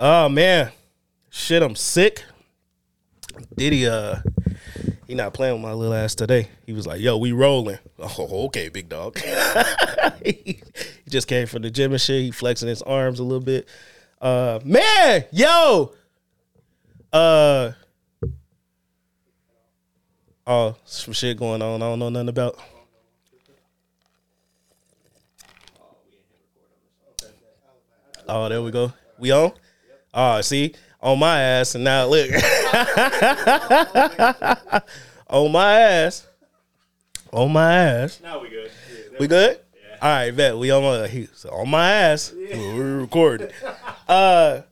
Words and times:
Oh 0.00 0.28
man, 0.28 0.70
shit, 1.28 1.60
I'm 1.60 1.74
sick. 1.74 2.22
Diddy, 3.56 3.88
uh, 3.88 4.20
he 5.08 5.16
not 5.16 5.34
playing 5.34 5.54
with 5.54 5.62
my 5.62 5.72
little 5.72 5.92
ass 5.94 6.14
today. 6.14 6.46
He 6.66 6.72
was 6.72 6.86
like, 6.86 7.00
"Yo, 7.00 7.16
we 7.16 7.32
rolling." 7.32 7.78
Oh, 8.00 8.44
okay, 8.46 8.68
big 8.68 8.88
dog. 8.88 9.18
he 10.24 10.62
just 11.08 11.26
came 11.26 11.48
from 11.48 11.62
the 11.62 11.70
gym 11.70 11.90
and 11.90 12.00
shit. 12.00 12.22
He 12.22 12.30
flexing 12.30 12.68
his 12.68 12.80
arms 12.82 13.18
a 13.18 13.24
little 13.24 13.42
bit. 13.42 13.68
Uh, 14.20 14.60
man, 14.64 15.24
yo, 15.32 15.92
uh, 17.12 17.72
oh, 20.46 20.76
some 20.84 21.12
shit 21.12 21.36
going 21.36 21.60
on. 21.60 21.82
I 21.82 21.86
don't 21.86 21.98
know 21.98 22.08
nothing 22.08 22.28
about. 22.28 22.56
Oh, 28.28 28.48
there 28.48 28.62
we 28.62 28.70
go. 28.70 28.92
We 29.18 29.32
on? 29.32 29.52
Oh, 30.14 30.40
see, 30.40 30.74
on 31.00 31.18
my 31.18 31.40
ass, 31.40 31.74
and 31.74 31.82
now 31.84 32.06
look, 32.06 32.30
on 35.28 35.52
my 35.52 35.80
ass, 35.80 36.26
on 37.32 37.52
my 37.52 37.74
ass. 37.74 38.20
Now 38.22 38.40
we 38.40 38.48
good. 38.48 38.70
We 39.20 39.26
good? 39.26 39.60
All 40.00 40.08
right, 40.08 40.30
bet 40.30 40.56
we 40.56 40.70
on 40.70 40.82
my 40.82 41.08
he, 41.08 41.28
so 41.34 41.50
on 41.50 41.68
my 41.70 41.90
ass. 41.90 42.32
We're 42.34 43.00
recording. 43.00 43.50
Uh, 44.08 44.62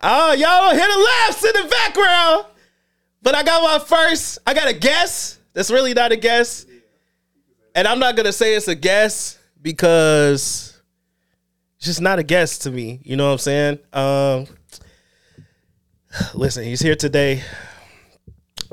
oh, 0.00 0.32
y'all 0.32 0.68
don't 0.68 0.76
hear 0.76 0.88
the 0.88 0.98
laughs 0.98 1.44
in 1.44 1.52
the 1.62 1.68
background, 1.68 2.46
but 3.20 3.34
I 3.34 3.42
got 3.42 3.62
my 3.62 3.78
first. 3.84 4.38
I 4.46 4.54
got 4.54 4.68
a 4.68 4.72
guess. 4.72 5.38
That's 5.52 5.70
really 5.70 5.92
not 5.92 6.12
a 6.12 6.16
guess, 6.16 6.64
and 7.74 7.86
I'm 7.86 7.98
not 7.98 8.16
gonna 8.16 8.32
say 8.32 8.54
it's 8.54 8.68
a 8.68 8.74
guess 8.74 9.38
because 9.60 10.80
it's 11.76 11.86
just 11.86 12.00
not 12.00 12.18
a 12.18 12.22
guess 12.22 12.60
to 12.60 12.70
me. 12.70 13.00
You 13.02 13.16
know 13.16 13.26
what 13.26 13.32
I'm 13.32 13.38
saying? 13.38 13.78
Um, 13.92 14.46
listen, 16.34 16.64
he's 16.64 16.80
here 16.80 16.96
today. 16.96 17.42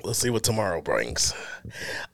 We'll 0.04 0.14
see 0.14 0.30
what 0.30 0.44
tomorrow 0.44 0.80
brings. 0.80 1.34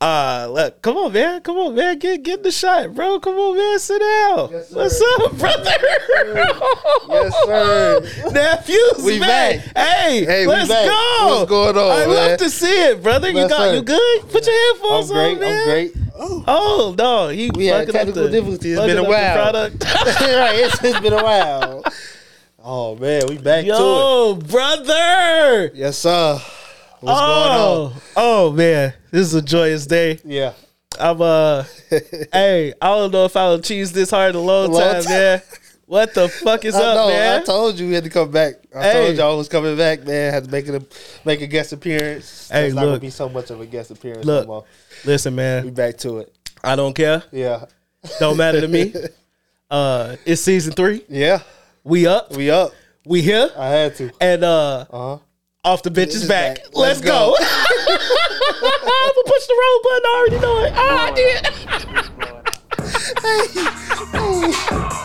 Uh, 0.01 0.47
look, 0.49 0.81
come 0.81 0.95
on, 0.97 1.13
man. 1.13 1.41
Come 1.41 1.57
on, 1.57 1.75
man. 1.75 1.99
Get 1.99 2.23
get 2.23 2.41
the 2.41 2.49
shot, 2.51 2.95
bro. 2.95 3.19
Come 3.19 3.35
on, 3.35 3.57
man. 3.57 3.77
Sit 3.77 3.99
down. 3.99 4.49
Yes, 4.51 4.69
sir. 4.69 4.75
What's 4.77 5.01
up, 5.01 5.37
brother? 5.37 5.71
Yes, 7.09 7.45
sir. 7.45 8.29
Nephews, 8.31 9.03
We 9.03 9.19
man. 9.19 9.59
back. 9.59 9.77
Hey, 9.77 10.25
Hey, 10.25 10.47
let's 10.47 10.69
back. 10.69 10.87
go. 10.87 11.37
What's 11.39 11.49
going 11.49 11.77
on, 11.77 11.91
I 11.91 11.99
man? 12.07 12.09
love 12.09 12.39
to 12.39 12.49
see 12.49 12.83
it, 12.85 13.03
brother. 13.03 13.27
You 13.29 13.47
got 13.47 13.51
sir. 13.51 13.75
you 13.75 13.81
good? 13.81 14.21
Put 14.29 14.45
your 14.47 14.55
I'm 14.55 14.75
headphones 14.75 15.11
great. 15.11 15.33
on, 15.33 15.39
man. 15.41 15.59
I'm 15.59 15.65
great. 15.65 15.93
Oh 16.47 16.95
no, 16.97 17.27
he 17.29 17.51
We 17.53 17.65
had 17.67 17.91
technical 17.91 18.29
difficulties. 18.29 18.77
It's 18.77 18.87
been 18.87 18.97
a 18.97 19.03
while. 19.03 19.33
product. 19.35 19.83
right, 19.83 20.55
it's, 20.55 20.83
it's 20.83 20.99
been 21.01 21.13
a 21.13 21.23
while. 21.23 21.83
Oh 22.65 22.95
man, 22.95 23.23
we 23.27 23.37
back 23.37 23.61
to 23.63 23.67
Yo, 23.67 24.35
brother. 24.35 25.71
Yes, 25.73 25.97
sir. 25.97 26.39
What's 27.01 27.19
going 27.19 27.31
on? 27.51 27.57
oh, 27.59 28.01
oh 28.15 28.51
man, 28.53 28.93
this 29.11 29.27
is 29.27 29.33
a 29.33 29.41
joyous 29.41 29.85
day. 29.85 30.19
Yeah. 30.23 30.53
I'm 30.97 31.21
uh, 31.21 31.63
hey, 32.31 32.73
I 32.81 32.87
don't 32.87 33.11
know 33.11 33.25
if 33.25 33.35
I'll 33.35 33.59
cheese 33.59 33.91
this 33.91 34.11
hard 34.11 34.35
a 34.35 34.39
long, 34.39 34.71
Long 34.71 34.81
time, 34.81 35.03
time. 35.03 35.11
man. 35.11 35.41
What 35.87 36.13
the 36.13 36.29
fuck 36.29 36.63
is 36.63 36.75
I 36.77 36.79
up, 36.79 36.95
know. 36.95 37.07
man? 37.09 37.41
I 37.41 37.43
told 37.43 37.77
you 37.79 37.87
we 37.89 37.95
had 37.95 38.05
to 38.05 38.09
come 38.09 38.31
back. 38.31 38.53
I 38.73 38.83
Hey. 38.83 38.93
told 39.07 39.17
y'all 39.17 39.37
was 39.37 39.49
coming 39.49 39.75
back, 39.75 40.05
man. 40.05 40.33
Had 40.33 40.45
to 40.45 40.51
make 40.51 40.67
it 40.67 40.75
a 40.75 40.85
make 41.25 41.41
a 41.41 41.47
guest 41.47 41.73
appearance. 41.73 42.47
Hey, 42.49 42.67
it's 42.67 42.75
not 42.75 42.85
gonna 42.85 42.99
be 42.99 43.09
so 43.09 43.27
much 43.27 43.49
of 43.49 43.59
a 43.59 43.65
guest 43.65 43.91
appearance 43.91 44.25
Look. 44.25 44.45
no 44.47 44.53
more. 44.53 44.65
Listen, 45.03 45.35
We 45.35 45.71
back 45.71 45.97
to 45.99 46.19
it. 46.19 46.33
I 46.63 46.77
don't 46.77 46.93
care. 46.95 47.23
Yeah. 47.31 47.65
Don't 48.19 48.37
matter 48.37 48.61
to 48.61 48.67
me. 48.69 48.93
Uh, 49.71 50.17
it's 50.23 50.39
season 50.43 50.71
three. 50.71 51.03
Yeah. 51.09 51.39
We 51.83 52.07
up. 52.07 52.31
We 52.35 52.49
up. 52.49 52.71
We 53.05 53.21
here. 53.21 53.49
I 53.57 53.67
had 53.67 53.95
to. 53.97 54.11
And 54.21 54.43
uh, 54.43 54.85
Uh 54.89 55.17
huh. 55.17 55.17
off 55.65 55.83
the 55.83 55.89
bitch 55.89 56.07
is 56.09 56.23
is 56.23 56.27
back. 56.29 56.55
back. 56.57 56.65
Let's, 56.73 56.99
Let's 56.99 57.01
go. 57.01 57.35
go. 57.37 57.37
I'm 57.45 59.13
gonna 59.15 59.25
push 59.25 59.45
the 59.47 59.55
roll 59.61 59.79
button. 59.83 60.05
I 60.05 60.13
already 60.17 60.39
know 60.39 60.63
it. 60.63 60.73
Ah, 60.75 61.05
I 61.07 61.11
did. 61.11 61.49
Uh, 64.15 64.99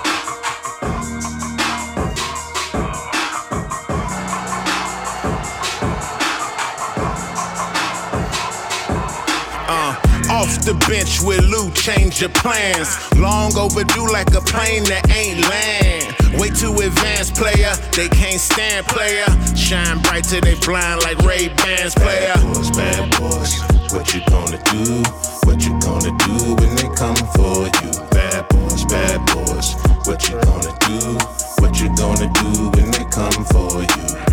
off 10.26 10.64
the 10.64 10.74
bench 10.88 11.22
with 11.22 11.44
Lou, 11.46 11.70
change 11.72 12.20
your 12.20 12.30
plans. 12.30 12.88
Long 13.16 13.56
overdue 13.56 14.10
like 14.10 14.34
a 14.34 14.40
plane 14.40 14.84
that 14.84 15.08
ain't 15.10 15.40
land. 15.48 16.14
Way 16.40 16.50
too 16.50 16.74
advanced, 16.74 17.34
player. 17.34 17.72
They 17.94 18.08
can't 18.08 18.40
stand, 18.40 18.86
player. 18.86 19.26
Shine 19.56 20.00
bright 20.02 20.24
till 20.24 20.40
they 20.40 20.54
blind 20.60 21.02
like 21.02 21.18
Ray 21.18 21.48
Bans, 21.48 21.94
player. 21.94 22.34
Bad 22.34 22.54
boys, 22.54 22.70
bad 22.70 23.10
boys. 23.18 23.52
What 23.92 24.14
you 24.14 24.20
gonna 24.28 24.60
do? 24.70 25.02
What 25.48 25.64
you 25.64 25.72
gonna 25.80 26.12
do 26.26 26.54
when 26.60 26.76
they 26.76 26.88
come 26.94 27.16
for 27.32 27.64
you? 27.64 27.90
Bad 28.12 28.48
boys, 28.48 28.84
bad 28.84 29.24
boys. 29.32 29.74
What 30.06 30.28
you 30.28 30.36
gonna 30.40 30.74
do? 30.84 31.18
What 31.62 31.80
you 31.80 31.88
gonna 31.96 32.28
do 32.38 32.70
when 32.76 32.90
they 32.92 33.04
come 33.08 33.44
for 33.48 33.82
you? 33.82 34.28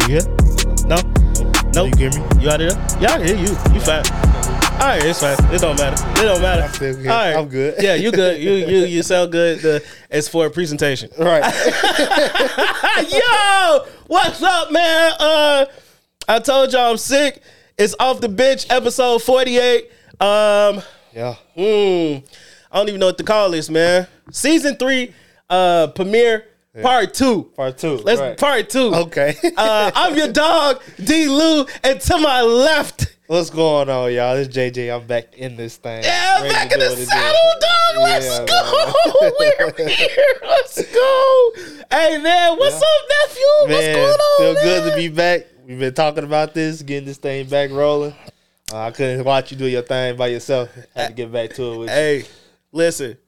You 0.00 0.18
here? 0.18 0.26
No. 0.86 1.27
No. 1.78 1.84
You 1.84 1.92
hear 1.96 2.10
me? 2.10 2.42
You 2.42 2.50
out 2.50 2.60
of 2.60 2.76
there? 2.76 3.00
Yeah, 3.00 3.14
I 3.14 3.24
hear 3.24 3.36
you. 3.36 3.50
You 3.72 3.80
fine. 3.80 4.02
All 4.80 4.88
right, 4.88 5.04
it's 5.04 5.20
fine. 5.20 5.36
It 5.54 5.60
don't 5.60 5.78
matter. 5.78 6.10
It 6.20 6.24
don't 6.24 6.42
matter. 6.42 6.62
I 6.62 6.66
feel 6.66 6.96
good. 6.96 7.06
All 7.06 7.16
right. 7.16 7.36
I'm 7.36 7.48
good. 7.48 7.76
Yeah, 7.80 7.94
you 7.94 8.10
good. 8.10 8.42
You 8.42 8.50
you 8.66 8.78
you 8.86 9.02
sound 9.04 9.30
good. 9.30 9.60
The, 9.60 9.84
it's 10.10 10.26
for 10.26 10.46
a 10.46 10.50
presentation. 10.50 11.08
Right. 11.16 11.44
Yo, 13.12 13.86
what's 14.08 14.42
up, 14.42 14.72
man? 14.72 15.12
Uh, 15.20 15.66
I 16.26 16.40
told 16.40 16.72
y'all 16.72 16.90
I'm 16.90 16.96
sick. 16.96 17.40
It's 17.78 17.94
off 18.00 18.20
the 18.20 18.28
bench, 18.28 18.66
episode 18.70 19.22
48. 19.22 19.84
Um, 20.20 20.82
yeah. 21.14 21.36
mm, 21.56 22.24
I 22.72 22.76
don't 22.76 22.88
even 22.88 22.98
know 22.98 23.06
what 23.06 23.18
to 23.18 23.24
call 23.24 23.52
this, 23.52 23.70
man. 23.70 24.08
Season 24.32 24.74
three, 24.74 25.14
uh, 25.48 25.86
premiere, 25.94 26.44
part 26.82 27.14
two. 27.14 27.44
Part 27.56 27.78
two. 27.78 27.96
Let's 27.96 28.20
right. 28.20 28.38
part 28.38 28.70
two. 28.70 28.94
Okay. 28.94 29.34
Uh, 29.56 29.90
I'm 29.94 30.16
your 30.16 30.32
dog, 30.32 30.82
D. 31.02 31.28
Lou, 31.28 31.66
and 31.82 32.00
to 32.00 32.18
my 32.18 32.42
left, 32.42 33.14
What's 33.26 33.50
going 33.50 33.90
on, 33.90 34.10
y'all? 34.14 34.36
This 34.36 34.48
is 34.48 34.54
JJ. 34.54 34.94
I'm 34.94 35.06
back 35.06 35.34
in 35.36 35.54
this 35.54 35.76
thing. 35.76 36.02
yeah, 36.02 36.40
Ready 36.40 36.48
back 36.54 36.72
in 36.72 36.78
the 36.78 36.86
what 36.86 36.98
it 36.98 37.06
saddle, 37.08 37.36
dog. 37.60 37.96
Let's 37.98 38.26
Yeah, 38.26 38.46
go. 38.46 39.74
We're 39.78 39.88
here. 39.88 40.34
Let's 40.42 40.92
go. 40.94 41.52
Hey, 41.90 42.16
man, 42.22 42.56
what's 42.58 42.76
up, 42.76 42.82
nephew? 43.10 43.44
What's 43.60 43.70
Man, 43.72 43.94
going 43.96 44.08
on? 44.14 44.38
feel 44.38 44.54
man? 44.54 44.62
good 44.64 44.90
to 44.90 44.96
be 44.96 45.08
back. 45.08 45.42
We've 45.66 45.78
been 45.78 45.92
talking 45.92 46.24
about 46.24 46.54
this, 46.54 46.80
getting 46.80 47.04
this 47.04 47.18
thing 47.18 47.46
back 47.48 47.70
rolling. 47.70 48.14
Uh, 48.72 48.78
I 48.78 48.90
couldn't 48.92 49.22
watch 49.24 49.50
you 49.52 49.58
do 49.58 49.66
your 49.66 49.82
thing 49.82 50.16
by 50.16 50.28
yourself. 50.28 50.70
I 50.96 51.00
Had 51.02 51.08
to 51.08 51.14
get 51.14 51.30
back 51.30 51.50
to 51.56 51.72
it 51.72 51.76
with 51.76 51.88
Hey, 51.90 52.24
listen, 52.72 53.18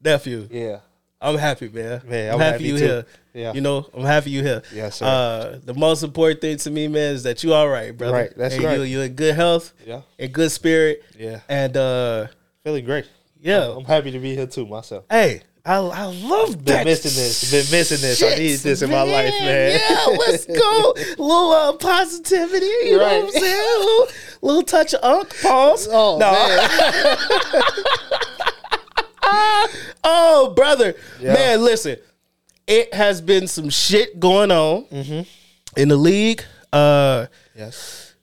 nephew. 0.00 0.46
Yeah. 0.48 0.78
I'm 1.20 1.36
happy, 1.36 1.68
man. 1.68 2.00
Man, 2.06 2.28
I'm, 2.28 2.34
I'm 2.34 2.40
happy, 2.40 2.52
happy 2.52 2.64
you 2.64 2.78
too. 2.78 2.84
here. 2.84 3.06
Yeah. 3.34 3.52
You 3.52 3.60
know, 3.60 3.86
I'm 3.94 4.04
happy 4.04 4.30
you 4.30 4.42
here. 4.42 4.62
Yes, 4.72 4.96
sir. 4.96 5.06
Uh, 5.06 5.58
the 5.64 5.74
most 5.74 6.02
important 6.04 6.40
thing 6.40 6.56
to 6.58 6.70
me, 6.70 6.86
man, 6.88 7.14
is 7.14 7.24
that 7.24 7.42
you 7.42 7.52
all 7.54 7.68
right, 7.68 7.96
brother. 7.96 8.12
Right, 8.14 8.32
that's 8.36 8.54
and 8.54 8.64
right. 8.64 8.76
You, 8.78 8.84
you're 8.84 9.04
in 9.04 9.14
good 9.14 9.34
health, 9.34 9.72
Yeah. 9.84 10.02
in 10.16 10.30
good 10.30 10.52
spirit, 10.52 11.02
Yeah. 11.18 11.40
and 11.48 11.76
uh, 11.76 12.26
Feeling 12.64 12.84
great. 12.84 13.06
yeah. 13.40 13.68
I'm 13.68 13.84
happy 13.84 14.12
to 14.12 14.18
be 14.20 14.34
here 14.36 14.46
too 14.46 14.64
myself. 14.66 15.04
hey, 15.10 15.42
I, 15.66 15.74
I 15.76 16.04
love 16.04 16.64
that. 16.64 16.78
Been 16.78 16.84
missing 16.84 17.12
this. 17.22 17.50
Been 17.50 17.78
missing 17.78 18.00
this. 18.00 18.22
I 18.22 18.28
shit, 18.30 18.38
needed 18.38 18.60
this 18.60 18.80
in 18.82 18.90
my 18.90 19.02
life, 19.02 19.34
man. 19.40 19.78
Yeah, 19.78 20.06
let's 20.18 20.46
go. 20.46 20.94
little 21.18 21.50
uh, 21.52 21.72
positivity. 21.74 22.64
You 22.64 22.96
know 22.98 23.02
what 23.02 23.12
I'm 23.24 23.30
saying? 23.30 23.76
A 23.76 23.78
little, 23.80 24.06
little 24.40 24.62
touch 24.62 24.94
of 24.94 25.02
unk. 25.04 25.34
Pause. 25.42 25.88
Oh, 25.90 26.16
no. 26.18 26.32
Oh, 30.04 30.52
brother. 30.56 30.94
Yeah. 31.20 31.34
Man, 31.34 31.62
listen. 31.62 31.96
It 32.66 32.92
has 32.94 33.20
been 33.20 33.46
some 33.48 33.70
shit 33.70 34.18
going 34.20 34.50
on 34.50 34.84
Mm-hmm. 34.86 35.80
in 35.80 35.88
the 35.88 35.96
league. 35.96 36.42
Uh 36.72 37.26
yes. 37.56 38.14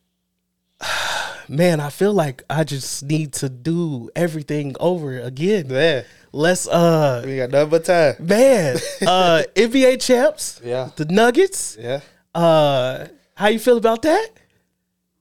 man, 1.50 1.80
I 1.80 1.90
feel 1.90 2.14
like 2.14 2.44
I 2.50 2.64
just 2.64 3.04
need 3.04 3.34
to 3.34 3.50
do 3.50 4.10
everything 4.16 4.76
over 4.80 5.20
again. 5.20 5.68
Yeah. 5.70 6.04
Let's 6.32 6.68
uh 6.68 7.24
We 7.26 7.38
got 7.38 7.50
nothing 7.52 7.70
but 7.70 7.86
time. 7.86 8.16
man, 8.20 8.76
uh 9.08 9.44
NBA 9.56 10.02
champs, 10.02 10.62
Yeah. 10.64 10.90
the 10.96 11.06
Nuggets. 11.06 11.78
Yeah. 11.80 12.02
Uh 12.34 13.08
how 13.36 13.48
you 13.48 13.60
feel 13.60 13.78
about 13.78 14.02
that? 14.04 14.30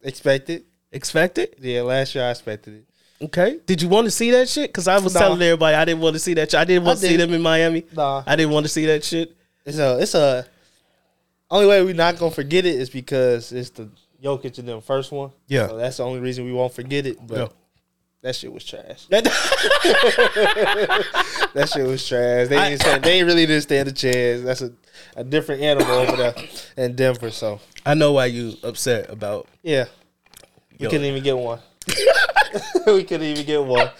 Expected. 0.03 0.65
Expected? 0.93 1.57
Yeah, 1.61 1.83
last 1.83 2.15
year 2.15 2.25
I 2.25 2.31
expected 2.31 2.75
it. 2.75 2.85
Okay. 3.23 3.59
Did 3.67 3.81
you 3.81 3.89
want 3.89 4.07
to 4.07 4.11
see 4.11 4.31
that 4.33 4.49
shit? 4.49 4.71
Because 4.71 4.89
I 4.89 4.99
was 4.99 5.15
Nah. 5.15 5.21
telling 5.21 5.41
everybody 5.43 5.77
I 5.77 5.85
didn't 5.85 6.01
want 6.03 6.15
to 6.15 6.21
see 6.21 6.35
that 6.35 6.51
shit. 6.51 6.59
I 6.61 6.65
didn't 6.65 6.85
want 6.85 6.99
I 6.99 7.01
to 7.03 7.07
see 7.07 7.17
didn't. 7.17 7.31
them 7.31 7.37
in 7.37 7.43
Miami. 7.43 7.85
Nah. 7.93 8.23
I 8.27 8.37
didn't 8.37 8.53
want 8.53 8.67
to 8.67 8.71
see 8.71 8.87
that 8.87 9.05
shit. 9.05 9.35
It's 9.65 9.79
a 9.79 9.99
it's 10.01 10.15
a 10.15 10.45
only 11.51 11.67
way 11.67 11.83
we're 11.83 11.95
not 11.95 12.19
gonna 12.19 12.35
forget 12.35 12.67
it 12.67 12.75
is 12.75 12.91
because 12.91 13.53
it's 13.53 13.71
the 13.71 13.89
Jokic 14.23 14.59
and 14.59 14.69
them 14.69 14.81
first 14.81 15.13
one. 15.13 15.31
Yeah. 15.47 15.69
So 15.69 15.77
that's 15.77 15.99
the 15.99 16.05
only 16.05 16.21
reason 16.21 16.45
we 16.45 16.53
won't 16.53 16.73
forget 16.75 17.07
it. 17.07 17.25
But 17.27 17.39
Yeah. 17.39 17.49
That 18.23 18.35
shit 18.35 18.53
was 18.53 18.65
trash. 18.65 19.05
That- 19.11 19.27
shit 21.73 21.87
was 21.87 22.07
trash. 22.09 22.49
They 22.49 22.57
didn't 22.57 22.81
stand, 22.81 23.05
they 23.05 23.23
really 23.23 23.45
didn't 23.47 23.63
stand 23.65 23.87
a 23.89 23.93
chance. 23.93 24.41
That's 24.43 24.63
a, 24.63 24.73
a 25.15 25.23
different 25.25 25.61
animal 25.63 25.93
over 25.93 26.17
there 26.17 26.35
in 26.79 26.97
Denver. 26.97 27.31
So 27.31 27.61
I 27.85 27.93
know 27.95 28.13
why 28.13 28.27
you 28.27 28.55
upset 28.63 29.11
about. 29.11 29.47
yeah, 29.63 29.85
You 30.79 30.85
Yo. 30.85 30.91
couldn't 30.91 31.07
even 31.07 31.23
get 31.23 31.37
one. 31.37 31.61
we 32.87 33.05
couldn't 33.05 33.27
even 33.27 33.47
get 33.47 33.65
one. 33.65 33.91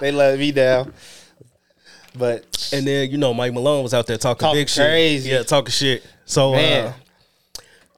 They 0.00 0.10
let 0.12 0.38
me 0.38 0.52
down. 0.52 0.92
But 2.16 2.68
And 2.72 2.86
then 2.86 3.10
you 3.10 3.18
know 3.18 3.34
Mike 3.34 3.52
Malone 3.52 3.82
was 3.82 3.92
out 3.94 4.06
there 4.06 4.16
talking, 4.18 4.40
Talking 4.40 4.60
big 4.60 4.68
shit. 4.68 4.86
crazy. 4.86 5.30
Yeah, 5.30 5.42
talking 5.42 5.70
shit. 5.72 6.04
So 6.24 6.52
man, 6.52 6.86
uh, 6.88 6.92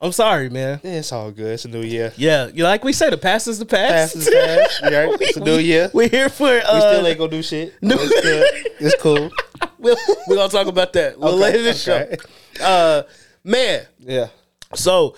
I'm 0.01 0.13
sorry, 0.13 0.49
man. 0.49 0.81
yeah, 0.83 0.93
it's 0.93 1.13
all 1.13 1.31
good. 1.31 1.53
It's 1.55 1.65
a 1.65 1.69
new 1.69 1.83
year. 1.83 2.13
Yeah, 2.17 2.49
you 2.53 2.65
like 2.65 2.83
we 2.85 2.93
say, 2.93 3.11
the 3.11 3.19
past 3.19 3.47
is 3.49 3.59
the 3.59 3.67
past. 3.67 4.15
Past 4.15 4.17
is 4.17 4.31
past. 4.35 4.83
Right? 4.83 5.17
It's 5.21 5.37
a 5.37 5.41
new 5.41 5.59
year. 5.59 5.91
We're 5.93 6.09
here 6.09 6.29
for. 6.29 6.47
Uh, 6.49 6.75
We 6.75 6.81
still 6.81 7.07
ain't 7.07 7.19
gonna 7.19 7.31
do 7.31 7.43
shit. 7.43 7.75
no- 7.83 7.97
It's 7.99 8.21
good. 8.23 8.67
It's 8.81 9.03
cool. 9.03 9.31
we'll, 9.79 9.97
we're 10.29 10.37
gonna 10.37 10.49
talk 10.51 10.67
about 10.67 10.93
that. 10.95 11.19
We'll 11.19 11.31
Okay, 11.35 11.39
later 11.43 11.63
this 11.63 11.87
okay. 11.89 12.17
show. 12.59 12.65
Uh, 12.65 13.03
man, 13.45 13.87
Yeah. 14.01 14.29
so 14.75 15.15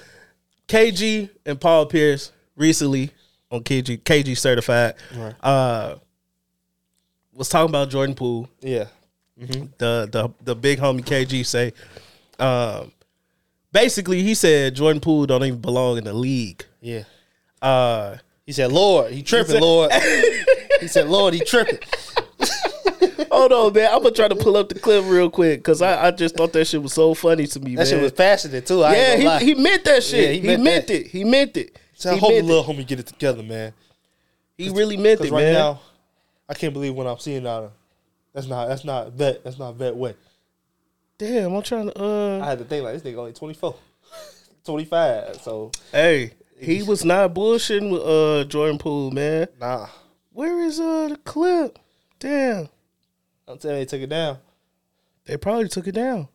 KG 0.67 1.31
and 1.47 1.61
Paul 1.61 1.87
Pierce 1.87 2.33
recently 2.57 3.11
on 3.50 3.62
KG 3.62 4.03
KG 4.03 4.37
certified. 4.37 4.95
Right. 5.15 5.35
Uh, 5.43 5.97
was 7.33 7.49
talking 7.49 7.71
about 7.71 7.91
Jordan 7.91 8.15
Poole. 8.15 8.49
Yeah. 8.61 8.87
the 9.37 10.09
the 10.11 10.31
the 10.43 10.55
big 10.56 10.79
homie 10.81 11.05
KG 11.05 11.47
say, 11.47 11.73
um, 12.39 12.91
basically 13.73 14.23
he 14.23 14.35
said 14.35 14.75
Jordan 14.75 15.00
Poole 15.00 15.27
don't 15.27 15.45
even 15.45 15.61
belong 15.61 15.99
in 15.99 16.05
the 16.05 16.12
league. 16.12 16.65
Yeah. 16.81 17.05
Uh, 17.62 18.17
He 18.47 18.53
said, 18.53 18.73
Lord, 18.73 19.12
he 19.12 19.23
tripping, 19.23 19.53
said- 19.53 19.62
Lord. 19.62 19.93
he 20.81 20.89
said, 20.89 21.09
Lord, 21.09 21.35
he 21.35 21.41
tripping. 21.41 21.79
hold 23.31 23.53
on, 23.53 23.73
man, 23.73 23.91
I'm 23.93 24.03
gonna 24.03 24.15
try 24.15 24.29
to 24.29 24.35
pull 24.37 24.56
up 24.56 24.69
the 24.69 24.79
clip 24.79 25.05
real 25.06 25.31
quick 25.31 25.61
because 25.61 25.83
I, 25.83 26.06
I 26.06 26.11
just 26.11 26.37
thought 26.37 26.53
that 26.55 26.65
shit 26.67 26.83
was 26.83 26.93
so 26.93 27.15
funny 27.15 27.47
to 27.47 27.61
me. 27.61 27.73
That 27.77 27.83
man. 27.83 27.87
shit 27.87 28.03
was 28.03 28.12
passionate 28.12 28.67
too. 28.67 28.83
I 28.83 28.93
yeah, 28.94 28.99
ain't 28.99 29.17
gonna 29.19 29.29
lie. 29.31 29.39
he, 29.41 29.47
he 29.47 29.55
meant 29.55 29.85
that 29.85 30.03
shit. 30.03 30.21
Yeah, 30.25 30.33
he, 30.33 30.41
he 30.41 30.47
meant 30.49 30.62
meant, 30.65 30.91
it. 30.91 31.06
He 31.09 31.25
meant 31.25 31.56
it. 31.56 31.79
So 31.99 32.11
I 32.11 32.15
he 32.15 32.19
hope 32.21 32.31
the 32.31 32.43
little 32.43 32.65
homie 32.65 32.87
get 32.87 33.00
it 33.00 33.06
together, 33.06 33.43
man. 33.43 33.73
He 34.56 34.71
really 34.71 34.97
meant 34.97 35.21
it, 35.21 35.31
right 35.31 35.43
man. 35.45 35.53
now, 35.53 35.81
I 36.49 36.55
can't 36.55 36.73
believe 36.73 36.95
what 36.95 37.06
I'm 37.06 37.19
seeing 37.19 37.47
out 37.47 37.65
of. 37.65 37.71
That's 38.33 38.47
not 38.47 38.69
that's 38.69 38.85
not 38.85 39.12
vet. 39.12 39.45
That's 39.45 39.59
not 39.59 39.75
vet 39.77 39.95
way. 39.97 40.15
Damn, 41.19 41.53
I'm 41.55 41.62
trying 41.62 41.91
to. 41.91 41.99
I 42.00 42.03
Uh, 42.05 42.45
had 42.45 42.59
to 42.59 42.65
think 42.65 42.85
like 42.85 42.95
this 42.95 43.03
nigga 43.03 43.19
only 43.19 43.33
24, 43.33 43.75
25. 44.65 45.41
So 45.43 45.71
hey, 45.93 46.33
he 46.59 46.83
was 46.83 47.05
not 47.05 47.35
bullshitting 47.35 47.91
with 47.91 48.03
uh 48.03 48.44
Jordan 48.49 48.79
Poole, 48.79 49.11
man. 49.11 49.49
nah, 49.61 49.89
Where 50.33 50.61
is 50.61 50.79
uh 50.81 51.09
the 51.09 51.17
clip? 51.19 51.79
Damn, 52.19 52.69
I'm 53.47 53.59
telling 53.59 53.79
you, 53.79 53.85
they 53.85 53.87
took 53.89 54.03
it 54.03 54.09
down. 54.09 54.39
they 55.25 55.37
probably 55.37 55.69
took 55.69 55.87
it 55.87 55.93
down. 55.93 56.29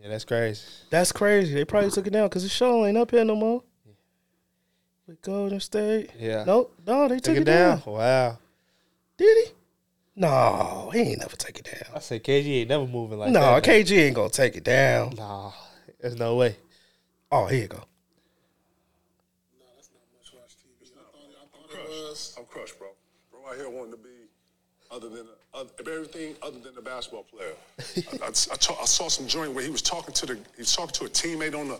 Yeah, 0.00 0.08
that's 0.08 0.24
crazy. 0.24 0.62
That's 0.90 1.12
crazy. 1.12 1.54
They 1.54 1.64
probably 1.64 1.90
took 1.90 2.06
it 2.06 2.12
down 2.12 2.28
because 2.28 2.44
the 2.44 2.48
show 2.48 2.86
ain't 2.86 2.96
up 2.96 3.10
here 3.10 3.24
no 3.24 3.34
more. 3.36 3.62
With 5.08 5.22
Golden 5.22 5.58
State. 5.58 6.10
Yeah. 6.18 6.44
Nope. 6.44 6.78
No, 6.86 7.08
they 7.08 7.14
took, 7.14 7.24
Took 7.24 7.36
it, 7.36 7.40
it 7.40 7.44
down. 7.44 7.78
down. 7.78 7.94
Wow. 7.94 8.38
Did 9.16 9.46
he? 9.46 9.52
No, 10.16 10.90
he 10.92 11.00
ain't 11.00 11.20
never 11.20 11.34
take 11.34 11.58
it 11.58 11.64
down. 11.64 11.96
I 11.96 12.00
said 12.00 12.22
KG 12.22 12.60
ain't 12.60 12.68
never 12.68 12.86
moving 12.86 13.18
like 13.18 13.30
no, 13.30 13.40
that. 13.40 13.66
No, 13.66 13.72
KG 13.72 13.98
ain't 13.98 14.16
gonna 14.16 14.28
take 14.28 14.56
it 14.56 14.64
down. 14.64 15.14
Nah, 15.16 15.52
there's 15.98 16.16
no 16.16 16.36
way. 16.36 16.56
Oh, 17.32 17.46
here 17.46 17.62
you 17.62 17.68
go. 17.68 17.84
I'm 22.36 22.44
crushed, 22.44 22.78
bro. 22.78 22.88
Bro, 23.30 23.48
out 23.48 23.56
here 23.56 23.70
wanting 23.70 23.92
to 23.92 23.96
be 23.96 24.08
other 24.90 25.08
than 25.08 25.26
uh, 25.54 25.64
everything 25.80 26.34
other 26.42 26.58
than 26.58 26.76
a 26.76 26.82
basketball 26.82 27.22
player. 27.22 27.52
I, 28.22 28.26
I, 28.26 28.28
I, 28.28 28.56
ta- 28.56 28.78
I 28.80 28.84
saw 28.84 29.08
some 29.08 29.26
joint 29.26 29.54
where 29.54 29.64
he 29.64 29.70
was 29.70 29.82
talking 29.82 30.12
to 30.12 30.26
the 30.26 30.34
he 30.34 30.60
was 30.60 30.74
talking 30.74 30.94
to 30.94 31.04
a 31.04 31.08
teammate 31.08 31.58
on 31.58 31.68
the 31.68 31.78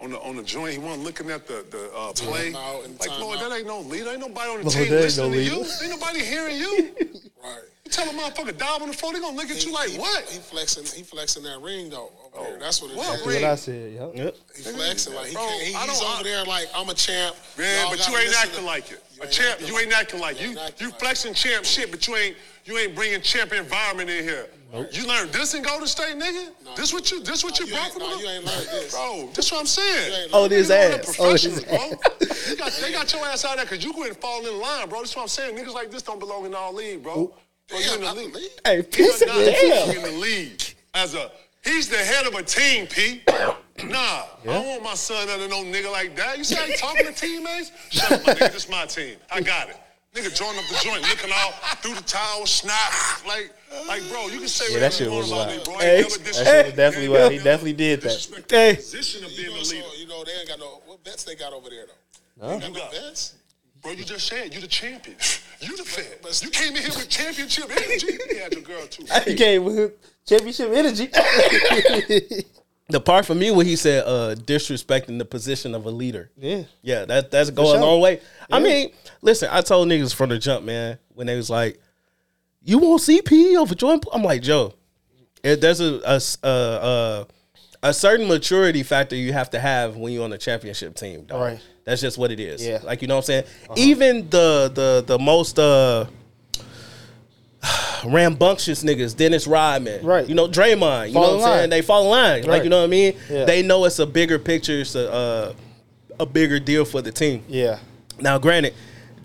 on 0.00 0.10
the 0.10 0.18
on 0.20 0.36
the 0.36 0.42
joint. 0.42 0.72
He 0.74 0.78
wasn't 0.78 1.04
looking 1.04 1.30
at 1.30 1.46
the 1.46 1.64
the 1.70 1.90
uh, 1.94 2.12
play. 2.12 2.50
Like, 2.52 3.18
Lord, 3.20 3.38
timeout. 3.38 3.48
that 3.48 3.56
ain't 3.58 3.66
no 3.66 3.80
leader. 3.80 4.10
Ain't 4.10 4.20
nobody 4.20 4.50
on 4.50 4.56
the 4.58 4.64
Lord, 4.64 4.74
team 4.74 4.90
listening 4.90 5.30
no 5.30 5.36
to 5.36 5.42
you. 5.42 5.64
Ain't 5.82 5.90
nobody 6.00 6.20
hearing 6.20 6.56
you. 6.58 6.90
Right. 7.44 7.60
You 7.84 7.90
tell 7.92 8.08
a 8.08 8.12
motherfucker 8.14 8.56
dive 8.56 8.80
on 8.80 8.88
the 8.88 8.94
floor, 8.94 9.12
they 9.12 9.20
gonna 9.20 9.36
look 9.36 9.50
at 9.50 9.66
you 9.66 9.70
like 9.74 9.90
he, 9.90 9.98
what? 9.98 10.24
He 10.30 10.38
flexing. 10.38 10.84
He 10.96 11.02
flexing 11.02 11.42
that 11.42 11.60
ring 11.60 11.90
though. 11.90 12.10
Over 12.34 12.52
there. 12.52 12.58
That's 12.58 12.80
what 12.80 12.90
it 12.90 12.94
is. 12.94 12.96
What 12.96 13.06
That's 13.10 13.26
ring? 13.26 13.42
what 13.42 13.50
I 13.50 13.54
said. 13.56 13.92
Yep. 13.92 14.10
Yep. 14.14 14.36
He 14.56 14.62
flexing 14.62 15.14
like 15.14 15.26
he 15.26 15.34
Bro, 15.34 15.46
can't. 15.46 15.62
He, 15.62 15.74
I 15.74 15.84
he's 15.84 16.00
don't- 16.00 16.14
over 16.14 16.24
there 16.24 16.44
like 16.44 16.68
I'm 16.74 16.88
a 16.88 16.94
champ. 16.94 17.36
Yeah, 17.58 17.84
but 17.90 18.08
you 18.08 18.16
ain't 18.16 18.34
acting 18.34 18.60
to- 18.60 18.64
like 18.64 18.90
it. 18.90 19.04
You 19.14 19.20
A 19.20 19.24
ain't 19.26 19.32
champ, 19.34 19.50
acting 19.52 19.66
you 19.68 19.74
like 19.74 19.82
ain't 19.84 19.92
acting 19.92 20.20
like 20.20 20.40
You 20.40 20.44
you. 20.46 20.50
ain't 20.52 20.58
acting 20.60 20.86
You 20.86 20.90
like 20.92 21.00
flexing 21.00 21.34
champ 21.34 21.64
shit, 21.66 21.90
but 21.90 22.08
you 22.08 22.16
ain't 22.16 22.36
you 22.64 22.78
ain't 22.78 22.94
bringing 22.94 23.20
champ 23.20 23.52
environment 23.52 24.08
in 24.08 24.24
here. 24.24 24.46
You 24.92 25.06
learned 25.06 25.30
this 25.32 25.54
in 25.54 25.62
Golden 25.62 25.86
State, 25.86 26.16
nigga. 26.16 26.48
this 26.76 26.92
what 26.92 27.08
you 27.10 27.22
this 27.22 27.44
what 27.44 27.52
Nah, 27.60 27.64
you 27.66 27.70
you 27.70 27.76
brought 27.78 27.92
from 27.92 28.02
nah, 28.02 28.10
the- 28.16 28.22
you 28.22 28.28
ain't 28.28 28.44
learned 28.44 28.66
this. 28.68 28.92
bro. 28.92 29.28
This 29.32 29.52
what 29.52 29.60
I'm 29.60 29.66
saying. 29.66 30.28
Oh, 30.32 30.48
this 30.48 30.68
ass. 30.70 30.94
Oh, 30.94 30.96
this 30.96 31.16
professionals, 31.16 31.64
bro. 31.64 31.90
They 32.48 32.56
got, 32.56 32.72
they 32.82 32.92
got 32.92 33.12
your 33.12 33.24
ass 33.26 33.44
out 33.44 33.56
there 33.56 33.64
because 33.66 33.84
you 33.84 33.92
couldn't 33.92 34.20
fall 34.20 34.44
in 34.46 34.60
line, 34.60 34.88
bro. 34.88 34.98
That's 35.00 35.14
what 35.14 35.22
I'm 35.22 35.28
saying. 35.28 35.56
Niggas 35.56 35.74
like 35.74 35.90
this 35.92 36.02
don't 36.02 36.18
belong 36.18 36.44
in 36.46 36.54
our 36.54 36.72
league, 36.72 37.02
bro. 37.04 37.32
Bro, 37.68 37.78
you 37.78 37.84
Damn, 37.84 37.94
in 37.94 38.00
the 38.00 38.06
not 38.06 38.16
league. 38.16 38.34
league. 38.34 38.50
Hey, 38.64 38.74
You're 38.74 38.82
piece 38.84 39.20
not 39.26 39.36
damn. 39.36 39.96
in 39.96 40.02
the 40.02 40.18
league 40.18 40.62
as 40.94 41.14
a. 41.14 41.30
He's 41.62 41.88
the 41.88 41.96
head 41.96 42.26
of 42.26 42.34
a 42.34 42.42
team, 42.42 42.86
Pete. 42.86 43.22
Nah, 43.84 43.96
I 43.98 44.26
don't 44.44 44.66
want 44.68 44.82
my 44.84 44.94
son 44.94 45.28
under 45.28 45.48
no 45.48 45.64
nigga 45.64 45.90
like 45.90 46.14
that. 46.14 46.38
You 46.38 46.44
see 46.44 46.54
how 46.54 46.62
he 46.64 46.76
talking 46.76 47.06
to 47.06 47.12
teammates? 47.12 47.72
Shut 47.90 48.12
up, 48.12 48.24
my 48.24 48.32
nigga. 48.34 48.52
This 48.52 48.68
my 48.70 48.86
team. 48.86 49.16
I 49.32 49.40
got 49.40 49.68
it. 49.68 49.76
Nigga 50.14 50.32
join 50.32 50.56
up 50.56 50.64
the 50.70 50.78
joint, 50.80 51.02
looking 51.02 51.32
all 51.32 51.50
through 51.82 51.94
the 51.96 52.02
towel, 52.02 52.46
snap, 52.46 52.92
like, 53.26 53.52
like, 53.86 54.08
bro. 54.10 54.26
You 54.28 54.38
can 54.40 54.48
say 54.48 54.64
Yeah, 54.72 54.76
whatever 54.76 54.80
that 54.80 54.92
shit 54.94 55.06
you 55.06 55.12
want 55.12 55.22
was 55.22 55.32
about 55.32 55.46
wild. 55.48 55.58
me, 55.58 55.64
bro. 55.64 55.74
I 55.74 55.80
Hey, 55.82 56.02
That 56.02 56.10
shit 56.10 56.66
was 56.66 56.74
definitely 56.74 57.04
ain't 57.04 57.12
wild. 57.12 57.32
He 57.32 57.38
definitely 57.38 57.72
did 57.74 58.00
that. 58.02 58.44
Hey. 58.50 58.74
position 58.76 59.24
of 59.24 59.30
being 59.36 59.50
know, 59.50 59.58
the 59.58 59.64
so, 59.64 59.74
leader. 59.76 59.88
you 59.98 60.06
know, 60.08 60.24
they 60.24 60.32
ain't 60.32 60.48
got 60.48 60.58
no. 60.58 60.66
What 60.86 61.04
bets 61.04 61.24
they 61.24 61.34
got 61.34 61.52
over 61.52 61.68
there 61.70 61.86
though? 61.86 62.46
They 62.48 62.60
got 62.60 62.68
no 62.72 62.74
got- 62.80 62.92
bets. 62.92 63.34
Bro, 63.82 63.92
you 63.92 64.04
just 64.04 64.26
said 64.26 64.50
you're 64.52 64.62
the 64.62 64.66
champion. 64.66 65.16
You 65.60 65.76
the 65.76 65.82
fan. 65.84 66.06
You 66.42 66.48
came 66.50 66.74
in 66.74 66.82
here 66.82 66.90
with 66.96 67.08
championship 67.08 67.70
energy. 67.70 68.06
You 68.30 68.38
had 68.40 68.52
your 68.54 68.62
girl 68.62 68.86
too. 68.86 69.04
He 69.26 69.34
came 69.34 69.64
with 69.64 69.92
championship 70.26 70.70
energy. 70.72 71.10
The 72.90 73.00
part 73.00 73.24
for 73.24 73.34
me 73.34 73.50
when 73.50 73.64
he 73.64 73.76
said 73.76 74.04
uh 74.06 74.34
disrespecting 74.34 75.16
the 75.18 75.24
position 75.24 75.74
of 75.74 75.86
a 75.86 75.90
leader. 75.90 76.30
yeah. 76.36 76.64
Yeah, 76.82 77.06
that 77.06 77.30
that's 77.30 77.48
going 77.50 77.80
a 77.80 77.82
long 77.84 78.00
way. 78.02 78.20
I 78.50 78.60
mean, 78.60 78.90
listen, 79.22 79.48
I 79.50 79.62
told 79.62 79.88
niggas 79.88 80.14
from 80.14 80.28
the 80.28 80.38
jump, 80.38 80.66
man, 80.66 80.98
when 81.14 81.26
they 81.26 81.34
was 81.34 81.48
like, 81.48 81.80
"You 82.64 82.78
want 82.78 83.02
CP 83.02 83.56
over 83.56 83.74
Jordan?" 83.74 84.00
Poole?" 84.00 84.12
I'm 84.14 84.22
like, 84.22 84.42
Joe, 84.42 84.74
it, 85.42 85.60
there's 85.60 85.80
a 85.80 86.20
certain 87.92 88.28
maturity 88.28 88.82
factor 88.82 89.14
you 89.14 89.32
have 89.32 89.50
to 89.50 89.60
have 89.60 89.96
when 89.96 90.12
you're 90.12 90.24
on 90.24 90.32
a 90.32 90.38
championship 90.38 90.94
team. 90.94 91.24
Dog. 91.24 91.40
Right. 91.40 91.60
That's 91.84 92.00
just 92.00 92.16
what 92.16 92.30
it 92.30 92.40
is. 92.40 92.66
Yeah. 92.66 92.80
Like 92.82 93.02
you 93.02 93.08
know 93.08 93.16
what 93.16 93.28
I'm 93.28 93.44
saying. 93.44 93.46
Even 93.76 94.30
the 94.30 94.70
the 94.74 95.04
the 95.06 95.18
most 95.18 95.58
uh 95.58 96.06
rambunctious 98.06 98.84
niggas, 98.84 99.16
Dennis 99.16 99.46
Rodman, 99.46 100.04
Right. 100.04 100.28
You 100.28 100.34
know 100.34 100.48
Draymond. 100.48 101.08
You 101.08 101.14
Fall 101.14 101.22
know 101.22 101.36
what 101.36 101.46
I'm 101.46 101.58
saying? 101.58 101.70
They 101.70 101.82
fall 101.82 102.04
in 102.04 102.10
line. 102.10 102.42
Like 102.44 102.64
you 102.64 102.70
know 102.70 102.78
what 102.78 102.84
I 102.84 102.88
mean? 102.88 103.16
Yeah. 103.30 103.44
They 103.44 103.62
know 103.62 103.84
it's 103.84 103.98
a 103.98 104.06
bigger 104.06 104.38
picture. 104.38 104.80
It's 104.80 104.94
a 104.94 105.12
uh, 105.12 105.52
a 106.20 106.26
bigger 106.26 106.58
deal 106.58 106.84
for 106.84 107.02
the 107.02 107.12
team. 107.12 107.44
Yeah. 107.48 107.78
Now, 108.20 108.38
granted, 108.38 108.74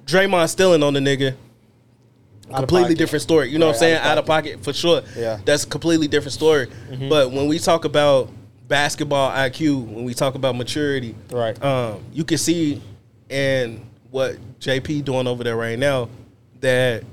Draymond 0.06 0.50
stealing 0.50 0.82
on 0.82 0.94
the 0.94 1.00
nigga, 1.00 1.36
completely 2.56 2.96
different 2.96 3.22
story. 3.24 3.50
You 3.50 3.60
know 3.60 3.68
what 3.68 3.76
I'm 3.76 3.80
saying? 3.80 3.98
out 3.98 4.02
of 4.06 4.12
Out 4.12 4.18
of 4.20 4.26
pocket 4.26 4.64
for 4.64 4.74
sure. 4.74 5.02
Yeah. 5.16 5.36
Mm-hmm. 5.36 5.46
That's 5.46 5.64
a 5.64 5.68
completely 5.68 6.08
different 6.08 6.34
story. 6.34 6.68
But 7.10 7.32
when 7.32 7.48
we 7.48 7.60
talk 7.60 7.86
about 7.86 8.30
basketball 8.68 9.32
IQ, 9.32 9.86
when 9.88 10.04
we 10.04 10.14
talk 10.14 10.36
about 10.36 10.56
maturity, 10.56 11.16
Right. 11.32 11.62
um, 11.64 12.04
you 12.14 12.24
can 12.24 12.38
see 12.38 12.82
in 13.30 13.86
what 14.12 14.38
JP 14.60 15.04
doing 15.06 15.28
over 15.28 15.44
there 15.44 15.56
right 15.56 15.78
now 15.78 16.10
that 16.62 17.04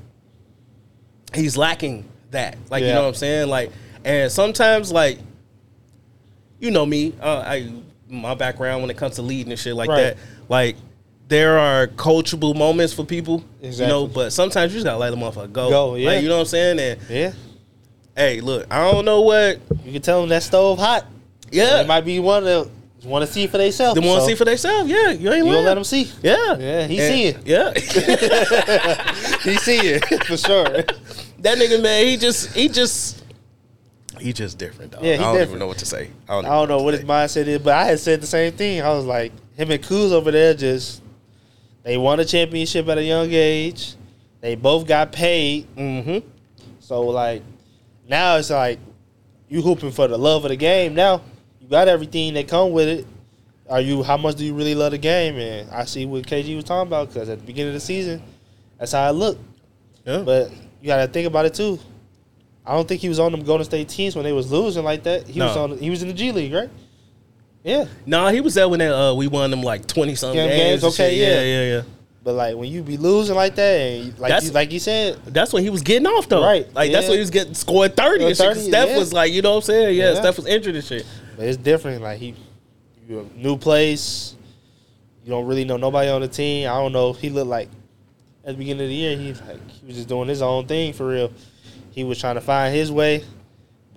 he's 1.33 1.57
lacking 1.57 2.05
that. 2.31 2.57
Like 2.69 2.81
you 2.83 2.89
know 2.89 3.01
what 3.03 3.07
I'm 3.09 3.13
saying? 3.15 3.49
Like, 3.49 3.71
and 4.05 4.31
sometimes 4.31 4.91
like, 4.91 5.19
you 6.59 6.71
know 6.71 6.85
me, 6.85 7.13
uh, 7.21 7.43
I 7.45 7.71
my 8.09 8.33
background 8.35 8.81
when 8.81 8.89
it 8.89 8.97
comes 8.97 9.15
to 9.15 9.21
leading 9.21 9.51
and 9.51 9.59
shit 9.59 9.75
like 9.75 9.89
Right. 9.89 10.01
that. 10.01 10.17
Like, 10.49 10.75
there 11.27 11.57
are 11.59 11.87
coachable 11.87 12.55
moments 12.55 12.93
for 12.93 13.03
people, 13.03 13.43
you 13.61 13.71
know, 13.79 14.07
but 14.07 14.31
sometimes 14.31 14.71
you 14.73 14.77
just 14.77 14.85
gotta 14.85 14.97
let 14.97 15.09
the 15.09 15.17
motherfucker 15.17 15.51
go. 15.51 15.69
Go, 15.69 15.95
yeah. 15.95 16.09
Like, 16.11 16.21
you 16.23 16.29
know 16.29 16.35
what 16.35 16.41
I'm 16.41 16.45
saying? 16.47 16.79
And 16.79 16.99
Yeah. 17.09 17.31
hey, 18.15 18.39
look, 18.41 18.65
I 18.71 18.89
don't 18.91 19.03
know 19.05 19.21
what. 19.21 19.59
You 19.85 19.91
can 19.93 20.01
tell 20.01 20.21
them 20.21 20.29
that 20.29 20.43
stove 20.43 20.79
hot. 20.79 21.05
Yeah, 21.51 21.81
It 21.81 21.87
might 21.87 22.01
be 22.05 22.19
one 22.19 22.43
that 22.45 22.69
want 23.03 23.25
to 23.25 23.31
see 23.31 23.47
for 23.47 23.57
themselves. 23.57 23.99
they 23.99 24.05
want 24.05 24.19
to 24.19 24.21
so 24.23 24.27
see 24.27 24.35
for 24.35 24.45
themselves. 24.45 24.89
Yeah, 24.89 25.11
you 25.11 25.31
ain't 25.31 25.45
You 25.45 25.51
gonna 25.53 25.61
let 25.65 25.75
them 25.75 25.83
see? 25.83 26.09
Yeah, 26.21 26.57
Yeah, 26.57 26.87
he 26.87 26.99
And- 26.99 27.13
see 27.13 27.23
it. 27.25 27.37
Yeah. 27.45 27.73
He 29.43 29.55
see 29.57 29.77
it 29.79 30.05
for 30.25 30.35
sure. 30.37 30.63
that 30.65 31.57
nigga 31.57 31.81
man, 31.81 32.05
he 32.05 32.17
just 32.17 32.53
he 32.53 32.67
just 32.67 33.23
he 34.19 34.33
just 34.33 34.57
different, 34.57 34.91
dog. 34.91 35.03
Yeah, 35.03 35.13
I 35.15 35.17
don't 35.33 35.41
even 35.41 35.59
know 35.59 35.67
what 35.67 35.77
to 35.77 35.85
say. 35.85 36.09
I 36.27 36.33
don't, 36.33 36.45
I 36.45 36.49
don't 36.49 36.67
know 36.69 36.81
what 36.81 36.95
his 36.95 37.03
mindset 37.03 37.47
is, 37.47 37.59
but 37.59 37.73
I 37.75 37.85
had 37.85 37.99
said 37.99 38.19
the 38.21 38.27
same 38.27 38.51
thing. 38.53 38.81
I 38.81 38.89
was 38.89 39.05
like, 39.05 39.31
him 39.55 39.69
and 39.71 39.81
Kuz 39.83 40.11
over 40.11 40.31
there 40.31 40.53
just 40.55 41.01
they 41.87 41.97
won 41.97 42.19
a 42.19 42.25
championship 42.25 42.85
at 42.89 42.97
a 42.97 43.03
young 43.03 43.29
age. 43.31 43.95
They 44.41 44.55
both 44.55 44.85
got 44.85 45.13
paid. 45.13 45.73
Mm-hmm. 45.77 46.27
So 46.81 47.03
like 47.03 47.43
now 48.09 48.35
it's 48.35 48.49
like 48.49 48.79
you 49.47 49.61
hooping 49.61 49.91
for 49.91 50.09
the 50.09 50.17
love 50.17 50.43
of 50.43 50.49
the 50.49 50.57
game. 50.57 50.95
Now 50.95 51.21
you 51.61 51.69
got 51.69 51.87
everything 51.87 52.33
that 52.33 52.49
come 52.49 52.73
with 52.73 52.89
it. 52.89 53.07
Are 53.69 53.79
you? 53.79 54.03
How 54.03 54.17
much 54.17 54.35
do 54.35 54.43
you 54.43 54.53
really 54.53 54.75
love 54.75 54.91
the 54.91 54.97
game? 54.97 55.37
And 55.37 55.71
I 55.71 55.85
see 55.85 56.05
what 56.05 56.27
KG 56.27 56.57
was 56.57 56.65
talking 56.65 56.89
about 56.89 57.07
because 57.07 57.29
at 57.29 57.39
the 57.39 57.45
beginning 57.45 57.69
of 57.69 57.75
the 57.75 57.79
season, 57.79 58.21
that's 58.77 58.91
how 58.91 59.03
I 59.03 59.11
looked. 59.11 59.41
Yeah. 60.05 60.23
But 60.23 60.51
you 60.81 60.87
got 60.87 60.97
to 60.97 61.07
think 61.07 61.25
about 61.25 61.45
it 61.45 61.53
too. 61.53 61.79
I 62.65 62.73
don't 62.73 62.85
think 62.85 62.99
he 62.99 63.07
was 63.07 63.17
on 63.19 63.31
them 63.31 63.43
Golden 63.43 63.63
State 63.63 63.87
teams 63.87 64.13
when 64.13 64.25
they 64.25 64.33
was 64.33 64.51
losing 64.51 64.83
like 64.83 65.03
that. 65.03 65.25
He 65.25 65.39
was 65.39 65.55
on. 65.55 65.77
He 65.77 65.89
was 65.89 66.01
in 66.01 66.09
the 66.09 66.13
G 66.13 66.33
League, 66.33 66.53
right? 66.53 66.69
Yeah. 67.67 67.85
No, 68.05 68.27
he 68.29 68.39
was 68.41 68.53
there 68.55 68.67
when 68.69 68.79
they, 68.79 68.87
uh, 68.87 69.13
we 69.13 69.27
won 69.27 69.51
them 69.51 69.61
like 69.61 69.85
twenty 69.87 70.15
something 70.15 70.37
Game- 70.37 70.49
games. 70.49 70.81
games, 70.81 70.93
okay, 70.93 71.15
yeah, 71.17 71.41
yeah. 71.41 71.41
yeah, 71.41 71.75
yeah. 71.77 71.81
But 72.23 72.33
like 72.35 72.55
when 72.55 72.69
you 72.71 72.81
be 72.81 72.97
losing 72.97 73.35
like 73.35 73.55
that, 73.55 73.61
and 73.81 74.17
like 74.19 74.29
That's- 74.29 74.45
you, 74.45 74.51
like 74.51 74.71
you 74.71 74.79
said, 74.79 75.17
That's 75.25 75.51
when 75.53 75.63
he 75.63 75.69
was 75.69 75.81
getting 75.81 76.07
off 76.07 76.27
though. 76.29 76.43
Right, 76.43 76.73
Like 76.73 76.91
that's 76.91 77.07
when 77.07 77.15
he 77.15 77.19
was 77.19 77.29
getting 77.29 77.53
scoring 77.53 77.91
thirty. 77.91 78.25
And 78.25 78.35
shit, 78.37 78.45
'cause 78.47 78.57
30, 78.57 78.67
Steph 78.69 78.89
yeah. 78.89 78.97
was 78.97 79.13
like, 79.13 79.31
you 79.33 79.41
know 79.41 79.51
what 79.51 79.55
I'm 79.57 79.61
saying? 79.63 79.97
Yeah, 79.97 80.13
Yeah. 80.13 80.19
Steph 80.21 80.37
was 80.37 80.45
injured 80.47 80.75
and 80.75 80.83
shit. 80.83 81.05
But 81.35 81.45
it's 81.47 81.57
different. 81.57 82.01
Like 82.01 82.19
he, 82.19 82.35
new 83.35 83.57
place. 83.57 84.35
You 85.23 85.31
don't 85.31 85.45
really 85.45 85.65
know 85.65 85.75
nobody 85.77 86.09
on 86.09 86.21
the 86.21 86.27
team. 86.29 86.67
I 86.69 86.73
don't 86.75 86.93
know. 86.93 87.11
He 87.11 87.29
looked 87.29 87.47
like 87.49 87.67
at 88.45 88.53
the 88.53 88.57
beginning 88.57 88.83
of 88.83 88.89
the 88.89 88.95
year, 88.95 89.17
he 89.17 89.33
like 89.33 89.59
he 89.81 89.85
was 89.87 89.95
just 89.97 90.07
doing 90.07 90.29
his 90.29 90.41
own 90.41 90.65
thing 90.67 90.93
for 90.93 91.05
real. 91.07 91.31
He 91.91 92.05
was 92.05 92.17
trying 92.17 92.35
to 92.35 92.41
find 92.41 92.73
his 92.73 92.91
way, 92.91 93.23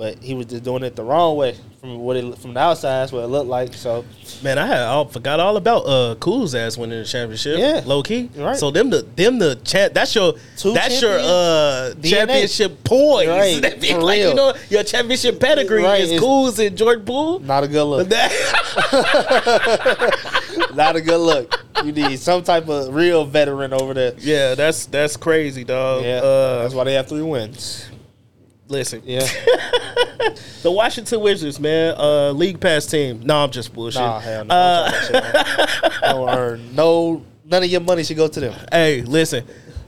but 0.00 0.16
he 0.23 0.33
was 0.33 0.47
just 0.47 0.64
doing 0.64 0.83
it 0.83 0.97
the 0.97 1.04
wrong 1.04 1.37
way 1.37 1.54
from 1.78 1.99
what 1.99 2.16
it 2.16 2.38
from 2.38 2.54
the 2.54 2.61
outside. 2.61 3.00
That's 3.02 3.12
what 3.12 3.23
it 3.23 3.26
looked 3.26 3.50
like. 3.50 3.75
So 3.75 4.02
Man, 4.42 4.57
I 4.57 4.64
had 4.66 4.80
all, 4.85 5.04
forgot 5.04 5.40
all 5.40 5.59
about 5.59 5.80
uh 5.85 6.14
Kuz 6.19 6.54
ass 6.54 6.78
winning 6.78 7.00
the 7.00 7.04
championship. 7.04 7.59
Yeah. 7.59 7.83
low 7.85 8.02
key. 8.02 8.30
Right. 8.35 8.57
So 8.57 8.71
them 8.71 8.88
the 8.88 9.02
them 9.14 9.38
the 9.38 9.57
champ. 9.57 9.92
That's 9.92 10.14
your 10.14 10.37
Two 10.57 10.73
that's 10.73 11.02
your 11.02 11.19
uh 11.19 11.92
DNA. 12.00 12.11
championship 12.11 12.83
points. 12.83 13.28
Right, 13.28 13.61
That 13.62 13.78
be 13.78 13.95
like 13.95 14.21
you 14.21 14.33
know 14.35 14.54
your 14.71 14.85
championship 14.85 15.38
pedigree 15.38 15.83
Right, 15.83 16.00
is 16.00 16.12
it's- 16.12 16.25
Kuz 16.25 16.66
and 16.66 16.78
Jordan 16.78 17.04
Poole. 17.04 17.40
not 17.40 17.64
a 17.64 17.69
good 17.69 17.85
look. 17.85 18.09
Not 20.75 20.97
a 20.97 21.00
good 21.00 21.19
look. 21.19 21.54
You 21.85 21.92
need 21.92 22.19
some 22.21 22.42
type 22.42 22.69
of 22.69 22.95
real 22.95 23.25
veteran 23.25 23.73
over 23.73 23.95
there. 23.95 24.12
yeah, 24.19 24.54
that's 24.54 24.87
that's 24.87 25.16
crazy, 25.16 25.64
dog. 25.64 26.04
Yeah, 26.04 26.19
Uh, 26.21 26.62
that's 26.62 26.75
why 26.75 26.85
they 26.85 26.95
have 26.95 27.09
three 27.09 27.23
wins. 27.23 27.88
Listen, 28.71 29.03
Yeah, 29.05 29.21
the 30.62 30.71
Washington 30.71 31.21
Wizards, 31.21 31.59
man, 31.61 31.95
uh, 31.99 32.31
league 32.33 32.61
pass 32.61 32.87
team. 32.87 33.21
No, 33.25 33.45
I'm 33.45 33.50
just 33.50 33.73
bullshit. 33.73 34.00
nah, 34.00 34.19
hell 34.21 34.45
no. 34.45 34.55
Uh, 34.55 34.91
Don't, 34.91 35.11
try 35.11 35.21
that 35.21 35.81
shit, 35.83 35.93
man. 35.93 36.00
Don't 36.12 36.29
earn 36.39 36.75
no. 36.75 37.27
None 37.45 37.62
of 37.65 37.69
your 37.71 37.81
money 37.81 38.05
should 38.05 38.17
go 38.17 38.29
to 38.29 38.41
them. 38.41 38.55
Hey, 38.71 39.03
listen. 39.03 39.45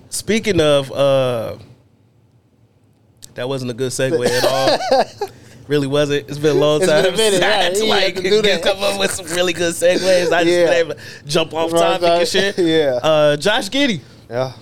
Speaking 0.09 0.61
of, 0.61 0.91
uh, 0.91 1.57
that 3.35 3.49
wasn't 3.49 3.71
a 3.71 3.75
good 3.75 3.93
segue 3.93 4.27
at 4.27 4.45
all. 4.45 5.29
really 5.69 5.87
wasn't. 5.87 6.29
It's 6.29 6.39
been 6.39 6.57
a 6.57 6.61
long 6.61 6.83
It's 6.83 6.91
time. 6.91 7.05
been 7.05 7.15
a 7.15 7.17
minute, 7.17 7.41
right. 7.41 7.77
You 7.77 7.87
like 7.87 8.17
do 8.17 8.43
that. 8.43 8.63
come 8.63 8.83
up 8.83 8.99
with 8.99 9.11
some 9.13 9.27
really 9.27 9.53
good 9.53 9.75
segues. 9.75 10.33
I 10.33 10.45
just 10.45 10.47
Yeah. 10.47 10.65
been 10.67 10.73
able 10.75 10.95
to 10.95 11.01
jump 11.25 11.55
off 11.55 11.71
topic 11.71 12.03
and 12.09 12.29
shit. 12.29 12.59
Yeah. 12.59 12.99
Uh, 13.03 13.37
Josh 13.37 13.71
Giddy. 13.71 14.01
Yeah. 14.29 14.53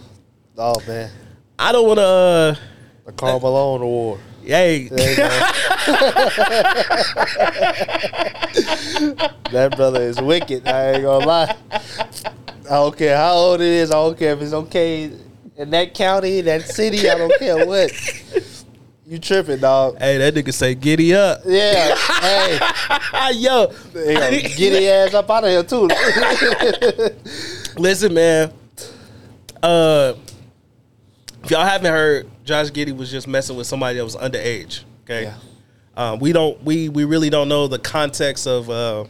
Oh 0.59 0.75
man, 0.87 1.11
I 1.59 1.73
don't 1.73 1.87
want 1.87 1.99
to. 1.99 2.05
Uh, 2.05 2.55
the 3.11 3.17
Karl 3.17 3.41
Malone 3.41 3.83
Award. 3.83 4.21
hey, 4.43 4.89
go. 4.89 4.97
that 9.51 9.75
brother 9.77 10.03
is 10.03 10.21
wicked. 10.21 10.67
I 10.67 10.93
ain't 10.93 11.03
gonna 11.03 11.27
lie. 11.27 11.57
I 11.73 12.75
don't 12.75 12.97
care 12.97 13.17
how 13.17 13.33
old 13.35 13.61
it 13.61 13.67
is. 13.67 13.91
I 13.91 13.95
don't 13.95 14.19
care 14.19 14.33
if 14.35 14.43
it's 14.43 14.53
okay 14.53 15.11
in 15.57 15.71
that 15.71 15.95
county, 15.95 16.41
that 16.43 16.63
city. 16.63 17.11
I 17.11 17.19
don't 17.19 17.37
care 17.39 17.67
what. 17.67 17.93
You 19.07 19.19
tripping, 19.19 19.59
dog? 19.59 19.99
hey, 19.99 20.19
that 20.19 20.35
nigga 20.35 20.55
say 20.55 20.77
giddy 20.77 21.15
up. 21.15 21.41
Yeah. 21.45 21.97
Hey, 23.13 23.33
Yo, 23.35 23.67
get 23.93 24.57
his 24.57 24.87
ass 24.89 25.15
up 25.15 25.29
out 25.31 25.45
of 25.45 25.51
here 25.51 25.63
too. 25.65 25.89
Listen, 27.81 28.15
man. 28.15 28.53
Uh, 29.63 30.15
if 31.43 31.51
y'all 31.51 31.65
haven't 31.65 31.91
heard, 31.91 32.31
Josh 32.51 32.73
Giddy 32.73 32.91
was 32.91 33.13
just 33.13 33.29
messing 33.29 33.57
with 33.57 33.69
somebody 33.69 33.97
that 33.99 34.03
was 34.05 34.17
underage. 34.17 34.83
Okay. 35.05 35.23
Yeah. 35.23 35.35
Um, 35.97 36.19
we 36.19 36.33
don't. 36.33 36.61
We 36.65 36.89
we 36.89 37.05
really 37.05 37.31
don't 37.31 37.49
know 37.49 37.69
the 37.69 37.79
context 37.79 38.49
of 38.49 38.69
uh, 38.69 39.05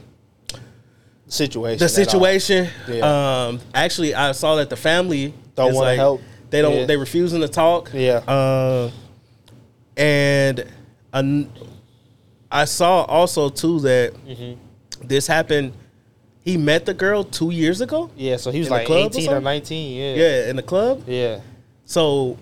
situation. 1.26 1.78
the 1.78 1.88
situation. 1.88 2.68
Yeah. 2.86 3.46
Um, 3.46 3.60
actually, 3.74 4.14
I 4.14 4.32
saw 4.32 4.56
that 4.56 4.68
the 4.68 4.76
family 4.76 5.32
Don't 5.54 5.72
wanna 5.74 5.86
like- 5.86 5.96
help. 5.98 6.20
They 6.50 6.60
don't. 6.60 6.76
Yeah. 6.80 6.84
They 6.86 6.96
refusing 6.98 7.40
to 7.40 7.48
talk. 7.48 7.90
Yeah. 7.94 8.16
Uh, 8.28 8.90
and 9.96 10.64
an- 11.14 11.50
I 12.52 12.66
saw 12.66 13.04
also 13.04 13.48
too 13.48 13.80
that 13.80 14.12
Mm-hmm. 14.26 15.06
this 15.06 15.26
happened. 15.26 15.72
He 16.44 16.56
met 16.58 16.84
the 16.84 16.92
girl 16.94 17.24
two 17.24 17.50
years 17.52 17.80
ago. 17.80 18.10
Yeah. 18.16 18.36
So 18.36 18.50
he 18.50 18.58
was 18.58 18.68
In 18.68 18.72
like 18.72 18.90
or 18.90 18.96
eighteen 18.98 19.22
or 19.22 19.24
something? 19.26 19.44
nineteen. 19.44 19.96
Yeah. 19.98 20.14
Yeah, 20.14 20.50
in 20.50 20.56
the 20.56 20.62
club. 20.62 21.04
Yeah. 21.06 21.40
So, 21.86 22.36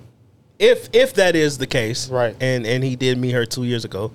if 0.58 0.88
if 0.92 1.14
that 1.14 1.36
is 1.36 1.58
the 1.58 1.66
case, 1.66 2.08
Right. 2.08 2.34
and 2.40 2.66
and 2.66 2.82
he 2.84 2.96
did 2.96 3.18
meet 3.18 3.32
her 3.32 3.46
two 3.46 3.64
years 3.64 3.84
ago, 3.84 4.12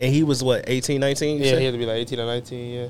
and 0.00 0.12
he 0.12 0.22
was 0.22 0.42
what 0.42 0.64
18, 0.68 1.00
19, 1.00 1.38
you 1.38 1.44
Yeah. 1.44 1.50
said? 1.52 1.58
He 1.60 1.64
had 1.66 1.72
to 1.72 1.78
be 1.78 1.86
like 1.86 1.96
eighteen 1.96 2.20
or 2.20 2.26
nineteen. 2.26 2.74
Yeah. 2.74 2.86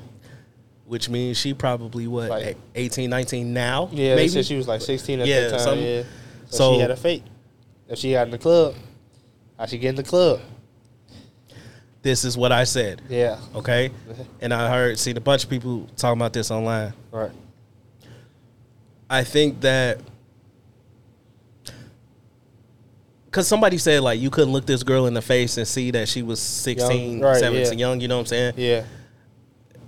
which 0.86 1.08
means 1.08 1.38
she 1.38 1.54
probably 1.54 2.06
what 2.06 2.28
Like- 2.28 2.58
18, 2.74 3.08
19 3.08 3.54
now. 3.54 3.88
Yeah, 3.90 4.16
maybe 4.16 4.26
they 4.26 4.28
said 4.28 4.44
she 4.44 4.54
was 4.54 4.68
like 4.68 4.82
16 4.82 5.18
at 5.20 5.26
Yeah, 5.26 5.40
that 5.40 5.50
time. 5.52 5.58
something- 5.60 5.82
Yeah. 5.86 6.02
So, 6.50 6.56
so- 6.58 6.74
she 6.74 6.80
had 6.80 6.90
a 6.90 6.96
fate. 6.96 7.22
If 7.88 7.98
she 7.98 8.12
got 8.12 8.26
in 8.26 8.30
the 8.32 8.36
club, 8.38 8.74
how 9.58 9.64
she 9.64 9.78
get 9.78 9.88
in 9.88 9.94
the 9.94 10.02
club? 10.02 10.40
this 12.02 12.22
is 12.22 12.36
what 12.36 12.52
I 12.52 12.64
said. 12.64 13.00
Yeah. 13.08 13.38
Okay, 13.54 13.90
and 14.42 14.52
I 14.52 14.68
heard 14.68 14.98
seen 14.98 15.16
a 15.16 15.20
bunch 15.22 15.42
of 15.44 15.48
people 15.48 15.86
talking 15.96 16.18
about 16.20 16.34
this 16.34 16.50
online. 16.50 16.92
Right. 17.10 17.30
I 19.08 19.24
think 19.24 19.62
that 19.62 20.00
because 23.34 23.48
somebody 23.48 23.78
said 23.78 24.00
like 24.00 24.20
you 24.20 24.30
couldn't 24.30 24.52
look 24.52 24.64
this 24.64 24.84
girl 24.84 25.06
in 25.06 25.14
the 25.14 25.20
face 25.20 25.56
and 25.58 25.66
see 25.66 25.90
that 25.90 26.08
she 26.08 26.22
was 26.22 26.38
16, 26.38 27.10
Young, 27.14 27.20
right, 27.20 27.36
17, 27.36 27.64
yeah. 27.64 27.72
young. 27.88 28.00
You 28.00 28.06
know 28.06 28.14
what 28.18 28.20
I'm 28.20 28.26
saying? 28.26 28.54
Yeah. 28.56 28.84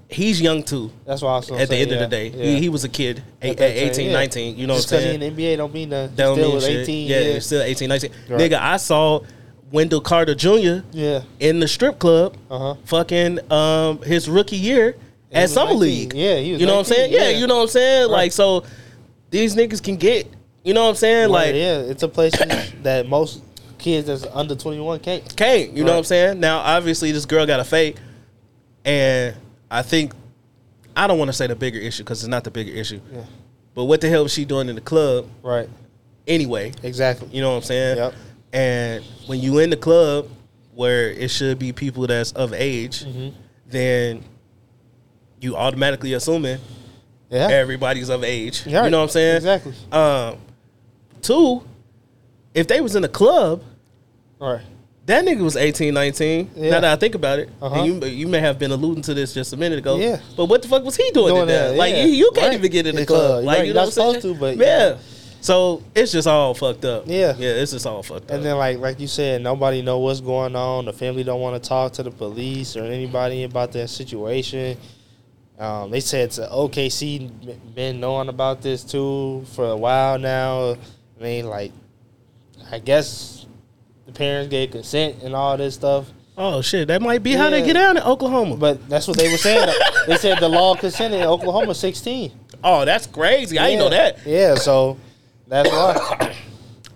He's 0.09 0.41
young 0.41 0.65
too. 0.65 0.91
That's 1.05 1.23
why 1.23 1.31
I 1.35 1.37
was 1.37 1.51
At 1.53 1.69
the 1.69 1.77
end 1.77 1.91
yeah. 1.93 1.97
of 1.97 2.11
the 2.11 2.17
day, 2.17 2.29
Yeah. 2.31 2.45
he, 2.45 2.61
he 2.63 2.69
was 2.69 2.83
a 2.83 2.89
kid, 2.89 3.23
At 3.41 3.61
at, 3.61 3.61
18, 3.61 3.93
time, 3.93 4.07
yeah. 4.07 4.13
19. 4.13 4.57
You 4.57 4.67
know 4.67 4.75
Just 4.75 4.91
what 4.91 4.97
I'm 4.99 5.03
because 5.05 5.11
saying? 5.11 5.21
he 5.21 5.27
in 5.29 5.37
the 5.37 5.43
NBA 5.45 5.57
don't 5.59 5.75
mean 5.75 5.89
that. 5.91 6.17
That 6.17 6.25
don't 6.25 6.35
still 6.37 6.47
mean 6.49 6.55
was 6.57 6.65
shit. 6.67 6.77
18. 6.89 7.07
Yeah, 7.09 7.21
Yeah. 7.21 7.39
still 7.39 7.63
18, 7.63 7.89
19. 7.89 8.11
Right. 8.31 8.41
Nigga, 8.41 8.61
I 8.61 8.77
saw 8.79 9.21
Wendell 9.71 10.01
Carter 10.01 10.35
Jr. 10.35 10.85
yeah. 10.91 11.23
in 11.39 11.61
the 11.61 11.69
strip 11.69 12.01
club, 12.01 12.37
Uh-huh. 12.51 12.75
fucking 12.85 13.53
um 13.53 14.03
his 14.03 14.29
rookie 14.29 14.57
year 14.57 14.97
at 15.31 15.51
summer 15.51 15.71
19. 15.75 15.81
league. 15.81 16.15
Yeah, 16.15 16.35
You 16.39 16.67
know 16.67 16.75
what 16.75 16.79
I'm 16.89 16.95
saying? 16.97 17.13
Yeah, 17.13 17.29
yeah. 17.29 17.39
you 17.39 17.47
know 17.47 17.57
what 17.59 17.63
I'm 17.63 17.69
saying. 17.69 18.03
Right. 18.09 18.13
Like 18.23 18.33
so, 18.33 18.65
these 19.31 19.55
niggas 19.55 19.81
can 19.83 19.95
get. 19.97 20.27
You 20.67 20.75
know 20.75 20.83
what 20.83 20.89
I'm 20.91 20.95
saying? 20.97 21.31
Right, 21.31 21.47
Like 21.47 21.55
yeah, 21.55 21.79
it's 21.79 22.03
a 22.03 22.09
place 22.09 22.33
that 22.83 23.09
most 23.09 23.43
kids 23.79 24.09
that's 24.09 24.25
under 24.35 24.57
21 24.57 24.99
can't. 25.01 25.37
can't. 25.37 25.73
You 25.73 25.85
know 25.85 25.93
what 25.93 25.99
I'm 25.99 26.05
saying? 26.05 26.41
Now, 26.41 26.59
obviously, 26.59 27.13
this 27.13 27.25
girl 27.25 27.47
got 27.47 27.61
a 27.61 27.65
fake, 27.65 27.97
and 28.85 29.37
I 29.71 29.83
think 29.83 30.13
I 30.97 31.07
don't 31.07 31.19
want 31.19 31.29
to 31.29 31.33
say 31.33 31.47
the 31.47 31.55
bigger 31.55 31.79
issue 31.79 32.03
because 32.03 32.21
it's 32.23 32.29
not 32.29 32.43
the 32.45 32.51
bigger 32.51 32.73
issue. 32.73 33.01
Yeah. 33.13 33.23
But 33.75 33.85
what 33.85 34.01
the 34.01 34.09
hell 34.09 34.25
was 34.25 34.33
she 34.33 34.45
doing 34.45 34.69
in 34.69 34.75
the 34.75 34.81
club 34.81 35.29
Right. 35.43 35.69
anyway? 36.27 36.73
Exactly. 36.83 37.29
You 37.31 37.43
know 37.43 37.51
what 37.51 37.57
I'm 37.59 37.63
saying? 37.63 37.97
Yep. 37.99 38.15
And 38.53 39.05
when 39.27 39.39
you 39.41 39.59
in 39.59 39.71
the 39.71 39.77
club 39.77 40.29
where 40.75 41.11
it 41.11 41.31
should 41.31 41.59
be 41.59 41.73
people 41.73 42.07
that's 42.09 42.33
of 42.33 42.53
age, 42.55 43.05
Mm-hmm. 43.05 43.37
then 43.69 44.25
you 45.41 45.55
automatically 45.57 46.15
assuming 46.15 46.59
Yeah. 47.31 47.49
everybody's 47.51 48.09
of 48.09 48.25
age. 48.25 48.63
Right. 48.67 48.85
You 48.85 48.91
know 48.91 48.99
what 48.99 49.05
I'm 49.05 49.09
saying? 49.11 49.37
Exactly. 49.37 49.75
Um, 49.93 50.39
two, 51.27 51.63
if 52.55 52.67
they 52.67 52.81
was 52.81 52.95
in 52.97 53.05
a 53.05 53.09
club, 53.09 53.63
Right. 54.41 54.61
that 55.07 55.25
nigga 55.25 55.41
was 55.43 55.57
18, 55.57 55.95
19. 55.95 56.51
Yeah. 56.57 56.71
Now 56.73 56.81
that 56.81 56.93
I 56.93 56.97
think 56.97 57.15
about 57.15 57.39
it, 57.39 57.49
Uh-huh. 57.61 57.75
and 57.83 57.87
you 58.03 58.09
you 58.09 58.27
may 58.29 58.41
have 58.41 58.59
been 58.59 58.71
alluding 58.73 59.03
to 59.03 59.15
this 59.15 59.33
just 59.35 59.53
a 59.53 59.57
minute 59.57 59.79
ago. 59.79 59.97
Yeah. 59.97 60.19
But 60.37 60.47
what 60.47 60.63
the 60.63 60.69
fuck 60.69 60.85
was 60.85 60.97
he 60.97 61.11
doing, 61.13 61.29
Doing 61.29 61.43
in 61.43 61.49
there? 61.49 61.69
that, 61.71 61.77
Like 61.79 61.95
yeah. 61.95 62.05
you, 62.05 62.13
you 62.13 62.31
can't 62.35 62.49
Right. 62.49 62.59
even 62.59 62.71
get 62.71 62.87
in 62.87 62.97
the 62.97 63.07
club. 63.07 63.21
club. 63.21 63.45
Like 63.45 63.59
Right, 63.59 63.61
you 63.67 63.67
you're 63.67 63.75
know 63.75 63.81
not 63.87 63.97
what 63.97 64.05
I'm 64.07 64.11
saying? 64.13 64.21
supposed 64.23 64.35
to, 64.41 64.41
but 64.41 64.57
yeah. 64.57 64.89
yeah. 64.91 64.97
So 65.43 65.83
it's 65.95 66.11
just 66.13 66.27
all 66.27 66.55
fucked 66.55 66.85
up. 66.85 67.05
Yeah. 67.07 67.35
Yeah, 67.39 67.51
it's 67.63 67.71
just 67.73 67.87
all 67.87 68.03
fucked 68.03 68.31
up. 68.31 68.37
And 68.37 68.45
then, 68.45 68.57
like 68.57 68.79
like 68.81 68.99
you 68.99 69.07
said, 69.07 69.43
nobody 69.43 69.81
know 69.81 69.99
what's 70.01 70.21
going 70.21 70.57
on. 70.57 70.87
The 70.87 70.93
family 70.93 71.23
don't 71.23 71.41
want 71.41 71.63
to 71.63 71.69
talk 71.69 71.93
to 71.95 72.03
the 72.03 72.11
police 72.11 72.77
or 72.77 72.83
anybody 72.85 73.45
about 73.45 73.71
their 73.73 73.87
situation. 73.87 74.77
Um, 75.59 75.91
they 75.91 76.01
said 76.01 76.33
to 76.33 76.49
OKC 76.51 77.31
been 77.75 78.01
knowing 78.01 78.29
about 78.29 78.61
this 78.61 78.83
too 78.83 79.45
for 79.55 79.67
a 79.71 79.77
while 79.77 80.19
now. 80.19 80.77
I 81.19 81.23
mean, 81.23 81.47
like, 81.47 81.73
I 82.71 82.79
guess 82.79 83.47
the 84.07 84.13
parents 84.13 84.51
gave 84.51 84.71
consent 84.71 85.23
and 85.23 85.35
all 85.35 85.57
this 85.57 85.75
stuff. 85.75 86.07
oh 86.39 86.61
shit, 86.63 86.89
that 86.89 87.01
might 87.03 87.23
be 87.23 87.33
how 87.33 87.49
they 87.51 87.63
get 87.63 87.73
down 87.75 87.97
in 87.97 88.03
Oklahoma. 88.03 88.57
But 88.57 88.87
that's 88.89 89.09
what 89.09 89.17
they 89.17 89.31
were 89.31 89.39
saying. 89.39 89.69
they 90.07 90.17
said 90.17 90.39
the 90.39 90.49
law 90.49 90.75
consented 90.77 91.21
in 91.21 91.27
Oklahoma 91.27 91.75
16. 91.75 92.33
oh, 92.65 92.85
that's 92.85 93.07
crazy. 93.07 93.59
I 93.59 93.71
didn't 93.71 93.81
know 93.81 93.89
that. 93.91 94.19
Yeah, 94.27 94.55
so 94.57 94.99
that's 95.49 95.69
why. 95.71 96.37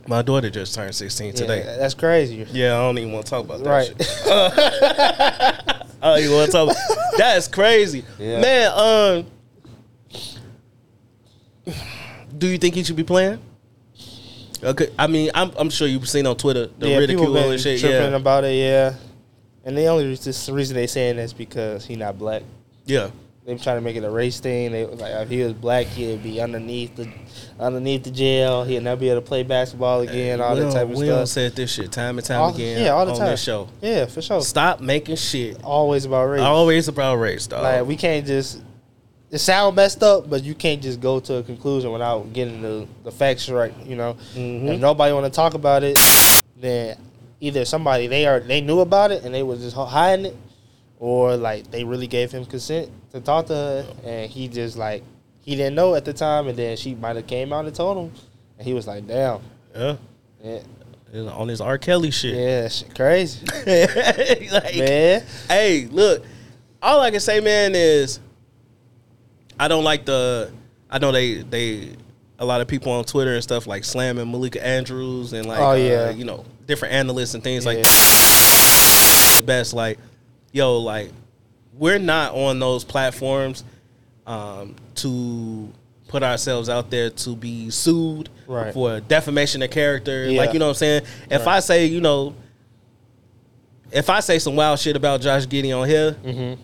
My 0.06 0.22
daughter 0.22 0.50
just 0.50 0.74
turned 0.74 0.94
16 0.94 1.26
Yeah, 1.28 1.32
today. 1.32 1.62
that's 1.78 1.94
crazy. 1.94 2.44
Yeah, 2.50 2.76
I 2.76 2.80
don't 2.82 2.98
even 2.98 3.12
want 3.12 3.26
to 3.26 3.30
talk 3.30 3.44
about 3.44 3.62
that 3.62 3.70
Right. 3.70 3.86
shit. 3.86 4.26
I 6.02 6.14
don't 6.14 6.18
even 6.24 6.32
want 6.34 6.46
to 6.46 6.52
talk 6.52 6.70
about 6.70 6.82
That's 7.18 7.46
crazy. 7.46 8.04
Yeah. 8.18 8.40
Man, 8.40 8.72
um 8.74 9.26
do 12.36 12.48
you 12.48 12.58
think 12.58 12.74
he 12.74 12.82
should 12.82 12.96
be 12.96 13.04
playing? 13.04 13.38
Uh, 14.62 14.68
okay, 14.68 14.88
I 14.98 15.06
mean, 15.06 15.30
I'm, 15.34 15.50
I'm 15.56 15.70
sure 15.70 15.86
you've 15.88 16.08
seen 16.08 16.26
on 16.26 16.36
Twitter 16.36 16.68
the 16.78 16.88
yeah, 16.88 16.96
ridicule 16.98 17.36
and 17.36 17.60
shit. 17.60 17.80
tripping 17.80 18.10
Yeah, 18.12 18.16
about 18.16 18.44
it. 18.44 18.54
Yeah, 18.56 18.94
and 19.64 19.76
the 19.76 19.86
only 19.86 20.06
reason, 20.06 20.32
the 20.46 20.52
reason 20.56 20.74
they 20.76 20.86
saying 20.86 21.16
that's 21.16 21.32
because 21.32 21.84
he 21.86 21.96
not 21.96 22.18
black. 22.18 22.42
yeah, 22.86 23.10
They 23.46 23.56
trying 23.56 23.76
to 23.78 23.80
make 23.80 23.96
it 23.96 24.04
a 24.04 24.10
race 24.10 24.38
thing. 24.40 24.72
They 24.72 24.84
like 24.86 25.12
if 25.22 25.28
he 25.30 25.42
was 25.42 25.52
black, 25.54 25.86
he'd 25.86 26.22
be 26.22 26.40
underneath 26.40 26.94
the 26.96 27.08
underneath 27.58 28.04
the 28.04 28.10
jail. 28.10 28.64
He'd 28.64 28.82
never 28.82 29.00
be 29.00 29.08
able 29.10 29.20
to 29.22 29.26
play 29.26 29.42
basketball 29.42 30.00
again. 30.00 30.40
all 30.40 30.54
we 30.54 30.60
that 30.60 30.72
type 30.72 30.88
of 30.90 30.96
we 30.96 31.06
stuff. 31.06 31.28
said 31.28 31.56
this 31.56 31.72
shit 31.72 31.90
time 31.92 32.18
and 32.18 32.26
time 32.26 32.40
All- 32.40 32.54
again. 32.54 32.82
yeah, 32.84 32.90
all 32.90 33.06
the 33.06 33.12
on 33.12 33.18
time. 33.18 33.30
this 33.30 33.42
show. 33.42 33.68
Yeah, 33.80 34.06
for 34.06 34.20
sure. 34.22 34.40
Stop 34.42 34.80
making 34.80 35.16
shit 35.16 35.62
Always 35.64 36.04
about 36.04 36.26
race. 36.26 36.40
always 36.42 36.88
about 36.88 37.16
race, 37.16 37.46
dog. 37.46 37.62
Like 37.62 37.86
we 37.86 37.96
can't 37.96 38.26
just. 38.26 38.62
It 39.30 39.38
sound 39.38 39.76
messed 39.76 40.02
up, 40.02 40.28
but 40.28 40.42
you 40.42 40.54
can't 40.54 40.82
just 40.82 41.00
go 41.00 41.20
to 41.20 41.36
a 41.36 41.42
conclusion 41.42 41.92
without 41.92 42.32
getting 42.32 42.62
the, 42.62 42.86
the 43.04 43.12
facts 43.12 43.48
right. 43.48 43.72
You 43.86 43.94
know, 43.96 44.16
Mhm. 44.34 44.74
if 44.74 44.80
nobody 44.80 45.12
want 45.12 45.24
to 45.26 45.30
talk 45.30 45.54
about 45.54 45.84
it, 45.84 45.96
then 46.56 46.96
either 47.40 47.64
somebody 47.64 48.06
they 48.08 48.26
are 48.26 48.40
they 48.40 48.60
knew 48.60 48.80
about 48.80 49.12
it 49.12 49.22
and 49.24 49.32
they 49.32 49.42
was 49.44 49.60
just 49.60 49.76
hiding 49.76 50.26
it, 50.26 50.36
or 50.98 51.36
like 51.36 51.70
they 51.70 51.84
really 51.84 52.08
gave 52.08 52.32
him 52.32 52.44
consent 52.44 52.90
to 53.12 53.20
talk 53.20 53.46
to 53.46 53.54
her, 53.54 53.86
and 54.04 54.30
he 54.30 54.48
just 54.48 54.76
like 54.76 55.04
he 55.42 55.54
didn't 55.56 55.74
know 55.76 55.94
at 55.94 56.04
the 56.04 56.12
time, 56.12 56.48
and 56.48 56.58
then 56.58 56.76
she 56.76 56.94
might 56.96 57.14
have 57.16 57.26
came 57.28 57.52
out 57.52 57.64
and 57.66 57.74
told 57.74 57.96
him, 57.98 58.12
and 58.58 58.66
he 58.66 58.74
was 58.74 58.86
like, 58.88 59.06
"Damn, 59.06 59.38
yeah, 59.74 59.94
yeah, 60.44 60.58
on 61.30 61.46
this 61.46 61.60
R. 61.60 61.78
Kelly 61.78 62.10
shit. 62.10 62.34
yeah, 62.34 62.68
shit 62.68 62.94
crazy, 62.94 63.46
like, 64.52 64.76
man." 64.76 65.22
hey, 65.48 65.86
look, 65.90 66.24
all 66.82 67.00
I 67.00 67.10
can 67.12 67.20
say, 67.20 67.40
man, 67.40 67.72
is 67.74 68.18
I 69.60 69.68
don't 69.68 69.84
like 69.84 70.04
the. 70.06 70.50
I 70.88 70.98
know 70.98 71.12
they 71.12 71.42
they 71.42 71.90
a 72.38 72.44
lot 72.44 72.60
of 72.62 72.66
people 72.68 72.90
on 72.92 73.04
Twitter 73.04 73.34
and 73.34 73.42
stuff 73.42 73.66
like 73.66 73.84
slamming 73.84 74.30
Malika 74.30 74.64
Andrews 74.66 75.32
and 75.34 75.46
like 75.46 75.60
Oh, 75.60 75.72
uh, 75.72 76.10
you 76.10 76.24
know 76.24 76.44
different 76.66 76.94
analysts 76.94 77.34
and 77.34 77.44
things 77.44 77.66
like 77.66 77.76
Yeah. 77.78 77.82
that. 77.84 79.42
Best 79.44 79.74
like, 79.74 79.98
yo, 80.52 80.78
like 80.78 81.10
we're 81.74 81.98
not 81.98 82.32
on 82.34 82.58
those 82.58 82.82
platforms 82.84 83.62
um, 84.26 84.74
to 84.96 85.70
put 86.08 86.22
ourselves 86.22 86.68
out 86.68 86.90
there 86.90 87.10
to 87.10 87.36
be 87.36 87.70
sued 87.70 88.28
Right. 88.46 88.72
for 88.74 89.00
defamation 89.00 89.62
of 89.62 89.70
character. 89.70 90.28
Yeah. 90.28 90.40
Like 90.40 90.52
you 90.54 90.58
know 90.58 90.66
what 90.66 90.70
I'm 90.70 90.76
saying. 90.76 91.02
If 91.30 91.46
Right. 91.46 91.56
I 91.56 91.60
say 91.60 91.84
you 91.86 92.00
know 92.00 92.34
if 93.92 94.08
I 94.08 94.20
say 94.20 94.38
some 94.38 94.56
wild 94.56 94.78
shit 94.78 94.96
about 94.96 95.20
Josh 95.20 95.48
Giddy 95.48 95.72
on 95.72 95.86
here, 95.88 96.12
Mm-hmm. 96.24 96.62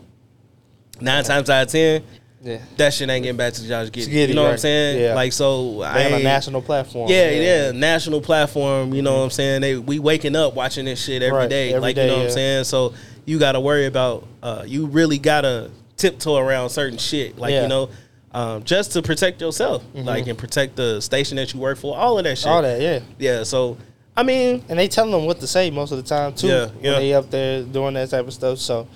nine 1.04 1.24
times 1.24 1.50
out 1.50 1.66
of 1.66 1.72
ten, 1.72 2.02
Yeah, 2.46 2.60
that 2.76 2.94
shit 2.94 3.10
ain't 3.10 3.24
getting 3.24 3.36
back 3.36 3.54
to 3.54 3.66
Josh 3.66 3.90
Giddy. 3.90 4.10
Giddy, 4.10 4.32
you 4.32 4.36
know 4.36 4.44
what 4.44 4.52
I'm 4.52 4.58
saying? 4.58 5.00
Yeah. 5.00 5.14
Like 5.14 5.32
so, 5.32 5.82
I 5.82 5.94
they 5.94 6.14
on 6.14 6.20
a 6.20 6.22
national 6.22 6.62
platform. 6.62 7.10
Yeah, 7.10 7.30
yeah, 7.30 7.72
national 7.72 8.20
platform. 8.20 8.94
You 8.94 9.02
know 9.02 9.16
what 9.18 9.24
I'm 9.24 9.30
saying? 9.30 9.62
They 9.62 9.76
we 9.76 9.98
waking 9.98 10.36
up 10.36 10.54
watching 10.54 10.84
this 10.84 11.04
shit 11.04 11.22
every 11.22 11.48
day. 11.48 11.68
Right, 11.68 11.76
every 11.76 11.80
like 11.80 11.96
day, 11.96 12.04
you 12.04 12.12
know 12.12 12.18
what. 12.18 12.26
I'm 12.26 12.32
saying? 12.32 12.64
So 12.64 12.94
you 13.24 13.40
got 13.40 13.52
to 13.52 13.60
worry 13.60 13.86
about. 13.86 14.28
Uh, 14.42 14.62
you 14.64 14.86
really 14.86 15.18
gotta 15.18 15.72
tiptoe 15.96 16.36
around 16.36 16.70
certain 16.70 16.98
shit. 16.98 17.36
Like 17.36 17.50
Yeah. 17.50 17.56
Mm-hmm. 17.56 17.62
you 17.64 17.68
know. 17.68 17.90
Um, 18.32 18.64
just 18.64 18.92
to 18.92 19.00
protect 19.00 19.40
yourself, 19.40 19.82
like 19.94 20.26
and 20.26 20.36
protect 20.36 20.76
the 20.76 21.00
station 21.00 21.36
that 21.36 21.54
you 21.54 21.60
work 21.60 21.78
for, 21.78 21.96
all 21.96 22.18
of 22.18 22.24
that 22.24 22.36
shit. 22.36 22.48
all 22.48 22.60
that. 22.60 22.82
Yeah. 22.82 23.00
Yeah. 23.18 23.44
So, 23.44 23.78
I 24.14 24.24
mean, 24.24 24.62
and 24.68 24.78
they 24.78 24.88
tell 24.88 25.10
them 25.10 25.24
what 25.24 25.40
to 25.40 25.46
say 25.46 25.70
most 25.70 25.90
of 25.90 25.96
the 25.96 26.02
time 26.02 26.34
too. 26.34 26.48
Yeah, 26.48 26.66
when 26.66 26.84
yeah. 26.84 26.98
they 26.98 27.14
up 27.14 27.30
there 27.30 27.62
doing 27.62 27.94
that 27.94 28.10
type 28.10 28.26
of 28.26 28.34
stuff. 28.34 28.58
So 28.58 28.88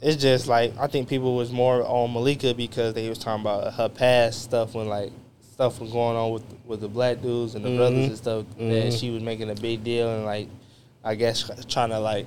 it's 0.00 0.20
just 0.20 0.46
like 0.46 0.76
I 0.78 0.86
think 0.86 1.08
people 1.08 1.34
was 1.36 1.50
more 1.52 1.82
on 1.84 2.12
Malika 2.12 2.54
because 2.54 2.94
they 2.94 3.08
was 3.08 3.18
talking 3.18 3.40
about 3.42 3.74
her 3.74 3.88
past 3.88 4.42
stuff 4.42 4.74
when 4.74 4.88
like 4.88 5.10
stuff 5.52 5.80
was 5.80 5.90
going 5.90 6.16
on 6.16 6.30
with 6.32 6.44
with 6.64 6.80
the 6.80 6.88
black 6.88 7.20
dudes 7.20 7.54
and 7.54 7.64
the 7.64 7.68
Mm-hmm. 7.68 7.78
brothers 7.78 8.06
and 8.08 8.16
stuff 8.16 8.44
that 8.58 8.92
she 8.92 9.10
was 9.10 9.22
making 9.22 9.50
a 9.50 9.54
big 9.56 9.82
deal 9.82 10.08
and 10.14 10.24
like 10.24 10.48
I 11.04 11.14
guess 11.14 11.50
trying 11.68 11.90
to 11.90 11.98
like 12.00 12.26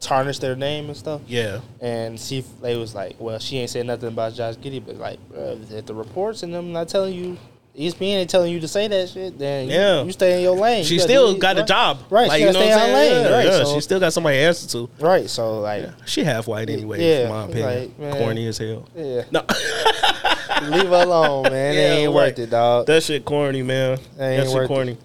tarnish 0.00 0.38
their 0.38 0.54
name 0.54 0.86
and 0.86 0.96
stuff. 0.96 1.22
yeah, 1.26 1.60
And 1.80 2.20
see, 2.20 2.38
if 2.38 2.60
they 2.60 2.76
was 2.76 2.94
like, 2.94 3.16
well, 3.18 3.38
she 3.38 3.58
ain't 3.58 3.70
said 3.70 3.86
nothing 3.86 4.08
about 4.08 4.34
Josh 4.34 4.54
Giddy, 4.60 4.78
but 4.78 4.96
like, 4.96 5.18
bro, 5.30 5.58
if 5.70 5.86
the 5.86 5.94
reports 5.94 6.42
and 6.42 6.52
them 6.52 6.72
not 6.72 6.88
telling 6.88 7.14
you, 7.14 7.38
ESPN 7.78 8.02
ain't 8.20 8.30
telling 8.30 8.52
you 8.52 8.60
to 8.60 8.68
say 8.68 8.88
that 8.88 9.08
shit, 9.10 9.38
then 9.38 9.68
Yeah. 9.68 10.02
you 10.02 10.10
stay 10.12 10.36
in 10.36 10.42
your 10.42 10.56
lane. 10.56 10.82
she 10.84 10.94
You 10.94 11.00
still 11.00 11.34
do- 11.34 11.38
got 11.38 11.58
a 11.58 11.62
job, 11.62 11.98
Right, 12.08 12.26
Like 12.28 12.38
she 12.38 12.46
you 12.46 12.52
know 12.52 12.60
stay 12.60 12.68
what 12.70 12.78
I'm 12.78 12.88
in 12.88 12.94
saying? 12.94 13.14
lane, 13.16 13.24
Yeah, 13.30 13.36
right, 13.36 13.44
yeah. 13.46 13.64
so- 13.64 13.74
She 13.74 13.80
still 13.82 14.00
got 14.00 14.12
somebody 14.14 14.36
to 14.38 14.42
answer 14.44 14.68
to. 14.68 14.88
Right, 14.98 15.28
so 15.28 15.60
like, 15.60 15.84
She 16.06 16.24
half 16.24 16.46
white 16.46 16.70
anyway, 16.70 17.00
Yeah, 17.06 17.24
in 17.24 17.28
my 17.28 17.44
opinion. 17.44 17.92
like. 18.00 18.12
Corny 18.18 18.46
as 18.46 18.56
hell. 18.58 18.88
yeah, 18.96 19.22
No, 19.30 19.42
leave 20.70 20.88
her 20.88 21.02
alone, 21.02 21.42
man. 21.44 21.74
Yeah, 21.74 21.80
it 21.80 21.98
ain't 21.98 22.12
like, 22.12 22.30
worth 22.36 22.38
it, 22.38 22.50
dog. 22.50 22.86
that 22.86 23.02
shit 23.02 23.24
corny, 23.24 23.62
man. 23.62 23.98
That 24.16 24.46
shit 24.46 24.54
worth 24.54 24.64
it. 24.64 24.68
corny. 24.68 24.96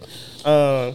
Uh, 0.45 0.91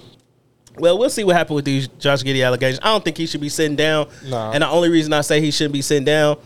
well, 0.78 0.98
we'll 0.98 1.10
see 1.10 1.24
what 1.24 1.36
happened 1.36 1.56
with 1.56 1.64
these 1.64 1.88
Josh 1.88 2.22
Giddy 2.22 2.42
allegations. 2.42 2.80
I 2.82 2.86
don't 2.88 3.04
think 3.04 3.16
he 3.16 3.26
should 3.26 3.40
be 3.40 3.48
sitting 3.48 3.76
down. 3.76 4.08
Nah. 4.26 4.52
And 4.52 4.62
the 4.62 4.68
only 4.68 4.88
reason 4.88 5.12
I 5.12 5.20
say 5.22 5.40
he 5.40 5.50
shouldn't 5.50 5.72
be 5.72 5.82
sitting 5.82 6.04
down 6.04 6.36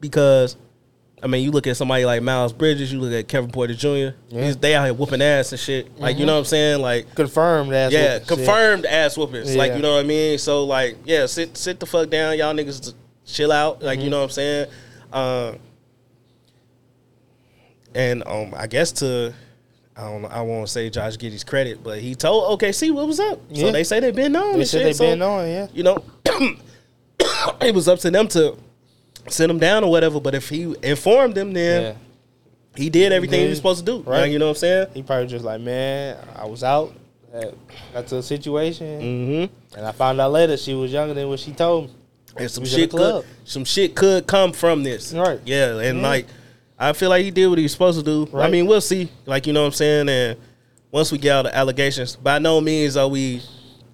because, 0.00 0.56
I 1.22 1.28
mean, 1.28 1.44
you 1.44 1.52
look 1.52 1.66
at 1.68 1.76
somebody 1.76 2.04
like 2.04 2.20
Miles 2.22 2.52
Bridges, 2.52 2.92
you 2.92 3.00
look 3.00 3.12
at 3.12 3.28
Kevin 3.28 3.50
Porter 3.50 3.74
Jr. 3.74 3.88
Yeah. 3.88 4.12
He's, 4.30 4.56
they 4.56 4.74
out 4.74 4.84
here 4.84 4.94
whooping 4.94 5.22
ass 5.22 5.52
and 5.52 5.60
shit. 5.60 5.96
Like, 5.98 6.18
you 6.18 6.26
know 6.26 6.32
what 6.32 6.40
I'm 6.40 6.44
saying? 6.46 6.80
Like, 6.82 7.14
Confirmed 7.14 7.72
ass. 7.72 7.92
yeah, 7.92 8.14
whooping 8.14 8.18
shit. 8.18 8.28
confirmed 8.38 8.86
ass 8.86 9.16
whoopings. 9.16 9.54
Like, 9.54 9.74
you 9.74 9.78
know 9.82 9.92
what 9.94 10.00
I 10.04 10.08
mean? 10.08 10.38
So, 10.38 10.64
like, 10.64 10.96
yeah, 11.04 11.26
sit 11.26 11.56
sit 11.56 11.78
the 11.78 11.86
fuck 11.86 12.10
down. 12.10 12.36
Y'all 12.38 12.52
niggas 12.54 12.92
chill 13.24 13.52
out. 13.52 13.82
Like, 13.82 14.00
you 14.00 14.10
know 14.10 14.18
what 14.18 14.24
I'm 14.24 14.30
saying? 14.30 14.66
Uh, 15.12 15.52
and 17.94 18.22
um, 18.26 18.54
I 18.56 18.66
guess 18.66 18.90
to 18.92 19.32
I 19.96 20.02
don't 20.10 20.24
I 20.24 20.40
won't 20.40 20.68
say 20.68 20.88
Josh 20.90 21.18
Giddy's 21.18 21.44
credit, 21.44 21.84
but 21.84 21.98
he 22.00 22.14
told 22.14 22.58
OKC 22.58 22.92
what 22.92 23.06
was 23.06 23.20
up. 23.20 23.40
So 23.54 23.70
they 23.70 23.84
say 23.84 24.00
they've 24.00 24.14
been 24.14 24.34
on. 24.34 24.58
They 24.58 24.64
said 24.64 24.78
shit. 24.78 24.86
they 24.86 24.92
So, 24.94 25.04
been 25.04 25.22
on, 25.22 25.46
yeah. 25.46 25.66
You 25.72 25.82
know, 25.82 26.04
it 27.60 27.74
was 27.74 27.88
up 27.88 27.98
to 28.00 28.10
them 28.10 28.28
to 28.28 28.56
send 29.28 29.50
him 29.50 29.58
down 29.58 29.84
or 29.84 29.90
whatever. 29.90 30.20
But 30.20 30.34
if 30.34 30.48
he 30.48 30.74
informed 30.82 31.34
them, 31.34 31.52
then 31.52 31.82
Yeah, 31.82 31.94
he 32.76 32.90
did 32.90 33.12
everything 33.12 33.42
he 33.42 33.48
was 33.48 33.58
supposed 33.58 33.84
to 33.84 33.92
do. 33.92 33.98
Right. 33.98 34.20
Right. 34.22 34.30
You 34.32 34.38
know 34.38 34.46
what 34.46 34.50
I'm 34.52 34.56
saying? 34.56 34.86
he 34.94 35.02
probably 35.02 35.26
just 35.26 35.44
like, 35.44 35.60
man, 35.60 36.16
I 36.36 36.46
was 36.46 36.64
out. 36.64 36.94
Got 37.94 38.06
to 38.08 38.18
a 38.18 38.22
situation, 38.22 39.00
Mm-hmm. 39.00 39.76
and 39.78 39.86
I 39.86 39.92
found 39.92 40.20
out 40.20 40.32
later 40.32 40.54
she 40.58 40.74
was 40.74 40.92
younger 40.92 41.14
than 41.14 41.28
what 41.30 41.40
she 41.40 41.52
told 41.52 41.86
me. 41.88 41.94
And 42.36 42.50
some 42.50 42.62
We 42.62 42.64
was 42.66 42.74
in 42.74 42.80
the 42.80 42.82
shit 42.82 42.90
could 42.90 43.24
some 43.44 43.64
shit 43.64 43.94
could 43.94 44.26
come 44.26 44.52
from 44.52 44.82
this. 44.82 45.12
Right. 45.14 45.40
Yeah, 45.46 45.78
and 45.78 46.00
Mhm. 46.00 46.02
like 46.02 46.26
I 46.78 46.92
feel 46.92 47.08
like 47.10 47.24
he 47.24 47.30
did 47.30 47.46
what 47.46 47.56
he 47.58 47.62
was 47.64 47.72
supposed 47.72 47.98
to 47.98 48.04
do. 48.04 48.36
I 48.36 48.50
mean, 48.50 48.66
we'll 48.66 48.80
see. 48.82 49.08
Like 49.24 49.46
you 49.46 49.52
know 49.54 49.60
what 49.62 49.66
I'm 49.68 49.72
saying. 49.72 50.08
And 50.10 50.36
once 50.90 51.10
we 51.10 51.16
get 51.16 51.32
all 51.36 51.42
the 51.44 51.56
allegations, 51.56 52.16
by 52.16 52.38
no 52.38 52.60
means 52.60 52.96
are 52.98 53.08
we 53.08 53.40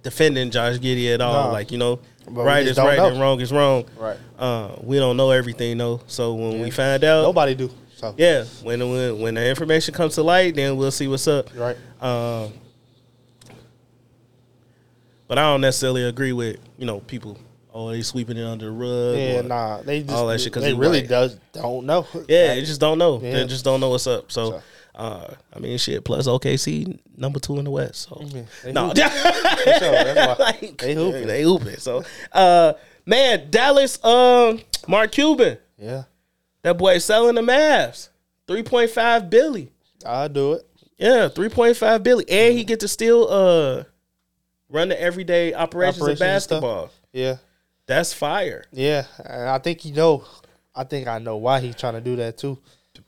defending 0.02 0.50
Josh 0.50 0.80
Giddy 0.80 1.12
at 1.12 1.20
all. 1.20 1.52
Like 1.52 1.70
you 1.70 1.78
know, 1.78 2.00
But 2.30 2.44
right 2.44 2.66
is 2.66 2.76
right 2.78 2.96
know. 2.98 3.08
and 3.08 3.20
wrong 3.20 3.40
is 3.40 3.52
wrong. 3.52 3.84
Right. 3.98 4.16
Uh, 4.38 4.70
we 4.82 4.98
don't 4.98 5.16
know 5.16 5.30
everything 5.30 5.78
though. 5.78 6.00
So 6.06 6.34
when 6.34 6.52
Yeah. 6.52 6.62
we 6.62 6.70
find 6.70 7.02
out, 7.04 7.22
Nobody 7.22 7.54
do. 7.54 7.70
So 7.96 8.14
yeah, 8.16 8.44
when 8.62 8.78
when 8.90 9.18
when 9.20 9.34
the 9.34 9.48
information 9.48 9.92
comes 9.94 10.14
to 10.16 10.22
light, 10.22 10.54
then 10.54 10.76
we'll 10.76 10.90
see 10.90 11.08
what's 11.08 11.26
up. 11.26 11.48
right. 11.56 11.76
Um, 12.00 12.52
but 15.26 15.38
I 15.38 15.42
don't 15.42 15.60
necessarily 15.60 16.04
agree 16.04 16.32
with 16.32 16.56
you 16.78 16.86
know 16.86 17.00
people. 17.00 17.36
Oh, 17.74 17.90
they 17.90 18.02
sweeping 18.02 18.36
it 18.36 18.44
under 18.44 18.66
the 18.66 18.72
rug. 18.72 19.16
Yeah, 19.16 19.40
nah. 19.42 19.82
They 19.82 20.00
just 20.02 20.12
all 20.14 20.26
that 20.28 20.40
shit 20.40 20.52
'cause 20.52 20.62
they 20.64 20.72
really 20.74 21.00
white. 21.00 21.08
does 21.08 21.36
don't 21.52 21.86
know. 21.86 22.06
Yeah, 22.14 22.18
Like, 22.20 22.28
they 22.56 22.62
just 22.64 22.80
don't 22.80 22.98
know. 22.98 23.20
Yeah. 23.22 23.32
They 23.34 23.46
just 23.46 23.64
don't 23.64 23.78
know 23.80 23.90
what's 23.90 24.06
up. 24.06 24.32
So, 24.32 24.50
So- 24.52 24.62
uh, 24.98 25.34
I 25.54 25.58
mean, 25.60 25.78
shit. 25.78 26.04
Plus 26.04 26.26
OKC 26.26 26.98
number 27.16 27.38
two 27.40 27.58
in 27.58 27.64
the 27.64 27.70
West. 27.70 28.08
So 28.08 28.20
no, 28.70 28.86
hoop. 28.88 28.94
that's 28.96 30.38
why. 30.38 30.44
like, 30.44 30.78
They 30.78 30.94
hooping. 30.94 31.26
They 31.26 31.42
hooping. 31.42 31.76
So, 31.76 32.04
uh, 32.32 32.74
man, 33.06 33.48
Dallas. 33.50 34.02
Um, 34.04 34.60
Mark 34.86 35.12
Cuban. 35.12 35.58
yeah, 35.78 36.04
That 36.62 36.76
boy 36.78 36.98
selling 36.98 37.36
the 37.36 37.42
Mavs. 37.42 38.08
Three 38.46 38.62
point 38.62 38.90
five 38.90 39.30
billy. 39.30 39.70
I'll 40.04 40.28
do 40.28 40.54
it. 40.54 40.66
Yeah, 40.98 41.28
three 41.28 41.48
point 41.48 41.76
five 41.76 42.02
billy, 42.02 42.24
and 42.28 42.56
he 42.56 42.64
get 42.64 42.80
to 42.80 42.88
still 42.88 43.28
uh 43.30 43.84
run 44.68 44.88
the 44.88 45.00
everyday 45.00 45.54
operations, 45.54 46.06
of 46.08 46.18
basketball. 46.18 46.90
Yeah, 47.12 47.36
That's 47.86 48.12
fire. 48.12 48.64
yeah. 48.72 49.04
I 49.28 49.58
think 49.58 49.84
you 49.84 49.92
know. 49.94 50.24
I 50.74 50.84
think 50.84 51.08
I 51.08 51.18
know 51.18 51.36
why 51.36 51.60
he's 51.60 51.74
trying 51.76 51.94
to 51.94 52.00
do 52.00 52.16
that 52.16 52.38
too. 52.38 52.58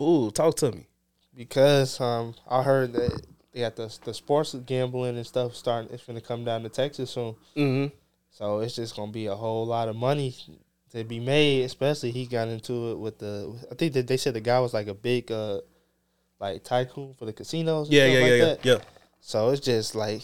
Ooh, 0.03 0.31
talk 0.31 0.57
to 0.57 0.72
me. 0.72 0.87
Because 1.40 1.98
um, 2.03 2.35
I 2.46 2.62
heard 2.62 2.92
that 2.92 3.22
they 3.55 3.61
got 3.61 3.74
the 3.74 3.90
the 4.05 4.12
sports 4.12 4.55
gambling 4.66 5.16
and 5.16 5.26
stuff 5.26 5.57
starting. 5.57 5.90
It's 5.90 6.05
gonna 6.05 6.20
come 6.20 6.44
down 6.44 6.62
to 6.64 6.68
Texas 6.68 7.12
soon. 7.12 7.35
Mm-hmm. 7.57 7.94
So 8.31 8.59
it's 8.59 8.76
just 8.76 8.94
gonna 8.94 9.11
be 9.11 9.24
a 9.24 9.35
whole 9.35 9.64
lot 9.64 9.88
of 9.88 9.96
money 9.96 10.37
to 10.90 11.03
be 11.03 11.18
made. 11.18 11.62
Especially 11.62 12.11
he 12.11 12.26
got 12.26 12.48
into 12.48 12.90
it 12.90 12.98
with 12.98 13.20
the. 13.20 13.59
I 13.72 13.74
think 13.74 13.94
that 13.94 14.07
they 14.07 14.18
said 14.18 14.35
the 14.35 14.42
guy 14.42 14.61
was 14.61 14.74
like 14.74 14.88
a 14.88 14.92
big, 14.92 15.33
uh, 15.33 15.62
like 16.38 16.62
tycoon 16.62 17.14
for 17.18 17.24
the 17.24 17.33
casinos. 17.33 17.87
And 17.88 17.96
Yeah, 17.96 18.05
yeah, 18.05 18.20
like 18.20 18.29
yeah, 18.29 18.37
yeah, 18.37 18.44
that. 18.44 18.64
yeah. 18.66 18.79
So 19.20 19.48
it's 19.48 19.64
just 19.64 19.94
like 19.94 20.20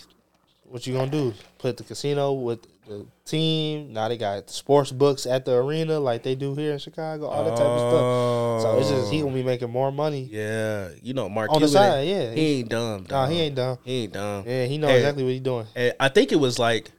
what 0.69 0.87
you 0.87 0.95
gonna 0.95 1.11
do? 1.11 1.33
Put 1.59 1.77
the 1.77 1.85
casino 1.85 2.33
with 2.33 2.61
the 2.87 3.05
team. 3.25 3.93
Now 3.93 4.09
they 4.09 4.17
got 4.17 4.49
sports 4.51 4.93
books 4.93 5.27
at 5.27 5.45
the 5.45 5.57
arena 5.57 5.99
like 5.99 6.23
they 6.23 6.35
do 6.35 6.55
here 6.55 6.73
in 6.73 6.79
Chicago. 6.79 7.27
All 7.27 7.45
that 7.45 7.57
type 7.57 7.67
of 7.67 7.81
stuff. 7.81 8.63
So 8.63 8.79
it's 8.79 8.89
just 8.91 9.13
he 9.13 9.21
gonna 9.23 9.35
be 9.35 9.43
making 9.43 9.71
more 9.71 9.91
money. 9.91 10.29
Yeah, 10.31 10.91
you 11.03 11.15
know 11.15 11.29
Mark 11.29 11.51
On 11.53 11.61
the 11.61 11.69
side, 11.69 12.07
yeah. 12.09 12.33
he 12.33 12.61
ain't 12.61 12.69
dumb. 12.69 13.07
Nah, 13.11 13.27
he 13.27 13.41
ain't 13.41 13.55
dumb. 13.57 13.79
He 13.85 14.03
ain't 14.05 14.13
dumb. 14.13 14.45
Yeah, 14.47 14.65
he 14.67 14.79
know 14.79 14.89
exactly 14.89 15.25
what 15.25 15.33
he's 15.33 15.41
doing. 15.41 15.67
I 15.99 16.09
think 16.09 16.33
it 16.33 16.37
was 16.37 16.59
like 16.59 16.91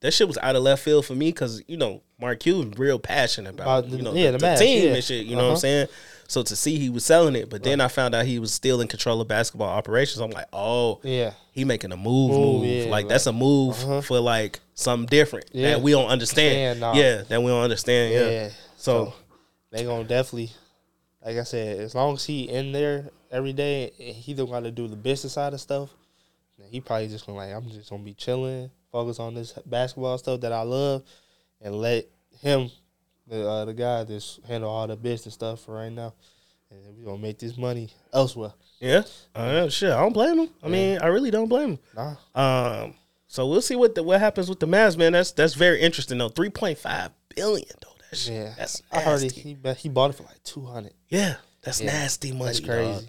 that 0.00 0.12
shit 0.12 0.26
was 0.28 0.38
out 0.38 0.56
of 0.56 0.62
left 0.62 0.82
field 0.82 1.06
for 1.06 1.14
me 1.14 1.30
because 1.30 1.62
you 1.68 1.76
know 1.76 2.02
Mark 2.20 2.40
Cuban 2.40 2.72
real 2.76 2.98
passionate 2.98 3.50
about, 3.54 3.62
About 3.80 3.90
the- 3.90 3.96
you 3.98 4.02
know 4.02 4.14
yeah, 4.14 4.30
the, 4.32 4.38
the 4.38 4.46
match, 4.46 4.58
team 4.58 4.88
yeah. 4.88 4.94
and 4.94 5.04
shit. 5.04 5.26
You 5.26 5.36
know 5.36 5.42
what 5.42 5.44
I'm 5.44 5.52
Uh-huh. 5.52 5.60
saying? 5.60 5.88
So 6.28 6.42
to 6.42 6.56
see 6.56 6.78
he 6.78 6.90
was 6.90 7.04
selling 7.04 7.36
it, 7.36 7.48
but 7.50 7.62
then 7.62 7.80
I 7.80 7.88
found 7.88 8.14
out 8.14 8.26
he 8.26 8.38
was 8.38 8.52
still 8.52 8.80
in 8.80 8.88
control 8.88 9.20
of 9.20 9.28
basketball 9.28 9.68
operations. 9.68 10.20
I'm 10.20 10.30
like, 10.30 10.46
oh, 10.52 11.00
Yeah. 11.04 11.32
he 11.52 11.64
making 11.64 11.92
a 11.92 11.96
move, 11.96 12.32
Move, 12.32 12.64
yeah, 12.64 12.82
like, 12.84 12.90
like- 12.90 13.08
that's 13.08 13.26
a 13.26 13.32
move 13.32 13.74
Uh-huh. 13.84 14.00
for 14.00 14.18
like 14.20 14.60
something 14.74 15.06
different 15.06 15.46
Yeah. 15.52 15.70
that 15.70 15.82
we 15.82 15.92
don't 15.92 16.08
understand. 16.08 16.80
Nah. 16.80 16.94
Yeah, 16.94 17.22
that 17.28 17.40
we 17.42 17.48
don't 17.48 17.62
understand. 17.62 18.12
Yeah. 18.12 18.28
Yeah. 18.30 18.50
So, 18.76 19.14
They 19.70 19.84
gonna 19.84 20.04
definitely, 20.04 20.52
like 21.24 21.36
I 21.36 21.42
said, 21.42 21.80
as 21.80 21.94
long 21.94 22.14
as 22.14 22.24
he 22.24 22.48
in 22.48 22.72
there 22.72 23.10
every 23.30 23.52
day, 23.52 23.90
he 23.96 24.32
don't 24.32 24.48
got 24.50 24.60
to 24.64 24.70
do 24.70 24.88
the 24.88 24.96
business 24.96 25.34
side 25.34 25.52
of 25.54 25.60
stuff. 25.60 25.90
He 26.70 26.80
probably 26.80 27.08
just 27.08 27.26
gonna 27.26 27.36
like, 27.38 27.52
I'm 27.52 27.68
just 27.70 27.90
gonna 27.90 28.02
be 28.02 28.14
chilling, 28.14 28.70
focus 28.90 29.18
on 29.20 29.34
this 29.34 29.52
basketball 29.66 30.16
stuff 30.18 30.40
that 30.40 30.52
I 30.52 30.62
love, 30.62 31.02
and 31.60 31.74
let 31.80 32.06
him, 32.40 32.70
the 33.26 33.48
uh, 33.48 33.64
the 33.64 33.74
guy, 33.74 34.04
that's 34.04 34.40
handle 34.46 34.70
all 34.70 34.86
the 34.86 34.96
business 34.96 35.34
stuff 35.34 35.60
for 35.60 35.74
right 35.74 35.92
now, 35.92 36.14
and 36.70 36.96
we 36.96 37.04
gonna 37.04 37.18
make 37.18 37.38
this 37.38 37.56
money 37.56 37.90
elsewhere. 38.12 38.52
yeah, 38.80 39.02
uh, 39.34 39.68
shit, 39.68 39.90
I 39.90 40.00
don't 40.00 40.12
blame 40.12 40.38
him. 40.40 40.50
I 40.62 40.68
mean, 40.68 40.98
I 40.98 41.06
really 41.06 41.30
don't 41.30 41.48
blame 41.48 41.70
him. 41.70 41.78
Nah, 41.94 42.14
Um, 42.84 42.94
so 43.28 43.46
we'll 43.48 43.60
see 43.62 43.76
what 43.76 43.94
the, 43.94 44.02
what 44.02 44.20
happens 44.20 44.48
with 44.48 44.60
the 44.60 44.66
Mavs, 44.66 44.96
man. 44.96 45.12
That's 45.12 45.32
that's 45.32 45.54
very 45.54 45.80
interesting 45.80 46.18
though. 46.18 46.28
Three 46.28 46.50
point 46.50 46.78
five 46.78 47.10
billion 47.34 47.68
though. 47.82 47.92
That 48.10 48.16
shit, 48.16 48.34
yeah, 48.34 48.54
that's 48.56 48.82
I 48.92 49.00
heard 49.00 49.18
he 49.20 49.26
nasty. 49.26 49.40
he, 49.40 49.72
he 49.78 49.88
bought 49.88 50.10
it 50.10 50.14
for 50.14 50.22
like 50.22 50.42
two 50.44 50.64
hundred. 50.64 50.94
Yeah, 51.08 51.36
that's 51.62 51.80
Yeah, 51.80 51.86
nasty 51.92 52.30
money. 52.32 52.44
That's 52.46 52.60
crazy. 52.60 52.92
dog. 52.92 53.04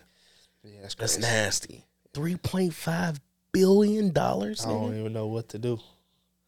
Yeah, 0.63 0.81
that's 0.81 0.95
crazy. 0.95 1.21
That's 1.21 1.31
nasty. 1.33 1.85
Three 2.13 2.35
point 2.35 2.73
five 2.73 3.19
billion 3.51 4.11
dollars. 4.11 4.65
I 4.65 4.69
don't 4.69 4.97
even 4.99 5.13
know 5.13 5.27
what 5.27 5.49
to 5.49 5.59
do. 5.59 5.79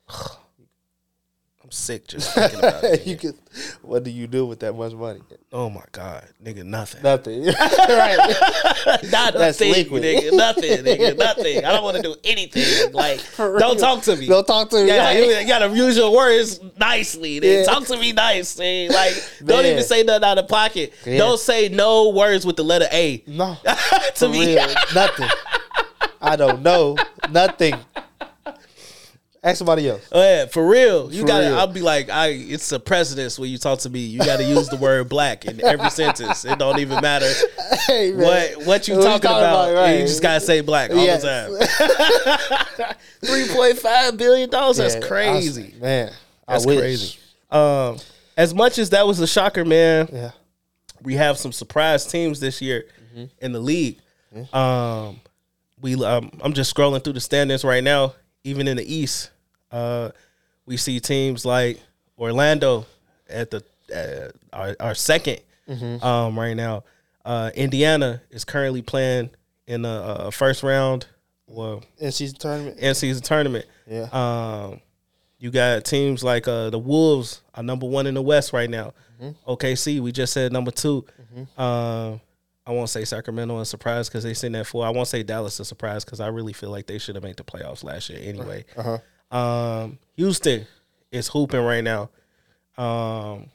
I'm 1.69 1.73
sick 1.73 2.07
just 2.07 2.33
thinking 2.33 2.57
about 2.57 2.83
it. 2.83 3.05
you 3.05 3.15
could, 3.15 3.35
what 3.83 4.03
do 4.03 4.09
you 4.09 4.25
do 4.25 4.47
with 4.47 4.61
that 4.61 4.73
much 4.73 4.91
money? 4.93 5.19
Oh 5.53 5.69
my 5.69 5.83
god, 5.91 6.27
nigga, 6.43 6.63
nothing. 6.63 7.03
Nothing. 7.03 7.45
right. 7.45 8.17
Not 9.11 9.33
That's 9.35 9.59
nothing, 9.59 9.71
liquid. 9.71 10.01
nigga. 10.01 10.33
Nothing, 10.35 10.83
nigga. 10.83 11.15
Nothing. 11.15 11.63
I 11.63 11.71
don't 11.71 11.83
want 11.83 11.97
to 11.97 12.01
do 12.01 12.15
anything. 12.23 12.91
Like, 12.93 13.21
don't 13.37 13.79
talk 13.79 14.01
to 14.05 14.15
me. 14.15 14.25
Don't 14.25 14.47
talk 14.47 14.71
to 14.71 14.77
me. 14.77 14.87
Yeah, 14.87 15.05
Right. 15.05 15.17
you, 15.23 15.25
you 15.31 15.45
gotta 15.47 15.69
use 15.69 15.95
your 15.95 16.11
words 16.11 16.59
nicely. 16.79 17.37
Then 17.37 17.59
Yeah. 17.59 17.65
talk 17.71 17.85
to 17.85 17.97
me 17.97 18.13
nice. 18.13 18.57
man. 18.57 18.89
Like, 18.89 19.13
don't 19.45 19.63
even 19.67 19.83
say 19.83 20.01
nothing 20.01 20.23
out 20.23 20.39
of 20.39 20.47
pocket. 20.47 20.91
Yeah. 21.05 21.19
Don't 21.19 21.39
say 21.39 21.69
no 21.69 22.09
words 22.09 22.47
with 22.47 22.55
the 22.55 22.63
letter 22.63 22.87
A 22.91 23.23
No. 23.27 23.57
to 24.15 24.27
me. 24.27 24.55
Nothing. 24.95 25.29
I 26.19 26.35
don't 26.35 26.63
know. 26.63 26.97
Nothing. 27.29 27.75
Ask 29.41 29.57
somebody 29.59 29.87
else. 29.87 30.01
Oh, 30.11 30.21
yeah, 30.21 30.47
for 30.47 30.67
real. 30.67 31.13
You 31.13 31.25
gotta. 31.25 31.47
I'll 31.51 31.65
be 31.67 31.79
like, 31.81 32.09
I. 32.09 32.27
It's 32.27 32.71
a 32.73 32.79
precedence 32.79 33.39
when 33.39 33.49
you 33.49 33.57
talk 33.57 33.79
to 33.79 33.89
me. 33.89 33.99
You 34.01 34.19
gotta 34.19 34.43
use 34.43 34.67
the 34.67 34.75
word 34.75 35.07
black 35.07 35.45
in 35.45 35.63
every 35.63 35.89
sentence. 35.91 36.43
It 36.43 36.59
don't 36.59 36.77
even 36.79 36.99
matter 37.01 37.31
Hey, 37.87 38.11
man. 38.11 38.17
what 38.57 38.65
what 38.67 38.87
you 38.89 38.95
What 38.97 39.03
talking 39.03 39.21
talking 39.21 39.37
about. 39.37 39.69
about, 39.71 39.75
right. 39.81 39.99
You 40.01 40.07
just 40.07 40.21
gotta 40.21 40.41
say 40.41 40.59
black 40.59 40.91
all 40.91 40.97
Yes. 40.97 41.21
the 41.21 41.67
time. 42.77 42.95
Three 43.25 43.47
point 43.55 43.77
five 43.79 44.17
billion 44.17 44.49
dollars. 44.49 44.75
That's 44.77 44.95
Yeah, 44.95 45.05
I- 45.05 45.07
crazy. 45.07 45.73
man. 45.79 46.11
That's 46.47 46.65
crazy. 46.65 47.17
Um, 47.49 47.97
as 48.35 48.53
much 48.53 48.77
as 48.77 48.89
that 48.89 49.07
was 49.07 49.19
a 49.21 49.27
shocker, 49.27 49.63
man. 49.63 50.09
Yeah. 50.11 50.31
we 51.01 51.13
have 51.15 51.37
some 51.37 51.51
surprise 51.53 52.05
teams 52.05 52.39
this 52.41 52.61
year 52.61 52.85
Mm-hmm. 53.15 53.25
in 53.45 53.53
the 53.53 53.59
league. 53.59 53.99
Um, 54.53 55.19
we 55.81 55.95
um, 56.03 56.29
I'm 56.41 56.53
just 56.53 56.75
scrolling 56.75 57.03
through 57.03 57.13
the 57.13 57.21
standings 57.21 57.63
right 57.63 57.83
now. 57.83 58.13
Even 58.43 58.67
in 58.67 58.77
the 58.77 58.93
East, 58.95 59.31
uh, 59.71 60.09
we 60.65 60.77
see 60.77 60.99
teams 60.99 61.45
like 61.45 61.79
Orlando 62.17 62.85
at 63.29 63.51
the 63.51 63.63
uh, 63.93 64.55
our, 64.55 64.75
our 64.79 64.93
2nd 64.93 65.39
Mm-hmm. 65.69 66.03
um, 66.03 66.39
right 66.39 66.55
now. 66.55 66.83
Uh, 67.23 67.51
Indiana 67.53 68.23
is 68.31 68.43
currently 68.43 68.81
playing 68.81 69.29
in 69.67 69.85
a, 69.85 70.31
first 70.31 70.63
round, 70.63 71.05
well, 71.47 71.83
In 71.99 72.11
season 72.11 72.39
tournament. 72.39 72.79
in 72.79 72.95
season 72.95 73.21
tournament. 73.21 73.65
Yeah. 73.85 74.07
Um, 74.11 74.79
you 75.37 75.51
got 75.51 75.85
teams 75.85 76.23
like 76.23 76.47
uh, 76.47 76.71
the 76.71 76.79
Wolves 76.79 77.41
are 77.53 77.61
number 77.61 77.85
one 77.85 78.07
in 78.07 78.15
the 78.15 78.21
West 78.23 78.51
right 78.51 78.67
now. 78.69 78.93
Mm-hmm. 79.21 79.51
OKC, 79.51 79.99
we 79.99 80.11
just 80.11 80.33
said 80.33 80.51
number 80.51 80.71
2 80.71 81.05
Um, 81.55 82.19
I 82.69 82.71
won't 82.71 82.89
say 82.89 83.03
Sacramento 83.03 83.57
a 83.59 83.65
surprise 83.65 84.07
because 84.07 84.23
they 84.23 84.35
sitting 84.35 84.55
at 84.55 84.67
four. 84.67 84.85
I 84.85 84.91
won't 84.91 85.07
say 85.07 85.23
Dallas 85.23 85.59
a 85.59 85.65
surprise 85.65 86.05
because 86.05 86.19
I 86.19 86.27
really 86.27 86.53
feel 86.53 86.69
like 86.69 86.85
they 86.85 86.99
should 86.99 87.15
have 87.15 87.23
made 87.23 87.35
the 87.37 87.43
playoffs 87.43 87.83
last 87.83 88.09
year 88.11 88.19
anyway. 88.21 88.63
Uh-huh. 88.77 89.35
Um, 89.35 89.97
Houston 90.17 90.67
is 91.11 91.27
hooping 91.29 91.61
right 91.61 91.83
now. 91.83 92.09
Um, 92.77 93.47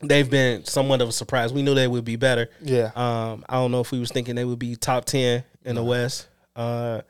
they've 0.00 0.30
been 0.30 0.64
somewhat 0.64 1.02
of 1.02 1.08
a 1.08 1.12
surprise. 1.12 1.52
We 1.52 1.62
knew 1.62 1.74
they 1.74 1.88
would 1.88 2.04
be 2.04 2.14
better. 2.14 2.48
Yeah. 2.62 2.92
Um, 2.94 3.44
I 3.48 3.54
don't 3.56 3.72
know 3.72 3.80
if 3.80 3.90
we 3.90 3.98
was 3.98 4.12
thinking 4.12 4.36
they 4.36 4.44
would 4.44 4.60
be 4.60 4.76
top 4.76 5.06
ten 5.06 5.42
in 5.64 5.74
the 5.74 5.82
West. 5.82 6.28
Uh, 6.54 7.00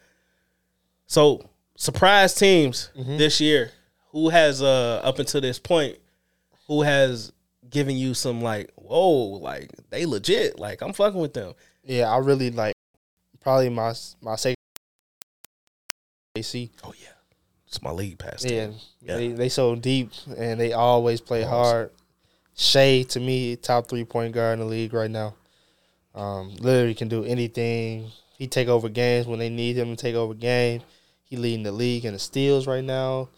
so 1.07 1.45
surprise 1.77 2.35
teams 2.35 2.91
Mm-hmm. 2.97 3.17
this 3.19 3.41
year. 3.43 3.73
Who 4.13 4.29
has 4.31 4.61
uh 4.63 5.01
up 5.05 5.19
until 5.19 5.41
this 5.41 5.59
point? 5.59 5.99
Who 6.67 6.83
has 6.83 7.31
given 7.69 7.97
you 7.97 8.15
some 8.15 8.41
like 8.41 8.71
whoa 8.91 9.39
like 9.39 9.71
they 9.91 10.05
legit 10.05 10.59
like 10.59 10.83
I'm 10.83 10.93
fucking 10.93 11.21
with 11.21 11.33
them. 11.33 11.55
Yeah, 11.85 12.11
I 12.11 12.19
really 12.19 12.51
like 12.51 12.75
probably 13.41 13.69
my 13.69 13.95
my 14.21 14.35
second 14.37 14.57
AC. 16.37 16.73
Oh 16.83 16.93
yeah, 17.01 17.13
it's 17.69 17.81
my 17.83 17.93
league 17.93 18.19
pass. 18.19 18.45
Yeah, 18.45 18.67
team. 18.67 18.75
Yeah. 19.01 19.17
They 19.17 19.29
they 19.29 19.49
so 19.49 19.77
deep 19.77 20.11
and 20.37 20.61
they 20.61 20.73
always 20.73 21.21
play 21.21 21.43
hard. 21.43 21.93
Shai 22.57 23.03
to 23.11 23.21
me, 23.21 23.57
top 23.57 23.89
three 23.89 24.05
point 24.05 24.35
guard 24.35 24.55
in 24.55 24.59
the 24.61 24.65
league 24.67 24.93
right 24.93 25.11
now. 25.11 25.35
Um, 26.15 26.57
literally 26.57 26.95
can 26.95 27.09
do 27.09 27.25
anything. 27.25 28.11
He 28.37 28.49
take 28.49 28.69
over 28.69 28.89
games 28.89 29.27
when 29.27 29.39
they 29.39 29.49
need 29.49 29.77
him 29.77 29.95
to 29.95 29.97
take 29.97 30.17
over 30.17 30.35
games. 30.35 30.83
He 31.23 31.37
leading 31.37 31.63
the 31.63 31.73
league 31.73 32.05
in 32.05 32.13
the 32.13 32.19
steals 32.19 32.67
right 32.67 32.83
now. 32.83 33.29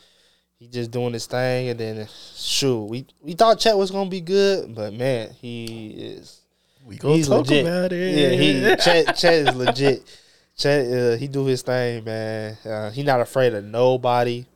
He 0.63 0.69
just 0.69 0.93
doing 0.93 1.13
his 1.13 1.27
thing, 1.27 1.71
and 1.71 1.81
then 1.81 2.09
shoot, 2.37 2.85
we 2.85 3.05
we 3.21 3.33
thought 3.33 3.59
Chet 3.59 3.77
was 3.77 3.91
gonna 3.91 4.09
be 4.09 4.21
good, 4.21 4.73
but 4.77 4.93
man, 4.93 5.31
he 5.41 5.87
is 5.91 6.41
We 6.87 6.99
gonna 6.99 7.15
he's 7.17 7.27
talk 7.27 7.49
legit. 7.49 7.67
about 7.67 7.93
it. 7.93 8.15
Yeah, 8.17 8.29
he 8.29 8.77
Chet, 8.85 9.17
Chet 9.17 9.35
is 9.49 9.55
legit. 9.57 10.19
Chet, 10.57 10.87
uh, 10.87 11.17
he 11.17 11.27
do 11.27 11.47
his 11.47 11.63
thing, 11.63 12.05
man. 12.05 12.57
Uh, 12.65 12.91
he 12.93 13.03
not 13.03 13.21
afraid 13.21 13.55
of 13.55 13.65
nobody. 13.65 14.47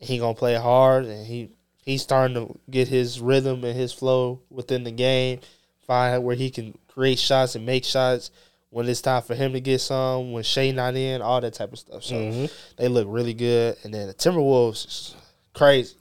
He 0.00 0.16
gonna 0.16 0.32
play 0.34 0.54
hard, 0.54 1.04
and 1.04 1.26
he 1.26 1.50
he's 1.84 2.00
starting 2.00 2.34
to 2.36 2.58
get 2.70 2.88
his 2.88 3.20
rhythm 3.20 3.62
and 3.62 3.76
his 3.76 3.92
flow 3.92 4.40
within 4.48 4.84
the 4.84 4.90
game. 4.90 5.40
Find 5.86 6.24
where 6.24 6.34
he 6.36 6.48
can 6.48 6.78
create 6.88 7.18
shots 7.18 7.56
and 7.56 7.66
make 7.66 7.84
shots 7.84 8.30
when 8.70 8.88
it's 8.88 9.02
time 9.02 9.20
for 9.20 9.34
him 9.34 9.52
to 9.52 9.60
get 9.60 9.82
some. 9.82 10.32
When 10.32 10.44
Shai 10.44 10.70
not 10.70 10.96
in, 10.96 11.20
all 11.20 11.42
that 11.42 11.52
type 11.52 11.74
of 11.74 11.78
stuff. 11.78 12.04
So 12.04 12.14
Mm-hmm. 12.14 12.46
they 12.78 12.88
look 12.88 13.06
really 13.10 13.34
good. 13.34 13.76
And 13.84 13.92
then 13.92 14.06
the 14.06 14.14
Timberwolves, 14.14 15.14
crazy. 15.56 15.96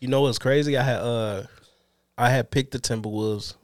You 0.00 0.08
know 0.08 0.20
what's 0.22 0.38
crazy? 0.38 0.76
I 0.76 0.82
had 0.82 1.00
uh 1.00 1.42
I 2.16 2.30
had 2.30 2.50
picked 2.50 2.72
the 2.72 2.78
Timberwolves. 2.78 3.54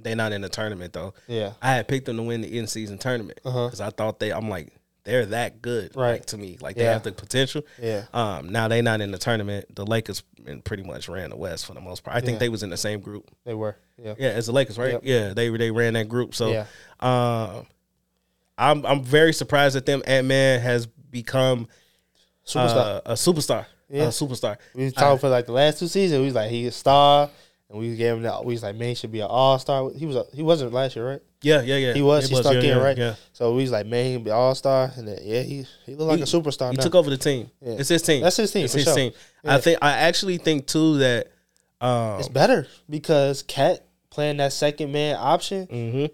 They 0.00 0.14
not 0.14 0.30
in 0.32 0.42
the 0.42 0.48
tournament 0.48 0.92
though. 0.92 1.12
Yeah. 1.26 1.52
I 1.60 1.72
had 1.74 1.88
picked 1.88 2.06
them 2.06 2.16
to 2.18 2.22
win 2.22 2.40
the 2.42 2.56
in 2.58 2.66
season 2.68 2.98
tournament 2.98 3.40
Uh-huh. 3.44 3.66
because 3.66 3.80
I 3.80 3.90
thought 3.90 4.20
they. 4.20 4.30
I'm 4.32 4.48
like 4.48 4.72
they're 5.04 5.26
that 5.26 5.60
good, 5.62 5.96
Right. 5.96 6.12
Like, 6.12 6.26
to 6.26 6.36
me, 6.38 6.58
like 6.60 6.76
they 6.76 6.84
have 6.84 7.02
the 7.02 7.12
potential. 7.12 7.62
Yeah. 7.82 8.04
Um. 8.12 8.50
Now 8.50 8.68
they 8.68 8.80
not 8.82 9.00
in 9.00 9.10
the 9.10 9.18
tournament. 9.18 9.74
The 9.74 9.84
Lakers 9.84 10.22
pretty 10.64 10.84
much 10.84 11.08
ran 11.08 11.30
the 11.30 11.36
West 11.36 11.66
for 11.66 11.74
the 11.74 11.80
most 11.80 12.04
part. 12.04 12.16
I 12.16 12.20
think 12.20 12.34
Yeah. 12.34 12.38
they 12.40 12.48
was 12.48 12.62
in 12.62 12.70
the 12.70 12.76
same 12.76 13.00
group. 13.00 13.28
They 13.44 13.54
were. 13.54 13.76
Yeah. 14.00 14.14
Yeah, 14.18 14.28
as 14.28 14.46
the 14.46 14.52
Lakers, 14.52 14.78
right? 14.78 14.92
Yep. 14.92 15.00
Yeah, 15.04 15.34
they 15.34 15.48
they 15.56 15.70
ran 15.72 15.94
that 15.94 16.08
group. 16.08 16.34
So, 16.36 16.50
Yeah. 16.50 16.66
um, 17.00 17.66
I'm 18.56 18.86
I'm 18.86 19.02
very 19.02 19.32
surprised 19.32 19.74
that 19.76 19.84
them 19.86 20.02
Ant 20.06 20.26
Man 20.28 20.60
has 20.60 20.86
become 20.86 21.66
Superstar. 22.46 22.96
uh, 22.96 23.00
a 23.06 23.12
superstar. 23.14 23.66
Yeah. 23.90 24.04
A 24.04 24.08
superstar. 24.08 24.56
We 24.74 24.84
was 24.84 24.92
talking 24.92 25.18
for 25.18 25.28
like 25.28 25.46
the 25.46 25.52
last 25.52 25.78
two 25.78 25.88
seasons. 25.88 26.20
We 26.20 26.26
was 26.26 26.34
like 26.34 26.50
he 26.50 26.66
a 26.66 26.72
star, 26.72 27.30
and 27.70 27.78
we 27.78 27.96
gave 27.96 28.14
him 28.14 28.22
that. 28.22 28.44
We 28.44 28.52
was 28.54 28.62
like 28.62 28.76
man 28.76 28.90
he 28.90 28.94
should 28.94 29.12
be 29.12 29.20
an 29.20 29.28
all 29.30 29.58
star. 29.58 29.90
He 29.90 30.04
was 30.06 30.16
a, 30.16 30.24
he 30.34 30.42
wasn't 30.42 30.72
last 30.72 30.94
year, 30.96 31.08
right? 31.08 31.22
Yeah, 31.40 31.62
yeah, 31.62 31.76
yeah. 31.76 31.92
He 31.94 32.02
was. 32.02 32.24
It 32.24 32.30
he 32.34 32.36
stuck 32.42 32.54
yeah, 32.54 32.58
in, 32.60 32.66
yeah, 32.66 32.74
right? 32.82 32.96
Yeah. 32.98 33.14
So 33.32 33.54
we 33.54 33.62
was 33.62 33.70
like 33.70 33.86
man 33.86 34.04
he 34.04 34.18
be 34.18 34.30
all 34.30 34.54
star, 34.54 34.90
and 34.96 35.06
then 35.08 35.18
yeah 35.22 35.42
he 35.42 35.64
he 35.86 35.94
looked 35.94 36.08
like 36.08 36.16
He- 36.18 36.22
a 36.22 36.26
superstar. 36.26 36.70
He 36.72 36.76
now. 36.76 36.82
took 36.82 36.94
over 36.94 37.08
the 37.10 37.16
team. 37.16 37.50
Yeah. 37.62 37.74
It's 37.78 37.88
his 37.88 38.02
team. 38.02 38.22
That's 38.22 38.36
his 38.36 38.50
team, 38.52 38.64
It's 38.64 38.74
his 38.74 38.84
sure. 38.84 38.94
team. 38.94 39.12
I 39.44 39.58
think 39.58 39.78
I 39.80 39.92
actually 39.92 40.38
think 40.38 40.66
too 40.66 40.98
that 40.98 41.28
um 41.80 42.18
It's 42.18 42.28
better 42.28 42.66
because 42.90 43.42
KAT 43.42 43.80
playing 44.10 44.36
that 44.38 44.52
second 44.52 44.92
man 44.92 45.16
option. 45.18 45.66
mhm. 45.68 46.10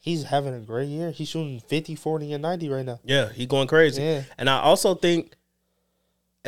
He's 0.00 0.22
having 0.22 0.54
a 0.54 0.60
great 0.60 0.88
year. 0.88 1.10
He's 1.10 1.28
shooting 1.28 1.60
50, 1.60 1.94
40, 1.96 2.32
and 2.32 2.40
ninety 2.42 2.68
right 2.68 2.84
now. 2.84 3.00
yeah, 3.04 3.30
he 3.32 3.46
going 3.46 3.66
crazy. 3.66 4.02
Yeah. 4.02 4.22
And 4.38 4.48
I 4.48 4.60
also 4.60 4.94
think 4.94 5.32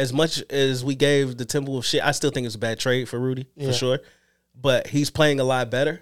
as 0.01 0.13
much 0.13 0.43
as 0.51 0.85
we 0.85 0.95
gave 0.95 1.37
the 1.37 1.45
Timberwolves 1.47 1.85
shit, 1.85 2.03
I 2.05 2.13
still 2.13 2.31
think 2.31 2.47
it's 2.47 2.55
a 2.55 2.59
bad 2.59 2.79
trade 2.79 3.09
for 3.09 3.19
Rudy 3.19 3.47
Yeah. 3.55 3.63
Mm-hmm. 3.65 3.73
for 3.73 3.79
sure. 3.79 3.99
But 4.55 4.87
he's 4.89 5.11
playing 5.11 5.41
a 5.41 5.45
lot 5.45 5.71
better. 5.71 6.01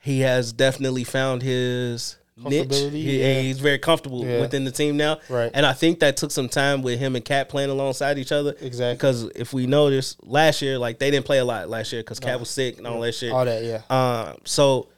He 0.00 0.20
has 0.20 0.52
definitely 0.52 1.04
found 1.04 1.42
his 1.42 2.16
niche. 2.36 2.74
He- 2.74 3.20
yeah. 3.20 3.40
He's 3.40 3.58
very 3.58 3.78
comfortable 3.78 4.24
Yeah. 4.24 4.40
within 4.40 4.64
the 4.64 4.70
team 4.70 4.96
now. 4.96 5.18
Right. 5.28 5.50
And 5.52 5.66
I 5.66 5.72
think 5.72 5.98
that 6.00 6.16
took 6.16 6.30
some 6.30 6.48
time 6.48 6.82
with 6.82 6.98
him 7.00 7.16
and 7.16 7.24
KAT 7.24 7.48
playing 7.48 7.70
alongside 7.70 8.16
each 8.18 8.30
other. 8.32 8.54
Exactly. 8.60 8.94
Because 8.96 9.24
if 9.34 9.52
we 9.52 9.66
notice 9.66 10.16
last 10.22 10.62
year, 10.62 10.78
like 10.78 10.98
they 11.00 11.10
didn't 11.10 11.26
play 11.26 11.38
a 11.38 11.44
lot 11.44 11.68
last 11.68 11.92
year 11.92 12.02
because 12.02 12.20
KAT 12.20 12.38
was 12.38 12.48
sick 12.50 12.78
and 12.78 12.86
all 12.86 13.00
that 13.00 13.14
shit. 13.14 13.32
All 13.32 13.44
that, 13.44 13.62
yeah. 13.64 13.82
Um, 13.90 14.36
so 14.44 14.88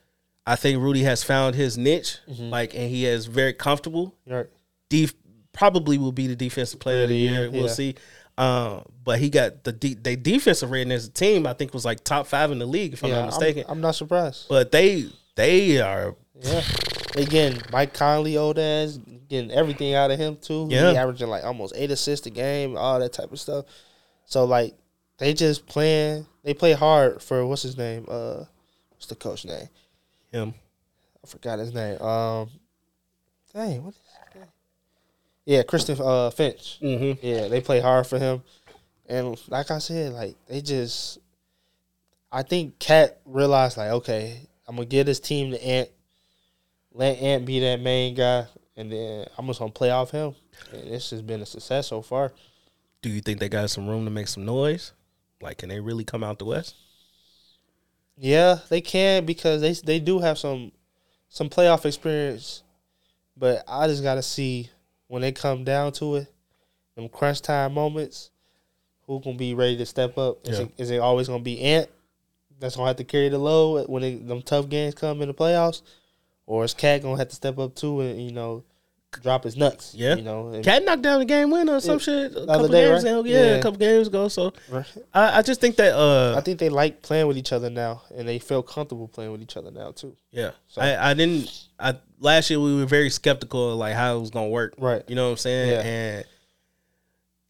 I 0.46 0.56
think 0.56 0.80
Rudy 0.82 1.02
has 1.04 1.22
found 1.24 1.54
his 1.54 1.78
niche, 1.78 2.18
Mm-hmm. 2.30 2.50
like, 2.50 2.74
and 2.74 2.88
he 2.90 3.06
is 3.06 3.26
very 3.26 3.54
comfortable. 3.54 4.14
Right. 4.26 4.46
Def- 4.90 5.14
probably 5.52 5.98
will 5.98 6.12
be 6.12 6.26
the 6.28 6.36
defensive 6.36 6.78
player 6.78 7.02
of 7.04 7.08
the 7.08 7.16
Yeah, 7.16 7.30
year. 7.30 7.50
We'll 7.50 7.62
yeah. 7.66 7.72
see. 7.72 7.94
Um, 8.38 8.84
but 9.04 9.18
he 9.18 9.28
got 9.28 9.64
the 9.64 9.72
de- 9.72 9.94
they 9.94 10.16
defensive 10.16 10.70
rating 10.70 10.92
as 10.92 11.06
a 11.06 11.10
team. 11.10 11.46
I 11.46 11.52
think 11.52 11.74
was 11.74 11.84
like 11.84 12.02
top 12.04 12.26
five 12.26 12.50
in 12.50 12.58
the 12.58 12.66
league, 12.66 12.92
if 12.94 13.04
I'm 13.04 13.10
not 13.10 13.26
mistaken. 13.26 13.64
I'm, 13.66 13.72
I'm 13.74 13.80
not 13.80 13.94
surprised. 13.94 14.46
but 14.48 14.72
they 14.72 15.06
they 15.36 15.80
are 15.80 16.14
Yeah. 16.40 16.62
Again, 17.16 17.60
Mike 17.72 17.92
Conley, 17.92 18.36
old 18.36 18.58
ass, 18.58 18.98
getting 19.28 19.50
everything 19.50 19.94
out 19.94 20.10
of 20.10 20.18
him 20.18 20.36
too. 20.36 20.68
Yeah. 20.70 20.92
He 20.92 20.96
averaging 20.96 21.28
like 21.28 21.44
almost 21.44 21.74
eight 21.76 21.90
assists 21.90 22.26
a 22.26 22.30
game, 22.30 22.76
all 22.76 22.98
that 23.00 23.12
type 23.12 23.32
of 23.32 23.40
stuff. 23.40 23.64
So 24.26 24.44
like 24.44 24.74
they 25.18 25.34
just 25.34 25.66
playing 25.66 26.24
they 26.44 26.54
play 26.54 26.72
hard 26.72 27.20
for 27.22 27.44
what's 27.46 27.62
his 27.62 27.76
name? 27.76 28.06
Uh 28.08 28.44
what's 28.90 29.06
the 29.06 29.16
coach 29.16 29.44
name? 29.44 29.68
him. 30.32 30.54
I 31.22 31.26
forgot 31.26 31.58
his 31.58 31.74
name. 31.74 32.00
Um 32.00 32.48
dang, 33.52 33.82
what 33.84 33.90
is 33.90 33.96
his 33.96 34.06
name? 34.06 34.09
Yeah, 35.44 35.62
Kristen 35.62 35.98
uh 36.00 36.30
Finch. 36.30 36.78
Mm-hmm. 36.82 37.24
Yeah, 37.26 37.48
they 37.48 37.60
play 37.60 37.80
hard 37.80 38.06
for 38.06 38.18
him. 38.18 38.42
And 39.08 39.40
like 39.48 39.70
I 39.70 39.78
said, 39.78 40.12
like 40.12 40.36
they 40.48 40.60
just 40.60 41.18
I 42.32 42.42
think 42.42 42.78
KAT 42.78 43.20
realized 43.24 43.76
like, 43.76 43.90
okay, 43.90 44.46
I'm 44.68 44.76
gonna 44.76 44.86
get 44.86 45.08
his 45.08 45.18
team 45.18 45.50
to 45.50 45.64
Ant, 45.64 45.88
let 46.92 47.18
Ant 47.18 47.44
be 47.44 47.58
that 47.60 47.80
main 47.80 48.14
guy, 48.14 48.46
and 48.76 48.92
then 48.92 49.26
I'm 49.36 49.46
just 49.46 49.58
gonna 49.58 49.72
play 49.72 49.90
off 49.90 50.10
him. 50.12 50.34
And 50.72 50.92
this 50.92 51.10
has 51.10 51.22
been 51.22 51.42
a 51.42 51.46
success 51.46 51.88
so 51.88 52.02
far. 52.02 52.32
Do 53.02 53.08
you 53.08 53.20
think 53.20 53.40
they 53.40 53.48
got 53.48 53.70
some 53.70 53.88
room 53.88 54.04
to 54.04 54.10
make 54.10 54.28
some 54.28 54.44
noise? 54.44 54.92
Like, 55.40 55.58
can 55.58 55.70
they 55.70 55.80
really 55.80 56.04
come 56.04 56.22
out 56.22 56.38
the 56.38 56.44
West? 56.44 56.76
Yeah, 58.16 58.58
they 58.68 58.80
can 58.80 59.24
because 59.24 59.60
they 59.60 59.72
they 59.72 59.98
do 59.98 60.18
have 60.20 60.38
some 60.38 60.70
some 61.30 61.48
playoff 61.48 61.84
experience, 61.84 62.62
but 63.36 63.64
I 63.66 63.86
just 63.88 64.02
gotta 64.02 64.22
see 64.22 64.70
when 65.10 65.22
they 65.22 65.32
come 65.32 65.64
down 65.64 65.90
to 65.90 66.14
it, 66.14 66.32
them 66.94 67.08
crunch 67.08 67.42
time 67.42 67.74
moments, 67.74 68.30
who 69.08 69.20
gonna 69.20 69.36
be 69.36 69.54
ready 69.54 69.76
to 69.76 69.84
step 69.84 70.16
up? 70.16 70.46
Is, 70.46 70.60
Yeah. 70.60 70.64
it, 70.66 70.72
is 70.78 70.90
it 70.92 70.98
always 70.98 71.26
gonna 71.26 71.42
be 71.42 71.60
Ant 71.60 71.90
that's 72.60 72.76
gonna 72.76 72.86
have 72.86 72.96
to 72.96 73.04
carry 73.04 73.28
the 73.28 73.38
load 73.38 73.88
when 73.88 74.02
they, 74.02 74.14
them 74.14 74.40
tough 74.40 74.68
games 74.68 74.94
come 74.94 75.20
in 75.20 75.26
the 75.26 75.34
playoffs, 75.34 75.82
or 76.46 76.62
is 76.64 76.74
KAT 76.74 77.02
gonna 77.02 77.18
have 77.18 77.28
to 77.28 77.34
step 77.34 77.58
up 77.58 77.74
too 77.74 78.00
and 78.02 78.22
you 78.22 78.30
know 78.30 78.62
drop 79.12 79.44
his 79.44 79.56
nuts? 79.56 79.94
Yeah. 79.94 80.14
you 80.14 80.22
know. 80.22 80.60
KAT 80.62 80.84
knocked 80.84 81.02
down 81.02 81.18
the 81.18 81.24
game 81.24 81.50
winner 81.50 81.74
or 81.74 81.80
some 81.80 81.98
shit 81.98 82.32
a 82.36 82.46
couple 82.46 82.68
day, 82.68 82.88
games 82.88 83.04
right? 83.04 83.10
ago. 83.10 83.24
Yeah, 83.24 83.38
Yeah. 83.38 83.50
a 83.56 83.62
couple 83.62 83.78
games 83.78 84.06
ago. 84.08 84.28
So 84.28 84.52
I, 85.12 85.38
I 85.38 85.42
just 85.42 85.60
think 85.60 85.76
that 85.76 85.94
uh 85.94 86.34
I 86.36 86.40
think 86.40 86.58
they 86.58 86.68
like 86.68 87.02
playing 87.02 87.26
with 87.26 87.36
each 87.36 87.52
other 87.52 87.70
now, 87.70 88.02
and 88.16 88.28
they 88.28 88.38
feel 88.38 88.62
comfortable 88.62 89.08
playing 89.08 89.32
with 89.32 89.42
each 89.42 89.56
other 89.56 89.70
now 89.70 89.90
too. 89.90 90.16
Yeah, 90.30 90.52
So- 90.68 90.80
I, 90.82 91.10
I 91.10 91.14
didn't. 91.14 91.50
I 91.78 91.96
last 92.20 92.50
year 92.50 92.60
we 92.60 92.76
were 92.76 92.86
very 92.86 93.10
skeptical 93.10 93.72
of 93.72 93.78
like 93.78 93.94
how 93.94 94.16
it 94.16 94.20
was 94.20 94.30
gonna 94.30 94.48
work. 94.48 94.74
Right. 94.78 95.02
You 95.08 95.14
know 95.16 95.24
what 95.26 95.30
I'm 95.32 95.36
saying? 95.38 95.70
Yeah. 95.70 95.80
And 95.82 96.24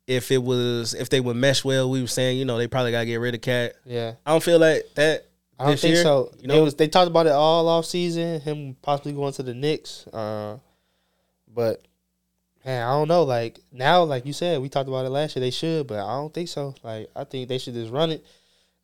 if 0.06 0.30
it 0.32 0.42
was 0.42 0.94
if 0.94 1.08
they 1.10 1.20
would 1.20 1.36
mesh 1.36 1.64
well, 1.64 1.90
we 1.90 2.00
were 2.00 2.06
saying 2.08 2.38
you 2.38 2.44
know 2.44 2.58
they 2.58 2.66
probably 2.68 2.90
gotta 2.92 3.06
get 3.06 3.16
rid 3.16 3.34
of 3.34 3.40
KAT. 3.42 3.74
Yeah. 3.84 4.14
I 4.24 4.30
don't 4.32 4.42
feel 4.42 4.58
like 4.58 4.84
that. 4.94 5.26
I 5.58 5.66
don't 5.66 5.78
think 5.78 5.94
year. 5.96 6.02
so. 6.02 6.32
You 6.40 6.48
know, 6.48 6.62
was 6.62 6.74
they 6.74 6.88
talked 6.88 7.08
about 7.10 7.26
it 7.26 7.32
all 7.32 7.68
off 7.68 7.84
season, 7.84 8.40
him 8.40 8.76
possibly 8.80 9.12
going 9.12 9.34
to 9.34 9.42
the 9.42 9.52
Knicks. 9.52 10.06
Uh, 10.06 10.56
but 11.60 11.82
man, 12.64 12.86
I 12.86 12.90
don't 12.92 13.08
know. 13.08 13.22
Like 13.24 13.60
now, 13.72 14.02
like 14.04 14.24
you 14.26 14.32
said, 14.32 14.60
we 14.62 14.68
talked 14.68 14.88
about 14.88 15.04
it 15.06 15.10
last 15.10 15.36
year. 15.36 15.40
They 15.40 15.50
should, 15.50 15.86
but 15.86 15.98
I 15.98 16.12
don't 16.16 16.32
think 16.32 16.48
so. 16.48 16.74
Like 16.82 17.10
I 17.14 17.24
think 17.24 17.48
they 17.48 17.58
should 17.58 17.74
just 17.74 17.92
run 17.92 18.10
it 18.10 18.24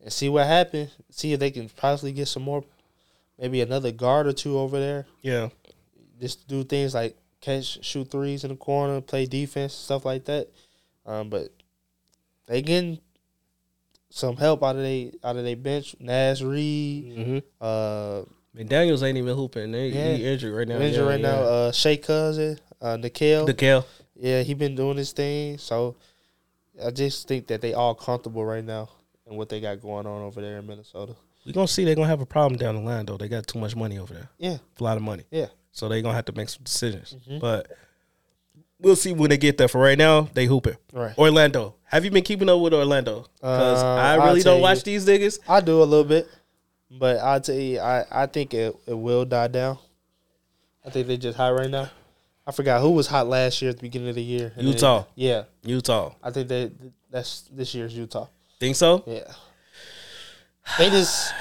and 0.03 0.13
see 0.13 0.29
what 0.29 0.47
happens. 0.47 0.91
See 1.11 1.33
if 1.33 1.41
they 1.41 1.51
can 1.51 1.69
possibly 1.71 2.13
get 2.13 2.29
some 2.29 2.43
more, 2.43 2.65
maybe 3.39 3.61
another 3.63 3.93
guard 3.93 4.27
or 4.27 4.33
two 4.33 4.59
over 4.59 4.79
there. 4.79 5.07
yeah. 5.23 5.49
Just 6.21 6.49
do 6.49 6.65
things 6.65 6.95
like 6.95 7.15
catch, 7.43 7.85
shoot 7.85 8.11
threes 8.11 8.43
in 8.45 8.51
the 8.51 8.57
corner, 8.57 9.01
play 9.03 9.27
defense, 9.27 9.75
stuff 9.75 10.05
like 10.07 10.25
that. 10.25 10.49
Um, 11.05 11.29
but 11.29 11.51
they 12.47 12.63
getting 12.63 12.99
some 14.11 14.37
help 14.37 14.63
out 14.65 14.77
of 14.77 14.83
they 14.83 15.13
out 15.23 15.37
of 15.37 15.45
their 15.45 15.57
bench. 15.57 15.95
Naz 16.01 16.43
Reid, 16.43 17.05
Mm-hmm. 17.19 17.39
uh, 17.61 18.23
McDaniels 18.57 19.03
ain't 19.03 19.19
even 19.19 19.37
hooping. 19.37 19.71
They, 19.73 19.89
Yeah. 19.89 20.15
He 20.15 20.25
injured 20.25 20.55
right 20.55 20.67
now. 20.67 20.79
injured 20.81 21.05
Yeah, 21.05 21.11
right 21.11 21.21
now. 21.21 21.37
Uh, 21.43 21.73
Shea 21.73 21.99
Cousin, 21.99 22.59
uh, 22.81 22.97
Nickeil. 22.97 23.57
Cal. 23.57 23.87
yeah, 24.15 24.43
he 24.43 24.55
been 24.55 24.75
doing 24.75 24.97
his 24.97 25.13
thing. 25.13 25.59
So 25.59 25.97
I 26.85 26.91
just 26.91 27.27
think 27.29 27.47
that 27.49 27.61
they 27.61 27.75
all 27.75 27.95
comfortable 27.95 28.45
right 28.45 28.65
now 28.65 28.89
and 29.27 29.37
what 29.37 29.49
they 29.49 29.61
got 29.61 29.81
going 29.81 30.07
on 30.07 30.23
over 30.23 30.41
there 30.41 30.59
in 30.59 30.67
Minnesota. 30.67 31.15
We 31.45 31.53
gonna 31.53 31.69
see 31.69 31.85
they're 31.85 31.95
gonna 31.95 32.09
have 32.09 32.21
a 32.21 32.27
problem 32.27 32.59
down 32.59 32.75
the 32.75 32.81
line 32.83 33.07
though. 33.07 33.17
They 33.17 33.29
got 33.29 33.47
too 33.47 33.59
much 33.59 33.77
money 33.77 33.99
over 33.99 34.13
there. 34.15 34.29
Yeah, 34.39 34.59
A 34.81 34.83
lot 34.85 34.97
of 34.97 35.03
money. 35.03 35.25
yeah. 35.31 35.47
So 35.73 35.89
they 35.89 36.03
gonna 36.03 36.15
have 36.15 36.25
to 36.27 36.33
make 36.33 36.49
some 36.49 36.65
decisions. 36.65 37.15
Mm-hmm. 37.15 37.39
But 37.39 37.71
we'll 38.81 38.97
see 38.97 39.13
when 39.13 39.31
they 39.31 39.37
get 39.39 39.57
there. 39.59 39.69
For 39.69 39.81
right 39.81 39.97
now, 39.99 40.23
they 40.35 40.47
hooping. 40.47 40.77
Right. 40.93 41.17
Orlando. 41.19 41.75
Have 41.85 42.05
you 42.05 42.11
been 42.11 42.25
keeping 42.25 42.49
up 42.49 42.61
with 42.61 42.75
Orlando? 42.75 43.27
Because 43.37 43.83
Uh, 43.83 43.87
I 43.95 44.15
I'll 44.17 44.27
really 44.29 44.43
don't 44.43 44.61
watch 44.61 44.79
you. 44.79 44.83
these 44.99 45.07
niggas. 45.07 45.39
I 45.49 45.61
do 45.61 45.83
a 45.83 45.85
little 45.85 46.05
bit, 46.05 46.27
but 46.91 47.19
I'll 47.19 47.41
tell 47.41 47.55
you, 47.55 47.79
I, 47.79 48.05
I 48.11 48.27
think 48.27 48.55
it, 48.55 48.75
it 48.87 48.95
will 48.95 49.25
die 49.25 49.47
down. 49.49 49.79
I 50.85 50.91
think 50.91 51.07
they 51.07 51.17
just 51.17 51.37
high 51.37 51.51
right 51.53 51.71
now. 51.71 51.91
I 52.47 52.53
forgot 52.53 52.81
who 52.81 52.91
was 52.91 53.07
hot 53.09 53.27
last 53.27 53.61
year 53.61 53.71
at 53.71 53.77
the 53.79 53.83
beginning 53.83 54.09
of 54.09 54.15
the 54.15 54.23
year. 54.23 54.53
Then- 54.57 54.67
Utah. 54.67 55.05
yeah, 55.15 55.45
Utah. 55.65 56.13
I 56.23 56.31
think 56.31 56.49
they 56.49 56.71
that's 57.11 57.43
this 57.53 57.75
year's 57.75 57.95
Utah. 57.95 58.27
Think 58.61 58.77
so? 58.77 59.03
Yeah. 59.07 59.33
They 60.79 60.91
just 60.91 61.33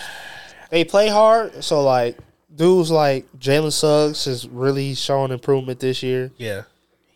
they 0.69 0.83
play 0.83 1.07
hard, 1.09 1.63
so 1.63 1.83
like 1.83 2.17
dudes 2.53 2.91
like 2.91 3.25
Jalen 3.37 3.71
Suggs 3.71 4.25
has 4.25 4.47
really 4.47 4.95
shown 4.95 5.31
improvement 5.31 5.79
this 5.79 6.01
year. 6.03 6.31
Yeah. 6.37 6.63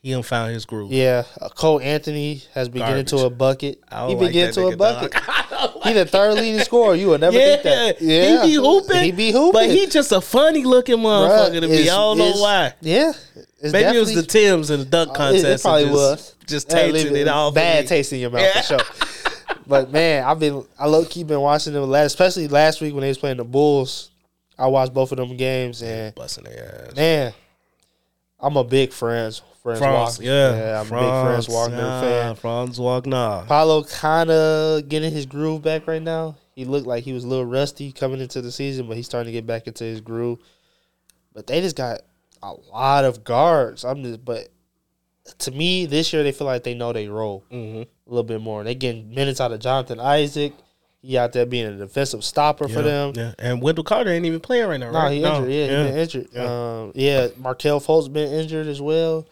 He 0.02 0.12
done 0.12 0.24
found 0.24 0.54
his 0.54 0.64
groove. 0.66 0.94
Yeah, 0.94 1.24
uh, 1.42 1.50
Cole 1.50 1.82
Anthony 1.82 2.42
has 2.54 2.70
been 2.70 2.86
getting 2.86 3.04
to 3.08 3.18
a 3.26 3.30
bucket. 3.30 3.80
He 3.92 4.16
been 4.16 4.18
like 4.24 4.32
getting 4.32 4.54
to 4.54 4.68
a 4.68 4.78
bucket. 4.78 5.14
He 5.84 5.94
the 5.94 6.06
third 6.06 6.36
leading 6.36 6.60
scorer. 6.62 6.96
You 6.96 7.10
would 7.10 7.22
never 7.22 7.38
Yeah, 7.38 7.56
think 7.58 7.64
that. 7.64 8.02
Yeah, 8.02 8.44
he 8.46 8.50
be 8.50 8.54
hooping. 8.56 9.04
He 9.04 9.12
be 9.12 9.32
hooping. 9.32 9.52
But 9.52 9.70
he 9.70 9.88
just 9.88 10.12
a 10.14 10.22
funny 10.22 10.64
looking 10.64 10.98
motherfucker 10.98 11.60
to 11.60 11.68
Bruh, 11.68 11.70
me. 11.70 11.82
I 11.90 11.96
don't 11.96 12.18
know 12.18 12.32
why. 12.34 12.74
Yeah, 12.82 13.12
it's 13.62 13.74
Maybe 13.74 13.98
it 13.98 14.00
was 14.00 14.14
the 14.16 14.24
Tims 14.24 14.70
in 14.70 14.80
the 14.80 14.86
dunk 14.86 15.10
Uh, 15.10 15.14
it- 15.14 15.16
contest. 15.18 15.46
It, 15.46 15.62
probably 15.62 15.84
just, 15.86 15.94
was. 15.96 16.36
Just 16.48 16.70
tasting 16.70 17.16
it 17.16 17.28
all. 17.28 17.52
Bad 17.52 17.88
taste 17.88 18.12
in 18.14 18.20
your 18.20 18.30
mouth 18.32 18.42
Yeah. 18.42 18.62
for 18.62 18.80
sure. 18.80 19.56
But 19.68 19.92
man, 19.92 20.24
I've 20.24 20.40
been 20.40 20.66
I 20.80 20.88
low 20.88 21.06
key 21.06 21.24
been 21.24 21.42
watching 21.42 21.74
them 21.74 21.90
last, 21.90 22.08
especially 22.08 22.48
last 22.48 22.82
week 22.82 22.94
when 22.94 23.02
they 23.02 23.08
was 23.10 23.18
playing 23.20 23.38
the 23.38 23.44
Bulls. 23.44 24.10
I 24.58 24.68
watched 24.68 24.94
both 24.94 25.12
of 25.12 25.18
them 25.18 25.38
games 25.38 25.82
and 25.84 26.14
Busting 26.16 26.44
their 26.46 26.86
ass. 26.90 26.96
man, 26.96 27.34
I'm 28.40 28.58
a 28.58 28.64
big 28.64 28.92
Franz 28.92 29.42
Franz 29.62 29.80
Franz, 29.80 30.18
Wagner. 30.18 30.32
yeah. 30.32 30.82
I'm 30.82 30.88
a 30.88 30.90
big 30.90 31.10
Franz 31.26 31.48
Wagner 31.48 31.78
yeah, 31.78 32.02
fan. 32.02 32.36
Franz 32.36 32.80
Wagner. 32.80 33.44
Paolo 33.48 33.84
kind 33.84 34.32
of 34.32 34.90
getting 34.90 35.12
his 35.14 35.26
groove 35.26 35.62
back 35.62 35.86
right 35.86 36.02
now. 36.02 36.36
He 36.56 36.66
looked 36.66 36.88
like 36.88 37.04
he 37.04 37.14
was 37.14 37.24
a 37.24 37.28
little 37.28 37.46
rusty 37.46 37.92
coming 37.92 38.20
into 38.22 38.42
the 38.42 38.52
season, 38.52 38.88
but 38.88 38.98
he's 38.98 39.06
starting 39.06 39.28
to 39.28 39.32
get 39.32 39.46
back 39.46 39.68
into 39.68 39.84
his 39.84 40.02
groove. 40.02 40.40
But 41.34 41.46
they 41.48 41.62
just 41.62 41.76
got 41.76 42.02
a 42.44 42.54
lot 42.72 43.06
of 43.06 43.24
guards. 43.24 43.84
I'm 43.86 44.04
just, 44.04 44.24
but 44.24 44.50
to 45.40 45.52
me, 45.52 45.86
this 45.86 46.12
year 46.14 46.24
they 46.24 46.32
feel 46.32 46.48
like 46.48 46.64
they 46.64 46.74
know 46.74 46.94
they 46.94 47.08
role 47.08 47.44
Mm-hmm. 47.52 47.82
a 47.82 48.10
little 48.10 48.24
bit 48.24 48.42
more. 48.42 48.64
They 48.64 48.76
getting 48.76 49.14
minutes 49.14 49.40
out 49.42 49.52
of 49.52 49.60
Jonathan 49.60 50.00
Isaac. 50.00 50.54
He 51.02 51.18
out 51.18 51.32
there 51.32 51.46
being 51.46 51.66
a 51.66 51.78
defensive 51.78 52.26
stopper 52.26 52.68
for 52.68 52.82
them. 52.82 53.14
Yeah, 53.16 53.34
and 53.40 53.62
Wendell 53.62 53.86
Carter 53.86 54.10
ain't 54.10 54.26
even 54.26 54.42
playing 54.42 54.68
right 54.68 54.80
now, 54.80 54.92
No, 54.92 55.00
right? 55.00 55.12
he 55.14 55.24
injured. 55.24 55.50
Yeah, 55.52 55.62
he 55.66 55.68
been 55.90 55.98
injured. 55.98 56.28
Yeah. 56.34 56.44
Um, 56.82 56.92
yeah, 56.94 57.28
Markelle 57.38 57.80
Fultz 57.80 58.12
been 58.12 58.30
injured 58.34 58.68
as 58.68 58.82
well. 58.82 59.26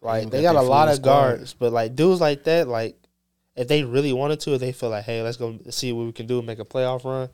Like 0.00 0.30
They 0.30 0.42
got 0.42 0.54
a 0.54 0.62
lot 0.62 0.86
of 0.88 1.02
guards, 1.02 1.54
but 1.54 1.72
like 1.72 1.96
dudes 1.96 2.20
like 2.20 2.44
that, 2.44 2.68
like 2.68 2.96
if 3.56 3.66
they 3.66 3.82
really 3.82 4.12
wanted 4.12 4.38
to, 4.40 4.54
if 4.54 4.60
they 4.60 4.70
feel 4.70 4.90
like, 4.90 5.04
hey, 5.06 5.20
let's 5.22 5.36
go 5.36 5.58
see 5.70 5.92
what 5.92 6.06
we 6.06 6.12
can 6.12 6.28
do 6.28 6.38
and 6.38 6.46
make 6.46 6.60
a 6.60 6.64
playoff 6.64 7.04
run. 7.04 7.28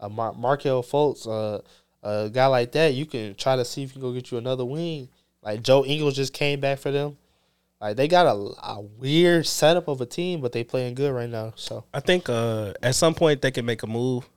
Uh, 0.00 0.08
Mar- 0.08 0.34
Markelle 0.34 0.82
Fultz, 0.82 1.28
uh, 1.28 1.60
a 2.02 2.28
guy 2.32 2.46
like 2.46 2.72
that, 2.72 2.94
you 2.94 3.06
can 3.06 3.34
try 3.34 3.56
to 3.56 3.64
see 3.64 3.82
if 3.82 3.90
you 3.90 3.92
can 3.94 4.02
go 4.02 4.12
get 4.12 4.30
you 4.30 4.38
another 4.38 4.64
wing. 4.64 5.08
Like 5.42 5.62
Joe 5.62 5.84
Ingles 5.84 6.14
just 6.16 6.32
came 6.32 6.60
back 6.60 6.78
for 6.78 6.90
them. 6.90 7.16
Like 7.80 7.96
they 7.96 8.06
got 8.08 8.26
a, 8.26 8.30
a 8.32 8.80
weird 8.80 9.46
setup 9.46 9.88
of 9.88 10.00
a 10.00 10.06
team, 10.06 10.40
but 10.40 10.52
they 10.52 10.62
playing 10.64 10.94
good 10.94 11.12
right 11.12 11.28
now. 11.28 11.52
So 11.56 11.84
I 11.92 12.00
think 12.00 12.28
uh, 12.28 12.74
at 12.82 12.94
some 12.94 13.14
point 13.14 13.42
they 13.42 13.50
can 13.50 13.66
make 13.66 13.82
a 13.82 13.88
move, 13.88 14.28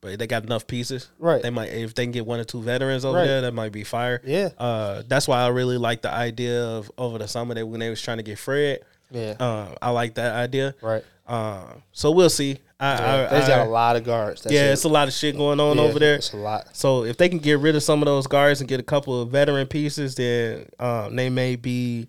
but 0.00 0.18
they 0.18 0.26
got 0.26 0.44
enough 0.44 0.66
pieces. 0.66 1.10
Right. 1.18 1.42
They 1.42 1.50
might 1.50 1.66
if 1.72 1.94
they 1.94 2.04
can 2.04 2.12
get 2.12 2.24
one 2.26 2.40
or 2.40 2.44
two 2.44 2.62
veterans 2.62 3.04
over 3.04 3.18
Right. 3.18 3.26
there, 3.26 3.40
that 3.42 3.52
might 3.52 3.72
be 3.72 3.84
fire. 3.84 4.20
Yeah. 4.24 4.48
Uh, 4.58 5.02
that's 5.06 5.28
why 5.28 5.42
I 5.42 5.48
really 5.48 5.78
like 5.78 6.02
the 6.02 6.10
idea 6.12 6.64
of 6.64 6.90
over 6.96 7.18
the 7.18 7.28
summer 7.28 7.54
that 7.54 7.66
when 7.66 7.80
they 7.80 7.90
was 7.90 8.00
trying 8.00 8.16
to 8.18 8.22
get 8.22 8.38
Fred, 8.38 8.80
Yeah. 9.10 9.34
Um, 9.38 9.76
I 9.82 9.90
like 9.90 10.14
that 10.14 10.34
idea. 10.34 10.74
Right. 10.80 11.04
Um, 11.26 11.82
so 11.92 12.10
we'll 12.10 12.30
see. 12.30 12.58
I, 12.78 12.92
I, 12.92 13.40
They 13.40 13.46
got 13.46 13.66
a 13.66 13.70
lot 13.70 13.96
of 13.96 14.04
guards. 14.04 14.42
That's 14.42 14.54
yeah, 14.54 14.66
it. 14.68 14.72
it's 14.72 14.84
a 14.84 14.88
lot 14.88 15.08
of 15.08 15.14
shit 15.14 15.36
going 15.36 15.58
on 15.60 15.76
Yeah, 15.78 15.82
over 15.82 15.98
there. 15.98 16.16
It's 16.16 16.32
a 16.32 16.36
lot. 16.36 16.68
So 16.76 17.04
if 17.04 17.16
they 17.16 17.28
can 17.28 17.38
get 17.38 17.58
rid 17.58 17.74
of 17.74 17.82
some 17.82 18.02
of 18.02 18.06
those 18.06 18.26
guards 18.26 18.60
and 18.60 18.68
get 18.68 18.80
a 18.80 18.82
couple 18.82 19.20
of 19.22 19.30
veteran 19.30 19.66
pieces, 19.66 20.14
then 20.14 20.68
um, 20.78 21.16
they 21.16 21.30
may 21.30 21.56
be 21.56 22.08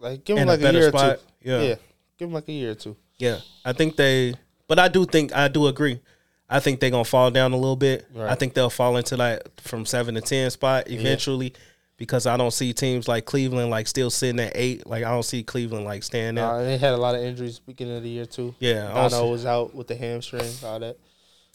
Like 0.00 0.24
give 0.24 0.36
them 0.36 0.48
a 0.48 0.50
like 0.52 0.60
a, 0.60 0.62
better 0.62 0.78
year 0.78 0.88
or 0.88 0.90
spot. 0.90 1.18
two. 1.18 1.48
Yeah. 1.50 1.60
Yeah. 1.62 1.74
Give 2.18 2.28
them 2.28 2.32
like 2.34 2.48
a 2.48 2.52
year 2.52 2.72
or 2.72 2.74
two. 2.74 2.96
Yeah, 3.18 3.38
I 3.64 3.72
think 3.72 3.96
they, 3.96 4.34
but 4.66 4.78
I 4.78 4.88
do 4.88 5.04
think 5.04 5.34
I 5.34 5.48
do 5.48 5.66
agree. 5.66 6.00
I 6.48 6.58
think 6.58 6.80
they're 6.80 6.90
gonna 6.90 7.04
fall 7.04 7.30
down 7.30 7.52
a 7.52 7.56
little 7.56 7.76
bit. 7.76 8.06
Right. 8.14 8.30
I 8.30 8.34
think 8.34 8.54
they'll 8.54 8.70
fall 8.70 8.96
into 8.96 9.16
that 9.18 9.60
from 9.60 9.86
seven 9.86 10.14
to 10.16 10.20
ten 10.20 10.50
spot 10.50 10.90
eventually, 10.90 11.52
because 12.00 12.26
I 12.26 12.38
don't 12.38 12.50
see 12.50 12.72
teams 12.72 13.08
like 13.08 13.26
Cleveland 13.26 13.68
like 13.68 13.86
still 13.86 14.08
sitting 14.08 14.40
at 14.40 14.52
eight. 14.54 14.86
Like 14.86 15.04
I 15.04 15.10
don't 15.10 15.22
see 15.22 15.42
Cleveland 15.42 15.84
like 15.84 16.02
standing. 16.02 16.42
there. 16.42 16.50
Uh, 16.50 16.62
they 16.64 16.78
had 16.78 16.94
a 16.94 16.96
lot 16.96 17.14
of 17.14 17.20
injuries 17.22 17.58
beginning 17.58 17.98
of 17.98 18.02
the 18.02 18.08
year 18.08 18.24
too. 18.24 18.54
Yeah, 18.58 18.90
I 18.92 19.08
see- 19.08 19.22
was 19.22 19.44
out 19.44 19.74
with 19.74 19.86
the 19.86 19.94
hamstring, 19.96 20.50
all 20.64 20.78
that. 20.80 20.96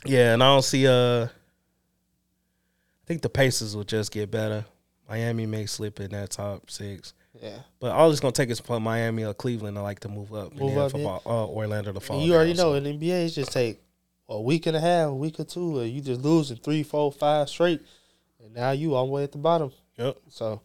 yeah, 0.06 0.34
and 0.36 0.44
I 0.44 0.54
don't 0.54 0.62
see. 0.62 0.86
Uh, 0.88 1.26
I 1.26 1.30
think 3.08 3.24
the 3.24 3.30
Pacers 3.30 3.76
will 3.76 3.84
just 3.84 4.12
get 4.12 4.30
better. 4.30 4.66
Miami 5.10 5.48
may 5.48 5.66
slip 5.66 6.00
in 6.00 6.12
that 6.12 6.30
top 6.30 6.70
six. 6.70 7.16
Yeah. 7.42 7.58
But 7.80 7.92
all 7.92 8.12
it's 8.12 8.20
gonna 8.20 8.32
take 8.32 8.52
is 8.52 8.62
Miami 8.70 9.24
or 9.26 9.34
Cleveland 9.34 9.78
to 9.78 9.82
like 9.82 10.00
to 10.02 10.10
move 10.10 10.32
up, 10.32 10.54
Move 10.56 10.72
and 10.74 10.80
up, 10.80 10.92
for 10.92 11.00
yeah. 11.00 11.18
Uh, 11.26 11.48
Orlando 11.48 11.92
to 11.92 12.00
fall. 12.00 12.18
And 12.20 12.26
you 12.28 12.36
already 12.36 12.52
down, 12.52 12.58
so- 12.58 12.70
know 12.70 12.76
in 12.76 12.84
the 12.84 12.94
NBA, 12.94 13.26
it's 13.26 13.34
just 13.36 13.52
take 13.52 13.82
a 14.30 14.40
week 14.40 14.68
and 14.68 14.78
a 14.78 14.80
half, 14.80 15.08
a 15.10 15.14
week 15.14 15.40
or 15.40 15.44
two, 15.44 15.80
or 15.80 15.86
you 15.86 16.02
just 16.02 16.22
losing 16.22 16.58
three, 16.58 16.84
four, 16.84 17.12
five 17.12 17.50
straight, 17.50 17.82
and 18.44 18.54
now 18.54 18.70
you 18.72 18.94
all 18.94 19.08
the 19.08 19.12
way 19.12 19.24
at 19.24 19.32
the 19.32 19.40
bottom. 19.40 19.72
Yep. 19.98 20.18
So 20.30 20.62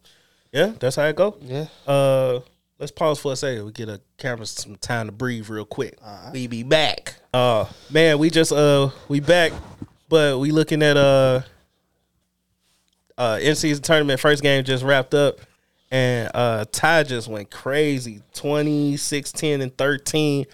Yeah, 0.51 0.73
that's 0.79 0.95
how 0.97 1.05
it 1.05 1.15
go. 1.15 1.37
yeah, 1.41 1.67
Uh, 1.87 2.39
let's 2.79 2.91
pause 2.91 3.19
for 3.19 3.31
a 3.33 3.35
second. 3.35 3.65
We 3.65 3.71
get 3.71 3.89
a 3.89 4.01
camera 4.17 4.45
some 4.45 4.75
time 4.75 5.05
to 5.07 5.11
breathe 5.11 5.49
real 5.49 5.65
quick. 5.65 5.97
We 6.33 6.47
be 6.47 6.63
back. 6.63 7.15
Uh, 7.33 7.65
man, 7.89 8.19
we 8.19 8.29
just 8.29 8.51
uh 8.51 8.89
we 9.07 9.19
back, 9.21 9.53
but 10.09 10.39
we 10.39 10.51
looking 10.51 10.83
at 10.83 10.97
uh 10.97 11.41
uh 13.17 13.39
in 13.41 13.55
season 13.55 13.83
tournament 13.83 14.19
first 14.19 14.41
game 14.43 14.63
just 14.63 14.83
wrapped 14.83 15.13
up, 15.13 15.39
and 15.91 16.29
uh 16.33 16.65
Ty 16.71 17.03
just 17.03 17.27
went 17.27 17.49
crazy 17.51 18.21
26, 18.33 19.31
10, 19.31 19.61
and 19.61 19.77
13 19.77 20.45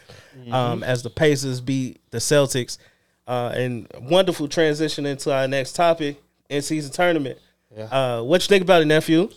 um 0.52 0.84
as 0.84 1.02
the 1.04 1.10
Pacers 1.10 1.62
beat 1.62 2.00
the 2.12 2.20
Celtics. 2.20 2.78
Uh, 3.28 3.52
and 3.56 3.88
wonderful 4.04 4.48
transition 4.48 5.06
into 5.06 5.34
our 5.34 5.50
next 5.50 5.74
topic 5.74 6.22
in 6.50 6.62
season 6.62 6.94
tournament. 6.94 7.38
Yeah. 7.78 7.86
Uh, 7.86 8.24
what 8.24 8.42
you 8.42 8.48
think 8.48 8.64
about 8.64 8.82
it, 8.82 8.86
nephew? 8.86 9.30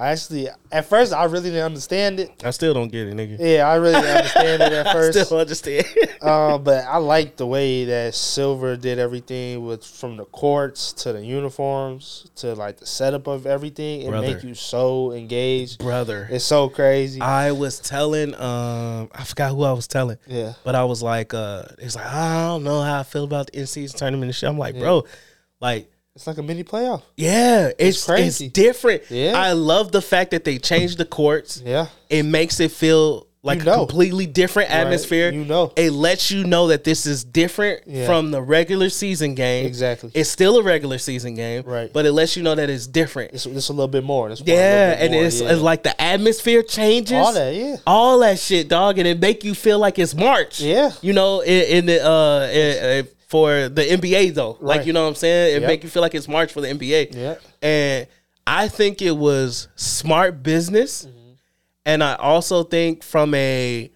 I 0.00 0.12
actually 0.12 0.48
at 0.72 0.86
first 0.86 1.12
I 1.12 1.24
really 1.24 1.50
didn't 1.50 1.66
understand 1.66 2.20
it. 2.20 2.42
I 2.42 2.50
still 2.52 2.72
don't 2.72 2.90
get 2.90 3.08
it, 3.08 3.14
nigga. 3.14 3.36
Yeah, 3.38 3.68
I 3.68 3.74
really 3.74 4.00
didn't 4.00 4.16
understand 4.16 4.62
it 4.62 4.72
at 4.72 4.92
first. 4.92 5.26
Still 5.26 5.38
understand. 5.38 5.84
um, 6.22 6.64
but 6.64 6.86
I 6.86 6.96
like 6.96 7.36
the 7.36 7.46
way 7.46 7.84
that 7.84 8.14
Silver 8.14 8.76
did 8.76 8.98
everything 8.98 9.66
with 9.66 9.84
from 9.84 10.16
the 10.16 10.24
courts 10.24 10.94
to 10.94 11.12
the 11.12 11.22
uniforms 11.22 12.30
to 12.36 12.54
like 12.54 12.78
the 12.78 12.86
setup 12.86 13.26
of 13.26 13.46
everything. 13.46 14.00
It 14.00 14.08
Brother. 14.08 14.26
make 14.26 14.42
you 14.42 14.54
so 14.54 15.12
engaged. 15.12 15.80
Brother. 15.80 16.28
It's 16.30 16.46
so 16.46 16.70
crazy. 16.70 17.20
I 17.20 17.52
was 17.52 17.78
telling 17.78 18.34
um 18.36 19.10
I 19.12 19.24
forgot 19.24 19.50
who 19.50 19.64
I 19.64 19.72
was 19.72 19.86
telling. 19.86 20.16
Yeah. 20.26 20.54
But 20.64 20.76
I 20.76 20.84
was 20.84 21.02
like, 21.02 21.34
uh 21.34 21.64
it's 21.78 21.94
like, 21.94 22.06
I 22.06 22.46
don't 22.46 22.64
know 22.64 22.80
how 22.80 23.00
I 23.00 23.02
feel 23.02 23.24
about 23.24 23.48
the 23.48 23.60
in 23.60 23.66
season 23.66 23.98
tournament 23.98 24.30
and 24.30 24.34
shit. 24.34 24.48
I'm 24.48 24.56
like, 24.56 24.78
bro, 24.78 25.04
like 25.60 25.90
it's 26.20 26.26
like 26.26 26.36
a 26.36 26.42
mini 26.42 26.62
playoff. 26.64 27.00
yeah, 27.16 27.68
it's 27.78 27.96
it's, 27.96 28.04
crazy. 28.04 28.48
different. 28.50 29.04
Yeah. 29.10 29.32
I 29.34 29.52
love 29.52 29.90
the 29.90 30.02
fact 30.02 30.32
that 30.32 30.44
they 30.44 30.58
changed 30.58 30.98
the 30.98 31.06
courts. 31.06 31.62
Yeah. 31.64 31.86
It 32.10 32.24
makes 32.24 32.60
it 32.60 32.72
feel 32.72 33.26
like 33.42 33.64
You 33.64 33.70
a 33.70 33.74
completely 33.74 34.26
different 34.26 34.70
atmosphere. 34.70 35.32
You 35.32 35.46
know. 35.46 35.72
It 35.76 35.92
lets 35.92 36.30
you 36.30 36.44
know 36.44 36.66
that 36.66 36.84
this 36.84 37.06
is 37.06 37.24
different 37.24 37.84
Yeah. 37.86 38.04
from 38.04 38.32
the 38.32 38.42
regular 38.42 38.90
season 38.90 39.34
game. 39.34 39.64
Exactly. 39.64 40.10
It's 40.12 40.28
still 40.28 40.58
a 40.58 40.62
regular 40.62 40.98
season 40.98 41.36
game. 41.36 41.62
Right. 41.64 41.90
But 41.90 42.04
it 42.04 42.12
lets 42.12 42.36
you 42.36 42.42
know 42.42 42.54
that 42.54 42.68
it's 42.68 42.86
different. 42.86 43.32
It's, 43.32 43.46
it's 43.46 43.70
a 43.70 43.72
little 43.72 43.88
bit 43.88 44.04
more. 44.04 44.28
It's 44.28 44.42
Yeah, 44.44 44.94
and 44.98 45.14
it's, 45.14 45.40
it's 45.40 45.62
like 45.62 45.84
the 45.84 45.98
atmosphere 45.98 46.62
changes. 46.62 47.12
All 47.16 47.32
that, 47.32 47.54
yeah. 47.54 47.76
all 47.86 48.18
that 48.18 48.38
shit, 48.38 48.68
dog, 48.68 48.98
and 48.98 49.08
it 49.08 49.18
make 49.18 49.42
you 49.42 49.54
feel 49.54 49.78
like 49.78 49.98
it's 49.98 50.14
March. 50.14 50.60
Yeah. 50.60 50.90
you 51.00 51.14
know, 51.14 51.40
in, 51.40 51.78
in 51.78 51.86
the 51.86 52.06
uh, 52.06 52.46
in- 52.52 53.06
uh, 53.06 53.08
for 53.30 53.68
the 53.68 53.82
NBA 53.82 54.34
though, 54.34 54.58
like 54.60 54.86
you 54.86 54.92
know 54.92 55.02
what 55.04 55.08
I'm 55.10 55.14
saying. 55.14 55.56
It 55.56 55.60
Yep. 55.62 55.68
make 55.68 55.82
you 55.84 55.88
feel 55.88 56.02
like 56.02 56.14
it's 56.16 56.26
March 56.28 56.52
for 56.52 56.60
the 56.60 56.68
NBA. 56.68 57.14
Yeah. 57.14 57.34
and 57.62 58.06
I 58.46 58.66
think 58.68 59.00
it 59.00 59.16
was 59.16 59.68
smart 59.76 60.42
business, 60.42 61.04
Mm-hmm. 61.06 61.32
and 61.86 62.02
I 62.02 62.14
also 62.16 62.64
think 62.64 63.04
from 63.04 63.32
a 63.34 63.90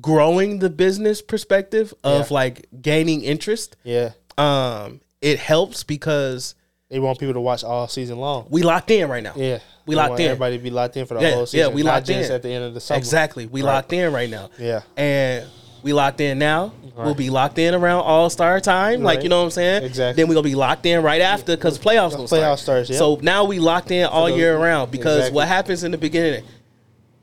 growing 0.00 0.58
the 0.58 0.70
business 0.70 1.22
perspective 1.22 1.92
of 2.02 2.30
Yeah. 2.30 2.34
like 2.34 2.66
gaining 2.80 3.22
interest, 3.22 3.76
yeah. 3.84 4.10
um, 4.38 5.00
it 5.20 5.38
helps 5.38 5.84
because 5.84 6.54
They 6.88 6.98
want 6.98 7.18
people 7.18 7.34
to 7.34 7.40
watch 7.40 7.62
all 7.64 7.88
season 7.88 8.18
long. 8.18 8.46
we 8.48 8.62
locked 8.62 8.90
in 8.90 9.08
right 9.08 9.22
now. 9.22 9.32
Yeah. 9.36 9.58
We 9.86 9.94
They 9.94 10.00
locked 10.00 10.20
in. 10.20 10.26
Everybody 10.26 10.58
be 10.58 10.70
locked 10.70 10.96
in 10.96 11.06
for 11.06 11.14
the 11.14 11.20
Yeah, 11.20 11.34
whole 11.34 11.46
season. 11.46 11.68
yeah, 11.70 11.74
we 11.74 11.82
locked 11.82 12.08
in. 12.10 12.22
at 12.30 12.42
the 12.42 12.50
end 12.50 12.64
of 12.64 12.74
the 12.74 12.80
summer. 12.80 12.98
Exactly. 12.98 13.46
We 13.46 13.62
Right. 13.62 13.74
locked 13.74 13.92
in 13.92 14.12
right 14.12 14.28
now. 14.30 14.50
Yeah. 14.58 14.80
And 14.96 15.44
we 15.82 15.92
locked 15.92 16.20
in 16.20 16.38
now. 16.38 16.72
We'll 16.96 17.14
be 17.14 17.28
locked 17.30 17.58
in 17.58 17.74
around 17.74 18.00
All 18.04 18.30
Star 18.30 18.58
time. 18.60 19.02
Like, 19.02 19.22
you 19.22 19.28
know 19.28 19.38
what 19.40 19.44
I'm 19.44 19.50
saying? 19.50 19.84
Exactly. 19.84 20.22
Then 20.22 20.28
we're 20.28 20.34
going 20.34 20.44
to 20.44 20.50
be 20.50 20.54
locked 20.54 20.86
in 20.86 21.02
right 21.02 21.20
after 21.20 21.54
because 21.56 21.78
playoffs 21.78 22.12
going 22.12 22.22
to 22.22 22.26
start. 22.28 22.42
Playoff 22.42 22.58
starts, 22.58 22.88
yeah. 22.90 22.96
So 22.98 23.18
now 23.22 23.44
we 23.44 23.58
locked 23.58 23.90
in 23.90 24.06
all 24.06 24.26
the- 24.26 24.36
year 24.36 24.56
around 24.56 24.90
because 24.90 25.16
Exactly. 25.18 25.36
what 25.36 25.48
happens 25.48 25.84
in 25.84 25.90
the 25.90 25.98
beginning, 25.98 26.42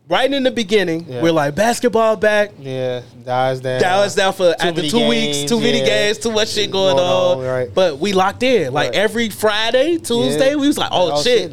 right 0.07 0.31
in 0.31 0.43
the 0.43 0.51
beginning, 0.51 1.07
Yeah. 1.09 1.21
we're 1.23 1.31
like, 1.31 1.55
basketball 1.55 2.15
back. 2.17 2.51
Yeah. 2.59 3.01
Dies 3.25 3.62
down. 3.62 3.81
Dial 3.81 4.01
us 4.03 4.13
down 4.13 4.33
for 4.33 4.53
after 4.59 4.81
two 4.88 5.07
weeks, 5.07 5.38
games, 5.38 5.49
too 5.49 5.59
many 5.59 5.79
games, 5.81 6.19
too 6.19 6.31
much 6.31 6.49
shit 6.49 6.69
going, 6.69 6.97
Going 6.97 7.07
on. 7.07 7.38
on, 7.39 7.43
right. 7.45 7.73
But 7.73 7.97
we 7.97 8.13
locked 8.13 8.43
in. 8.43 8.73
Like 8.73 8.89
Right. 8.91 8.95
every 8.99 9.29
Friday, 9.29 9.97
Tuesday, 9.97 10.49
Yeah. 10.51 10.55
we 10.55 10.67
was 10.67 10.77
like, 10.77 10.89
oh, 10.91 11.13
oh 11.13 11.23
shit. 11.23 11.51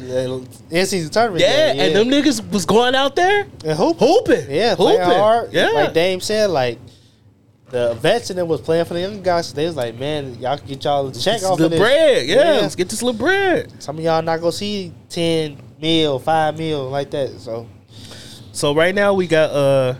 In 0.69 0.85
season 0.85 1.09
tournament. 1.11 1.41
Yeah, 1.41 1.73
and 1.73 1.95
them 1.95 2.07
niggas 2.09 2.51
was 2.51 2.65
going 2.65 2.93
out 2.93 3.15
there 3.15 3.47
and 3.65 3.77
hoop. 3.77 3.97
hooping. 3.97 4.45
Yeah, 4.51 4.75
hooping. 4.75 4.99
hard. 4.99 5.53
Yeah. 5.53 5.69
Like 5.69 5.93
Dame 5.93 6.19
said, 6.19 6.51
like 6.51 6.77
the 7.71 7.93
vets 7.95 8.29
and 8.29 8.37
them 8.39 8.47
was 8.47 8.61
playing 8.61 8.85
for 8.85 8.93
the 8.93 9.01
young 9.01 9.21
guys. 9.21 9.53
They 9.53 9.65
was 9.65 9.75
like, 9.75 9.95
man, 9.97 10.35
y'all 10.39 10.57
can 10.57 10.67
get 10.67 10.83
y'all 10.83 11.07
a 11.07 11.11
check 11.13 11.41
off 11.43 11.59
of 11.59 11.69
this. 11.71 11.79
bread. 11.79 12.27
Yeah, 12.27 12.35
Yeah. 12.55 12.61
let's 12.61 12.75
get 12.75 12.89
this 12.89 13.01
little 13.01 13.17
bread. 13.19 13.71
Some 13.81 13.97
of 13.97 14.03
y'all 14.03 14.21
not 14.21 14.39
gonna 14.39 14.51
see 14.51 14.91
ten 15.09 15.57
mil, 15.81 16.19
five 16.19 16.57
mil 16.57 16.89
like 16.89 17.09
that. 17.11 17.39
So 17.39 17.67
So 18.51 18.75
right 18.75 18.93
now 18.93 19.13
we 19.13 19.27
got 19.27 19.51
uh 19.51 19.95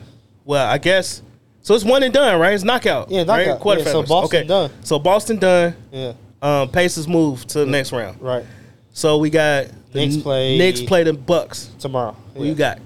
well, 0.45 0.67
I 0.67 0.77
guess 0.77 1.21
so 1.61 1.75
it's 1.75 1.83
one 1.85 2.01
and 2.03 2.13
done, 2.13 2.39
right? 2.39 2.53
It's 2.53 2.63
knockout. 2.63 3.09
Yeah, 3.11 3.19
Right? 3.23 3.47
knockout. 3.47 3.61
Quarterfinals. 3.61 3.85
Yeah, 3.85 3.91
so 3.91 4.03
Boston 4.03 4.47
done. 4.47 4.71
So 4.83 4.99
Boston 4.99 5.37
done. 5.37 5.75
yeah, 5.91 6.13
Um 6.41 6.69
Pacers 6.69 7.07
move 7.07 7.45
to 7.47 7.59
the 7.59 7.65
next 7.67 7.91
round. 7.91 8.21
right. 8.21 8.45
So 8.93 9.17
we 9.19 9.29
got 9.29 9.67
the 9.93 9.99
Knicks 10.05 10.17
play- 10.17 10.57
Knicks 10.57 10.81
play 10.81 11.03
the 11.03 11.13
Bucks. 11.13 11.69
Tomorrow. 11.79 12.15
Who 12.35 12.43
yeah. 12.43 12.49
you 12.49 12.55
got? 12.55 12.79